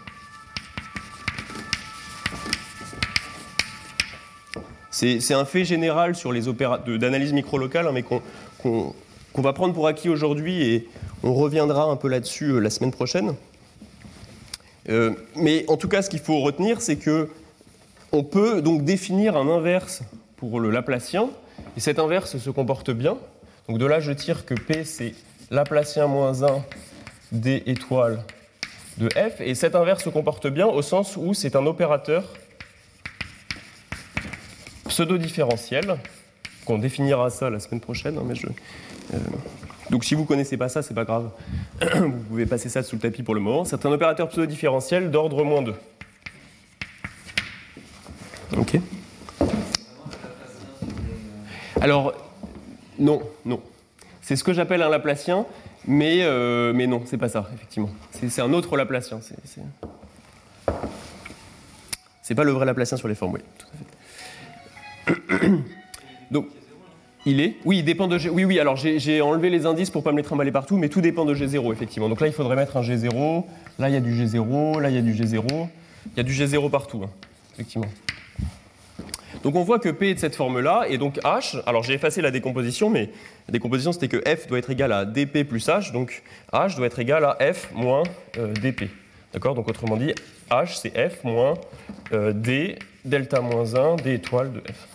C'est 4.89 5.33
un 5.33 5.45
fait 5.45 5.65
général 5.65 6.15
sur 6.15 6.31
les 6.31 6.43
d'analyse 6.43 7.33
micro-locale, 7.33 7.87
hein, 7.87 7.91
mais 7.93 8.03
qu'on 8.03 8.95
va 9.39 9.53
prendre 9.53 9.73
pour 9.73 9.87
acquis 9.87 10.09
aujourd'hui 10.09 10.61
et 10.63 10.89
on 11.23 11.33
reviendra 11.33 11.83
un 11.83 11.95
peu 11.95 12.09
là-dessus 12.09 12.51
euh, 12.51 12.59
la 12.59 12.69
semaine 12.69 12.91
prochaine. 12.91 13.35
Euh, 14.89 15.11
mais 15.35 15.63
en 15.67 15.77
tout 15.77 15.87
cas, 15.87 16.01
ce 16.01 16.09
qu'il 16.09 16.19
faut 16.19 16.39
retenir, 16.39 16.81
c'est 16.81 16.97
que 16.97 17.29
on 18.11 18.23
peut 18.23 18.61
donc 18.61 18.83
définir 18.83 19.37
un 19.37 19.47
inverse 19.47 20.01
pour 20.35 20.59
le 20.59 20.69
Laplacien, 20.69 21.29
et 21.77 21.79
cet 21.79 21.99
inverse 21.99 22.37
se 22.37 22.49
comporte 22.49 22.91
bien. 22.91 23.17
Donc 23.69 23.77
de 23.77 23.85
là, 23.85 23.99
je 23.99 24.11
tire 24.11 24.45
que 24.45 24.53
P, 24.53 24.83
c'est 24.83 25.13
Laplacien 25.49 26.07
moins 26.07 26.43
1 26.43 26.63
D 27.31 27.63
étoile 27.65 28.23
de 28.97 29.07
F, 29.09 29.39
et 29.39 29.55
cet 29.55 29.75
inverse 29.75 30.03
se 30.03 30.09
comporte 30.09 30.47
bien 30.47 30.67
au 30.67 30.81
sens 30.81 31.15
où 31.15 31.33
c'est 31.33 31.55
un 31.55 31.65
opérateur 31.65 32.23
pseudo-différentiel, 34.87 35.97
qu'on 36.65 36.77
définira 36.77 37.29
ça 37.29 37.49
la 37.49 37.61
semaine 37.61 37.79
prochaine, 37.79 38.17
hein, 38.17 38.23
mais 38.25 38.35
je, 38.35 38.47
donc 39.91 40.05
si 40.05 40.15
vous 40.15 40.21
ne 40.21 40.27
connaissez 40.27 40.55
pas 40.55 40.69
ça, 40.69 40.81
c'est 40.81 40.93
pas 40.93 41.03
grave. 41.03 41.29
vous 41.95 42.23
pouvez 42.29 42.45
passer 42.45 42.69
ça 42.69 42.81
sous 42.81 42.95
le 42.95 43.01
tapis 43.01 43.23
pour 43.23 43.35
le 43.35 43.41
moment. 43.41 43.65
C'est 43.65 43.85
un 43.85 43.91
opérateur 43.91 44.29
pseudo-différentiel 44.29 45.11
d'ordre 45.11 45.43
moins 45.43 45.61
2. 45.61 45.75
Ok 48.57 48.79
Alors, 51.81 52.13
non, 52.99 53.21
non. 53.43 53.59
C'est 54.21 54.35
ce 54.35 54.43
que 54.43 54.53
j'appelle 54.53 54.81
un 54.81 54.89
Laplacien, 54.89 55.45
mais, 55.87 56.19
euh, 56.21 56.71
mais 56.73 56.87
non, 56.87 57.01
c'est 57.05 57.17
pas 57.17 57.27
ça, 57.27 57.49
effectivement. 57.53 57.89
C'est 58.11 58.41
un 58.41 58.53
autre 58.53 58.77
Laplacien. 58.77 59.19
C'est 62.21 62.35
pas 62.35 62.43
le 62.43 62.51
vrai 62.51 62.65
Laplacien 62.65 62.97
sur 62.97 63.07
les 63.07 63.15
formes, 63.15 63.33
oui, 63.33 63.41
tout 63.57 63.65
à 65.09 65.37
fait. 65.37 65.51
Donc, 66.31 66.47
il 67.25 67.39
est 67.39 67.55
Oui, 67.65 67.79
il 67.79 67.85
dépend 67.85 68.07
de 68.07 68.17
G. 68.17 68.29
Oui, 68.29 68.45
oui, 68.45 68.59
alors 68.59 68.75
j'ai 68.75 69.21
enlevé 69.21 69.49
les 69.49 69.65
indices 69.65 69.89
pour 69.89 70.03
pas 70.03 70.11
me 70.11 70.17
les 70.17 70.23
trimballer 70.23 70.51
partout, 70.51 70.77
mais 70.77 70.89
tout 70.89 71.01
dépend 71.01 71.25
de 71.25 71.35
G0, 71.35 71.71
effectivement. 71.71 72.09
Donc 72.09 72.21
là, 72.21 72.27
il 72.27 72.33
faudrait 72.33 72.55
mettre 72.55 72.77
un 72.77 72.81
G0. 72.81 73.43
Là, 73.79 73.89
il 73.89 73.93
y 73.93 73.97
a 73.97 74.01
du 74.01 74.13
G0. 74.13 74.79
Là, 74.79 74.89
il 74.89 74.95
y 74.95 74.99
a 74.99 75.01
du 75.01 75.13
G0. 75.13 75.67
Il 76.15 76.17
y 76.17 76.19
a 76.19 76.23
du 76.23 76.33
G0 76.33 76.69
partout, 76.69 77.01
hein, 77.03 77.09
effectivement. 77.53 77.87
Donc 79.43 79.55
on 79.55 79.63
voit 79.63 79.79
que 79.79 79.89
P 79.89 80.09
est 80.09 80.13
de 80.15 80.19
cette 80.19 80.35
forme-là, 80.35 80.85
et 80.87 80.97
donc 80.97 81.17
H, 81.23 81.61
alors 81.65 81.83
j'ai 81.83 81.93
effacé 81.93 82.21
la 82.21 82.31
décomposition, 82.31 82.89
mais 82.89 83.09
la 83.47 83.53
décomposition 83.53 83.91
c'était 83.91 84.07
que 84.07 84.17
F 84.17 84.47
doit 84.47 84.59
être 84.59 84.69
égal 84.69 84.91
à 84.91 85.05
dP 85.05 85.43
plus 85.47 85.67
H, 85.67 85.91
donc 85.91 86.21
H 86.53 86.75
doit 86.75 86.85
être 86.85 86.99
égal 86.99 87.25
à 87.25 87.37
F 87.53 87.69
moins 87.73 88.03
euh, 88.37 88.53
dP. 88.53 88.89
D'accord? 89.33 89.55
Donc 89.55 89.67
autrement 89.67 89.97
dit, 89.97 90.13
H 90.51 90.79
c'est 90.79 91.09
F 91.09 91.23
moins 91.23 91.55
euh, 92.13 92.33
D 92.33 92.77
delta 93.03 93.41
moins 93.41 93.73
1 93.73 93.95
D 93.95 94.13
étoile 94.13 94.51
de 94.51 94.59
F. 94.59 94.87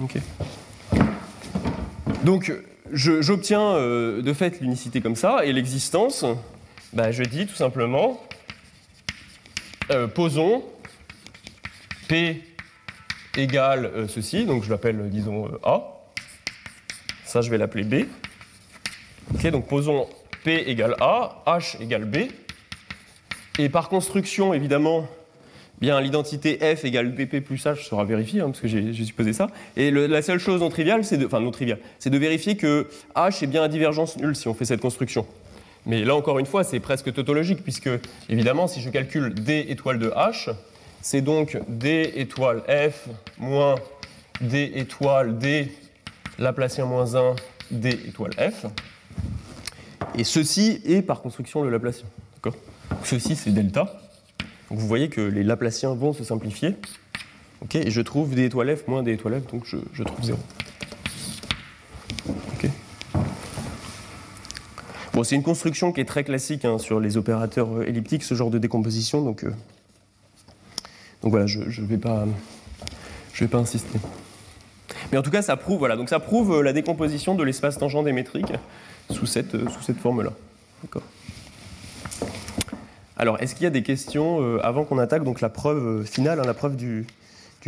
Ok. 0.00 0.16
Donc, 2.24 2.52
j'obtiens 2.92 3.74
euh, 3.74 4.22
de 4.22 4.32
fait 4.32 4.60
l'unicité 4.60 5.00
comme 5.00 5.16
ça, 5.16 5.44
et 5.44 5.52
l'existence, 5.52 6.24
bah, 6.92 7.10
je 7.12 7.22
dis 7.22 7.46
tout 7.46 7.54
simplement, 7.54 8.22
euh, 9.90 10.06
posons 10.06 10.64
P 12.08 12.42
égale 13.36 13.86
euh, 13.86 14.08
ceci, 14.08 14.44
donc 14.44 14.64
je 14.64 14.70
l'appelle, 14.70 15.10
disons, 15.10 15.50
A. 15.62 15.92
Ça, 17.24 17.40
je 17.42 17.50
vais 17.50 17.58
l'appeler 17.58 17.84
B. 17.84 18.06
Ok, 19.34 19.46
donc 19.48 19.66
posons 19.66 20.08
P 20.44 20.54
égale 20.68 20.94
A, 21.00 21.42
H 21.46 21.82
égale 21.82 22.04
B. 22.04 22.28
Et 23.58 23.68
par 23.68 23.88
construction, 23.88 24.54
évidemment, 24.54 25.08
bien 25.80 26.00
l'identité 26.00 26.58
f 26.76 26.84
égale 26.84 27.14
dp 27.14 27.40
plus 27.40 27.64
h 27.64 27.84
sera 27.84 28.04
vérifiée, 28.04 28.40
hein, 28.40 28.46
parce 28.46 28.60
que 28.60 28.68
j'ai 28.68 29.04
supposé 29.04 29.32
ça. 29.32 29.48
Et 29.76 29.90
la 29.90 30.22
seule 30.22 30.38
chose 30.38 30.60
non 30.60 30.68
triviale, 30.68 31.04
c'est 31.04 31.16
de, 31.16 31.26
enfin 31.26 31.40
non 31.40 31.50
triviale, 31.50 31.78
c'est 31.98 32.10
de 32.10 32.18
vérifier 32.18 32.56
que 32.56 32.88
h 33.14 33.44
est 33.44 33.46
bien 33.46 33.62
à 33.62 33.68
divergence 33.68 34.16
nulle 34.16 34.36
si 34.36 34.48
on 34.48 34.54
fait 34.54 34.64
cette 34.64 34.80
construction. 34.80 35.26
Mais 35.84 36.04
là 36.04 36.16
encore 36.16 36.38
une 36.38 36.46
fois, 36.46 36.64
c'est 36.64 36.80
presque 36.80 37.12
tautologique, 37.12 37.62
puisque 37.62 37.90
évidemment, 38.28 38.66
si 38.66 38.80
je 38.80 38.90
calcule 38.90 39.34
d 39.34 39.66
étoile 39.68 39.98
de 39.98 40.08
h, 40.08 40.50
c'est 41.00 41.20
donc 41.20 41.58
d 41.68 42.12
étoile 42.16 42.62
f 42.68 43.08
moins 43.38 43.76
d 44.40 44.72
étoile 44.74 45.38
d 45.38 45.70
Laplacien 46.38 46.84
moins 46.84 47.14
1 47.14 47.36
d 47.70 47.98
étoile 48.06 48.32
f. 48.34 48.66
Et 50.16 50.24
ceci 50.24 50.80
est 50.84 51.02
par 51.02 51.22
construction 51.22 51.62
le 51.62 51.70
Laplacien. 51.70 52.06
Ceci, 53.02 53.36
c'est 53.36 53.50
delta. 53.50 54.00
Vous 54.70 54.86
voyez 54.86 55.08
que 55.08 55.20
les 55.20 55.42
Laplaciens 55.42 55.94
vont 55.94 56.12
se 56.12 56.24
simplifier. 56.24 56.74
et 57.74 57.90
je 57.90 58.00
trouve 58.00 58.34
des 58.34 58.44
étoiles 58.44 58.76
f 58.76 58.88
moins 58.88 59.02
des 59.02 59.12
étoiles 59.12 59.40
f, 59.40 59.50
donc 59.52 59.64
je, 59.64 60.02
trouve 60.02 60.24
0. 60.24 60.38
Bon, 65.16 65.24
c'est 65.24 65.34
une 65.34 65.42
construction 65.42 65.92
qui 65.92 66.02
est 66.02 66.04
très 66.04 66.24
classique 66.24 66.66
hein, 66.66 66.76
sur 66.76 67.00
les 67.00 67.16
opérateurs 67.16 67.74
euh, 67.74 67.88
elliptiques, 67.88 68.22
ce 68.22 68.34
genre 68.34 68.50
de 68.50 68.58
décomposition, 68.58 69.22
donc, 69.22 69.44
euh, 69.44 69.50
donc 71.22 71.30
voilà, 71.30 71.46
je 71.46 71.60
ne 71.60 71.86
vais, 71.86 71.96
pas, 71.96 72.26
vais 73.40 73.48
pas 73.48 73.56
insister. 73.56 73.98
Mais 75.10 75.16
en 75.16 75.22
tout 75.22 75.30
cas, 75.30 75.40
ça 75.40 75.56
prouve, 75.56 75.78
voilà, 75.78 75.96
donc 75.96 76.10
ça 76.10 76.20
prouve 76.20 76.56
euh, 76.56 76.62
la 76.62 76.74
décomposition 76.74 77.34
de 77.34 77.42
l'espace 77.44 77.78
tangent 77.78 78.04
démétrique 78.04 78.52
sous 79.08 79.24
cette, 79.24 79.52
sous 79.52 79.80
cette 79.80 79.96
forme-là. 79.96 80.34
D'accord 80.82 81.02
alors, 83.18 83.40
est-ce 83.40 83.54
qu'il 83.54 83.64
y 83.64 83.66
a 83.66 83.70
des 83.70 83.82
questions 83.82 84.42
euh, 84.42 84.60
avant 84.62 84.84
qu'on 84.84 84.98
attaque 84.98 85.24
donc 85.24 85.40
la 85.40 85.48
preuve 85.48 85.86
euh, 85.86 86.04
finale, 86.04 86.38
hein, 86.38 86.44
la 86.44 86.52
preuve 86.52 86.76
du, 86.76 87.06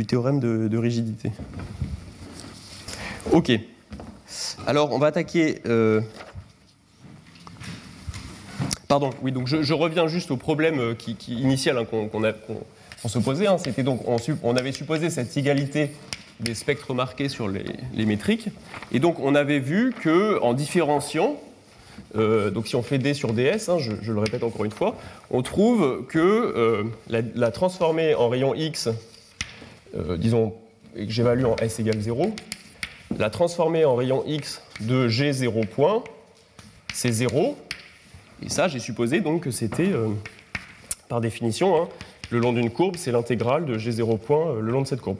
théorème 0.07 0.41
de, 0.41 0.77
rigidité? 0.77 1.33
Ok. 3.33 3.53
Alors, 4.66 4.93
on 4.93 4.99
va 4.99 5.07
attaquer. 5.07 5.62
Euh, 5.66 6.03
pardon, 8.89 9.11
oui, 9.23 9.33
donc 9.33 9.47
je, 9.47 9.73
reviens 9.73 10.07
juste 10.07 10.31
au 10.31 10.37
problème 10.37 10.95
qui, 10.97 11.16
initial 11.29 11.79
hein, 11.79 11.87
qu'on 11.87 13.09
se 13.09 13.19
posait. 13.19 13.47
Hein. 13.47 13.57
C'était 13.57 13.83
donc, 13.83 14.03
on, 14.43 14.57
avait 14.57 14.73
supposé 14.73 15.09
cette 15.09 15.35
égalité 15.35 15.93
des 16.41 16.55
spectres 16.55 16.93
marqués 16.93 17.31
sur 17.31 17.49
les, 17.49 17.65
les 17.95 18.05
métriques. 18.05 18.51
Et 18.93 19.01
donc, 19.01 19.19
on 19.19 19.35
avait 19.35 19.61
vu 19.61 19.95
que 19.99 20.39
en 20.43 20.53
différenciant, 20.53 21.41
euh, 22.16 22.51
donc 22.51 22.68
si 22.68 22.76
on 22.76 22.82
fait 22.82 22.98
D 22.98 23.14
sur 23.14 23.32
DS, 23.32 23.68
hein, 23.68 23.78
je, 23.78 24.12
le 24.12 24.18
répète 24.18 24.43
encore 24.43 24.64
une 24.64 24.72
fois, 24.72 24.97
on 25.30 25.43
trouve 25.43 26.06
que 26.09 26.18
euh, 26.18 26.85
la, 27.09 27.51
transformée 27.51 28.14
en 28.14 28.28
rayon 28.28 28.55
X, 28.55 28.89
euh, 29.94 30.16
disons, 30.16 30.55
que 30.94 31.09
j'évalue 31.09 31.44
en 31.44 31.56
S 31.56 31.78
égale 31.80 32.01
0, 32.01 32.35
la 33.18 33.30
transformée 33.30 33.85
en 33.85 33.94
rayon 33.94 34.22
X 34.26 34.62
de 34.80 35.09
G0 35.09 35.66
point, 35.66 36.02
c'est 36.93 37.12
0. 37.12 37.56
Et 38.44 38.48
ça, 38.48 38.68
j'ai 38.68 38.78
supposé 38.78 39.20
donc 39.20 39.43
que 39.43 39.51
c'était, 39.51 39.90
par 41.09 41.20
définition, 41.20 41.82
hein, 41.82 41.89
le 42.30 42.39
long 42.39 42.52
d'une 42.52 42.70
courbe, 42.70 42.97
c'est 42.97 43.10
l'intégrale 43.10 43.66
de 43.66 43.78
G0 43.78 44.18
point 44.18 44.55
le 44.60 44.70
long 44.70 44.82
de 44.82 44.86
cette 44.86 45.01
courbe. 45.01 45.18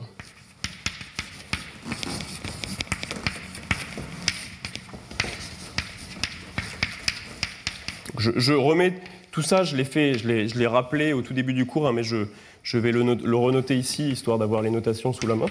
Je, 8.19 8.53
remets 8.53 8.95
tout 9.31 9.43
ça, 9.43 9.62
je 9.62 9.77
l'ai 9.77 9.85
fait, 9.85 10.19
je 10.19 10.27
l'ai 10.59 10.66
rappelé 10.66 11.12
au 11.12 11.23
tout 11.23 11.35
début 11.35 11.53
du 11.53 11.66
cours, 11.66 11.86
hein, 11.86 11.93
mais 11.93 12.03
je, 12.03 12.27
vais 12.77 12.93
le, 12.93 13.36
renoter 13.36 13.77
ici, 13.77 14.11
histoire 14.11 14.39
d'avoir 14.39 14.62
les 14.62 14.70
notations 14.70 15.12
sous 15.12 15.27
la 15.27 15.36
main. 15.36 15.47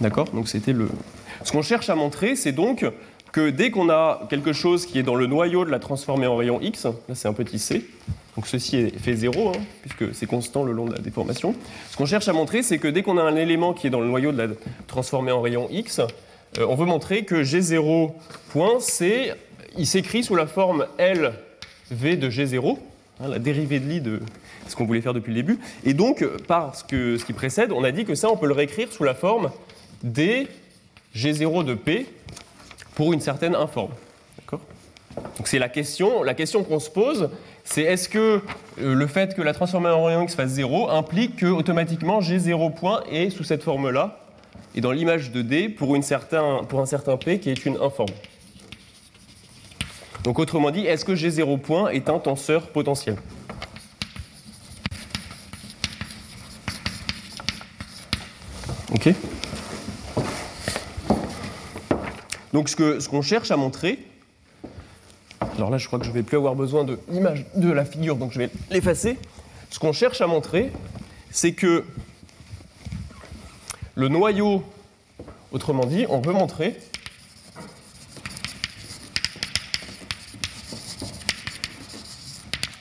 D'accord? 0.00 0.28
Donc 0.30 0.48
c'était 0.48 0.72
le. 0.72 0.88
Ce 1.44 1.52
qu'on 1.52 1.62
cherche 1.62 1.90
à 1.90 1.94
montrer, 1.94 2.34
c'est 2.34 2.52
donc 2.52 2.84
que 3.32 3.50
dès 3.50 3.70
qu'on 3.70 3.90
a 3.90 4.26
quelque 4.28 4.52
chose 4.52 4.86
qui 4.86 4.98
est 4.98 5.02
dans 5.02 5.14
le 5.14 5.26
noyau 5.26 5.64
de 5.64 5.70
la 5.70 5.78
transformée 5.78 6.26
en 6.26 6.36
rayon 6.36 6.58
x, 6.60 6.84
là 6.84 7.14
c'est 7.14 7.28
un 7.28 7.32
petit 7.32 7.58
c, 7.58 7.86
donc 8.34 8.46
ceci 8.46 8.90
fait 8.90 9.14
0, 9.14 9.50
hein, 9.50 9.60
puisque 9.82 10.14
c'est 10.14 10.26
constant 10.26 10.64
le 10.64 10.72
long 10.72 10.86
de 10.86 10.94
la 10.94 11.00
déformation. 11.00 11.54
Ce 11.90 11.96
qu'on 11.96 12.06
cherche 12.06 12.28
à 12.28 12.32
montrer, 12.32 12.62
c'est 12.62 12.78
que 12.78 12.88
dès 12.88 13.02
qu'on 13.02 13.18
a 13.18 13.22
un 13.22 13.36
élément 13.36 13.74
qui 13.74 13.86
est 13.86 13.90
dans 13.90 14.00
le 14.00 14.08
noyau 14.08 14.32
de 14.32 14.38
la 14.38 14.48
transformée 14.86 15.32
en 15.32 15.40
rayon 15.40 15.68
x, 15.70 16.00
euh, 16.58 16.66
on 16.68 16.74
veut 16.74 16.86
montrer 16.86 17.24
que 17.24 17.36
G0 17.36 18.12
point, 18.50 18.78
il 19.76 19.86
s'écrit 19.86 20.24
sous 20.24 20.34
la 20.34 20.46
forme 20.46 20.86
LV 20.98 22.18
de 22.18 22.30
G0, 22.30 22.78
hein, 23.20 23.28
la 23.28 23.38
dérivée 23.38 23.80
de 23.80 23.88
Lie 23.88 24.00
de 24.00 24.20
ce 24.68 24.76
qu'on 24.76 24.84
voulait 24.84 25.00
faire 25.00 25.14
depuis 25.14 25.30
le 25.30 25.42
début. 25.42 25.58
Et 25.84 25.94
donc, 25.94 26.24
par 26.46 26.74
ce, 26.76 26.84
que, 26.84 27.16
ce 27.16 27.24
qui 27.24 27.32
précède, 27.32 27.72
on 27.72 27.84
a 27.84 27.92
dit 27.92 28.04
que 28.04 28.14
ça, 28.14 28.28
on 28.30 28.36
peut 28.36 28.46
le 28.46 28.54
réécrire 28.54 28.92
sous 28.92 29.04
la 29.04 29.14
forme 29.14 29.50
D 30.02 30.48
G0 31.14 31.64
de 31.64 31.74
P 31.74 32.06
pour 32.94 33.12
une 33.12 33.20
certaine 33.20 33.54
informe. 33.54 33.92
Donc 35.36 35.48
c'est 35.48 35.58
la 35.58 35.68
question, 35.68 36.22
la 36.22 36.34
question 36.34 36.62
qu'on 36.62 36.80
se 36.80 36.90
pose, 36.90 37.30
c'est 37.64 37.82
est-ce 37.82 38.08
que 38.08 38.40
euh, 38.80 38.94
le 38.94 39.06
fait 39.06 39.34
que 39.34 39.42
la 39.42 39.52
transformée 39.52 39.88
en 39.88 40.04
rayon 40.04 40.22
x 40.22 40.34
fasse 40.34 40.50
0 40.50 40.88
implique 40.88 41.36
que 41.36 41.46
automatiquement 41.46 42.20
G0 42.20 42.74
point 42.74 43.02
est 43.10 43.30
sous 43.30 43.44
cette 43.44 43.62
forme-là 43.62 44.18
et 44.74 44.80
dans 44.80 44.92
l'image 44.92 45.30
de 45.30 45.42
D 45.42 45.68
pour, 45.68 45.94
un 45.94 46.02
certain 46.02 47.16
P 47.16 47.40
qui 47.40 47.50
est 47.50 47.66
une 47.66 47.76
informe. 47.76 48.10
Donc 50.22 50.38
autrement 50.38 50.70
dit, 50.70 50.86
est-ce 50.86 51.04
que 51.04 51.12
G0 51.12 51.58
point 51.58 51.88
est 51.90 52.08
un 52.08 52.18
tenseur 52.18 52.68
potentiel? 52.68 53.16
Ok. 58.94 59.14
Donc 62.52 62.68
ce 62.68 62.76
qu'on 63.08 63.22
ce 63.22 63.26
cherche 63.26 63.50
à 63.50 63.56
montrer, 63.56 63.98
alors 65.56 65.70
là 65.70 65.78
je 65.78 65.86
crois 65.86 65.98
que 65.98 66.04
je 66.04 66.10
ne 66.10 66.14
vais 66.14 66.22
plus 66.22 66.36
avoir 66.36 66.54
besoin 66.54 66.84
de 66.84 66.98
l'image 67.08 67.46
de 67.54 67.70
la 67.70 67.84
figure, 67.84 68.16
donc 68.16 68.32
je 68.32 68.38
vais 68.38 68.50
l'effacer, 68.70 69.16
ce 69.70 69.78
qu'on 69.78 69.92
cherche 69.92 70.20
à 70.20 70.26
montrer, 70.26 70.72
c'est 71.30 71.52
que 71.52 71.84
le 74.00 74.08
noyau, 74.08 74.62
autrement 75.52 75.84
dit, 75.84 76.06
on 76.08 76.22
veut 76.22 76.32
montrer 76.32 76.74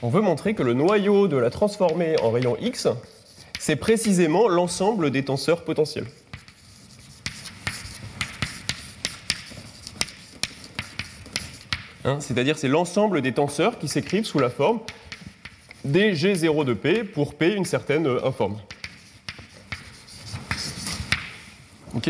on 0.02 0.08
veut 0.08 0.22
montrer 0.22 0.54
que 0.54 0.64
le 0.64 0.74
noyau 0.74 1.28
de 1.28 1.36
la 1.36 1.50
transformée 1.50 2.16
en 2.22 2.32
rayon 2.32 2.56
X, 2.62 2.88
c'est 3.60 3.76
précisément 3.76 4.48
l'ensemble 4.48 5.12
des 5.12 5.26
tenseurs 5.26 5.66
potentiels. 5.66 6.08
Hein, 12.06 12.22
C'est-à-dire 12.22 12.58
c'est 12.58 12.70
l'ensemble 12.70 13.22
des 13.22 13.34
tenseurs 13.34 13.78
qui 13.78 13.90
s'écrivent 13.90 14.24
sous 14.24 14.40
la 14.40 14.50
forme 14.50 14.80
des 15.84 16.14
G0 16.14 16.64
de 16.64 16.74
P 16.74 17.04
pour 17.04 17.34
P 17.36 17.56
une 17.56 17.66
certaine 17.66 18.08
informe. 18.24 18.56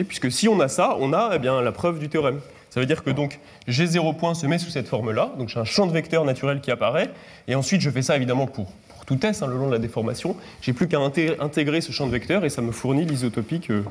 Puisque 0.07 0.31
si 0.31 0.47
on 0.47 0.59
a 0.59 0.67
ça, 0.67 0.97
on 0.99 1.13
a 1.13 1.31
eh 1.35 1.39
bien, 1.39 1.61
la 1.61 1.71
preuve 1.71 1.99
du 1.99 2.09
théorème. 2.09 2.39
Ça 2.69 2.79
veut 2.79 2.85
dire 2.85 3.03
que 3.03 3.09
donc 3.09 3.39
G0 3.67 4.15
point 4.17 4.35
se 4.35 4.45
met 4.45 4.59
sous 4.59 4.69
cette 4.69 4.87
forme-là, 4.87 5.31
donc 5.39 5.49
j'ai 5.49 5.59
un 5.59 5.65
champ 5.65 5.87
de 5.87 5.91
vecteurs 5.91 6.23
naturel 6.23 6.61
qui 6.61 6.69
apparaît, 6.69 7.09
et 7.47 7.55
ensuite 7.55 7.81
je 7.81 7.89
fais 7.89 8.03
ça 8.03 8.15
évidemment 8.15 8.45
pour, 8.45 8.71
pour 8.89 9.05
tout 9.05 9.25
S 9.25 9.41
hein, 9.41 9.47
le 9.47 9.55
long 9.57 9.67
de 9.67 9.71
la 9.71 9.79
déformation. 9.79 10.35
J'ai 10.61 10.73
plus 10.73 10.87
qu'à 10.87 10.97
inté- 10.99 11.35
intégrer 11.39 11.81
ce 11.81 11.91
champ 11.91 12.05
de 12.05 12.11
vecteurs 12.11 12.45
et 12.45 12.49
ça 12.49 12.61
me 12.61 12.71
fournit 12.71 13.05
l'isotopie 13.05 13.59
que, 13.59 13.83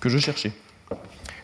que 0.00 0.08
je 0.08 0.18
cherchais. 0.18 0.50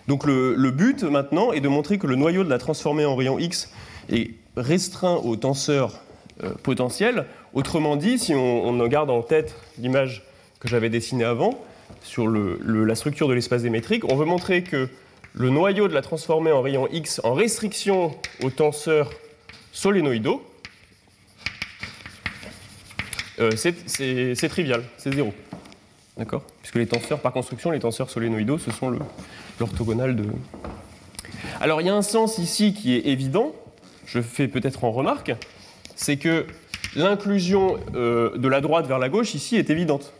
Donc 0.09 0.24
le, 0.27 0.55
le 0.56 0.70
but 0.72 1.05
maintenant 1.05 1.52
est 1.52 1.60
de 1.60 1.68
montrer 1.68 1.98
que 1.98 2.09
le 2.09 2.16
noyau 2.16 2.43
de 2.43 2.51
la 2.51 2.59
transformée 2.59 3.05
en 3.05 3.14
rayon 3.14 3.39
X 3.39 3.70
est 4.10 4.31
restreint 4.56 5.16
aux 5.16 5.36
tenseurs 5.36 6.01
euh, 6.43 6.51
potentiels. 6.64 7.27
Autrement 7.55 7.94
dit, 7.94 8.18
si 8.18 8.35
on, 8.35 8.64
on 8.66 8.86
garde 8.89 9.10
en 9.10 9.22
tête 9.22 9.55
l'image 9.78 10.24
que 10.59 10.66
j'avais 10.66 10.89
dessinée 10.89 11.24
avant, 11.24 11.62
sur 12.03 12.29
la 12.29 12.95
structure 12.95 13.29
de 13.29 13.35
l'espace 13.35 13.62
démétrique, 13.62 14.05
on 14.11 14.17
veut 14.17 14.25
montrer 14.25 14.62
que 14.62 14.89
le 15.35 15.51
noyau 15.51 15.87
de 15.89 15.95
la 15.95 16.03
transformée 16.03 16.53
en 16.53 16.61
rayon 16.62 16.89
X 16.91 17.21
en 17.25 17.35
restriction 17.35 18.17
aux 18.43 18.51
tenseurs 18.51 19.11
solénoïdaux, 19.73 20.43
euh, 23.39 23.51
c'est- 23.57 24.49
trivial, 24.49 24.83
c'est 24.99 25.15
zéro. 25.15 25.33
D'accord? 26.17 26.43
Puisque 26.61 26.75
les 26.77 26.87
tenseurs, 26.87 27.21
par 27.21 27.33
construction, 27.33 27.71
les 27.71 27.79
tenseurs 27.79 28.11
solénoïdaux, 28.11 28.59
ce 28.59 28.71
sont 28.71 28.93
l'orthogonal 29.59 30.17
de. 30.17 30.25
Alors, 31.61 31.81
il 31.81 31.87
y 31.87 31.91
a 31.91 31.95
un 31.95 32.03
sens 32.03 32.39
ici 32.39 32.75
qui 32.75 32.95
est 32.95 33.07
évident, 33.07 33.55
je 34.07 34.21
fais 34.21 34.49
peut-être 34.49 34.85
en 34.85 34.91
remarque, 34.91 35.33
c'est 35.95 36.17
que 36.17 36.47
l'inclusion 36.97 37.79
euh, 37.95 38.37
de 38.37 38.49
la 38.49 38.61
droite 38.61 38.87
vers 38.87 38.99
la 38.99 39.09
gauche 39.09 39.35
ici 39.35 39.57
est 39.57 39.71
évidente. 39.71 40.12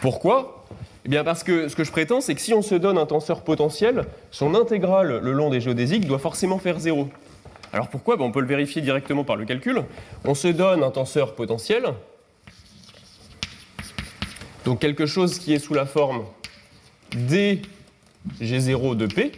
Pourquoi? 0.00 0.66
Eh 1.04 1.08
bien 1.08 1.24
parce 1.24 1.42
que 1.44 1.68
ce 1.68 1.76
que 1.76 1.84
je 1.84 1.90
prétends, 1.90 2.20
c'est 2.20 2.34
que 2.34 2.40
si 2.40 2.52
on 2.54 2.62
se 2.62 2.74
donne 2.74 2.98
un 2.98 3.06
tenseur 3.06 3.42
potentiel, 3.42 4.04
son 4.30 4.54
intégrale 4.54 5.18
le 5.18 5.32
long 5.32 5.50
des 5.50 5.60
géodésiques 5.60 6.06
doit 6.06 6.18
forcément 6.18 6.58
faire 6.58 6.78
zéro. 6.78 7.08
Alors 7.72 7.88
pourquoi? 7.88 8.16
Ben, 8.16 8.24
On 8.24 8.32
peut 8.32 8.40
le 8.40 8.46
vérifier 8.46 8.82
directement 8.82 9.24
par 9.24 9.36
le 9.36 9.44
calcul. 9.44 9.82
On 10.24 10.34
se 10.34 10.48
donne 10.48 10.82
un 10.82 10.90
tenseur 10.90 11.34
potentiel, 11.34 11.84
donc 14.64 14.80
quelque 14.80 15.06
chose 15.06 15.38
qui 15.38 15.54
est 15.54 15.58
sous 15.58 15.74
la 15.74 15.86
forme 15.86 16.24
d 17.12 17.62
G0 18.40 18.94
de 18.96 19.06
P, 19.06 19.32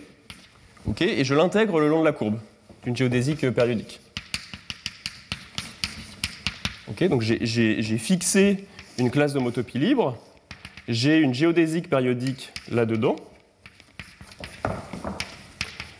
ok, 0.86 1.02
et 1.02 1.24
je 1.24 1.34
l'intègre 1.34 1.78
le 1.78 1.88
long 1.88 2.00
de 2.00 2.04
la 2.04 2.12
courbe 2.12 2.38
d'une 2.84 2.96
géodésique 2.96 3.48
périodique. 3.50 4.00
Ok, 6.88 7.04
donc 7.08 7.22
j'ai 7.22 7.98
fixé 7.98 8.66
une 8.98 9.10
classe 9.10 9.32
d'homotopie 9.32 9.78
libre, 9.78 10.18
j'ai 10.88 11.18
une 11.18 11.34
géodésique 11.34 11.88
périodique 11.88 12.52
là-dedans, 12.70 13.16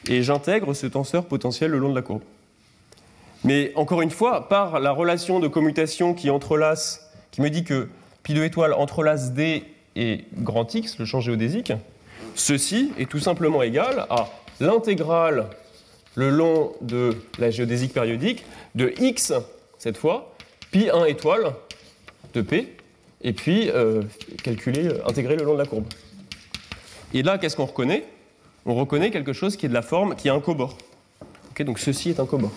et 0.09 0.23
j'intègre 0.23 0.75
ce 0.75 0.87
tenseur 0.87 1.27
potentiel 1.27 1.71
le 1.71 1.79
long 1.79 1.91
de 1.91 1.95
la 1.95 2.03
courbe. 2.03 2.23
Mais 3.45 3.73
encore 3.75 4.03
une 4.03 4.11
fois, 4.11 4.49
par 4.49 4.81
la 4.81 4.93
relation 4.93 5.41
de 5.41 5.49
commutation 5.49 6.15
qui 6.15 6.31
entrelace, 6.31 7.11
qui 7.31 7.41
me 7.41 7.51
dit 7.51 7.65
que 7.65 7.89
pi 8.23 8.35
de 8.35 8.43
étoile 8.45 8.73
entrelace 8.73 9.33
D 9.33 9.65
et 9.97 10.25
grand 10.39 10.73
X, 10.73 10.99
le 10.99 11.05
champ 11.05 11.21
géodésique, 11.21 11.73
ceci 12.35 12.93
est 12.99 13.11
tout 13.11 13.19
simplement 13.19 13.63
égal 13.63 14.07
à 14.11 14.29
l'intégrale 14.61 15.47
le 16.15 16.31
long 16.31 16.73
de 16.83 17.17
la 17.39 17.51
géodésique 17.51 17.93
périodique 17.93 18.45
de 18.75 18.93
X, 19.01 19.33
cette 19.79 19.97
fois, 19.97 20.35
pi 20.71 20.91
1 20.91 21.07
étoile 21.07 21.53
de 22.35 22.43
P, 22.43 22.77
et 23.23 23.33
puis 23.33 23.71
euh, 23.71 24.03
calculer, 24.43 24.87
euh, 24.87 25.07
intégrer 25.09 25.37
le 25.37 25.45
long 25.45 25.55
de 25.55 25.59
la 25.59 25.67
courbe. 25.67 25.87
Et 27.15 27.23
là, 27.23 27.39
qu'est-ce 27.39 27.57
qu'on 27.57 27.67
reconnaît? 27.67 28.05
On 28.65 28.75
reconnaît 28.75 29.11
quelque 29.11 29.33
chose 29.33 29.57
qui 29.57 29.67
est 29.67 29.69
de 29.69 29.75
la 29.75 29.83
forme, 29.83 30.15
qui 30.17 30.29
a 30.29 30.35
un 30.35 30.41
cobord. 30.41 30.79
Ok, 31.51 31.63
donc 31.63 31.79
ceci 31.79 32.11
est 32.11 32.21
un 32.21 32.27
cobord. 32.27 32.53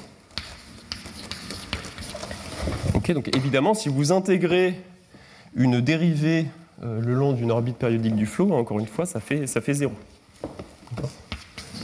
Ok, 2.93 3.11
donc 3.11 3.35
évidemment, 3.35 3.73
si 3.73 3.89
vous 3.89 4.11
intégrez 4.11 4.79
une 5.55 5.81
dérivée 5.81 6.45
euh, 6.83 6.99
le 7.01 7.13
long 7.13 7.33
d'une 7.33 7.51
orbite 7.51 7.77
périodique 7.77 8.15
du 8.15 8.25
flot, 8.25 8.51
encore 8.53 8.79
une 8.79 8.87
fois, 8.87 9.05
ça 9.05 9.19
fait, 9.19 9.47
ça 9.47 9.61
fait 9.61 9.73
zéro. 9.73 9.93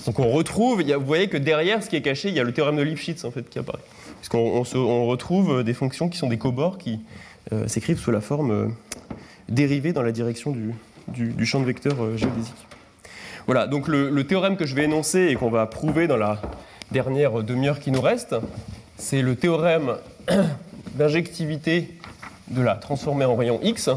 Donc 0.06 0.20
on 0.20 0.32
retrouve, 0.32 0.82
vous 0.82 1.06
voyez 1.06 1.28
que 1.28 1.38
derrière 1.38 1.84
ce 1.84 1.90
qui 1.90 1.96
est 1.96 2.02
caché, 2.02 2.30
il 2.30 2.36
y 2.36 2.40
a 2.40 2.44
le 2.44 2.54
théorème 2.54 2.78
de 2.78 2.82
Lipschitz 2.82 3.24
en 3.24 3.32
fait 3.32 3.48
qui 3.50 3.60
apparaît. 3.60 3.84
Puisqu'on 4.18 4.40
on 4.40 4.64
se- 4.64 4.78
on 4.78 5.06
retrouve 5.06 5.64
des 5.64 5.74
fonctions 5.74 6.10
qui 6.10 6.18
sont 6.18 6.28
des 6.28 6.38
cobords 6.40 6.78
qui 6.78 7.00
s'écrivent 7.68 8.00
sous 8.00 8.12
la 8.12 8.22
forme 8.22 8.52
euh, 8.52 8.68
dérivée 9.50 9.94
dans 9.94 10.02
la 10.02 10.12
direction 10.12 10.56
du, 11.08 11.46
champ 11.46 11.60
de 11.60 11.66
vecteurs 11.66 12.04
euh, 12.04 12.18
géodésique. 12.18 12.68
Voilà, 13.46 13.68
donc 13.68 13.88
le, 13.88 14.24
théorème 14.26 14.56
que 14.56 14.66
je 14.66 14.76
vais 14.76 14.84
énoncer 14.86 15.28
et 15.30 15.36
qu'on 15.36 15.50
va 15.50 15.66
prouver 15.66 16.08
dans 16.08 16.18
la 16.18 16.42
dernière 16.92 17.44
demi-heure 17.44 17.80
qui 17.80 17.92
nous 17.92 18.02
reste, 18.02 18.36
c'est 18.98 19.22
le 19.22 19.36
théorème 19.36 19.96
d'injectivité 20.96 21.98
de 22.50 22.62
la 22.62 22.76
transformée 22.76 23.26
en 23.26 23.36
rayon 23.36 23.60
X. 23.64 23.90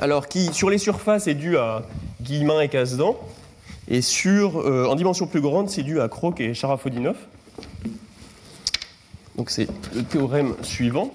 Alors, 0.00 0.28
qui 0.28 0.52
sur 0.54 0.70
les 0.70 0.78
surfaces 0.78 1.26
est 1.26 1.34
dû 1.34 1.58
à 1.58 1.82
Guillemin 2.22 2.60
et 2.60 2.68
Casdan, 2.68 3.16
et 3.88 4.02
sur, 4.02 4.60
euh, 4.60 4.86
en 4.86 4.94
dimension 4.94 5.26
plus 5.26 5.40
grande, 5.40 5.70
c'est 5.70 5.82
dû 5.82 6.00
à 6.00 6.08
Kroc 6.08 6.40
et 6.40 6.54
Sharafodinov. 6.54 7.16
Donc 9.38 9.50
c'est 9.50 9.68
le 9.94 10.02
théorème 10.02 10.56
suivant. 10.62 11.12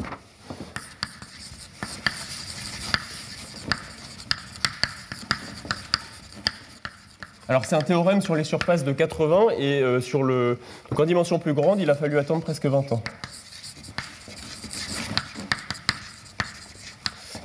Alors 7.49 7.65
c'est 7.65 7.75
un 7.75 7.81
théorème 7.81 8.21
sur 8.21 8.35
les 8.35 8.45
surfaces 8.45 8.85
de 8.85 8.93
80 8.93 9.49
et 9.57 9.81
euh, 9.81 9.99
sur 9.99 10.23
le 10.23 10.57
donc 10.89 11.01
en 11.01 11.05
dimension 11.05 11.37
plus 11.37 11.53
grande, 11.53 11.81
il 11.81 11.89
a 11.89 11.95
fallu 11.95 12.17
attendre 12.17 12.41
presque 12.41 12.65
20 12.65 12.93
ans. 12.93 13.03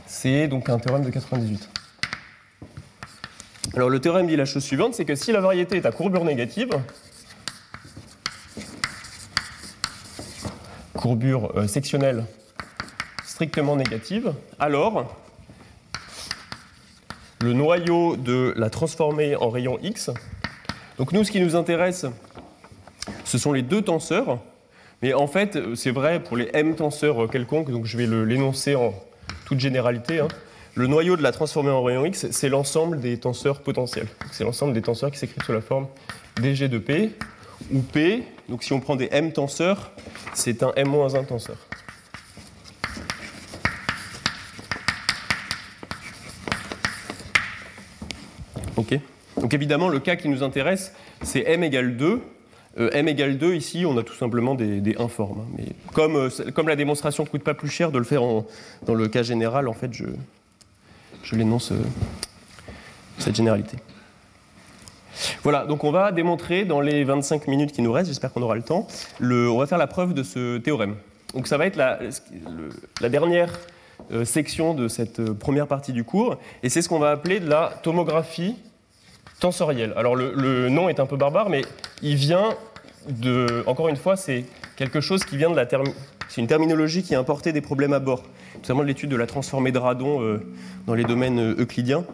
C'est 0.06 0.46
donc 0.46 0.68
un 0.68 0.78
théorème 0.78 1.04
de 1.04 1.10
98. 1.10 1.68
Alors 3.74 3.90
le 3.90 4.00
théorème 4.00 4.28
dit 4.28 4.36
la 4.36 4.44
chose 4.44 4.62
suivante, 4.62 4.94
c'est 4.94 5.04
que 5.04 5.16
si 5.16 5.32
la 5.32 5.40
variété 5.40 5.76
est 5.76 5.86
à 5.86 5.90
courbure 5.90 6.24
négative, 6.24 6.70
courbure 11.08 11.52
euh, 11.56 11.66
sectionnelle 11.66 12.26
strictement 13.24 13.76
négative, 13.76 14.34
alors 14.58 15.16
le 17.40 17.54
noyau 17.54 18.16
de 18.16 18.52
la 18.58 18.68
transformée 18.68 19.34
en 19.34 19.48
rayon 19.48 19.78
X. 19.82 20.10
Donc 20.98 21.12
nous, 21.12 21.24
ce 21.24 21.30
qui 21.30 21.40
nous 21.40 21.56
intéresse, 21.56 22.04
ce 23.24 23.38
sont 23.38 23.54
les 23.54 23.62
deux 23.62 23.80
tenseurs. 23.80 24.38
Mais 25.00 25.14
en 25.14 25.26
fait, 25.26 25.58
c'est 25.76 25.92
vrai 25.92 26.22
pour 26.22 26.36
les 26.36 26.50
m 26.52 26.74
tenseurs 26.74 27.30
quelconques, 27.30 27.70
donc 27.70 27.86
je 27.86 27.96
vais 27.96 28.06
l'énoncer 28.06 28.74
en 28.74 28.92
toute 29.46 29.60
généralité. 29.60 30.20
hein. 30.20 30.28
Le 30.74 30.88
noyau 30.88 31.16
de 31.16 31.22
la 31.22 31.32
transformée 31.32 31.70
en 31.70 31.82
rayon 31.82 32.04
X, 32.04 32.26
c'est 32.32 32.50
l'ensemble 32.50 33.00
des 33.00 33.16
tenseurs 33.18 33.62
potentiels. 33.62 34.08
C'est 34.30 34.44
l'ensemble 34.44 34.74
des 34.74 34.82
tenseurs 34.82 35.10
qui 35.10 35.18
s'écrivent 35.18 35.42
sous 35.42 35.54
la 35.54 35.62
forme 35.62 35.86
dg 36.36 36.64
de 36.64 36.76
P, 36.76 37.12
où 37.72 37.80
P, 37.80 38.22
donc 38.48 38.62
si 38.62 38.72
on 38.72 38.80
prend 38.80 38.96
des 38.96 39.08
m 39.10 39.32
tenseurs, 39.32 39.92
c'est 40.34 40.62
un 40.62 40.72
m-1 40.76 41.24
tenseur. 41.26 41.56
Ok 48.76 48.98
Donc 49.40 49.54
évidemment, 49.54 49.88
le 49.88 49.98
cas 49.98 50.16
qui 50.16 50.28
nous 50.28 50.42
intéresse, 50.42 50.92
c'est 51.22 51.44
m 51.46 51.62
égale 51.64 51.96
2, 51.96 52.20
Euh, 52.78 52.90
m 52.92 53.08
égale 53.08 53.38
2, 53.38 53.54
ici, 53.56 53.84
on 53.86 53.96
a 53.98 54.04
tout 54.04 54.14
simplement 54.14 54.54
des, 54.54 54.80
des 54.80 54.96
informes. 54.98 55.40
hein. 55.40 55.46
Mais 55.56 55.64
comme, 55.94 56.14
euh, 56.14 56.30
comme 56.54 56.68
la 56.68 56.76
démonstration 56.76 57.24
ne 57.24 57.28
coûte 57.28 57.42
pas 57.42 57.54
plus 57.54 57.68
cher 57.70 57.90
de 57.90 57.98
le 57.98 58.04
faire 58.04 58.22
dans 58.86 58.94
le 58.94 59.08
cas 59.08 59.24
général, 59.24 59.66
en 59.66 59.72
fait, 59.72 59.92
je, 59.92 60.04
je 61.24 61.34
l'énonce 61.34 61.72
euh, 61.72 61.76
cette 63.18 63.34
généralité. 63.34 63.78
Voilà, 65.44 65.66
donc 65.66 65.84
on 65.84 65.92
va 65.92 66.10
démontrer 66.10 66.64
dans 66.64 66.80
les 66.80 67.04
25 67.04 67.46
minutes 67.46 67.72
qui 67.72 67.82
nous 67.82 67.92
restent, 67.92 68.08
j'espère 68.08 68.32
qu'on 68.32 68.42
aura 68.42 68.56
le 68.56 68.62
temps, 68.62 68.88
on 69.20 69.58
va 69.58 69.66
faire 69.66 69.78
la 69.78 69.86
preuve 69.86 70.12
de 70.12 70.22
ce 70.22 70.58
théorème. 70.58 70.96
Donc 71.34 71.46
ça 71.46 71.56
va 71.56 71.66
être 71.66 71.76
la, 71.76 71.98
dernière 73.08 73.52
euh, 74.12 74.24
section 74.24 74.74
de 74.74 74.88
cette 74.88 75.20
euh, 75.20 75.34
première 75.34 75.66
partie 75.66 75.92
du 75.92 76.02
cours, 76.02 76.38
et 76.62 76.68
c'est 76.68 76.82
ce 76.82 76.88
qu'on 76.88 76.98
va 76.98 77.10
appeler 77.10 77.38
de 77.38 77.48
la 77.48 77.72
tomographie 77.82 78.56
tensorielle. 79.38 79.92
Alors 79.96 80.16
le, 80.16 80.68
nom 80.68 80.88
est 80.88 80.98
un 80.98 81.06
peu 81.06 81.16
barbare, 81.16 81.50
mais 81.50 81.62
il 82.02 82.16
vient 82.16 82.48
de, 83.08 83.62
encore 83.66 83.88
une 83.88 83.96
fois, 83.96 84.16
c'est 84.16 84.44
quelque 84.76 85.00
chose 85.00 85.24
qui 85.24 85.36
vient 85.36 85.50
de 85.50 85.56
la 85.56 85.66
c'est 86.28 86.42
une 86.42 86.46
terminologie 86.46 87.02
qui 87.02 87.14
a 87.14 87.18
importé 87.18 87.52
des 87.52 87.60
problèmes 87.60 87.92
à 87.92 88.00
bord, 88.00 88.22
notamment 88.56 88.82
de 88.82 88.88
l'étude 88.88 89.10
de 89.10 89.16
la 89.16 89.26
transformée 89.26 89.72
de 89.72 89.78
radon 89.78 90.20
euh, 90.20 90.40
dans 90.86 90.94
les 90.94 91.04
domaines 91.04 91.54
euclidiens. 91.58 92.04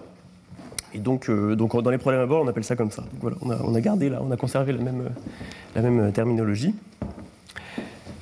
Et 0.94 1.00
donc, 1.00 1.28
euh, 1.28 1.56
donc 1.56 1.80
dans 1.82 1.90
les 1.90 1.98
problèmes 1.98 2.22
à 2.22 2.26
bord, 2.26 2.42
on 2.42 2.48
appelle 2.48 2.64
ça 2.64 2.76
comme 2.76 2.92
ça. 2.92 3.02
Donc 3.02 3.34
voilà, 3.40 3.58
on 3.64 3.74
a, 3.74 3.80
gardé 3.80 4.08
là, 4.08 4.20
on 4.22 4.30
a 4.30 4.36
conservé 4.36 4.72
la 4.72 4.78
même, 4.78 6.12
terminologie. 6.12 6.74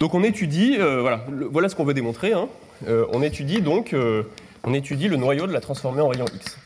Donc 0.00 0.14
on 0.14 0.22
étudie, 0.22 0.76
euh, 0.78 1.00
voilà, 1.00 1.24
voilà 1.50 1.68
ce 1.68 1.76
qu'on 1.76 1.84
veut 1.84 1.94
démontrer. 1.94 2.32
hein. 2.32 2.48
Euh, 2.88 3.06
on 3.12 3.22
étudie 3.22 3.60
donc, 3.60 3.94
on 4.64 4.74
étudie 4.74 5.08
le 5.08 5.16
noyau 5.16 5.46
de 5.46 5.52
la 5.52 5.60
transformée 5.60 6.00
en 6.00 6.08
rayon 6.08 6.24
X. 6.34 6.56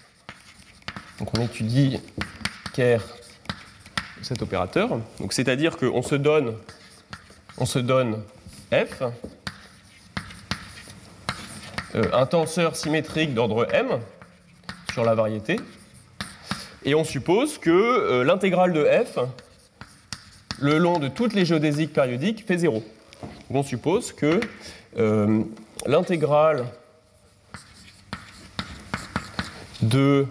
Donc 1.18 1.36
on 1.36 1.42
étudie 1.42 1.98
ker 2.72 3.02
cet 4.22 4.42
opérateur. 4.42 4.90
Donc 5.18 5.32
c'est-à-dire 5.32 5.76
qu'on 5.76 6.02
se 6.02 6.14
donne, 6.14 6.54
on 7.58 7.66
se 7.66 7.80
donne 7.80 8.22
f, 8.72 9.02
un 11.94 12.26
tenseur 12.26 12.76
symétrique 12.76 13.34
d'ordre 13.34 13.66
m 13.74 13.98
sur 14.92 15.04
la 15.04 15.14
variété, 15.14 15.60
et 16.84 16.94
on 16.94 17.04
suppose 17.04 17.58
que 17.58 17.70
euh, 17.70 18.24
l'intégrale 18.24 18.72
de 18.72 18.84
f 18.84 19.18
le 20.60 20.78
long 20.78 20.98
de 20.98 21.08
toutes 21.08 21.34
les 21.34 21.44
géodésiques 21.44 21.92
périodiques 21.92 22.46
fait 22.46 22.58
0. 22.58 22.82
Donc 23.22 23.32
on 23.50 23.62
suppose 23.62 24.12
que 24.12 24.40
euh, 24.98 25.42
l'intégrale 25.86 26.64
de 29.82 30.26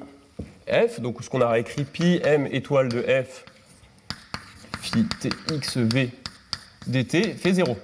f, 0.67 0.99
donc 0.99 1.23
ce 1.23 1.29
qu'on 1.29 1.41
a 1.41 1.59
écrit 1.59 1.83
pi 1.83 2.19
m 2.23 2.47
étoile 2.51 2.89
de 2.89 3.01
f 3.01 3.45
phi 4.81 5.05
txv 5.21 6.09
dt 6.87 7.33
fait 7.37 7.53
0. 7.53 7.77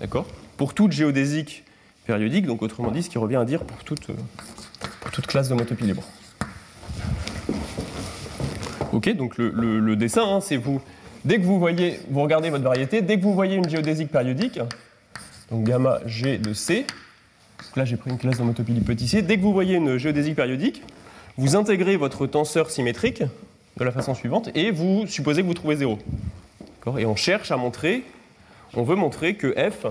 D'accord? 0.00 0.26
Pour 0.56 0.74
toute 0.74 0.92
géodésique 0.92 1.64
périodique, 2.06 2.46
donc 2.46 2.62
autrement 2.62 2.90
dit, 2.90 3.02
ce 3.02 3.10
qui 3.10 3.18
revient 3.18 3.36
à 3.36 3.44
dire 3.44 3.64
pour 3.64 3.84
toute, 3.84 4.10
euh, 4.10 4.14
pour 5.00 5.10
toute 5.10 5.26
classe 5.26 5.48
de 5.48 5.54
motopi 5.54 5.84
libre. 5.84 6.02
Ok, 8.92 9.08
donc 9.16 9.38
le, 9.38 9.96
dessin, 9.96 10.22
hein, 10.24 10.40
c'est 10.40 10.58
vous. 10.58 10.80
Dès 11.24 11.38
que 11.38 11.44
vous 11.44 11.58
voyez, 11.58 11.98
vous 12.10 12.20
regardez 12.20 12.50
votre 12.50 12.64
variété, 12.64 13.00
dès 13.00 13.16
que 13.16 13.22
vous 13.22 13.32
voyez 13.32 13.56
une 13.56 13.68
géodésique 13.68 14.10
périodique, 14.10 14.60
donc 15.50 15.64
gamma 15.64 16.00
g 16.04 16.36
de 16.36 16.52
c, 16.52 16.84
là 17.76 17.84
j'ai 17.84 17.96
pris 17.96 18.10
une 18.10 18.18
classe 18.18 18.38
d'homotopie 18.38 18.74
hypothétisée, 18.74 19.22
dès 19.22 19.36
que 19.36 19.42
vous 19.42 19.52
voyez 19.52 19.76
une 19.76 19.96
géodésique 19.96 20.36
périodique, 20.36 20.82
vous 21.38 21.56
intégrez 21.56 21.96
votre 21.96 22.26
tenseur 22.26 22.70
symétrique 22.70 23.22
de 23.78 23.84
la 23.84 23.92
façon 23.92 24.14
suivante 24.14 24.50
et 24.54 24.70
vous 24.70 25.06
supposez 25.06 25.42
que 25.42 25.46
vous 25.46 25.54
trouvez 25.54 25.76
0. 25.76 25.98
D'accord? 26.60 26.98
Et 26.98 27.06
on 27.06 27.16
cherche 27.16 27.50
à 27.50 27.56
montrer, 27.56 28.04
on 28.74 28.82
veut 28.82 28.96
montrer 28.96 29.36
que 29.36 29.54
f 29.56 29.86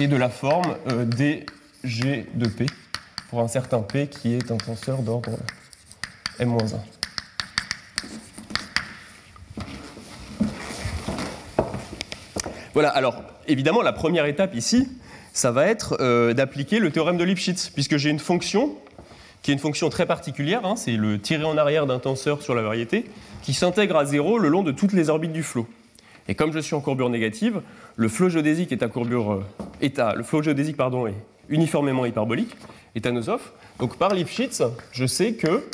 est 0.00 0.08
de 0.08 0.16
la 0.16 0.30
forme 0.30 0.76
euh, 0.88 1.04
dg 1.04 2.26
de 2.34 2.48
p 2.48 2.66
pour 3.28 3.40
un 3.40 3.48
certain 3.48 3.80
p 3.80 4.08
qui 4.08 4.34
est 4.34 4.50
un 4.50 4.56
tenseur 4.56 5.02
d'ordre 5.02 5.30
m-1. 6.40 6.78
Voilà, 12.74 12.88
alors 12.90 13.22
évidemment, 13.48 13.82
la 13.82 13.92
première 13.92 14.26
étape 14.26 14.54
ici, 14.54 14.88
ça 15.32 15.50
va 15.50 15.66
être 15.66 15.96
euh, 16.00 16.32
d'appliquer 16.34 16.78
le 16.78 16.90
théorème 16.90 17.16
de 17.16 17.24
Lipschitz, 17.24 17.70
puisque 17.70 17.96
j'ai 17.96 18.10
une 18.10 18.18
fonction 18.18 18.74
qui 19.42 19.50
est 19.50 19.54
une 19.54 19.60
fonction 19.60 19.88
très 19.88 20.06
particulière, 20.06 20.64
hein, 20.66 20.76
c'est 20.76 20.92
le 20.92 21.18
tiré 21.18 21.44
en 21.44 21.56
arrière 21.56 21.86
d'un 21.86 21.98
tenseur 21.98 22.42
sur 22.42 22.54
la 22.54 22.62
variété, 22.62 23.06
qui 23.42 23.54
s'intègre 23.54 23.96
à 23.96 24.04
zéro 24.04 24.38
le 24.38 24.48
long 24.48 24.62
de 24.62 24.70
toutes 24.70 24.92
les 24.92 25.08
orbites 25.08 25.32
du 25.32 25.42
flot. 25.42 25.66
Et 26.28 26.34
comme 26.34 26.52
je 26.52 26.58
suis 26.58 26.74
en 26.74 26.80
courbure 26.80 27.08
négative, 27.08 27.62
le 27.96 28.08
flot 28.08 28.28
géodésique 28.28 28.70
est 28.70 28.82
courbure 28.88 29.32
euh, 29.32 29.44
à- 29.98 30.14
le 30.14 30.22
flot 30.22 30.42
géodésique 30.42 30.76
pardon 30.76 31.06
est 31.06 31.14
uniformément 31.48 32.04
hyperbolique, 32.06 32.54
est. 32.94 33.52
Donc 33.78 33.96
par 33.96 34.14
Lipschitz, 34.14 34.62
je 34.92 35.06
sais 35.06 35.32
que 35.32 35.64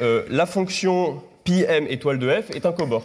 euh, 0.00 0.24
la 0.28 0.46
fonction 0.46 1.22
pi 1.44 1.64
m 1.66 1.86
étoile 1.88 2.18
de 2.18 2.30
f 2.30 2.50
est 2.50 2.66
un 2.66 2.72
cobord. 2.72 3.02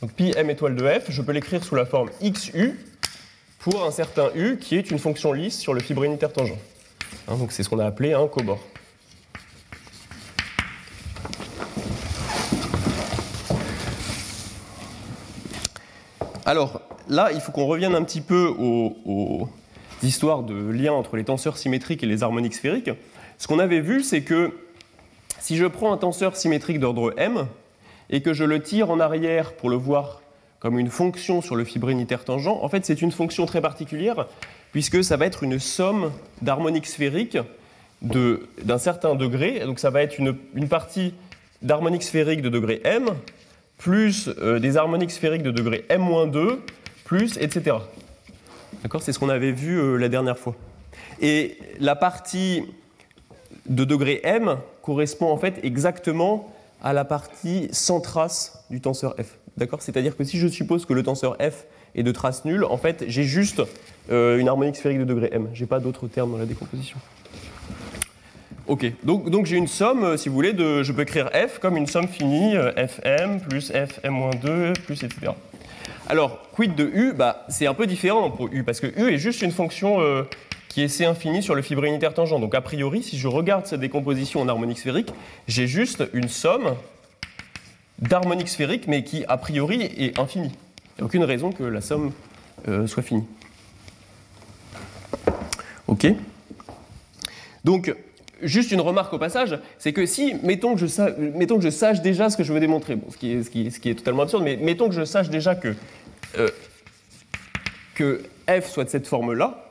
Donc 0.00 0.12
pi 0.12 0.32
m 0.36 0.50
étoile 0.50 0.76
de 0.76 0.86
f, 0.86 1.10
je 1.10 1.22
peux 1.22 1.32
l'écrire 1.32 1.64
sous 1.64 1.74
la 1.74 1.84
forme 1.84 2.10
xu 2.22 2.78
pour 3.58 3.84
un 3.84 3.90
certain 3.90 4.28
u 4.34 4.58
qui 4.58 4.76
est 4.76 4.90
une 4.90 4.98
fonction 4.98 5.32
lisse 5.32 5.58
sur 5.58 5.74
le 5.74 5.80
fibre 5.80 6.04
unitaire 6.04 6.32
tangent. 6.32 6.54
Hein, 7.26 7.36
donc 7.36 7.52
c'est 7.52 7.62
ce 7.62 7.68
qu'on 7.68 7.78
a 7.78 7.86
appelé 7.86 8.12
un 8.12 8.26
cobord. 8.28 8.60
Alors 16.46 16.80
là, 17.08 17.30
il 17.34 17.40
faut 17.40 17.52
qu'on 17.52 17.66
revienne 17.66 17.94
un 17.94 18.02
petit 18.04 18.22
peu 18.22 18.46
aux, 18.58 19.48
histoires 20.02 20.42
de 20.42 20.54
lien 20.54 20.92
entre 20.92 21.16
les 21.16 21.24
tenseurs 21.24 21.58
symétriques 21.58 22.02
et 22.02 22.06
les 22.06 22.22
harmoniques 22.22 22.54
sphériques. 22.54 22.90
Ce 23.36 23.46
qu'on 23.46 23.58
avait 23.58 23.80
vu, 23.80 24.02
c'est 24.02 24.22
que 24.22 24.52
si 25.38 25.56
je 25.56 25.66
prends 25.66 25.92
un 25.92 25.96
tenseur 25.96 26.36
symétrique 26.36 26.80
d'ordre 26.80 27.12
m 27.16 27.46
et 28.10 28.22
que 28.22 28.32
je 28.32 28.44
le 28.44 28.62
tire 28.62 28.90
en 28.90 29.00
arrière 29.00 29.52
pour 29.52 29.70
le 29.70 29.76
voir 29.76 30.22
comme 30.60 30.78
une 30.78 30.90
fonction 30.90 31.40
sur 31.40 31.54
le 31.54 31.64
unitaire 31.88 32.24
tangent, 32.24 32.48
en 32.48 32.68
fait 32.68 32.84
c'est 32.84 33.00
une 33.00 33.12
fonction 33.12 33.46
très 33.46 33.60
particulière 33.60 34.26
puisque 34.72 35.02
ça 35.04 35.16
va 35.16 35.26
être 35.26 35.42
une 35.42 35.58
somme 35.58 36.12
d'harmoniques 36.42 36.86
sphériques 36.86 37.38
d'un 38.02 38.78
certain 38.78 39.14
degré. 39.14 39.60
Donc 39.60 39.78
ça 39.78 39.90
va 39.90 40.02
être 40.02 40.18
une, 40.18 40.36
une 40.54 40.68
partie 40.68 41.14
d'harmoniques 41.62 42.02
sphériques 42.02 42.42
de 42.42 42.48
degré 42.48 42.80
m 42.84 43.06
plus 43.76 44.28
euh, 44.40 44.58
des 44.58 44.76
harmoniques 44.76 45.12
sphériques 45.12 45.42
de 45.42 45.50
degré 45.50 45.84
m-2 45.88 46.58
plus 47.04 47.38
etc. 47.38 47.76
D'accord? 48.82 49.02
C'est 49.02 49.12
ce 49.12 49.18
qu'on 49.18 49.28
avait 49.28 49.52
vu 49.52 49.78
euh, 49.78 49.96
la 49.96 50.08
dernière 50.08 50.38
fois. 50.38 50.54
Et 51.20 51.58
la 51.80 51.96
partie 51.96 52.62
de 53.68 53.84
degré 53.84 54.20
m 54.24 54.56
correspond 54.82 55.30
en 55.30 55.36
fait 55.36 55.60
exactement 55.62 56.48
à 56.82 56.92
la 56.92 57.04
partie 57.04 57.68
sans 57.72 58.00
trace 58.00 58.64
du 58.70 58.80
tenseur 58.80 59.14
f. 59.18 59.38
D'accord? 59.56 59.82
C'est-à-dire 59.82 60.16
que 60.16 60.24
si 60.24 60.38
je 60.38 60.46
suppose 60.46 60.86
que 60.86 60.92
le 60.92 61.02
tenseur 61.02 61.36
f 61.40 61.64
est 61.94 62.02
de 62.02 62.12
trace 62.12 62.44
nulle, 62.44 62.64
en 62.64 62.76
fait, 62.76 63.04
j'ai 63.08 63.24
juste 63.24 63.62
euh, 64.10 64.38
une 64.38 64.48
harmonique 64.48 64.76
sphérique 64.76 65.00
de 65.00 65.04
degré 65.04 65.30
m. 65.32 65.48
J'ai 65.52 65.66
pas 65.66 65.80
d'autres 65.80 66.06
termes 66.06 66.32
dans 66.32 66.38
la 66.38 66.46
décomposition. 66.46 66.98
Ok, 68.68 68.92
donc, 69.02 69.30
donc 69.30 69.46
j'ai 69.46 69.56
une 69.56 69.66
somme, 69.66 70.04
euh, 70.04 70.16
si 70.16 70.28
vous 70.28 70.34
voulez, 70.34 70.52
de, 70.52 70.82
je 70.82 70.92
peux 70.92 71.02
écrire 71.02 71.30
f 71.32 71.58
comme 71.58 71.76
une 71.76 71.86
somme 71.86 72.06
finie, 72.06 72.54
euh, 72.56 72.70
fm 72.76 73.40
plus 73.40 73.72
fm-2 73.72 74.74
plus 74.80 75.02
etc. 75.02 75.32
Alors, 76.06 76.42
quid 76.52 76.74
de 76.74 76.84
u? 76.84 77.12
Bah, 77.14 77.46
C'est 77.48 77.66
un 77.66 77.74
peu 77.74 77.86
différent 77.86 78.30
pour 78.30 78.48
u, 78.52 78.62
parce 78.62 78.80
que 78.80 78.86
u 78.86 79.12
est 79.12 79.18
juste 79.18 79.42
une 79.42 79.52
fonction 79.52 79.98
qui 80.78 80.84
est 80.84 80.88
C 80.88 81.04
infini 81.06 81.42
sur 81.42 81.56
le 81.56 81.62
fibre 81.62 81.82
unitaire 81.82 82.14
tangent. 82.14 82.38
Donc 82.38 82.54
a 82.54 82.60
priori, 82.60 83.02
si 83.02 83.18
je 83.18 83.26
regarde 83.26 83.66
cette 83.66 83.80
décomposition 83.80 84.42
en 84.42 84.46
harmonique 84.48 84.78
sphérique, 84.78 85.12
j'ai 85.48 85.66
juste 85.66 86.04
une 86.12 86.28
somme 86.28 86.76
d'harmoniques 87.98 88.48
sphériques, 88.48 88.86
mais 88.86 89.02
qui 89.02 89.24
a 89.26 89.38
priori 89.38 89.82
est 89.82 90.16
infinie. 90.20 90.52
Il 90.52 90.98
n'y 90.98 91.02
a 91.02 91.04
aucune 91.06 91.24
raison 91.24 91.50
que 91.50 91.64
la 91.64 91.80
somme 91.80 92.12
euh, 92.68 92.86
soit 92.86 93.02
finie. 93.02 93.24
Ok 95.88 96.06
Donc, 97.64 97.92
juste 98.40 98.70
une 98.70 98.80
remarque 98.80 99.12
au 99.12 99.18
passage, 99.18 99.58
c'est 99.80 99.92
que 99.92 100.06
si, 100.06 100.34
mettons 100.44 100.74
que, 100.74 100.80
je 100.80 100.86
sa- 100.86 101.10
mettons 101.10 101.56
que 101.56 101.64
je 101.64 101.70
sache 101.70 102.02
déjà 102.02 102.30
ce 102.30 102.36
que 102.36 102.44
je 102.44 102.52
veux 102.52 102.60
démontrer, 102.60 102.94
bon, 102.94 103.10
ce 103.10 103.16
qui 103.16 103.32
est 103.32 103.94
totalement 103.96 104.22
absurde, 104.22 104.44
mais 104.44 104.56
mettons 104.56 104.88
que 104.88 104.94
je 104.94 105.04
sache 105.04 105.28
déjà 105.28 105.56
que, 105.56 105.74
euh, 106.38 106.48
que 107.96 108.22
f 108.48 108.68
soit 108.70 108.84
de 108.84 108.90
cette 108.90 109.08
forme-là, 109.08 109.64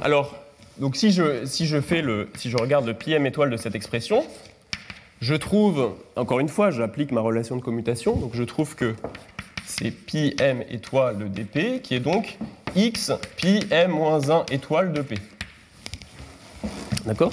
alors, 0.00 0.34
donc 0.78 0.96
si 0.96 1.10
je, 1.10 1.46
si 1.46 1.66
je 1.66 1.80
fais 1.80 2.02
le, 2.02 2.28
si 2.36 2.50
je 2.50 2.56
regarde 2.56 2.86
le 2.86 2.94
pi 2.94 3.12
m 3.12 3.26
étoile 3.26 3.50
de 3.50 3.56
cette 3.56 3.74
expression, 3.74 4.24
je 5.20 5.34
trouve, 5.34 5.94
encore 6.16 6.40
une 6.40 6.48
fois, 6.48 6.70
j'applique 6.70 7.12
ma 7.12 7.20
relation 7.22 7.56
de 7.56 7.62
commutation, 7.62 8.16
donc 8.16 8.34
je 8.34 8.42
trouve 8.42 8.74
que 8.74 8.94
c'est 9.64 9.90
pi 9.90 10.34
m 10.38 10.62
étoile 10.68 11.18
de 11.18 11.28
dp, 11.28 11.80
qui 11.82 11.94
est 11.94 12.00
donc 12.00 12.36
x 12.74 13.12
pi 13.36 13.60
m 13.70 13.92
moins 13.92 14.30
1 14.30 14.46
étoile 14.50 14.92
de 14.92 15.00
p. 15.00 15.16
D'accord? 17.06 17.32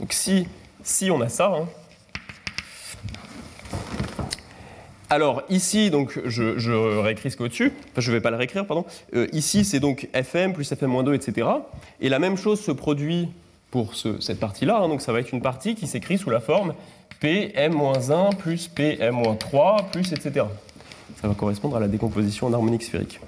Donc 0.00 0.12
si, 0.12 0.48
si 0.82 1.10
on 1.10 1.20
a 1.20 1.28
ça, 1.28 1.52
hein, 1.54 1.68
Alors 5.12 5.42
ici, 5.50 5.90
donc, 5.90 6.18
je, 6.24 6.58
je 6.58 6.72
réécris 6.72 7.30
ce 7.30 7.36
qu'au-dessus, 7.36 7.70
enfin 7.90 8.00
je 8.00 8.10
ne 8.10 8.16
vais 8.16 8.22
pas 8.22 8.30
le 8.30 8.38
réécrire, 8.38 8.66
pardon. 8.66 8.86
Euh, 9.14 9.26
ici, 9.34 9.62
c'est 9.66 9.78
donc 9.78 10.08
fm 10.14 10.54
plus 10.54 10.72
fm-2, 10.72 11.14
etc. 11.14 11.48
Et 12.00 12.08
la 12.08 12.18
même 12.18 12.38
chose 12.38 12.58
se 12.62 12.72
produit 12.72 13.28
pour 13.70 13.94
ce- 13.94 14.18
cette 14.22 14.40
partie-là, 14.40 14.78
hein. 14.78 14.88
donc 14.88 15.02
ça 15.02 15.12
va 15.12 15.20
être 15.20 15.30
une 15.32 15.42
partie 15.42 15.74
qui 15.74 15.86
s'écrit 15.86 16.16
sous 16.16 16.30
la 16.30 16.40
forme 16.40 16.72
pm-1 17.20 18.34
plus 18.36 18.68
pm-3 18.68 19.90
plus 19.90 20.12
etc. 20.14 20.46
Ça 21.20 21.28
va 21.28 21.34
correspondre 21.34 21.76
à 21.76 21.80
la 21.80 21.88
décomposition 21.88 22.46
en 22.46 22.52
harmonique 22.54 22.82
sphérique. 22.82 23.20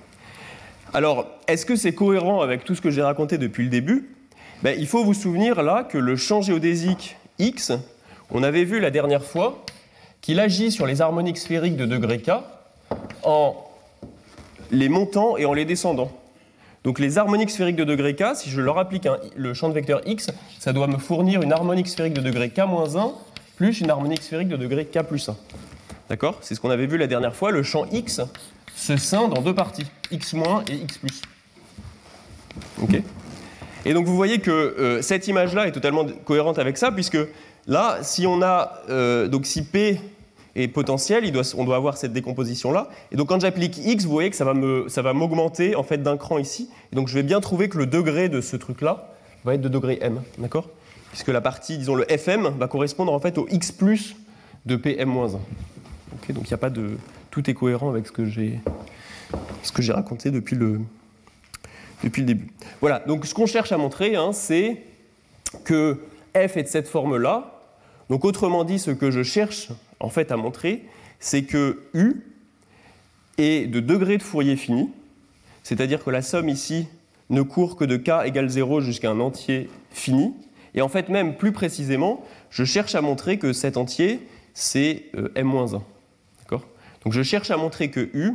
Alors, 0.94 1.27
est-ce 1.48 1.66
que 1.66 1.77
c'est 1.77 1.93
cohérent 1.94 2.40
avec 2.40 2.65
tout 2.65 2.74
ce 2.74 2.81
que 2.81 2.90
j'ai 2.90 3.02
raconté 3.02 3.36
depuis 3.36 3.65
le 3.65 3.69
début? 3.69 4.09
Ben, 4.62 4.74
Il 4.78 4.86
faut 4.86 5.05
vous 5.05 5.12
souvenir 5.12 5.62
là 5.62 5.85
que 5.85 5.98
le 5.98 6.16
champ 6.16 6.40
géodésique 6.40 7.16
X, 7.39 7.73
on 8.31 8.43
avait 8.43 8.65
vu 8.65 8.81
la 8.81 8.90
dernière 8.90 9.23
fois 9.23 9.64
qu'il 10.25 10.41
agit 10.41 10.73
sur 10.73 10.87
les 10.87 11.03
harmoniques 11.03 11.37
sphériques 11.37 11.77
de 11.77 11.85
degré 11.85 12.19
K 12.19 12.31
en 13.25 13.55
les 14.71 14.89
montant 14.89 15.37
et 15.37 15.45
en 15.45 15.53
les 15.53 15.67
descendant. 15.67 16.11
Donc 16.83 16.99
les 16.99 17.19
harmoniques 17.19 17.51
sphériques 17.51 17.77
de 17.77 17.85
degré 17.85 18.17
K, 18.17 18.35
si 18.35 18.49
je 18.49 18.63
leur 18.63 18.79
applique 18.79 19.07
le 19.37 19.53
champ 19.53 19.69
de 19.69 19.75
vecteur 19.75 20.01
X, 20.07 20.31
ça 20.59 20.73
doit 20.73 20.87
me 20.87 20.97
fournir 20.97 21.43
une 21.43 21.53
harmonique 21.53 21.89
sphérique 21.89 22.15
de 22.15 22.23
degré 22.23 22.49
K-1 22.49 23.13
plus 23.57 23.83
une 23.83 23.91
harmonique 23.91 24.23
sphérique 24.23 24.49
de 24.49 24.57
degré 24.57 24.87
K 24.87 25.03
plus 25.03 25.29
1. 25.29 25.37
D'accord? 26.09 26.39
C'est 26.41 26.55
ce 26.55 26.61
qu'on 26.61 26.71
avait 26.71 26.87
vu 26.87 26.97
la 26.97 27.07
dernière 27.07 27.37
fois. 27.37 27.51
Le 27.51 27.63
champ 27.63 27.85
X 27.93 28.23
se 28.75 28.97
scinde 28.97 29.37
en 29.37 29.43
deux 29.43 29.55
parties, 29.55 29.87
X- 30.11 30.35
et 30.71 30.75
X+. 30.75 31.01
Ok? 32.81 33.03
Et 33.85 33.93
donc 33.93 34.07
vous 34.07 34.17
voyez 34.17 34.39
que 34.39 34.51
euh, 34.51 35.03
cette 35.03 35.29
image-là 35.29 35.67
est 35.67 35.73
totalement 35.73 36.07
cohérente 36.25 36.59
avec 36.59 36.79
ça, 36.79 36.91
puisque 36.93 37.19
là, 37.67 37.99
si 38.01 38.27
on 38.27 38.41
a, 38.41 38.81
euh, 38.89 39.29
donc 39.29 39.45
si 39.45 39.63
P 39.65 40.01
est 40.57 40.69
potentiel, 40.69 41.25
on 41.57 41.65
doit 41.65 41.77
avoir 41.77 41.97
cette 41.97 42.13
décomposition-là. 42.13 42.89
Et 43.13 43.17
donc 43.17 43.29
quand 43.29 43.41
j'applique 43.41 43.79
X, 43.79 44.05
vous 44.05 44.13
voyez 44.13 44.31
que 44.31 44.37
ça 44.37 44.45
va 45.03 45.13
m'augmenter 45.13 45.75
en 45.75 45.83
fait 45.83 46.03
d'un 46.03 46.17
cran 46.17 46.39
ici. 46.39 46.71
Et 46.93 46.97
donc 46.97 47.09
je 47.09 47.15
vais 47.15 47.23
bien 47.23 47.41
trouver 47.41 47.69
que 47.69 47.79
le 47.79 47.87
degré 47.87 48.29
de 48.29 48.41
ce 48.41 48.57
truc-là 48.57 49.11
va 49.45 49.55
être 49.55 49.61
de 49.61 49.69
degré 49.69 49.99
M, 50.01 50.23
d'accord? 50.39 50.69
Puisque 51.11 51.29
la 51.29 51.41
partie, 51.41 51.79
disons 51.79 51.95
le 51.95 52.11
FM, 52.11 52.55
va 52.59 52.69
correspondre 52.69 53.13
en 53.13 53.21
fait 53.21 53.39
au 53.39 53.47
X 53.51 53.73
plus 53.73 54.17
de 54.67 54.77
PM-1. 54.77 55.35
Ok, 55.35 56.33
donc 56.33 56.45
il 56.45 56.49
n'y 56.49 56.55
a 56.55 56.59
pas 56.59 56.71
de... 56.71 56.97
Tout 57.31 57.49
est 57.51 57.55
cohérent 57.55 57.91
avec 57.91 58.07
ce 58.07 58.13
que 58.13 58.25
j'ai 58.25 58.61
ce 59.63 59.73
que 59.73 59.83
j'ai 59.83 59.93
raconté 59.93 60.31
depuis 60.31 60.57
le, 60.57 60.81
depuis 62.03 62.21
le 62.23 62.27
début. 62.27 62.49
Voilà, 62.81 63.01
donc 63.01 63.27
ce 63.27 63.35
qu'on 63.35 63.47
cherche 63.47 63.73
à 63.73 63.79
montrer, 63.79 64.17
hein, 64.17 64.33
c'est 64.33 64.83
que 65.65 66.01
f 66.37 66.57
est 66.57 66.65
de 66.65 66.69
cette 66.69 66.89
forme-là. 66.89 67.63
Donc 68.11 68.25
autrement 68.25 68.65
dit, 68.65 68.79
ce 68.79 68.91
que 68.91 69.11
je 69.11 69.23
cherche 69.23 69.69
en 70.05 70.11
fait 70.11 70.31
à 70.31 70.37
montrer, 70.37 70.85
c'est 71.19 71.45
que 71.45 71.83
u 71.95 72.23
est 73.39 73.67
de 73.67 73.81
degré 73.81 74.19
de 74.19 74.23
Fourier 74.23 74.57
fini, 74.57 74.91
c'est-à-dire 75.63 76.05
que 76.05 76.11
la 76.11 76.23
somme 76.23 76.49
ici 76.49 76.87
ne 77.31 77.41
court 77.41 77.77
que 77.77 77.85
de 77.85 77.97
k 77.97 78.11
égale 78.27 78.49
0 78.49 78.83
jusqu'à 78.83 79.11
un 79.11 79.19
entier 79.19 79.71
fini. 79.91 80.35
Et 80.75 80.83
en 80.83 80.89
fait, 80.89 81.09
même 81.09 81.37
plus 81.37 81.53
précisément, 81.53 82.23
je 82.51 82.65
cherche 82.65 82.95
à 82.95 83.01
montrer 83.01 83.39
que 83.39 83.53
cet 83.53 83.77
entier, 83.77 84.21
c'est 84.53 85.05
euh, 85.17 85.33
m-1. 85.35 85.81
D'accord? 86.41 86.67
Donc 87.03 87.13
je 87.15 87.23
cherche 87.23 87.51
à 87.51 87.57
montrer 87.57 87.91
que 87.91 88.11
u 88.13 88.35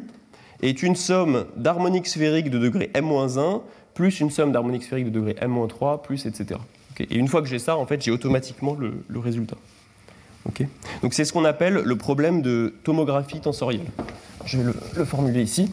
est 0.61 0.81
une 0.81 0.95
somme 0.95 1.45
d'harmoniques 1.55 2.07
sphériques 2.07 2.49
de 2.49 2.57
degré 2.57 2.89
m-1 2.95 3.61
plus 3.93 4.19
une 4.19 4.31
somme 4.31 4.51
d'harmoniques 4.51 4.83
sphériques 4.83 5.11
de 5.11 5.19
degré 5.19 5.35
m-3 5.39 6.01
plus 6.01 6.25
etc. 6.25 6.59
Et 6.99 7.15
une 7.15 7.27
fois 7.27 7.41
que 7.41 7.47
j'ai 7.47 7.59
ça, 7.59 7.77
en 7.77 7.85
fait, 7.85 8.01
j'ai 8.01 8.11
automatiquement 8.11 8.75
le 8.75 9.19
résultat. 9.19 9.55
Donc 11.01 11.13
c'est 11.13 11.25
ce 11.25 11.33
qu'on 11.33 11.45
appelle 11.45 11.75
le 11.75 11.95
problème 11.95 12.41
de 12.41 12.73
tomographie 12.83 13.39
tensorielle. 13.39 13.85
Je 14.45 14.57
vais 14.57 14.63
le, 14.63 14.75
le 14.95 15.05
formuler 15.05 15.41
ici. 15.41 15.71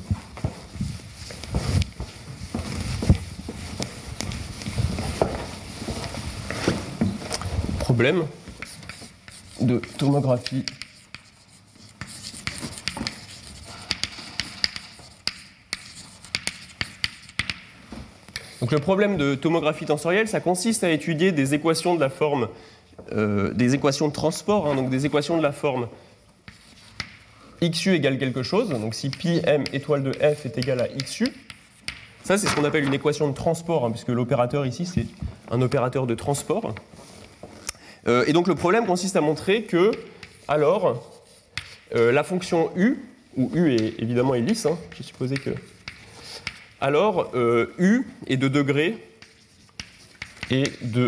Problème 7.79 8.25
de 9.61 9.81
tomographie 9.97 10.65
Donc 18.67 18.73
le 18.73 18.81
problème 18.81 19.17
de 19.17 19.37
tomographie 19.37 19.85
tensorielle, 19.85 20.27
ça 20.27 20.41
consiste 20.41 20.83
à 20.83 20.91
étudier 20.91 21.31
des 21.31 21.55
équations 21.55 21.95
de 21.95 22.01
la 22.01 22.09
forme, 22.09 22.49
euh, 23.13 23.53
des 23.53 23.75
équations 23.75 24.09
de 24.09 24.13
transport, 24.13 24.67
hein, 24.67 24.75
donc 24.75 24.91
des 24.91 25.07
équations 25.07 25.37
de 25.37 25.43
la 25.43 25.53
forme 25.53 25.89
xu 27.63 27.95
égale 27.95 28.19
quelque 28.19 28.43
chose. 28.43 28.69
Donc 28.69 28.95
si 28.95 29.11
pi 29.11 29.41
m 29.45 29.65
étoile 29.73 30.03
de 30.03 30.13
f 30.13 30.47
est 30.47 30.59
égal 30.59 30.81
à 30.81 30.89
xu, 30.89 31.29
ça 32.25 32.37
c'est 32.37 32.49
ce 32.49 32.55
qu'on 32.55 32.65
appelle 32.65 32.85
une 32.85 32.95
équation 32.95 33.29
de 33.29 33.35
transport, 33.35 33.85
hein, 33.85 33.91
puisque 33.91 34.09
l'opérateur 34.09 34.67
ici 34.67 34.87
c'est 34.87 35.07
un 35.51 35.63
opérateur 35.63 36.07
de 36.07 36.15
transport. 36.15 36.75
Euh, 38.09 38.25
et 38.27 38.33
donc 38.33 38.49
le 38.49 38.55
problème 38.55 38.87
consiste 38.87 39.17
à 39.17 39.21
montrer 39.21 39.63
que, 39.63 39.91
alors, 40.49 41.03
euh, 41.95 42.13
la 42.13 42.25
fonction 42.25 42.71
u, 42.77 42.99
où 43.37 43.51
u 43.55 43.75
est 43.75 44.01
évidemment 44.01 44.35
lisse, 44.35 44.67
hein, 44.67 44.79
j'ai 44.97 45.03
supposé 45.03 45.37
que 45.37 45.51
alors 46.81 47.31
U 47.35 48.07
est 48.27 48.37
de 48.37 48.49
degré 48.49 48.99
et 50.51 50.65
de 50.83 51.07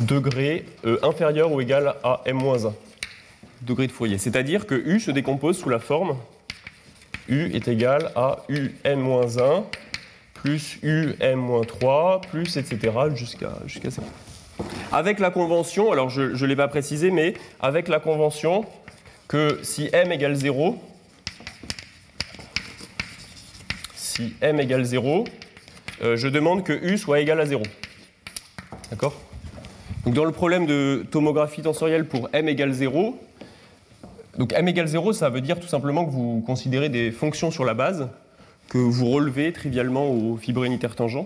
degré 0.00 0.64
euh, 0.84 0.98
inférieur 1.02 1.52
ou 1.52 1.60
égal 1.60 1.94
à 2.02 2.22
m-1, 2.26 2.72
degré 3.62 3.86
de 3.86 3.92
Fourier. 3.92 4.18
C'est-à-dire 4.18 4.66
que 4.66 4.74
U 4.74 5.00
se 5.00 5.10
décompose 5.10 5.58
sous 5.58 5.68
la 5.68 5.78
forme 5.78 6.16
U 7.28 7.54
est 7.54 7.68
égal 7.68 8.10
à 8.16 8.38
UN-1 8.48 9.64
plus 10.34 10.78
UM-3 10.82 12.26
plus 12.28 12.56
etc. 12.56 12.92
jusqu'à 13.14 13.52
jusqu'à 13.66 13.90
ça. 13.90 14.02
Avec 14.90 15.18
la 15.18 15.30
convention, 15.30 15.92
alors 15.92 16.10
je 16.10 16.22
ne 16.22 16.46
l'ai 16.46 16.56
pas 16.56 16.68
précisé, 16.68 17.10
mais 17.10 17.34
avec 17.60 17.88
la 17.88 18.00
convention 18.00 18.66
que 19.28 19.60
si 19.62 19.88
M 19.92 20.12
égale 20.12 20.34
0, 20.34 20.78
si 23.94 24.34
m 24.40 24.60
égale 24.60 24.84
0, 24.84 25.24
euh, 26.02 26.16
je 26.16 26.28
demande 26.28 26.64
que 26.64 26.72
u 26.72 26.98
soit 26.98 27.20
égal 27.20 27.40
à 27.40 27.46
0. 27.46 27.62
D'accord? 28.90 29.18
Donc 30.04 30.14
dans 30.14 30.24
le 30.24 30.32
problème 30.32 30.66
de 30.66 31.06
tomographie 31.10 31.62
tensorielle 31.62 32.06
pour 32.06 32.28
m 32.32 32.48
égale 32.48 32.72
0, 32.72 33.16
donc 34.36 34.52
m 34.52 34.66
égale 34.66 34.88
0, 34.88 35.12
ça 35.12 35.28
veut 35.28 35.40
dire 35.40 35.60
tout 35.60 35.68
simplement 35.68 36.04
que 36.04 36.10
vous 36.10 36.42
considérez 36.44 36.88
des 36.88 37.12
fonctions 37.12 37.52
sur 37.52 37.64
la 37.64 37.74
base 37.74 38.08
que 38.68 38.78
vous 38.78 39.10
relevez 39.10 39.52
trivialement 39.52 40.10
au 40.10 40.36
fibre 40.36 40.64
unitaire 40.64 40.96
tangent, 40.96 41.24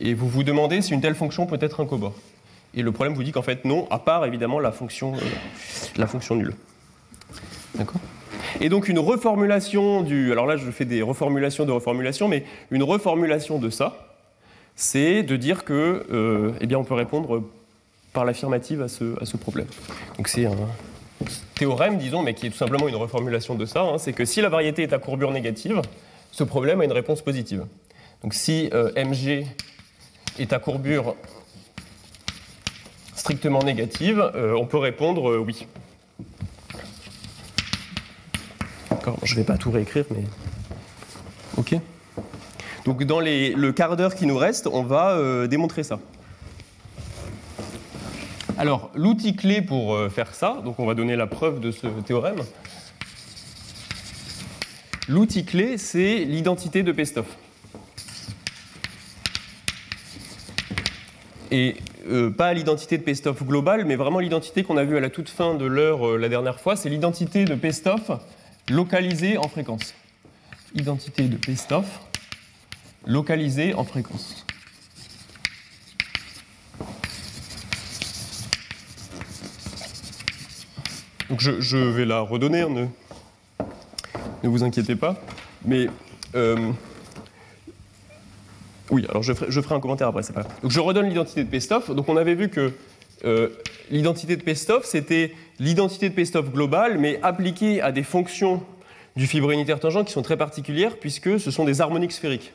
et 0.00 0.14
vous 0.14 0.28
vous 0.28 0.42
demandez 0.42 0.82
si 0.82 0.92
une 0.92 1.00
telle 1.00 1.14
fonction 1.14 1.46
peut 1.46 1.58
être 1.60 1.80
un 1.80 1.86
cobord. 1.86 2.14
Et 2.74 2.82
le 2.82 2.92
problème 2.92 3.14
vous 3.14 3.22
dit 3.22 3.32
qu'en 3.32 3.42
fait 3.42 3.64
non, 3.64 3.86
à 3.90 3.98
part 3.98 4.26
évidemment 4.26 4.58
la 4.58 4.72
fonction, 4.72 5.14
euh, 5.14 5.18
la 5.96 6.06
fonction 6.06 6.34
nulle. 6.34 6.54
D'accord? 7.76 8.00
Et 8.60 8.68
donc 8.68 8.88
une 8.88 8.98
reformulation 8.98 10.02
du... 10.02 10.32
Alors 10.32 10.46
là, 10.46 10.56
je 10.56 10.70
fais 10.70 10.84
des 10.84 11.00
reformulations 11.02 11.64
de 11.64 11.72
reformulation, 11.72 12.28
mais 12.28 12.44
une 12.70 12.82
reformulation 12.82 13.58
de 13.58 13.70
ça, 13.70 14.10
c'est 14.76 15.22
de 15.22 15.36
dire 15.36 15.64
que, 15.64 16.06
euh, 16.12 16.52
eh 16.60 16.66
bien, 16.66 16.78
on 16.78 16.84
peut 16.84 16.94
répondre 16.94 17.42
par 18.12 18.24
l'affirmative 18.24 18.82
à 18.82 18.88
ce, 18.88 19.20
à 19.20 19.24
ce 19.26 19.36
problème. 19.36 19.66
Donc 20.16 20.28
c'est 20.28 20.46
un 20.46 20.56
théorème, 21.54 21.98
disons, 21.98 22.22
mais 22.22 22.34
qui 22.34 22.46
est 22.46 22.50
tout 22.50 22.56
simplement 22.56 22.88
une 22.88 22.96
reformulation 22.96 23.54
de 23.54 23.66
ça. 23.66 23.82
hein, 23.82 23.98
c'est 23.98 24.12
que 24.12 24.24
si 24.24 24.40
la 24.40 24.48
variété 24.48 24.82
est 24.82 24.92
à 24.92 24.98
courbure 24.98 25.30
négative, 25.32 25.80
ce 26.32 26.44
problème 26.44 26.80
a 26.80 26.84
une 26.84 26.92
réponse 26.92 27.22
positive. 27.22 27.64
Donc 28.22 28.34
si 28.34 28.70
euh, 28.72 28.90
mg 28.96 29.46
est 30.38 30.52
à 30.52 30.58
courbure 30.58 31.14
strictement 33.14 33.62
négative, 33.62 34.20
euh, 34.34 34.54
on 34.54 34.66
peut 34.66 34.78
répondre 34.78 35.30
euh, 35.30 35.38
oui. 35.38 35.66
D'accord, 38.90 39.18
je 39.22 39.34
ne 39.34 39.40
vais 39.40 39.44
pas 39.44 39.56
tout 39.56 39.70
réécrire, 39.70 40.04
mais. 40.10 40.24
Ok. 41.56 41.74
Donc, 42.84 43.04
dans 43.04 43.20
les- 43.20 43.52
le 43.52 43.72
quart 43.72 43.96
d'heure 43.96 44.14
qui 44.14 44.26
nous 44.26 44.36
reste, 44.36 44.66
on 44.66 44.82
va 44.82 45.46
démontrer 45.46 45.82
ça. 45.82 45.98
Alors, 48.60 48.90
l'outil 48.94 49.34
clé 49.36 49.62
pour 49.62 49.94
euh, 49.94 50.10
faire 50.10 50.34
ça, 50.34 50.60
donc 50.62 50.78
on 50.80 50.84
va 50.84 50.94
donner 50.94 51.16
la 51.16 51.26
preuve 51.26 51.60
de 51.60 51.70
ce 51.70 51.86
théorème. 52.04 52.42
L'outil 55.08 55.46
clé, 55.46 55.78
c'est 55.78 56.26
l'identité 56.26 56.82
de 56.82 56.92
Pestov. 56.92 57.24
Et 61.50 61.74
euh, 62.10 62.28
pas 62.28 62.52
l'identité 62.52 62.98
de 62.98 63.02
Pestov 63.02 63.42
globale, 63.44 63.86
mais 63.86 63.96
vraiment 63.96 64.18
l'identité 64.18 64.62
qu'on 64.62 64.76
a 64.76 64.84
vue 64.84 64.98
à 64.98 65.00
la 65.00 65.08
toute 65.08 65.30
fin 65.30 65.54
de 65.54 65.64
l'heure 65.64 66.06
euh, 66.06 66.18
la 66.18 66.28
dernière 66.28 66.60
fois, 66.60 66.76
c'est 66.76 66.90
l'identité 66.90 67.46
de 67.46 67.54
Pestov 67.54 68.20
localisée 68.68 69.38
en 69.38 69.48
fréquence. 69.48 69.94
Identité 70.74 71.28
de 71.28 71.38
Pestov 71.38 71.86
localisée 73.06 73.72
en 73.72 73.84
fréquence. 73.84 74.44
Je, 81.38 81.76
vais 81.76 82.04
la 82.04 82.20
redonner, 82.20 82.62
hein, 82.62 82.88
ne, 84.42 84.48
vous 84.48 84.64
inquiétez 84.64 84.96
pas. 84.96 85.16
Mais 85.64 85.86
euh, 86.34 86.72
oui, 88.90 89.06
alors 89.08 89.22
je 89.22 89.32
ferai, 89.32 89.74
un 89.74 89.80
commentaire 89.80 90.08
après, 90.08 90.22
c'est 90.22 90.32
pas. 90.32 90.44
Donc 90.62 90.70
je 90.70 90.80
redonne 90.80 91.08
l'identité 91.08 91.44
de 91.44 91.48
Pestov. 91.48 91.94
Donc 91.94 92.08
on 92.08 92.16
avait 92.16 92.34
vu 92.34 92.48
que 92.48 92.72
euh, 93.24 93.48
l'identité 93.90 94.36
de 94.36 94.42
Pestov, 94.42 94.84
c'était 94.84 95.32
l'identité 95.60 96.08
de 96.08 96.14
Pestov 96.14 96.50
globale, 96.50 96.98
mais 96.98 97.20
appliquée 97.22 97.80
à 97.80 97.92
des 97.92 98.02
fonctions 98.02 98.62
du 99.14 99.26
fibre 99.26 99.50
unitaire 99.50 99.78
tangent 99.78 100.04
qui 100.04 100.12
sont 100.12 100.22
très 100.22 100.36
particulières, 100.36 100.96
puisque 100.96 101.38
ce 101.38 101.50
sont 101.50 101.64
des 101.64 101.80
harmoniques 101.80 102.12
sphériques. 102.12 102.52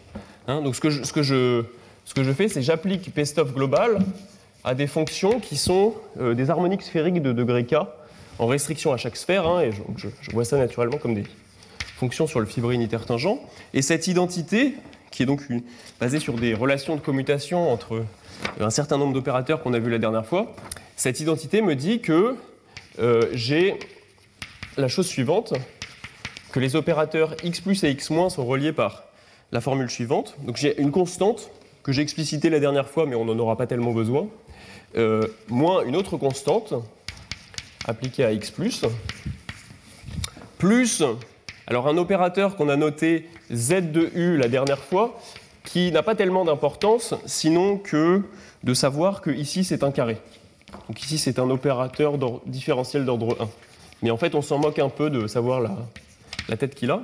Hein, 0.47 0.61
donc 0.61 0.75
ce 0.75 0.81
que 0.81 0.89
je, 0.89 1.63
que 2.13 2.33
fais, 2.33 2.49
c'est 2.49 2.61
j'applique 2.61 3.13
Pestov 3.13 3.53
global 3.53 3.99
à 4.63 4.73
des 4.75 4.87
fonctions 4.87 5.39
qui 5.39 5.55
sont 5.55 5.93
euh, 6.19 6.33
des 6.33 6.49
harmoniques 6.49 6.81
sphériques 6.81 7.21
de 7.21 7.31
degré 7.31 7.65
k 7.65 7.75
en 8.39 8.47
restriction 8.47 8.93
à 8.93 8.97
chaque 8.97 9.17
sphère, 9.17 9.47
hein, 9.47 9.61
et 9.61 9.71
je, 9.71 10.31
vois 10.31 10.45
ça 10.45 10.57
naturellement 10.57 10.97
comme 10.97 11.15
des 11.15 11.23
fonctions 11.97 12.27
sur 12.27 12.39
le 12.39 12.45
fibre 12.45 12.71
unitaire. 12.71 13.05
Et 13.73 13.81
cette 13.81 14.07
identité, 14.07 14.73
qui 15.11 15.23
est 15.23 15.25
donc 15.25 15.41
basée 15.99 16.19
sur 16.19 16.33
des 16.33 16.53
relations 16.53 16.95
de 16.95 17.01
commutation 17.01 17.71
entre 17.71 18.05
un 18.59 18.69
certain 18.69 18.97
nombre 18.97 19.13
d'opérateurs 19.13 19.63
qu'on 19.63 19.73
a 19.73 19.79
vu 19.79 19.89
la 19.89 19.99
dernière 19.99 20.25
fois, 20.25 20.53
cette 20.95 21.19
identité 21.19 21.61
me 21.61 21.75
dit 21.75 22.01
que 22.01 22.35
euh, 22.99 23.27
j'ai 23.33 23.79
la 24.77 24.87
chose 24.87 25.07
suivante, 25.07 25.53
que 26.51 26.59
les 26.59 26.75
opérateurs 26.75 27.35
x 27.43 27.61
plus 27.61 27.83
et 27.83 27.91
x 27.91 28.09
moins 28.09 28.29
sont 28.29 28.45
reliés 28.45 28.73
par 28.73 29.03
la 29.51 29.61
formule 29.61 29.89
suivante. 29.89 30.35
Donc 30.43 30.57
j'ai 30.57 30.79
une 30.81 30.91
constante 30.91 31.49
que 31.83 31.91
j'ai 31.91 32.01
explicitée 32.01 32.49
la 32.49 32.59
dernière 32.59 32.89
fois, 32.89 33.05
mais 33.05 33.15
on 33.15 33.25
n'en 33.25 33.37
aura 33.37 33.57
pas 33.57 33.67
tellement 33.67 33.91
besoin, 33.91 34.27
euh, 34.97 35.27
moins 35.49 35.83
une 35.83 35.95
autre 35.95 36.17
constante 36.17 36.73
appliquée 37.87 38.25
à 38.25 38.31
x 38.31 38.51
plus, 38.51 38.83
plus 40.57 41.03
alors 41.67 41.87
un 41.87 41.97
opérateur 41.97 42.55
qu'on 42.55 42.69
a 42.69 42.75
noté 42.75 43.27
z 43.51 43.91
de 43.91 44.11
u 44.13 44.37
la 44.37 44.47
dernière 44.47 44.79
fois, 44.79 45.19
qui 45.63 45.91
n'a 45.91 46.03
pas 46.03 46.13
tellement 46.13 46.45
d'importance, 46.45 47.15
sinon 47.25 47.77
que 47.77 48.21
de 48.63 48.73
savoir 48.73 49.21
que 49.21 49.31
ici 49.31 49.63
c'est 49.63 49.83
un 49.83 49.91
carré. 49.91 50.17
Donc 50.87 51.01
ici 51.01 51.17
c'est 51.17 51.39
un 51.39 51.49
opérateur 51.49 52.17
différentiel 52.45 53.05
d'ordre 53.05 53.37
1. 53.39 53.49
Mais 54.03 54.11
en 54.11 54.17
fait 54.17 54.35
on 54.35 54.41
s'en 54.41 54.59
moque 54.59 54.77
un 54.77 54.89
peu 54.89 55.09
de 55.09 55.25
savoir 55.25 55.59
la, 55.59 55.75
la 56.49 56.57
tête 56.57 56.75
qu'il 56.75 56.91
a. 56.91 57.01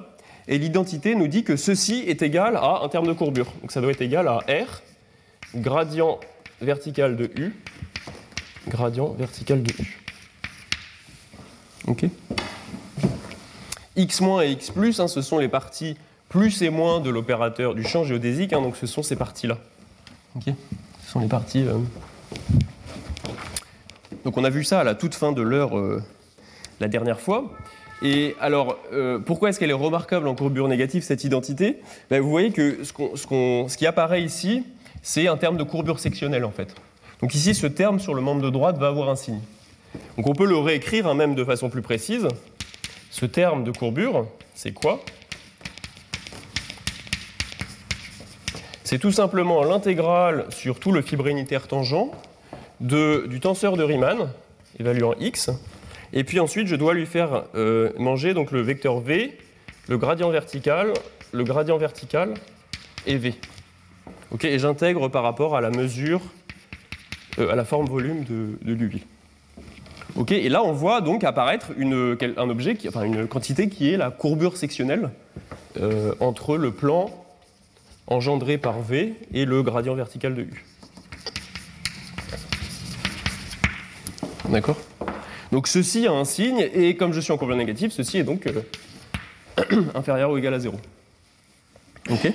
Et 0.47 0.57
l'identité 0.57 1.15
nous 1.15 1.27
dit 1.27 1.43
que 1.43 1.55
ceci 1.55 2.03
est 2.07 2.21
égal 2.21 2.55
à 2.55 2.81
un 2.83 2.89
terme 2.89 3.07
de 3.07 3.13
courbure. 3.13 3.47
Donc 3.61 3.71
ça 3.71 3.81
doit 3.81 3.91
être 3.91 4.01
égal 4.01 4.27
à 4.27 4.39
R, 4.47 4.81
gradient 5.55 6.19
vertical 6.61 7.15
de 7.15 7.31
U, 7.35 7.55
gradient 8.67 9.09
vertical 9.17 9.63
de 9.63 9.71
U. 9.81 10.01
Ok 11.87 12.05
X- 13.95 14.21
et 14.43 14.51
X+, 14.51 14.71
hein, 14.99 15.07
ce 15.07 15.21
sont 15.21 15.37
les 15.37 15.47
parties 15.49 15.95
plus 16.29 16.61
et 16.61 16.69
moins 16.69 17.01
de 17.01 17.09
l'opérateur 17.09 17.75
du 17.75 17.83
champ 17.83 18.03
géodésique, 18.05 18.53
hein, 18.53 18.61
donc 18.61 18.77
ce 18.77 18.87
sont 18.87 19.03
ces 19.03 19.15
parties-là. 19.15 19.57
Ok 20.35 20.43
ce 21.05 21.11
sont 21.11 21.19
les 21.19 21.27
parties... 21.27 21.65
euh, 21.67 21.77
Donc 24.23 24.37
on 24.37 24.43
a 24.43 24.49
vu 24.49 24.63
ça 24.63 24.79
à 24.79 24.83
la 24.83 24.95
toute 24.95 25.13
fin 25.15 25.31
de 25.33 25.41
l'heure 25.41 25.77
euh, 25.77 26.01
la 26.79 26.87
dernière 26.87 27.19
fois. 27.19 27.51
Et 28.03 28.35
alors, 28.39 28.77
euh, 28.93 29.19
pourquoi 29.19 29.49
est-ce 29.49 29.59
qu'elle 29.59 29.69
est 29.69 29.73
remarquable 29.73 30.27
en 30.27 30.33
courbure 30.35 30.67
négative, 30.67 31.03
cette 31.03 31.23
identité? 31.23 31.81
Ben, 32.09 32.21
Vous 32.21 32.29
voyez 32.29 32.51
que 32.51 32.83
ce, 32.83 32.93
ce 33.67 33.77
qui 33.77 33.85
apparaît 33.85 34.23
ici, 34.23 34.63
c'est 35.03 35.27
un 35.27 35.37
terme 35.37 35.57
de 35.57 35.63
courbure 35.63 35.99
sectionnelle 35.99 36.45
en 36.45 36.51
fait. 36.51 36.73
Donc 37.21 37.35
ici, 37.35 37.53
ce 37.53 37.67
terme 37.67 37.99
sur 37.99 38.13
le 38.13 38.21
membre 38.21 38.41
de 38.41 38.49
droite 38.49 38.77
va 38.77 38.87
avoir 38.87 39.09
un 39.09 39.15
signe. 39.15 39.41
Donc 40.17 40.27
on 40.27 40.33
peut 40.33 40.45
le 40.45 40.57
réécrire 40.57 41.07
hein, 41.07 41.13
même 41.13 41.35
de 41.35 41.43
façon 41.43 41.69
plus 41.69 41.81
précise. 41.81 42.27
Ce 43.09 43.25
terme 43.25 43.63
de 43.63 43.71
courbure, 43.71 44.27
c'est 44.55 44.71
quoi? 44.71 45.03
C'est 48.83 48.99
tout 48.99 49.11
simplement 49.11 49.63
l'intégrale 49.63 50.45
sur 50.49 50.79
tout 50.79 50.91
le 50.91 51.01
fibre 51.01 51.27
unitaire 51.27 51.67
tangent 51.67 52.11
du 52.81 53.39
tenseur 53.39 53.77
de 53.77 53.83
Riemann, 53.83 54.29
évaluant 54.79 55.13
x, 55.19 55.49
et 56.13 56.23
puis 56.23 56.39
ensuite 56.39 56.67
je 56.67 56.75
dois 56.75 56.93
lui 56.93 57.05
faire 57.05 57.43
euh, 57.55 57.91
manger 57.97 58.33
donc 58.33 58.51
le 58.51 58.61
vecteur 58.61 58.99
v, 58.99 59.37
le 59.87 59.97
gradient 59.97 60.29
vertical, 60.29 60.93
le 61.31 61.43
gradient 61.43 61.77
vertical 61.77 62.33
et 63.05 63.17
v. 63.17 63.33
Et 64.43 64.59
j'intègre 64.59 65.09
par 65.09 65.23
rapport 65.23 65.55
à 65.55 65.61
la 65.61 65.69
mesure, 65.69 66.21
euh, 67.39 67.51
à 67.51 67.55
la 67.55 67.65
forme 67.65 67.85
volume 67.85 68.23
de, 68.23 68.57
de. 68.61 68.89
Ok, 70.15 70.31
et 70.31 70.49
là 70.49 70.63
on 70.63 70.73
voit 70.73 71.01
donc 71.01 71.23
apparaître 71.23 71.71
une 71.77 72.17
quantité 73.29 73.69
qui 73.69 73.89
est 73.89 73.97
la 73.97 74.11
courbure 74.11 74.57
sectionnelle 74.57 75.09
euh, 75.79 76.13
entre 76.19 76.57
le 76.57 76.71
plan 76.71 77.09
engendré 78.07 78.57
par 78.57 78.81
V 78.81 79.13
et 79.33 79.45
le 79.45 79.63
gradient 79.63 79.95
vertical 79.95 80.35
de 80.35 80.41
U. 80.41 80.65
D'accord? 84.49 84.77
Donc 85.53 85.67
ceci 85.67 86.07
a 86.07 86.11
un 86.11 86.25
signe, 86.25 86.67
et 86.73 86.97
comme 86.97 87.13
je 87.13 87.21
suis 87.21 87.31
en 87.31 87.37
courbure 87.37 87.55
négative, 87.55 87.91
ceci 87.91 88.17
est 88.17 88.23
donc 88.23 88.47
euh, 88.47 89.81
inférieur 89.95 90.31
ou 90.31 90.37
égal 90.37 90.53
à 90.53 90.59
0. 90.59 90.75
Ok? 92.09 92.33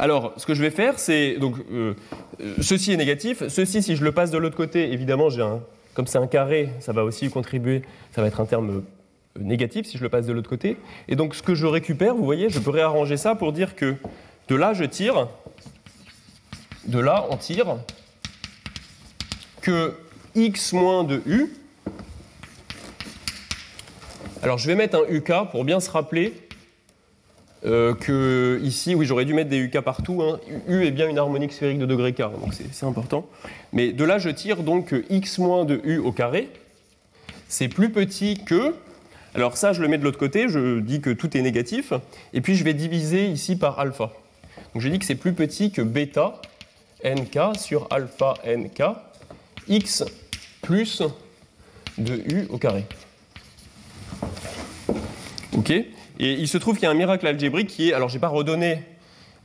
Alors, 0.00 0.32
ce 0.36 0.46
que 0.46 0.54
je 0.54 0.62
vais 0.62 0.70
faire, 0.70 0.96
c'est 1.00 1.38
donc 1.38 1.56
euh, 1.72 1.94
ceci 2.60 2.92
est 2.92 2.96
négatif. 2.96 3.42
Ceci, 3.48 3.82
si 3.82 3.96
je 3.96 4.04
le 4.04 4.12
passe 4.12 4.30
de 4.30 4.38
l'autre 4.38 4.56
côté, 4.56 4.92
évidemment, 4.92 5.28
j'ai 5.28 5.42
un, 5.42 5.60
comme 5.94 6.06
c'est 6.06 6.18
un 6.18 6.28
carré, 6.28 6.68
ça 6.78 6.92
va 6.92 7.02
aussi 7.02 7.28
contribuer. 7.30 7.82
Ça 8.12 8.22
va 8.22 8.28
être 8.28 8.40
un 8.40 8.46
terme 8.46 8.70
euh, 8.70 9.40
négatif 9.40 9.86
si 9.86 9.98
je 9.98 10.02
le 10.04 10.08
passe 10.08 10.24
de 10.26 10.32
l'autre 10.32 10.48
côté. 10.48 10.76
Et 11.08 11.16
donc, 11.16 11.34
ce 11.34 11.42
que 11.42 11.56
je 11.56 11.66
récupère, 11.66 12.14
vous 12.14 12.24
voyez, 12.24 12.48
je 12.48 12.60
peux 12.60 12.70
réarranger 12.70 13.16
ça 13.16 13.34
pour 13.34 13.52
dire 13.52 13.74
que 13.74 13.96
de 14.46 14.54
là, 14.54 14.72
je 14.72 14.84
tire. 14.84 15.26
De 16.86 17.00
là, 17.00 17.26
on 17.30 17.36
tire 17.36 17.78
que 19.62 19.94
x 20.36 20.74
moins 20.74 21.02
de 21.02 21.20
u. 21.26 21.52
Alors, 24.44 24.58
je 24.58 24.68
vais 24.68 24.76
mettre 24.76 24.96
un 24.96 25.12
uk 25.12 25.32
pour 25.50 25.64
bien 25.64 25.80
se 25.80 25.90
rappeler 25.90 26.47
euh, 27.68 27.94
que 27.94 28.58
ici, 28.62 28.94
oui, 28.94 29.06
j'aurais 29.06 29.24
dû 29.24 29.34
mettre 29.34 29.50
des 29.50 29.58
UK 29.58 29.80
partout. 29.80 30.22
hein. 30.22 30.40
U 30.68 30.84
est 30.84 30.90
bien 30.90 31.08
une 31.08 31.18
harmonique 31.18 31.52
sphérique 31.52 31.78
de 31.78 31.86
degré 31.86 32.12
k, 32.12 32.18
donc 32.18 32.54
c'est 32.72 32.86
important. 32.86 33.26
Mais 33.72 33.92
de 33.92 34.04
là, 34.04 34.18
je 34.18 34.30
tire 34.30 34.62
donc 34.62 34.94
x 35.10 35.38
moins 35.38 35.64
de 35.64 35.80
u 35.84 35.98
au 35.98 36.12
carré, 36.12 36.48
c'est 37.48 37.68
plus 37.68 37.90
petit 37.90 38.42
que. 38.44 38.74
Alors 39.34 39.56
ça, 39.56 39.72
je 39.72 39.82
le 39.82 39.88
mets 39.88 39.98
de 39.98 40.04
l'autre 40.04 40.18
côté, 40.18 40.48
je 40.48 40.80
dis 40.80 41.00
que 41.00 41.10
tout 41.10 41.36
est 41.36 41.42
négatif, 41.42 41.92
et 42.32 42.40
puis 42.40 42.54
je 42.54 42.64
vais 42.64 42.74
diviser 42.74 43.26
ici 43.26 43.56
par 43.56 43.78
alpha. 43.78 44.12
Donc 44.74 44.82
je 44.82 44.88
dis 44.88 44.98
que 44.98 45.04
c'est 45.04 45.14
plus 45.14 45.32
petit 45.32 45.70
que 45.70 45.82
bêta 45.82 46.40
nk 47.04 47.38
sur 47.56 47.86
alpha 47.90 48.34
nk, 48.46 48.82
x 49.68 50.04
plus 50.62 51.02
de 51.98 52.14
u 52.14 52.46
au 52.50 52.58
carré. 52.58 52.84
Ok? 55.56 55.72
Et 56.18 56.32
il 56.32 56.48
se 56.48 56.58
trouve 56.58 56.74
qu'il 56.74 56.84
y 56.84 56.86
a 56.86 56.90
un 56.90 56.94
miracle 56.94 57.26
algébrique 57.26 57.68
qui 57.68 57.90
est, 57.90 57.92
alors 57.92 58.08
j'ai 58.08 58.18
pas 58.18 58.28
redonné 58.28 58.82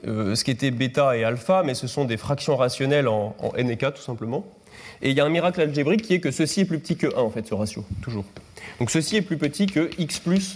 euh, 0.07 0.35
ce 0.35 0.43
qu'était 0.43 0.71
bêta 0.71 1.15
et 1.15 1.23
alpha, 1.23 1.61
mais 1.63 1.75
ce 1.75 1.87
sont 1.87 2.05
des 2.05 2.17
fractions 2.17 2.55
rationnelles 2.57 3.07
en, 3.07 3.35
n 3.55 3.69
et 3.69 3.77
k 3.77 3.93
tout 3.93 4.01
simplement. 4.01 4.45
Et 5.01 5.11
il 5.11 5.17
y 5.17 5.21
a 5.21 5.25
un 5.25 5.29
miracle 5.29 5.61
algébrique 5.61 6.01
qui 6.01 6.15
est 6.15 6.19
que 6.19 6.31
ceci 6.31 6.61
est 6.61 6.65
plus 6.65 6.79
petit 6.79 6.97
que 6.97 7.07
1 7.15 7.19
en 7.19 7.29
fait, 7.29 7.45
ce 7.45 7.53
ratio, 7.53 7.85
toujours. 8.01 8.25
Donc 8.79 8.89
ceci 8.89 9.17
est 9.17 9.21
plus 9.21 9.37
petit 9.37 9.67
que 9.67 9.89
x 9.99 10.19
plus 10.19 10.55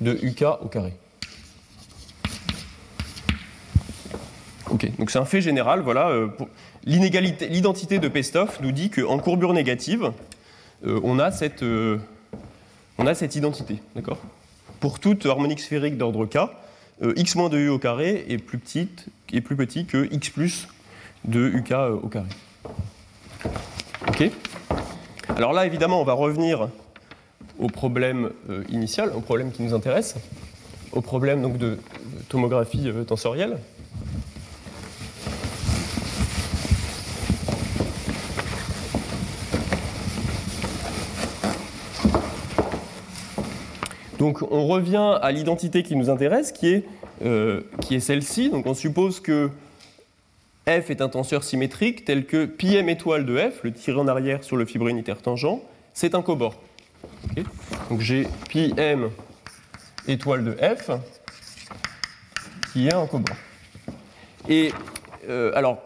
de 0.00 0.12
uk 0.12 0.42
au 0.62 0.68
carré. 0.68 0.94
Ok, 4.70 4.90
donc 4.98 5.10
c'est 5.10 5.18
un 5.18 5.24
fait 5.24 5.40
général, 5.40 5.80
voilà. 5.80 6.08
euh, 6.08 6.28
L'identité 6.84 7.98
de 7.98 8.08
Pestov 8.08 8.58
nous 8.62 8.72
dit 8.72 8.90
qu'en 8.90 9.18
courbure 9.18 9.52
négative, 9.52 10.12
euh, 10.86 11.00
on, 11.02 11.18
a 11.18 11.30
cette, 11.32 11.62
on 11.62 13.06
a 13.06 13.14
cette 13.14 13.34
identité, 13.34 13.78
d'accord? 13.94 14.18
Pour 14.80 15.00
toute 15.00 15.26
harmonique 15.26 15.60
sphérique 15.60 15.96
d'ordre 15.96 16.24
k, 16.26 16.38
euh, 17.02 17.12
x 17.16 17.34
moins 17.34 17.48
de 17.48 17.58
u 17.58 17.68
au 17.68 17.78
carré 17.78 18.24
est 18.28 18.38
plus, 18.38 18.58
petite, 18.58 19.06
est 19.32 19.40
plus 19.40 19.56
petit 19.56 19.86
que 19.86 20.08
x 20.12 20.30
plus 20.30 20.68
de 21.24 21.48
uk 21.48 21.72
euh, 21.72 21.96
au 22.00 22.08
carré. 22.08 22.28
Ok 24.08 24.30
Alors 25.36 25.52
là, 25.52 25.66
évidemment, 25.66 26.00
on 26.00 26.04
va 26.04 26.12
revenir 26.12 26.68
au 27.58 27.66
problème 27.66 28.30
euh, 28.50 28.62
initial, 28.68 29.10
au 29.16 29.20
problème 29.20 29.50
qui 29.50 29.62
nous 29.62 29.74
intéresse, 29.74 30.14
au 30.92 31.00
problème 31.00 31.42
donc, 31.42 31.58
de, 31.58 31.78
tomographie 32.28 32.88
tensorielle. 33.06 33.58
Donc 44.18 44.42
on 44.50 44.66
revient 44.66 45.16
à 45.22 45.30
l'identité 45.30 45.82
qui 45.82 45.94
nous 45.94 46.10
intéresse, 46.10 46.52
qui 46.52 46.68
est, 46.68 46.84
euh, 47.24 47.62
qui 47.80 47.94
est 47.94 48.00
celle-ci. 48.00 48.50
Donc 48.50 48.66
on 48.66 48.74
suppose 48.74 49.20
que 49.20 49.50
f 50.66 50.90
est 50.90 51.00
un 51.00 51.08
tenseur 51.08 51.44
symétrique 51.44 52.04
tel 52.04 52.26
que 52.26 52.44
πm 52.44 52.88
étoile 52.88 53.24
de 53.24 53.38
f, 53.38 53.62
le 53.62 53.72
tiré 53.72 53.98
en 53.98 54.08
arrière 54.08 54.42
sur 54.44 54.56
le 54.56 54.66
fibre 54.66 54.88
unitaire 54.88 55.22
tangent, 55.22 55.60
c'est 55.94 56.14
un 56.14 56.22
cobord. 56.22 56.60
Donc 57.88 58.00
j'ai 58.00 58.26
πm 58.50 59.10
étoile 60.08 60.44
de 60.44 60.52
f 60.52 60.90
qui 62.72 62.88
est 62.88 62.94
un 62.94 63.06
cobord. 63.06 63.36
Et 64.48 64.72
euh, 65.28 65.52
alors, 65.54 65.78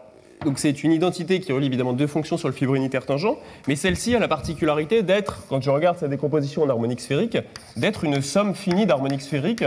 donc 0.43 0.59
c'est 0.59 0.83
une 0.83 0.91
identité 0.91 1.39
qui 1.39 1.51
relie 1.51 1.67
évidemment 1.67 1.93
deux 1.93 2.07
fonctions 2.07 2.37
sur 2.37 2.47
le 2.47 2.53
fibre 2.53 2.75
unitaire 2.75 3.05
tangent, 3.05 3.37
mais 3.67 3.75
celle-ci 3.75 4.15
a 4.15 4.19
la 4.19 4.27
particularité 4.27 5.03
d'être, 5.03 5.45
quand 5.47 5.61
je 5.61 5.69
regarde 5.69 5.97
sa 5.97 6.07
décomposition 6.07 6.63
en 6.63 6.69
harmonique 6.69 7.01
sphérique, 7.01 7.37
d'être 7.77 8.03
une 8.03 8.21
somme 8.21 8.53
finie 8.55 8.85
d'harmoniques 8.85 9.21
sphériques 9.21 9.65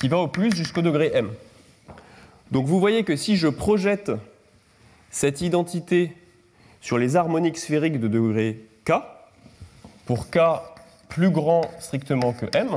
qui 0.00 0.08
va 0.08 0.18
au 0.18 0.28
plus 0.28 0.54
jusqu'au 0.54 0.82
degré 0.82 1.10
m. 1.14 1.30
Donc 2.50 2.66
vous 2.66 2.78
voyez 2.78 3.02
que 3.02 3.16
si 3.16 3.36
je 3.36 3.48
projette 3.48 4.12
cette 5.10 5.40
identité 5.40 6.12
sur 6.80 6.98
les 6.98 7.16
harmoniques 7.16 7.58
sphériques 7.58 8.00
de 8.00 8.08
degré 8.08 8.60
k, 8.84 8.92
pour 10.06 10.30
k 10.30 10.38
plus 11.08 11.30
grand 11.30 11.62
strictement 11.78 12.32
que 12.32 12.46
m, 12.56 12.68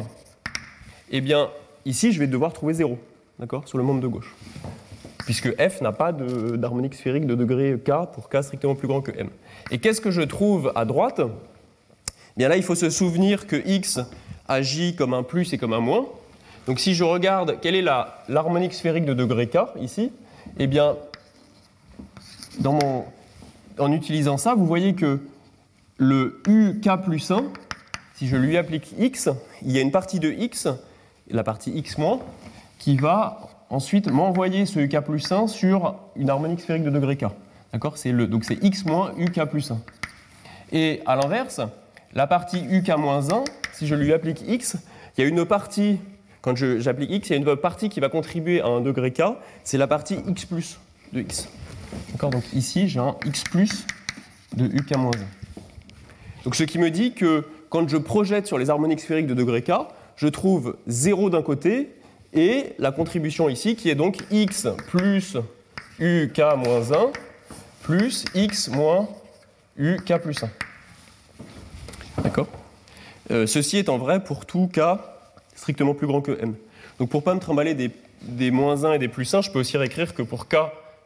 eh 1.12 1.22
bien 1.22 1.50
ici 1.86 2.12
je 2.12 2.20
vais 2.20 2.28
devoir 2.28 2.54
trouver 2.54 2.74
0, 2.74 2.98
d'accord, 3.40 3.68
sur 3.68 3.78
le 3.78 3.84
monde 3.84 4.02
de 4.02 4.08
gauche 4.08 4.34
puisque 5.26 5.54
f 5.60 5.82
n'a 5.82 5.92
pas 5.92 6.12
d'harmonique 6.14 6.96
sphérique 6.96 7.26
de 7.26 7.36
degré 7.36 7.80
k 7.84 7.92
pour 8.14 8.30
k 8.30 8.42
strictement 8.44 8.76
plus 8.76 8.88
grand 8.88 9.02
que 9.02 9.12
m. 9.12 9.30
Et 9.72 9.80
qu'est-ce 9.80 10.02
que 10.02 10.12
je 10.12 10.22
trouve 10.22 10.72
à 10.76 10.86
droite? 10.86 11.22
Bien 12.38 12.48
là, 12.48 12.58
il 12.58 12.64
faut 12.64 12.76
se 12.76 12.90
souvenir 12.90 13.48
que 13.48 13.56
x 13.66 14.00
agit 14.48 14.96
comme 14.96 15.14
un 15.14 15.24
plus 15.24 15.52
et 15.54 15.58
comme 15.58 15.74
un 15.74 15.80
moins. 15.80 16.06
Donc 16.68 16.80
si 16.80 16.94
je 16.96 17.04
regarde 17.04 17.60
quelle 17.62 17.76
est 17.76 17.86
l'harmonique 18.28 18.74
sphérique 18.74 19.06
de 19.06 19.14
degré 19.14 19.48
k 19.48 19.58
ici, 19.80 20.12
eh 20.58 20.68
bien, 20.68 20.96
en 23.78 23.92
utilisant 23.92 24.38
ça, 24.38 24.56
vous 24.56 24.66
voyez 24.66 24.94
que 24.94 25.20
le 25.98 26.42
uk 26.48 27.04
plus 27.04 27.32
1, 27.32 27.46
si 28.16 28.28
je 28.28 28.36
lui 28.36 28.58
applique 28.58 28.94
x, 28.98 29.30
il 29.64 29.72
y 29.72 29.78
a 29.78 29.82
une 29.82 29.92
partie 29.92 30.20
de 30.20 30.30
x, 30.30 30.68
la 31.30 31.44
partie 31.44 31.72
x 31.72 31.98
moins, 31.98 32.20
qui 32.80 32.98
va 32.98 33.50
ensuite 33.70 34.10
m'envoyer 34.10 34.66
ce 34.66 34.80
UK 34.80 35.00
plus 35.02 35.32
1 35.32 35.48
sur 35.48 35.96
une 36.16 36.30
harmonique 36.30 36.62
sphérique 36.62 36.84
de 36.84 36.90
degré 36.90 37.18
K. 37.18 37.26
D'accord? 37.74 37.98
C'est 37.98 38.12
le, 38.12 38.28
Donc 38.28 38.46
c'est 38.46 38.64
X 38.64 38.86
moins 38.86 39.14
UK 39.18 39.46
plus 39.46 39.72
1. 39.72 39.82
Et 40.72 41.02
à 41.06 41.16
l'inverse, 41.16 41.62
la 42.14 42.28
partie 42.28 42.64
UK 42.70 42.98
moins 42.98 43.32
1, 43.32 43.44
si 43.74 43.88
je 43.88 43.96
lui 43.96 44.14
applique 44.14 44.42
X, 44.48 44.78
il 45.18 45.22
y 45.22 45.24
a 45.26 45.28
une 45.28 45.46
partie, 45.46 46.00
quand 46.42 46.56
j'applique 46.56 47.12
X, 47.12 47.30
il 47.30 47.34
y 47.34 47.36
a 47.36 47.38
une 47.38 47.56
partie 47.56 47.90
qui 47.90 48.00
va 48.00 48.10
contribuer 48.10 48.62
à 48.62 48.68
un 48.68 48.82
degré 48.82 49.12
K, 49.12 49.24
c'est 49.64 49.78
la 49.78 49.88
partie 49.88 50.18
X 50.28 50.46
plus 50.46 50.80
de 51.14 51.22
X. 51.22 51.48
D'accord? 52.12 52.30
Donc 52.30 52.44
ici, 52.54 52.88
j'ai 52.88 53.00
un 53.00 53.16
X 53.26 53.44
plus 53.44 53.86
de 54.56 54.66
UK 54.66 54.98
moins 54.98 55.12
1. 55.12 55.64
Donc 56.46 56.56
ce 56.56 56.64
qui 56.64 56.78
me 56.78 56.92
dit 56.92 57.14
que 57.14 57.46
quand 57.70 57.90
je 57.90 57.98
projette 57.98 58.48
sur 58.48 58.58
les 58.58 58.70
harmoniques 58.70 59.02
sphériques 59.02 59.28
de 59.28 59.34
degré 59.34 59.62
K, 59.62 59.72
je 60.16 60.28
trouve 60.28 60.78
0 60.88 61.30
d'un 61.30 61.42
côté 61.42 61.90
et 62.36 62.74
la 62.78 62.92
contribution 62.92 63.50
ici 63.50 63.76
qui 63.76 63.90
est 63.90 63.96
donc 63.96 64.18
x 64.30 64.68
plus 64.88 65.38
uk 66.00 66.38
moins 66.58 66.92
1 66.92 67.12
plus 67.82 68.26
x 68.36 68.68
moins 68.68 69.08
uk 69.80 70.18
plus 70.22 70.44
1. 70.44 70.50
D'accord? 72.22 72.48
Euh, 73.32 73.48
Ceci 73.48 73.78
étant 73.78 73.98
vrai 73.98 74.24
pour 74.24 74.46
tout 74.46 74.68
cas 74.68 75.20
strictement 75.56 75.94
plus 75.94 76.08
grand 76.08 76.22
que 76.22 76.38
m. 76.40 76.56
Donc 77.00 77.10
pour 77.10 77.22
ne 77.22 77.26
pas 77.26 77.34
me 77.34 77.40
trimballer 77.40 77.74
des, 77.74 77.92
des, 78.22 78.52
moins 78.52 78.84
1 78.84 78.94
et 78.94 79.00
des 79.00 79.08
plus 79.08 79.34
1, 79.34 79.42
je 79.42 79.52
peux 79.52 79.60
aussi 79.60 79.78
réécrire 79.78 80.14
que 80.14 80.22
pour 80.22 80.48
k 80.48 80.56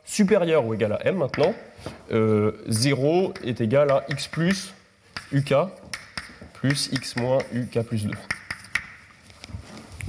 supérieur 0.06 0.66
ou 0.66 0.74
égal 0.74 0.94
à 0.94 1.06
m 1.06 1.18
maintenant, 1.18 1.54
0 2.10 2.12
euh, 2.12 3.34
est 3.44 3.62
égal 3.62 3.92
à 3.92 4.04
x 4.10 4.28
plus 4.28 4.74
uk 5.32 5.54
plus 6.54 6.90
x 6.92 7.16
moins 7.16 7.38
uk 7.54 7.84
plus 7.84 8.06
2. 8.06 8.12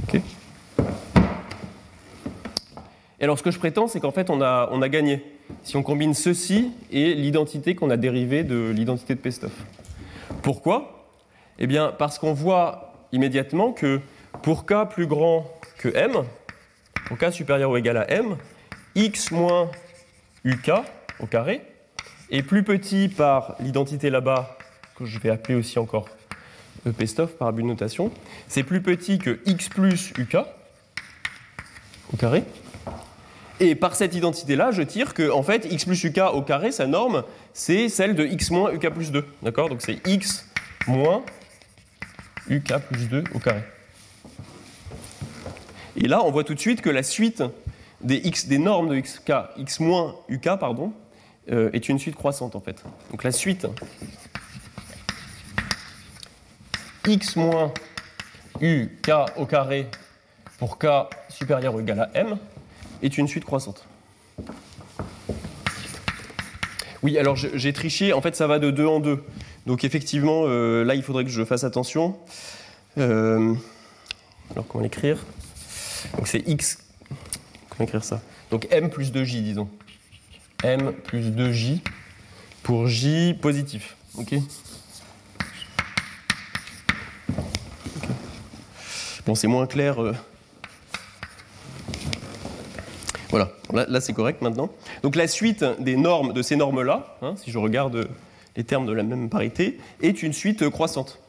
Ok? 0.02 0.20
Et 3.20 3.24
alors 3.24 3.38
ce 3.38 3.42
que 3.42 3.50
je 3.50 3.58
prétends, 3.58 3.86
c'est 3.86 4.00
qu'en 4.00 4.12
fait, 4.12 4.30
on 4.30 4.40
a, 4.40 4.68
on 4.72 4.80
a 4.80 4.88
gagné. 4.88 5.22
Si 5.62 5.76
on 5.76 5.82
combine 5.82 6.14
ceci 6.14 6.72
et 6.90 7.14
l'identité 7.14 7.74
qu'on 7.74 7.90
a 7.90 7.96
dérivée 7.96 8.44
de 8.44 8.70
l'identité 8.70 9.14
de 9.14 9.20
Pestov. 9.20 9.52
Pourquoi? 10.42 11.06
Eh 11.58 11.66
bien, 11.66 11.92
parce 11.96 12.18
qu'on 12.18 12.32
voit 12.32 12.94
immédiatement 13.12 13.72
que 13.72 14.00
pour 14.42 14.64
k 14.64 14.88
plus 14.88 15.06
grand 15.06 15.46
que 15.78 15.88
m, 15.94 16.24
pour 17.06 17.18
k 17.18 17.30
supérieur 17.30 17.70
ou 17.70 17.76
égal 17.76 17.96
à 17.98 18.10
m, 18.10 18.36
x 18.94 19.30
moins 19.32 19.70
uk 20.44 20.70
au 21.18 21.26
carré 21.26 21.60
est 22.30 22.42
plus 22.42 22.62
petit 22.62 23.08
par 23.08 23.56
l'identité 23.60 24.08
là-bas, 24.08 24.56
que 24.96 25.04
je 25.04 25.18
vais 25.18 25.30
appeler 25.30 25.56
aussi 25.56 25.78
encore 25.78 26.08
Pestov 26.96 27.32
par 27.32 27.48
abus 27.48 27.62
de 27.62 27.68
notation, 27.68 28.10
c'est 28.48 28.62
plus 28.62 28.80
petit 28.80 29.18
que 29.18 29.40
x 29.44 29.68
plus 29.68 30.12
uk 30.18 30.36
au 32.12 32.16
carré. 32.16 32.44
Et 33.62 33.74
par 33.74 33.94
cette 33.94 34.14
identité-là, 34.14 34.70
je 34.70 34.80
tire 34.80 35.12
que 35.12 35.30
en 35.30 35.42
fait, 35.42 35.66
x 35.70 35.84
plus 35.84 36.02
uk 36.04 36.18
au 36.32 36.40
carré, 36.40 36.72
sa 36.72 36.86
norme, 36.86 37.24
c'est 37.52 37.90
celle 37.90 38.14
de 38.14 38.24
x 38.24 38.50
moins 38.50 38.72
uk 38.72 38.88
plus 38.88 39.12
2. 39.12 39.24
D'accord? 39.42 39.68
Donc 39.68 39.82
c'est 39.82 39.98
x 40.08 40.46
moins 40.86 41.22
uk 42.48 42.72
plus 42.88 43.08
2 43.08 43.24
au 43.34 43.38
carré. 43.38 43.62
Et 45.96 46.08
là, 46.08 46.24
on 46.24 46.30
voit 46.30 46.44
tout 46.44 46.54
de 46.54 46.60
suite 46.60 46.80
que 46.80 46.88
la 46.88 47.02
suite 47.02 47.42
des, 48.00 48.58
normes 48.58 48.88
de 48.88 48.96
x, 48.96 49.22
x 49.58 49.80
moins 49.80 50.16
uk 50.30 50.48
pardon, 50.58 50.94
euh, 51.52 51.70
est 51.74 51.90
une 51.90 51.98
suite 51.98 52.14
croissante 52.14 52.56
en 52.56 52.60
fait. 52.60 52.82
Donc 53.10 53.24
la 53.24 53.32
suite 53.32 53.66
x 57.06 57.36
moins 57.36 57.74
uk 58.62 59.10
au 59.36 59.44
carré 59.44 59.86
pour 60.58 60.78
k 60.78 60.86
supérieur 61.28 61.74
ou 61.74 61.80
égal 61.80 62.00
à 62.00 62.10
m 62.14 62.38
est 63.02 63.18
une 63.18 63.28
suite 63.28 63.44
croissante. 63.44 63.86
Oui, 67.02 67.16
alors 67.18 67.36
j'ai 67.36 67.72
triché, 67.72 68.12
en 68.12 68.20
fait 68.20 68.36
ça 68.36 68.46
va 68.46 68.58
de 68.58 68.70
2 68.70 68.86
en 68.86 69.00
2. 69.00 69.22
Donc 69.66 69.84
effectivement, 69.84 70.42
euh, 70.44 70.84
là 70.84 70.94
il 70.94 71.02
faudrait 71.02 71.24
que 71.24 71.30
je 71.30 71.44
fasse 71.44 71.64
attention. 71.64 72.18
Euh, 72.98 73.54
alors 74.52 74.66
comment 74.66 74.82
l'écrire? 74.82 75.18
Donc 76.16 76.28
c'est 76.28 76.46
x. 76.46 76.78
Comment 77.70 77.86
écrire 77.86 78.04
ça? 78.04 78.20
Donc 78.50 78.66
m 78.70 78.90
plus 78.90 79.12
2j, 79.12 79.42
disons. 79.42 79.68
m 80.62 80.92
plus 80.92 81.30
2j 81.30 81.80
pour 82.62 82.86
j 82.86 83.34
positif. 83.40 83.96
Ok 84.18 84.34
Bon, 89.26 89.34
c'est 89.34 89.46
moins 89.46 89.66
clair. 89.66 90.02
Euh, 90.02 90.14
voilà, 93.30 93.52
là, 93.72 94.00
c'est 94.00 94.12
correct 94.12 94.42
maintenant. 94.42 94.70
Donc 95.02 95.16
la 95.16 95.28
suite 95.28 95.64
des 95.78 95.96
normes 95.96 96.32
de 96.32 96.42
ces 96.42 96.56
normes-là, 96.56 97.16
hein, 97.22 97.34
si 97.36 97.50
je 97.50 97.58
regarde 97.58 98.08
les 98.56 98.64
termes 98.64 98.86
de 98.86 98.92
la 98.92 99.02
même 99.02 99.30
parité, 99.30 99.78
est 100.02 100.22
une 100.22 100.32
suite 100.32 100.68
croissante. 100.68 101.20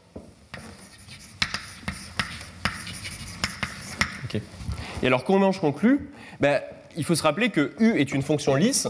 Et 5.03 5.07
alors 5.07 5.23
comment 5.23 5.51
je 5.51 5.59
conclus 5.59 6.09
ben, 6.39 6.61
Il 6.95 7.03
faut 7.03 7.15
se 7.15 7.23
rappeler 7.23 7.49
que 7.49 7.73
U 7.79 7.99
est 7.99 8.13
une 8.13 8.21
fonction 8.21 8.55
lisse, 8.55 8.87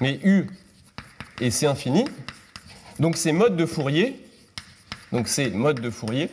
mais 0.00 0.18
U 0.24 0.46
et 1.40 1.50
c'est 1.50 1.66
infini. 1.66 2.04
Donc 2.98 3.16
ces 3.16 3.32
modes 3.32 3.56
de 3.56 3.66
Fourier, 3.66 4.20
donc 5.12 5.28
ces 5.28 5.50
modes 5.50 5.80
de 5.80 5.90
Fourier, 5.90 6.30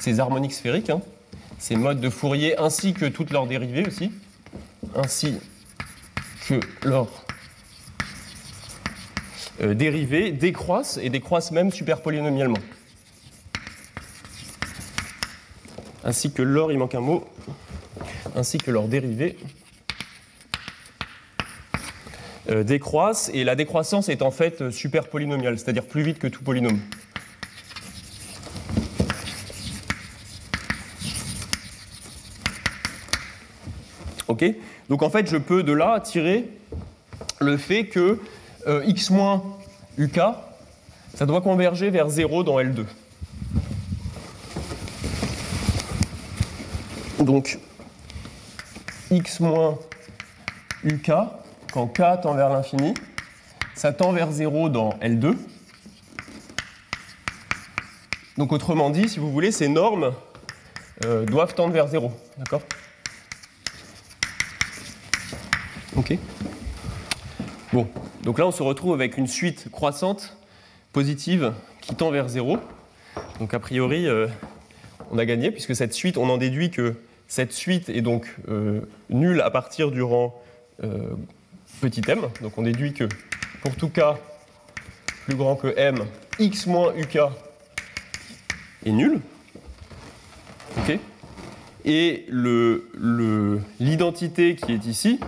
ces 0.00 0.20
harmoniques 0.20 0.54
sphériques, 0.54 0.90
hein, 0.90 1.00
ces 1.58 1.76
modes 1.76 2.00
de 2.00 2.10
Fourier 2.10 2.58
ainsi 2.58 2.94
que 2.94 3.06
toutes 3.06 3.30
leurs 3.30 3.46
dérivées 3.46 3.86
aussi, 3.86 4.10
ainsi 4.94 5.38
que 6.46 6.60
leurs 6.84 7.24
euh, 9.62 9.74
dérivés 9.74 10.32
décroissent 10.32 10.98
et 11.02 11.10
décroissent 11.10 11.50
même 11.50 11.70
superpolynomialement. 11.70 12.58
Ainsi 16.02 16.32
que 16.32 16.42
leur, 16.42 16.72
il 16.72 16.78
manque 16.78 16.94
un 16.94 17.00
mot, 17.00 17.28
ainsi 18.34 18.58
que 18.58 18.70
leurs 18.70 18.88
dérivés 18.88 19.38
euh, 22.48 22.64
décroissent, 22.64 23.30
et 23.34 23.44
la 23.44 23.54
décroissance 23.54 24.08
est 24.08 24.22
en 24.22 24.30
fait 24.30 24.70
superpolynomiale, 24.70 25.58
c'est-à-dire 25.58 25.84
plus 25.84 26.02
vite 26.02 26.18
que 26.18 26.26
tout 26.26 26.42
polynôme. 26.42 26.80
Donc 34.88 35.02
en 35.02 35.10
fait, 35.10 35.28
je 35.28 35.36
peux 35.36 35.62
de 35.62 35.72
là 35.72 36.00
tirer 36.00 36.48
le 37.40 37.56
fait 37.56 37.86
que 37.86 38.18
euh, 38.66 38.82
x 38.86 39.10
moins 39.10 39.42
uk, 39.98 40.20
ça 41.14 41.26
doit 41.26 41.40
converger 41.40 41.90
vers 41.90 42.08
0 42.08 42.44
dans 42.44 42.58
L2. 42.58 42.84
Donc 47.20 47.58
x 49.10 49.40
moins 49.40 49.78
uk 50.84 51.10
quand 51.72 51.86
k 51.86 52.02
tend 52.22 52.34
vers 52.34 52.48
l'infini, 52.48 52.94
ça 53.74 53.92
tend 53.92 54.12
vers 54.12 54.32
0 54.32 54.68
dans 54.68 54.90
L2. 55.00 55.36
Donc 58.38 58.52
autrement 58.52 58.90
dit, 58.90 59.08
si 59.08 59.18
vous 59.18 59.30
voulez, 59.30 59.52
ces 59.52 59.68
normes 59.68 60.12
euh, 61.04 61.26
doivent 61.26 61.54
tendre 61.54 61.72
vers 61.72 61.88
0. 61.88 62.10
D'accord? 62.38 62.62
Bon, 67.72 67.86
donc 68.24 68.38
là 68.38 68.46
on 68.46 68.50
se 68.50 68.62
retrouve 68.62 68.94
avec 68.94 69.16
une 69.16 69.26
suite 69.26 69.68
croissante, 69.70 70.36
positive, 70.92 71.52
qui 71.80 71.94
tend 71.94 72.10
vers 72.10 72.28
0. 72.28 72.58
Donc 73.38 73.54
a 73.54 73.58
priori, 73.58 74.06
euh, 74.06 74.26
on 75.10 75.18
a 75.18 75.24
gagné, 75.24 75.50
puisque 75.50 75.74
cette 75.76 75.92
suite, 75.92 76.16
on 76.18 76.28
en 76.28 76.36
déduit 76.36 76.70
que 76.70 76.94
cette 77.28 77.52
suite 77.52 77.88
est 77.88 78.02
donc 78.02 78.34
euh, 78.48 78.80
nulle 79.08 79.40
à 79.40 79.50
partir 79.50 79.90
du 79.90 80.02
rang 80.02 80.40
euh, 80.82 81.10
petit 81.80 82.02
m. 82.08 82.22
Donc 82.42 82.58
on 82.58 82.62
déduit 82.62 82.92
que 82.92 83.08
pour 83.62 83.74
tout 83.76 83.88
k 83.88 84.00
plus 85.26 85.36
grand 85.36 85.54
que 85.54 85.72
m, 85.76 86.04
x 86.38 86.66
moins 86.66 86.92
uk 86.96 87.18
est 88.84 88.90
nul. 88.90 89.20
Ok 90.78 90.98
Et 91.84 92.26
l'identité 93.78 94.56
qui 94.56 94.72
est 94.72 94.86
ici 94.86 95.20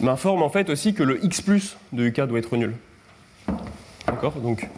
m'informe 0.00 0.42
en 0.42 0.48
fait 0.48 0.70
aussi 0.70 0.94
que 0.94 1.02
le 1.02 1.24
x 1.24 1.40
plus 1.40 1.76
de 1.92 2.06
uk 2.06 2.20
doit 2.20 2.38
être 2.38 2.56
nul. 2.56 2.74
D'accord? 4.06 4.32
Donc 4.32 4.68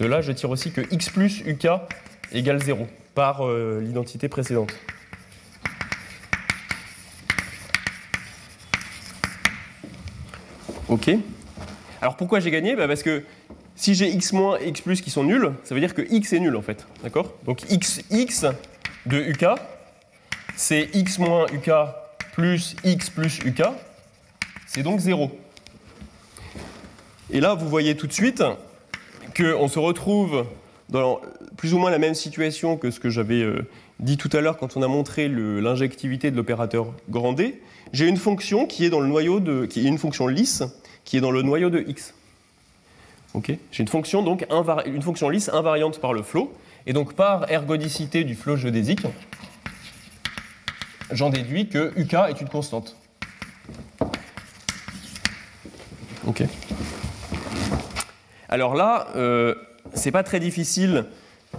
de 0.00 0.06
là, 0.06 0.20
je 0.20 0.32
tire 0.32 0.50
aussi 0.50 0.70
que 0.70 0.82
x 0.92 1.10
plus 1.10 1.42
uk 1.46 1.66
égale 2.32 2.62
0 2.62 2.86
par 3.14 3.46
euh, 3.46 3.80
l'identité 3.82 4.28
précédente. 4.28 4.72
Ok. 10.88 11.10
Alors 12.00 12.16
pourquoi 12.16 12.40
j'ai 12.40 12.50
gagné? 12.50 12.76
Bah, 12.76 12.88
Parce 12.88 13.02
que 13.02 13.24
si 13.76 13.94
j'ai 13.94 14.08
x 14.08 14.32
moins 14.32 14.58
et 14.60 14.68
x 14.68 14.80
plus 14.80 15.00
qui 15.00 15.10
sont 15.10 15.24
nuls, 15.24 15.52
ça 15.64 15.74
veut 15.74 15.80
dire 15.80 15.94
que 15.94 16.02
x 16.10 16.32
est 16.32 16.40
nul 16.40 16.56
en 16.56 16.62
fait. 16.62 16.86
D'accord? 17.02 17.34
Donc 17.44 17.70
x, 17.70 18.00
x 18.10 18.46
de 19.06 19.18
uk, 19.18 19.44
c'est 20.56 20.88
x 20.94 21.18
moins 21.18 21.46
uk 21.52 21.70
plus 22.32 22.74
x 22.84 23.10
plus 23.10 23.38
uk, 23.44 23.62
c'est 24.68 24.82
donc 24.82 25.00
0. 25.00 25.30
Et 27.30 27.40
là, 27.40 27.54
vous 27.54 27.68
voyez 27.68 27.96
tout 27.96 28.06
de 28.06 28.12
suite 28.12 28.44
qu'on 29.36 29.68
se 29.68 29.78
retrouve 29.78 30.46
dans 30.88 31.20
plus 31.56 31.74
ou 31.74 31.78
moins 31.78 31.90
la 31.90 31.98
même 31.98 32.14
situation 32.14 32.76
que 32.76 32.90
ce 32.90 33.00
que 33.00 33.10
j'avais 33.10 33.42
euh, 33.42 33.66
dit 33.98 34.16
tout 34.16 34.30
à 34.32 34.40
l'heure 34.40 34.56
quand 34.56 34.76
on 34.76 34.82
a 34.82 34.88
montré 34.88 35.28
l'injectivité 35.28 36.30
de 36.30 36.36
l'opérateur 36.36 36.92
grand 37.10 37.32
D. 37.32 37.60
J'ai 37.92 38.06
une 38.06 38.16
fonction 38.16 38.66
qui 38.66 38.84
est 38.84 38.90
dans 38.90 39.00
le 39.00 39.08
noyau 39.08 39.40
de, 39.40 39.66
qui 39.66 39.80
est 39.80 39.88
une 39.88 39.98
fonction 39.98 40.28
lisse 40.28 40.62
qui 41.04 41.16
est 41.16 41.20
dans 41.20 41.30
le 41.30 41.40
noyau 41.40 41.70
de 41.70 41.82
x. 41.88 42.14
J'ai 43.34 43.58
une 43.80 43.88
fonction 43.88 44.22
donc 44.22 44.46
une 44.86 45.02
fonction 45.02 45.30
lisse 45.30 45.48
invariante 45.48 46.00
par 46.00 46.12
le 46.12 46.22
flot 46.22 46.52
et 46.86 46.92
donc 46.92 47.14
par 47.14 47.50
ergodicité 47.50 48.24
du 48.24 48.34
flot 48.34 48.56
géodésique, 48.56 49.06
j'en 51.12 51.30
déduis 51.30 51.68
que 51.68 51.92
uk 51.98 52.12
est 52.12 52.40
une 52.40 52.48
constante. 52.48 52.97
Alors 58.48 58.74
là, 58.74 59.08
euh, 59.16 59.54
c'est 59.94 60.10
pas 60.10 60.22
très 60.22 60.40
difficile 60.40 61.04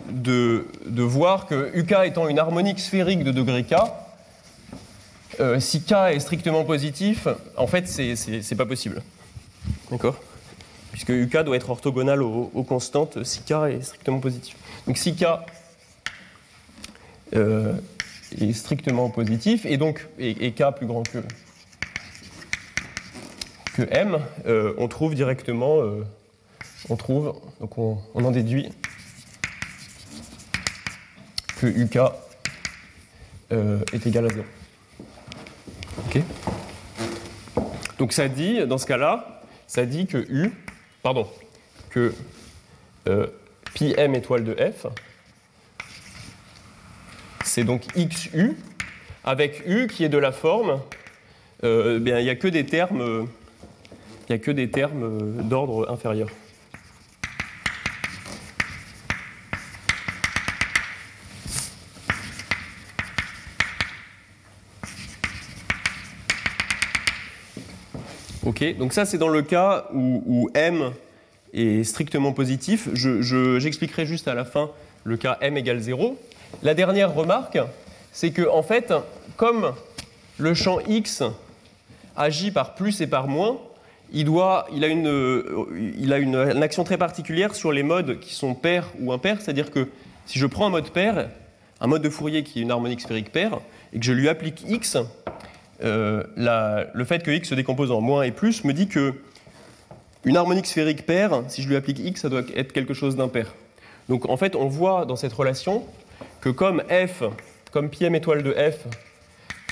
de, 0.09 0.65
voir 0.85 1.45
que 1.45 1.71
UK 1.75 1.95
étant 2.05 2.27
une 2.27 2.39
harmonique 2.39 2.79
sphérique 2.79 3.23
de 3.23 3.31
degré 3.31 3.63
K, 3.63 3.75
euh, 5.39 5.59
si 5.59 5.81
K 5.81 5.93
est 6.11 6.19
strictement 6.19 6.63
positif, 6.63 7.27
en 7.57 7.67
fait, 7.67 7.87
c'est 7.87 8.55
pas 8.55 8.65
possible. 8.65 9.01
D'accord? 9.91 10.15
Puisque 10.91 11.09
UK 11.09 11.43
doit 11.43 11.55
être 11.55 11.69
orthogonal 11.69 12.21
aux, 12.21 12.65
constantes 12.67 13.23
si 13.23 13.41
K 13.41 13.51
est 13.69 13.81
strictement 13.81 14.19
positif. 14.19 14.55
Donc 14.87 14.97
si 14.97 15.15
K 15.15 15.25
euh, 17.35 17.73
est 18.39 18.53
strictement 18.53 19.09
positif, 19.09 19.65
et 19.65 19.77
donc 19.77 20.07
et, 20.17 20.51
K 20.51 20.63
plus 20.75 20.87
grand 20.87 21.03
que, 21.03 21.19
que 23.85 23.93
M, 23.93 24.19
euh, 24.45 24.73
on 24.77 24.87
trouve 24.87 25.15
directement 25.15 25.81
on 26.87 26.95
trouve, 26.95 27.35
donc 27.59 27.77
on, 27.77 27.99
en 28.13 28.31
déduit 28.31 28.69
que 31.59 31.67
UK 31.67 31.99
euh, 33.51 33.79
est 33.91 34.07
égal 34.07 34.25
à 34.27 34.29
0. 34.29 34.45
Ok 36.05 36.21
Donc 37.97 38.13
ça 38.13 38.29
dit, 38.29 38.65
dans 38.65 38.77
ce 38.77 38.85
cas-là, 38.85 39.41
ça 39.67 39.85
dit 39.85 40.07
que 40.07 40.17
U, 40.29 40.51
pardon, 41.03 41.27
que 41.89 42.13
euh, 43.07 43.27
pi 43.73 43.93
m 43.97 44.15
étoile 44.15 44.45
de 44.45 44.53
f, 44.53 44.85
c'est 47.43 47.63
donc 47.65 47.83
xu, 47.95 48.55
avec 49.25 49.63
u 49.65 49.87
qui 49.87 50.05
est 50.05 50.09
de 50.09 50.17
la 50.17 50.31
forme, 50.31 50.81
euh, 51.63 51.99
bien, 51.99 52.19
il 52.19 52.23
n'y 52.23 52.29
a 52.29 52.35
que 52.35 52.47
des 52.47 52.65
termes, 52.65 53.27
il 54.29 54.33
y 54.33 54.35
a 54.35 54.37
que 54.37 54.51
des 54.51 54.69
termes 54.69 55.43
d'ordre 55.43 55.89
inférieur. 55.89 56.29
donc 68.77 68.93
ça 68.93 69.05
c'est 69.05 69.17
dans 69.17 69.29
le 69.29 69.41
cas 69.41 69.87
où, 69.93 70.49
m 70.53 70.91
est 71.53 71.83
strictement 71.83 72.31
positif. 72.31 72.89
J'expliquerai 72.93 74.05
juste 74.05 74.27
à 74.27 74.35
la 74.35 74.45
fin 74.45 74.69
le 75.03 75.17
cas 75.17 75.37
m 75.41 75.57
égale 75.57 75.79
0. 75.79 76.17
La 76.61 76.73
dernière 76.73 77.13
remarque, 77.13 77.57
c'est 78.11 78.31
que 78.31 78.47
en 78.47 78.61
fait, 78.61 78.93
comme 79.37 79.73
le 80.37 80.53
champ 80.53 80.79
x 80.87 81.23
agit 82.15 82.51
par 82.51 82.75
plus 82.75 83.01
et 83.01 83.07
par 83.07 83.27
moins, 83.27 83.57
il, 84.11 84.27
a, 84.39 84.65
a 84.81 84.87
une, 84.87 86.63
action 86.63 86.83
très 86.83 86.97
particulière 86.97 87.55
sur 87.55 87.71
les 87.71 87.83
modes 87.83 88.19
qui 88.19 88.33
sont 88.33 88.55
pairs 88.55 88.87
ou 88.99 89.11
impairs, 89.11 89.41
c'est-à-dire 89.41 89.71
que 89.71 89.87
si 90.25 90.39
je 90.39 90.45
prends 90.45 90.67
un 90.67 90.69
mode 90.69 90.89
pair, 90.89 91.29
un 91.81 91.87
mode 91.87 92.01
de 92.01 92.09
Fourier 92.09 92.43
qui 92.43 92.59
est 92.59 92.61
une 92.61 92.71
harmonique 92.71 93.01
sphérique 93.01 93.31
paire, 93.31 93.59
et 93.93 93.99
que 93.99 94.05
je 94.05 94.13
lui 94.13 94.29
applique 94.29 94.63
x, 94.67 94.97
euh, 95.83 96.23
le 96.93 97.05
fait 97.05 97.23
que 97.23 97.31
x 97.31 97.49
se 97.49 97.55
décompose 97.55 97.91
en 97.91 98.01
moins 98.01 98.23
et 98.23 98.31
plus 98.31 98.63
me 98.63 98.73
dit 98.73 98.87
que 98.87 99.13
une 100.25 100.35
harmonique 100.35 100.65
sphérique 100.65 101.05
paire, 101.05 101.43
si 101.47 101.61
je 101.61 101.69
lui 101.69 101.75
applique 101.75 101.99
x, 101.99 102.21
ça 102.21 102.29
doit 102.29 102.41
être 102.55 102.73
quelque 102.73 102.93
chose 102.93 103.15
d'impair. 103.15 103.53
Donc 104.09 104.27
en 104.27 104.37
fait, 104.37 104.55
on 104.55 104.67
voit 104.67 105.05
dans 105.05 105.15
cette 105.15 105.33
relation 105.33 105.83
que 106.41 106.49
comme 106.49 106.83
f, 106.89 107.23
comme 107.71 107.89
pi 107.89 108.05
m 108.05 108.15
étoile 108.15 108.43
de 108.43 108.51
f, 108.53 108.85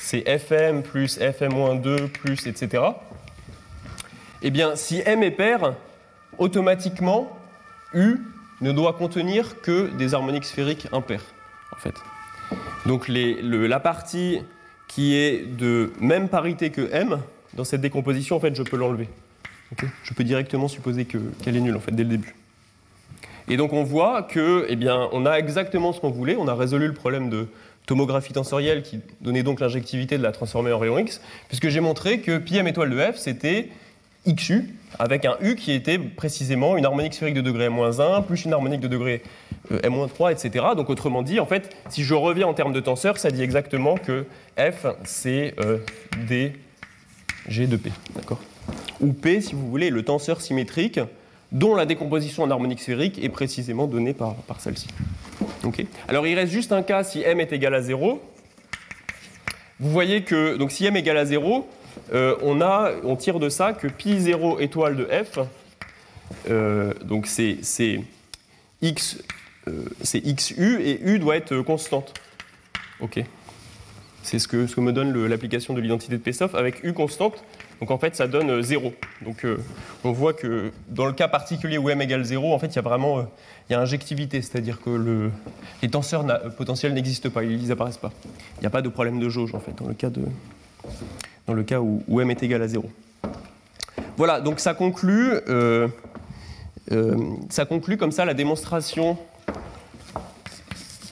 c'est 0.02 0.24
fm 0.28 0.84
plus 0.84 1.20
fm-2 1.20 2.08
plus 2.08 2.48
etc. 2.48 2.84
Eh 4.42 4.52
bien, 4.52 4.76
si 4.76 5.02
m 5.06 5.24
est 5.24 5.32
pair, 5.32 5.74
automatiquement, 6.38 7.38
u 7.94 8.18
ne 8.62 8.72
doit 8.72 8.94
contenir 8.94 9.62
que 9.62 9.90
des 9.98 10.14
harmoniques 10.14 10.46
sphériques 10.46 10.88
impaires, 10.92 11.24
en 11.76 11.80
fait. 11.80 11.96
Donc 12.86 13.08
la 13.08 13.80
partie 13.80 14.42
qui 14.88 15.16
est 15.16 15.46
de 15.46 15.92
même 16.00 16.30
parité 16.30 16.70
que 16.70 16.90
m, 16.92 17.20
dans 17.54 17.64
cette 17.64 17.82
décomposition, 17.82 18.36
en 18.36 18.40
fait, 18.40 18.56
je 18.56 18.64
peux 18.64 18.78
l'enlever. 18.78 19.10
je 20.04 20.14
peux 20.14 20.24
directement 20.24 20.68
supposer 20.68 21.06
qu'elle 21.06 21.56
est 21.56 21.60
nulle, 21.60 21.76
en 21.76 21.82
fait, 21.82 21.92
dès 21.92 22.04
le 22.04 22.10
début. 22.10 22.36
Et 23.50 23.58
donc 23.58 23.74
on 23.74 23.84
voit 23.84 24.24
que, 24.24 24.66
eh 24.70 24.76
bien, 24.76 25.08
on 25.14 25.26
a 25.26 25.40
exactement 25.40 25.94
ce 25.94 26.02
qu'on 26.02 26.10
voulait. 26.12 26.36
On 26.38 26.48
a 26.48 26.54
résolu 26.54 26.88
le 26.88 26.94
problème 26.94 27.30
de 27.30 27.48
tomographie 27.86 28.34
tensorielle 28.34 28.84
qui 28.84 29.00
donnait 29.22 29.44
donc 29.44 29.62
l'injectivité 29.62 30.18
de 30.18 30.24
la 30.24 30.34
transformée 30.34 30.74
en 30.74 30.80
rayon 30.80 30.98
X, 31.00 31.22
puisque 31.48 31.70
j'ai 31.70 31.80
montré 31.80 32.20
que 32.20 32.38
pi 32.38 32.58
m 32.58 32.68
étoile 32.68 32.90
de 32.90 33.00
f, 33.00 33.16
c'était 33.16 33.70
xu, 34.36 34.74
avec 35.00 35.26
un 35.26 35.38
u 35.42 35.56
qui 35.56 35.72
était 35.72 36.00
précisément 36.00 36.78
une 36.78 36.86
harmonique 36.86 37.14
sphérique 37.14 37.36
de 37.36 37.42
degré 37.42 37.66
m-1, 37.66 38.26
plus 38.26 38.46
une 38.46 38.54
harmonique 38.54 38.82
de 38.82 38.88
degré 38.88 39.22
euh, 39.72 39.80
m-3, 39.84 40.32
etc. 40.32 40.66
Donc 40.76 40.90
autrement 40.90 41.22
dit, 41.22 41.40
en 41.40 41.46
fait, 41.46 41.76
si 41.90 42.04
je 42.04 42.14
reviens 42.14 42.48
en 42.48 42.54
termes 42.54 42.74
de 42.74 42.80
tenseur, 42.80 43.18
ça 43.18 43.32
dit 43.32 43.44
exactement 43.44 43.96
que 43.96 44.26
f, 44.58 44.86
c'est 45.04 45.54
euh, 45.60 45.78
d 46.28 46.54
g 47.48 47.68
de 47.68 47.78
p. 47.78 47.92
D'accord? 48.16 48.40
Ou 49.00 49.14
p, 49.14 49.42
si 49.42 49.56
vous 49.56 49.70
voulez, 49.70 49.90
le 49.90 50.04
tenseur 50.04 50.42
symétrique 50.42 51.00
dont 51.52 51.76
la 51.76 51.86
décomposition 51.86 52.44
en 52.44 52.52
harmonique 52.52 52.82
sphérique 52.82 53.24
est 53.24 53.30
précisément 53.30 53.88
donnée 53.88 54.14
par, 54.14 54.36
par 54.36 54.60
celle-ci. 54.60 54.88
Ok? 55.64 55.86
Alors 56.08 56.28
il 56.28 56.36
reste 56.36 56.52
juste 56.52 56.72
un 56.72 56.82
cas 56.82 57.04
si 57.04 57.22
m 57.22 57.40
est 57.40 57.54
égal 57.54 57.74
à 57.74 57.82
0. 57.82 58.22
Vous 59.80 59.90
voyez 59.92 60.24
que 60.24 60.58
donc 60.58 60.72
si 60.72 60.86
m 60.86 60.96
est 60.96 61.00
égal 61.00 61.18
à 61.18 61.26
0, 61.26 61.68
euh, 62.14 62.36
on, 63.04 63.16
tire 63.16 63.40
de 63.40 63.50
ça 63.50 63.74
que 63.74 63.88
pi 63.88 64.20
0 64.20 64.60
étoile 64.60 64.96
de 64.96 65.06
f, 65.06 65.40
euh, 66.50 66.94
donc 67.04 67.28
c'est 67.28 67.60
x, 68.82 69.18
euh, 69.68 69.84
xu 70.04 70.82
et 70.82 71.02
u 71.04 71.20
doit 71.20 71.36
être 71.36 71.62
constante. 71.62 72.14
Ok. 73.00 73.24
C'est 74.24 74.40
ce 74.40 74.48
que, 74.48 74.80
me 74.82 74.92
donne 74.92 75.26
l'application 75.26 75.74
de 75.74 75.80
l'identité 75.80 76.18
de 76.18 76.22
Pessoff 76.22 76.54
avec 76.54 76.84
u 76.84 76.92
constante. 76.92 77.46
Donc 77.80 77.92
en 77.92 77.98
fait, 77.98 78.16
ça 78.16 78.28
donne 78.28 78.62
0. 78.62 78.94
Donc 79.22 79.46
on 80.04 80.12
voit 80.12 80.34
que 80.34 80.72
dans 80.90 81.06
le 81.06 81.14
cas 81.14 81.30
particulier 81.30 81.78
où 81.78 81.90
m 81.90 82.02
égale 82.02 82.24
0, 82.24 82.54
en 82.54 82.60
fait, 82.60 82.68
il 82.68 82.76
y 82.76 82.80
a 82.80 82.82
vraiment 82.82 83.26
il 83.70 83.74
y 83.74 83.76
a 83.76 83.80
injectivité, 83.80 84.42
c'est-à-dire 84.42 84.82
que 84.82 84.90
le, 84.90 85.32
les 85.82 85.90
tenseurs 85.90 86.26
potentiels 86.58 86.94
n'existent 86.94 87.30
pas, 87.30 87.44
ils 87.44 87.68
n'apparaissent 87.68 87.98
pas. 87.98 88.12
Il 88.58 88.62
n'y 88.62 88.68
a 88.68 88.70
pas 88.70 88.82
de 88.82 88.90
problème 88.90 89.20
de 89.20 89.30
jauge, 89.30 89.54
en 89.54 89.60
fait, 89.60 89.76
dans 89.76 89.88
le 89.88 89.94
cas, 89.94 90.10
de, 90.10 90.24
dans 91.48 91.54
le 91.54 91.64
cas 91.64 91.80
où, 91.80 92.22
m 92.22 92.30
est 92.30 92.44
égal 92.44 92.62
à 92.62 92.68
0. 92.68 92.90
Voilà, 94.18 94.42
donc 94.42 94.60
ça 94.60 94.74
conclut, 94.74 95.32
euh, 95.48 95.88
euh, 96.92 97.16
ça 97.50 97.66
conclut 97.66 97.98
comme 97.98 98.12
ça 98.12 98.26
la 98.26 98.34
démonstration 98.34 99.18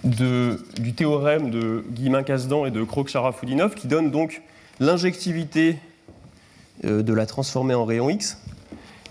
de, 0.04 0.64
du 0.80 0.94
théorème 0.94 1.50
de 1.50 1.84
Guillemin-Casdan 1.92 2.66
et 2.68 2.72
de 2.72 2.84
Krog-Sharaf-Houdinov 2.84 3.76
qui 3.76 3.88
donne 3.88 4.12
donc 4.12 4.42
l'injectivité 4.80 5.78
euh, 6.84 7.02
de 7.02 7.14
la 7.14 7.26
transformée 7.26 7.74
en 7.74 7.86
rayon 7.86 8.10
X 8.10 8.38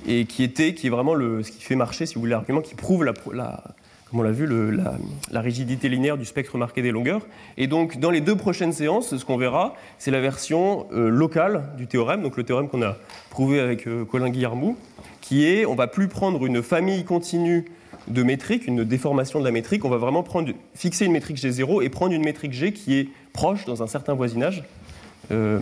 et 0.07 0.27
qui 0.27 0.43
était, 0.43 0.75
qui 0.75 0.89
est 0.89 0.91
vraiment 0.91 1.15
le, 1.15 1.43
ce 1.43 1.51
qui 1.51 1.63
fait 1.63 1.77
marcher, 1.77 2.05
si 2.05 2.15
vous 2.15 2.21
voulez, 2.21 2.33
l'argument 2.33 2.61
qui 2.61 2.75
prouve 2.75 3.05
la, 3.05 3.65
comme 4.15 4.21
on 4.21 4.23
l'a 4.23 4.31
vu, 4.31 4.47
la, 5.33 5.41
rigidité 5.41 5.89
linéaire 5.89 6.17
du 6.17 6.25
spectre 6.25 6.57
marqué 6.57 6.83
des 6.83 6.93
longueurs. 6.93 7.27
Et 7.57 7.67
donc, 7.67 7.99
dans 7.99 8.13
les 8.13 8.21
deux 8.21 8.37
prochaines 8.37 8.73
séances, 8.73 9.17
ce 9.17 9.25
qu'on 9.25 9.37
verra, 9.37 9.75
c'est 9.99 10.13
la 10.13 10.21
version 10.21 10.87
euh, 10.93 11.09
locale 11.09 11.65
du 11.77 11.89
théorème, 11.89 12.23
donc 12.23 12.37
le 12.37 12.45
théorème 12.45 12.69
qu'on 12.69 12.83
a 12.83 12.97
prouvé 13.31 13.59
avec 13.59 13.89
euh, 13.89 14.05
Colin 14.05 14.31
Guillermou, 14.31 14.77
qui 15.21 15.45
est, 15.45 15.67
on 15.67 15.75
va 15.75 15.89
plus 15.89 16.07
prendre 16.07 16.47
une 16.47 16.63
famille 16.63 17.03
continue 17.03 17.65
de 18.07 18.23
métriques, 18.23 18.69
une 18.69 18.85
déformation 18.85 19.41
de 19.41 19.45
la 19.45 19.51
métrique, 19.51 19.85
on 19.85 19.91
va 19.91 19.97
vraiment 19.97 20.23
prendre, 20.23 20.53
fixer 20.77 21.07
une 21.07 21.13
métrique 21.13 21.39
G0 21.39 21.83
et 21.83 21.89
prendre 21.89 22.13
une 22.13 22.25
métrique 22.25 22.53
G 22.53 22.73
qui 22.73 22.95
est 22.95 23.09
proche 23.33 23.65
dans 23.65 23.83
un 23.83 23.89
certain 23.89 24.15
voisinage 24.15 24.63
euh, 25.33 25.59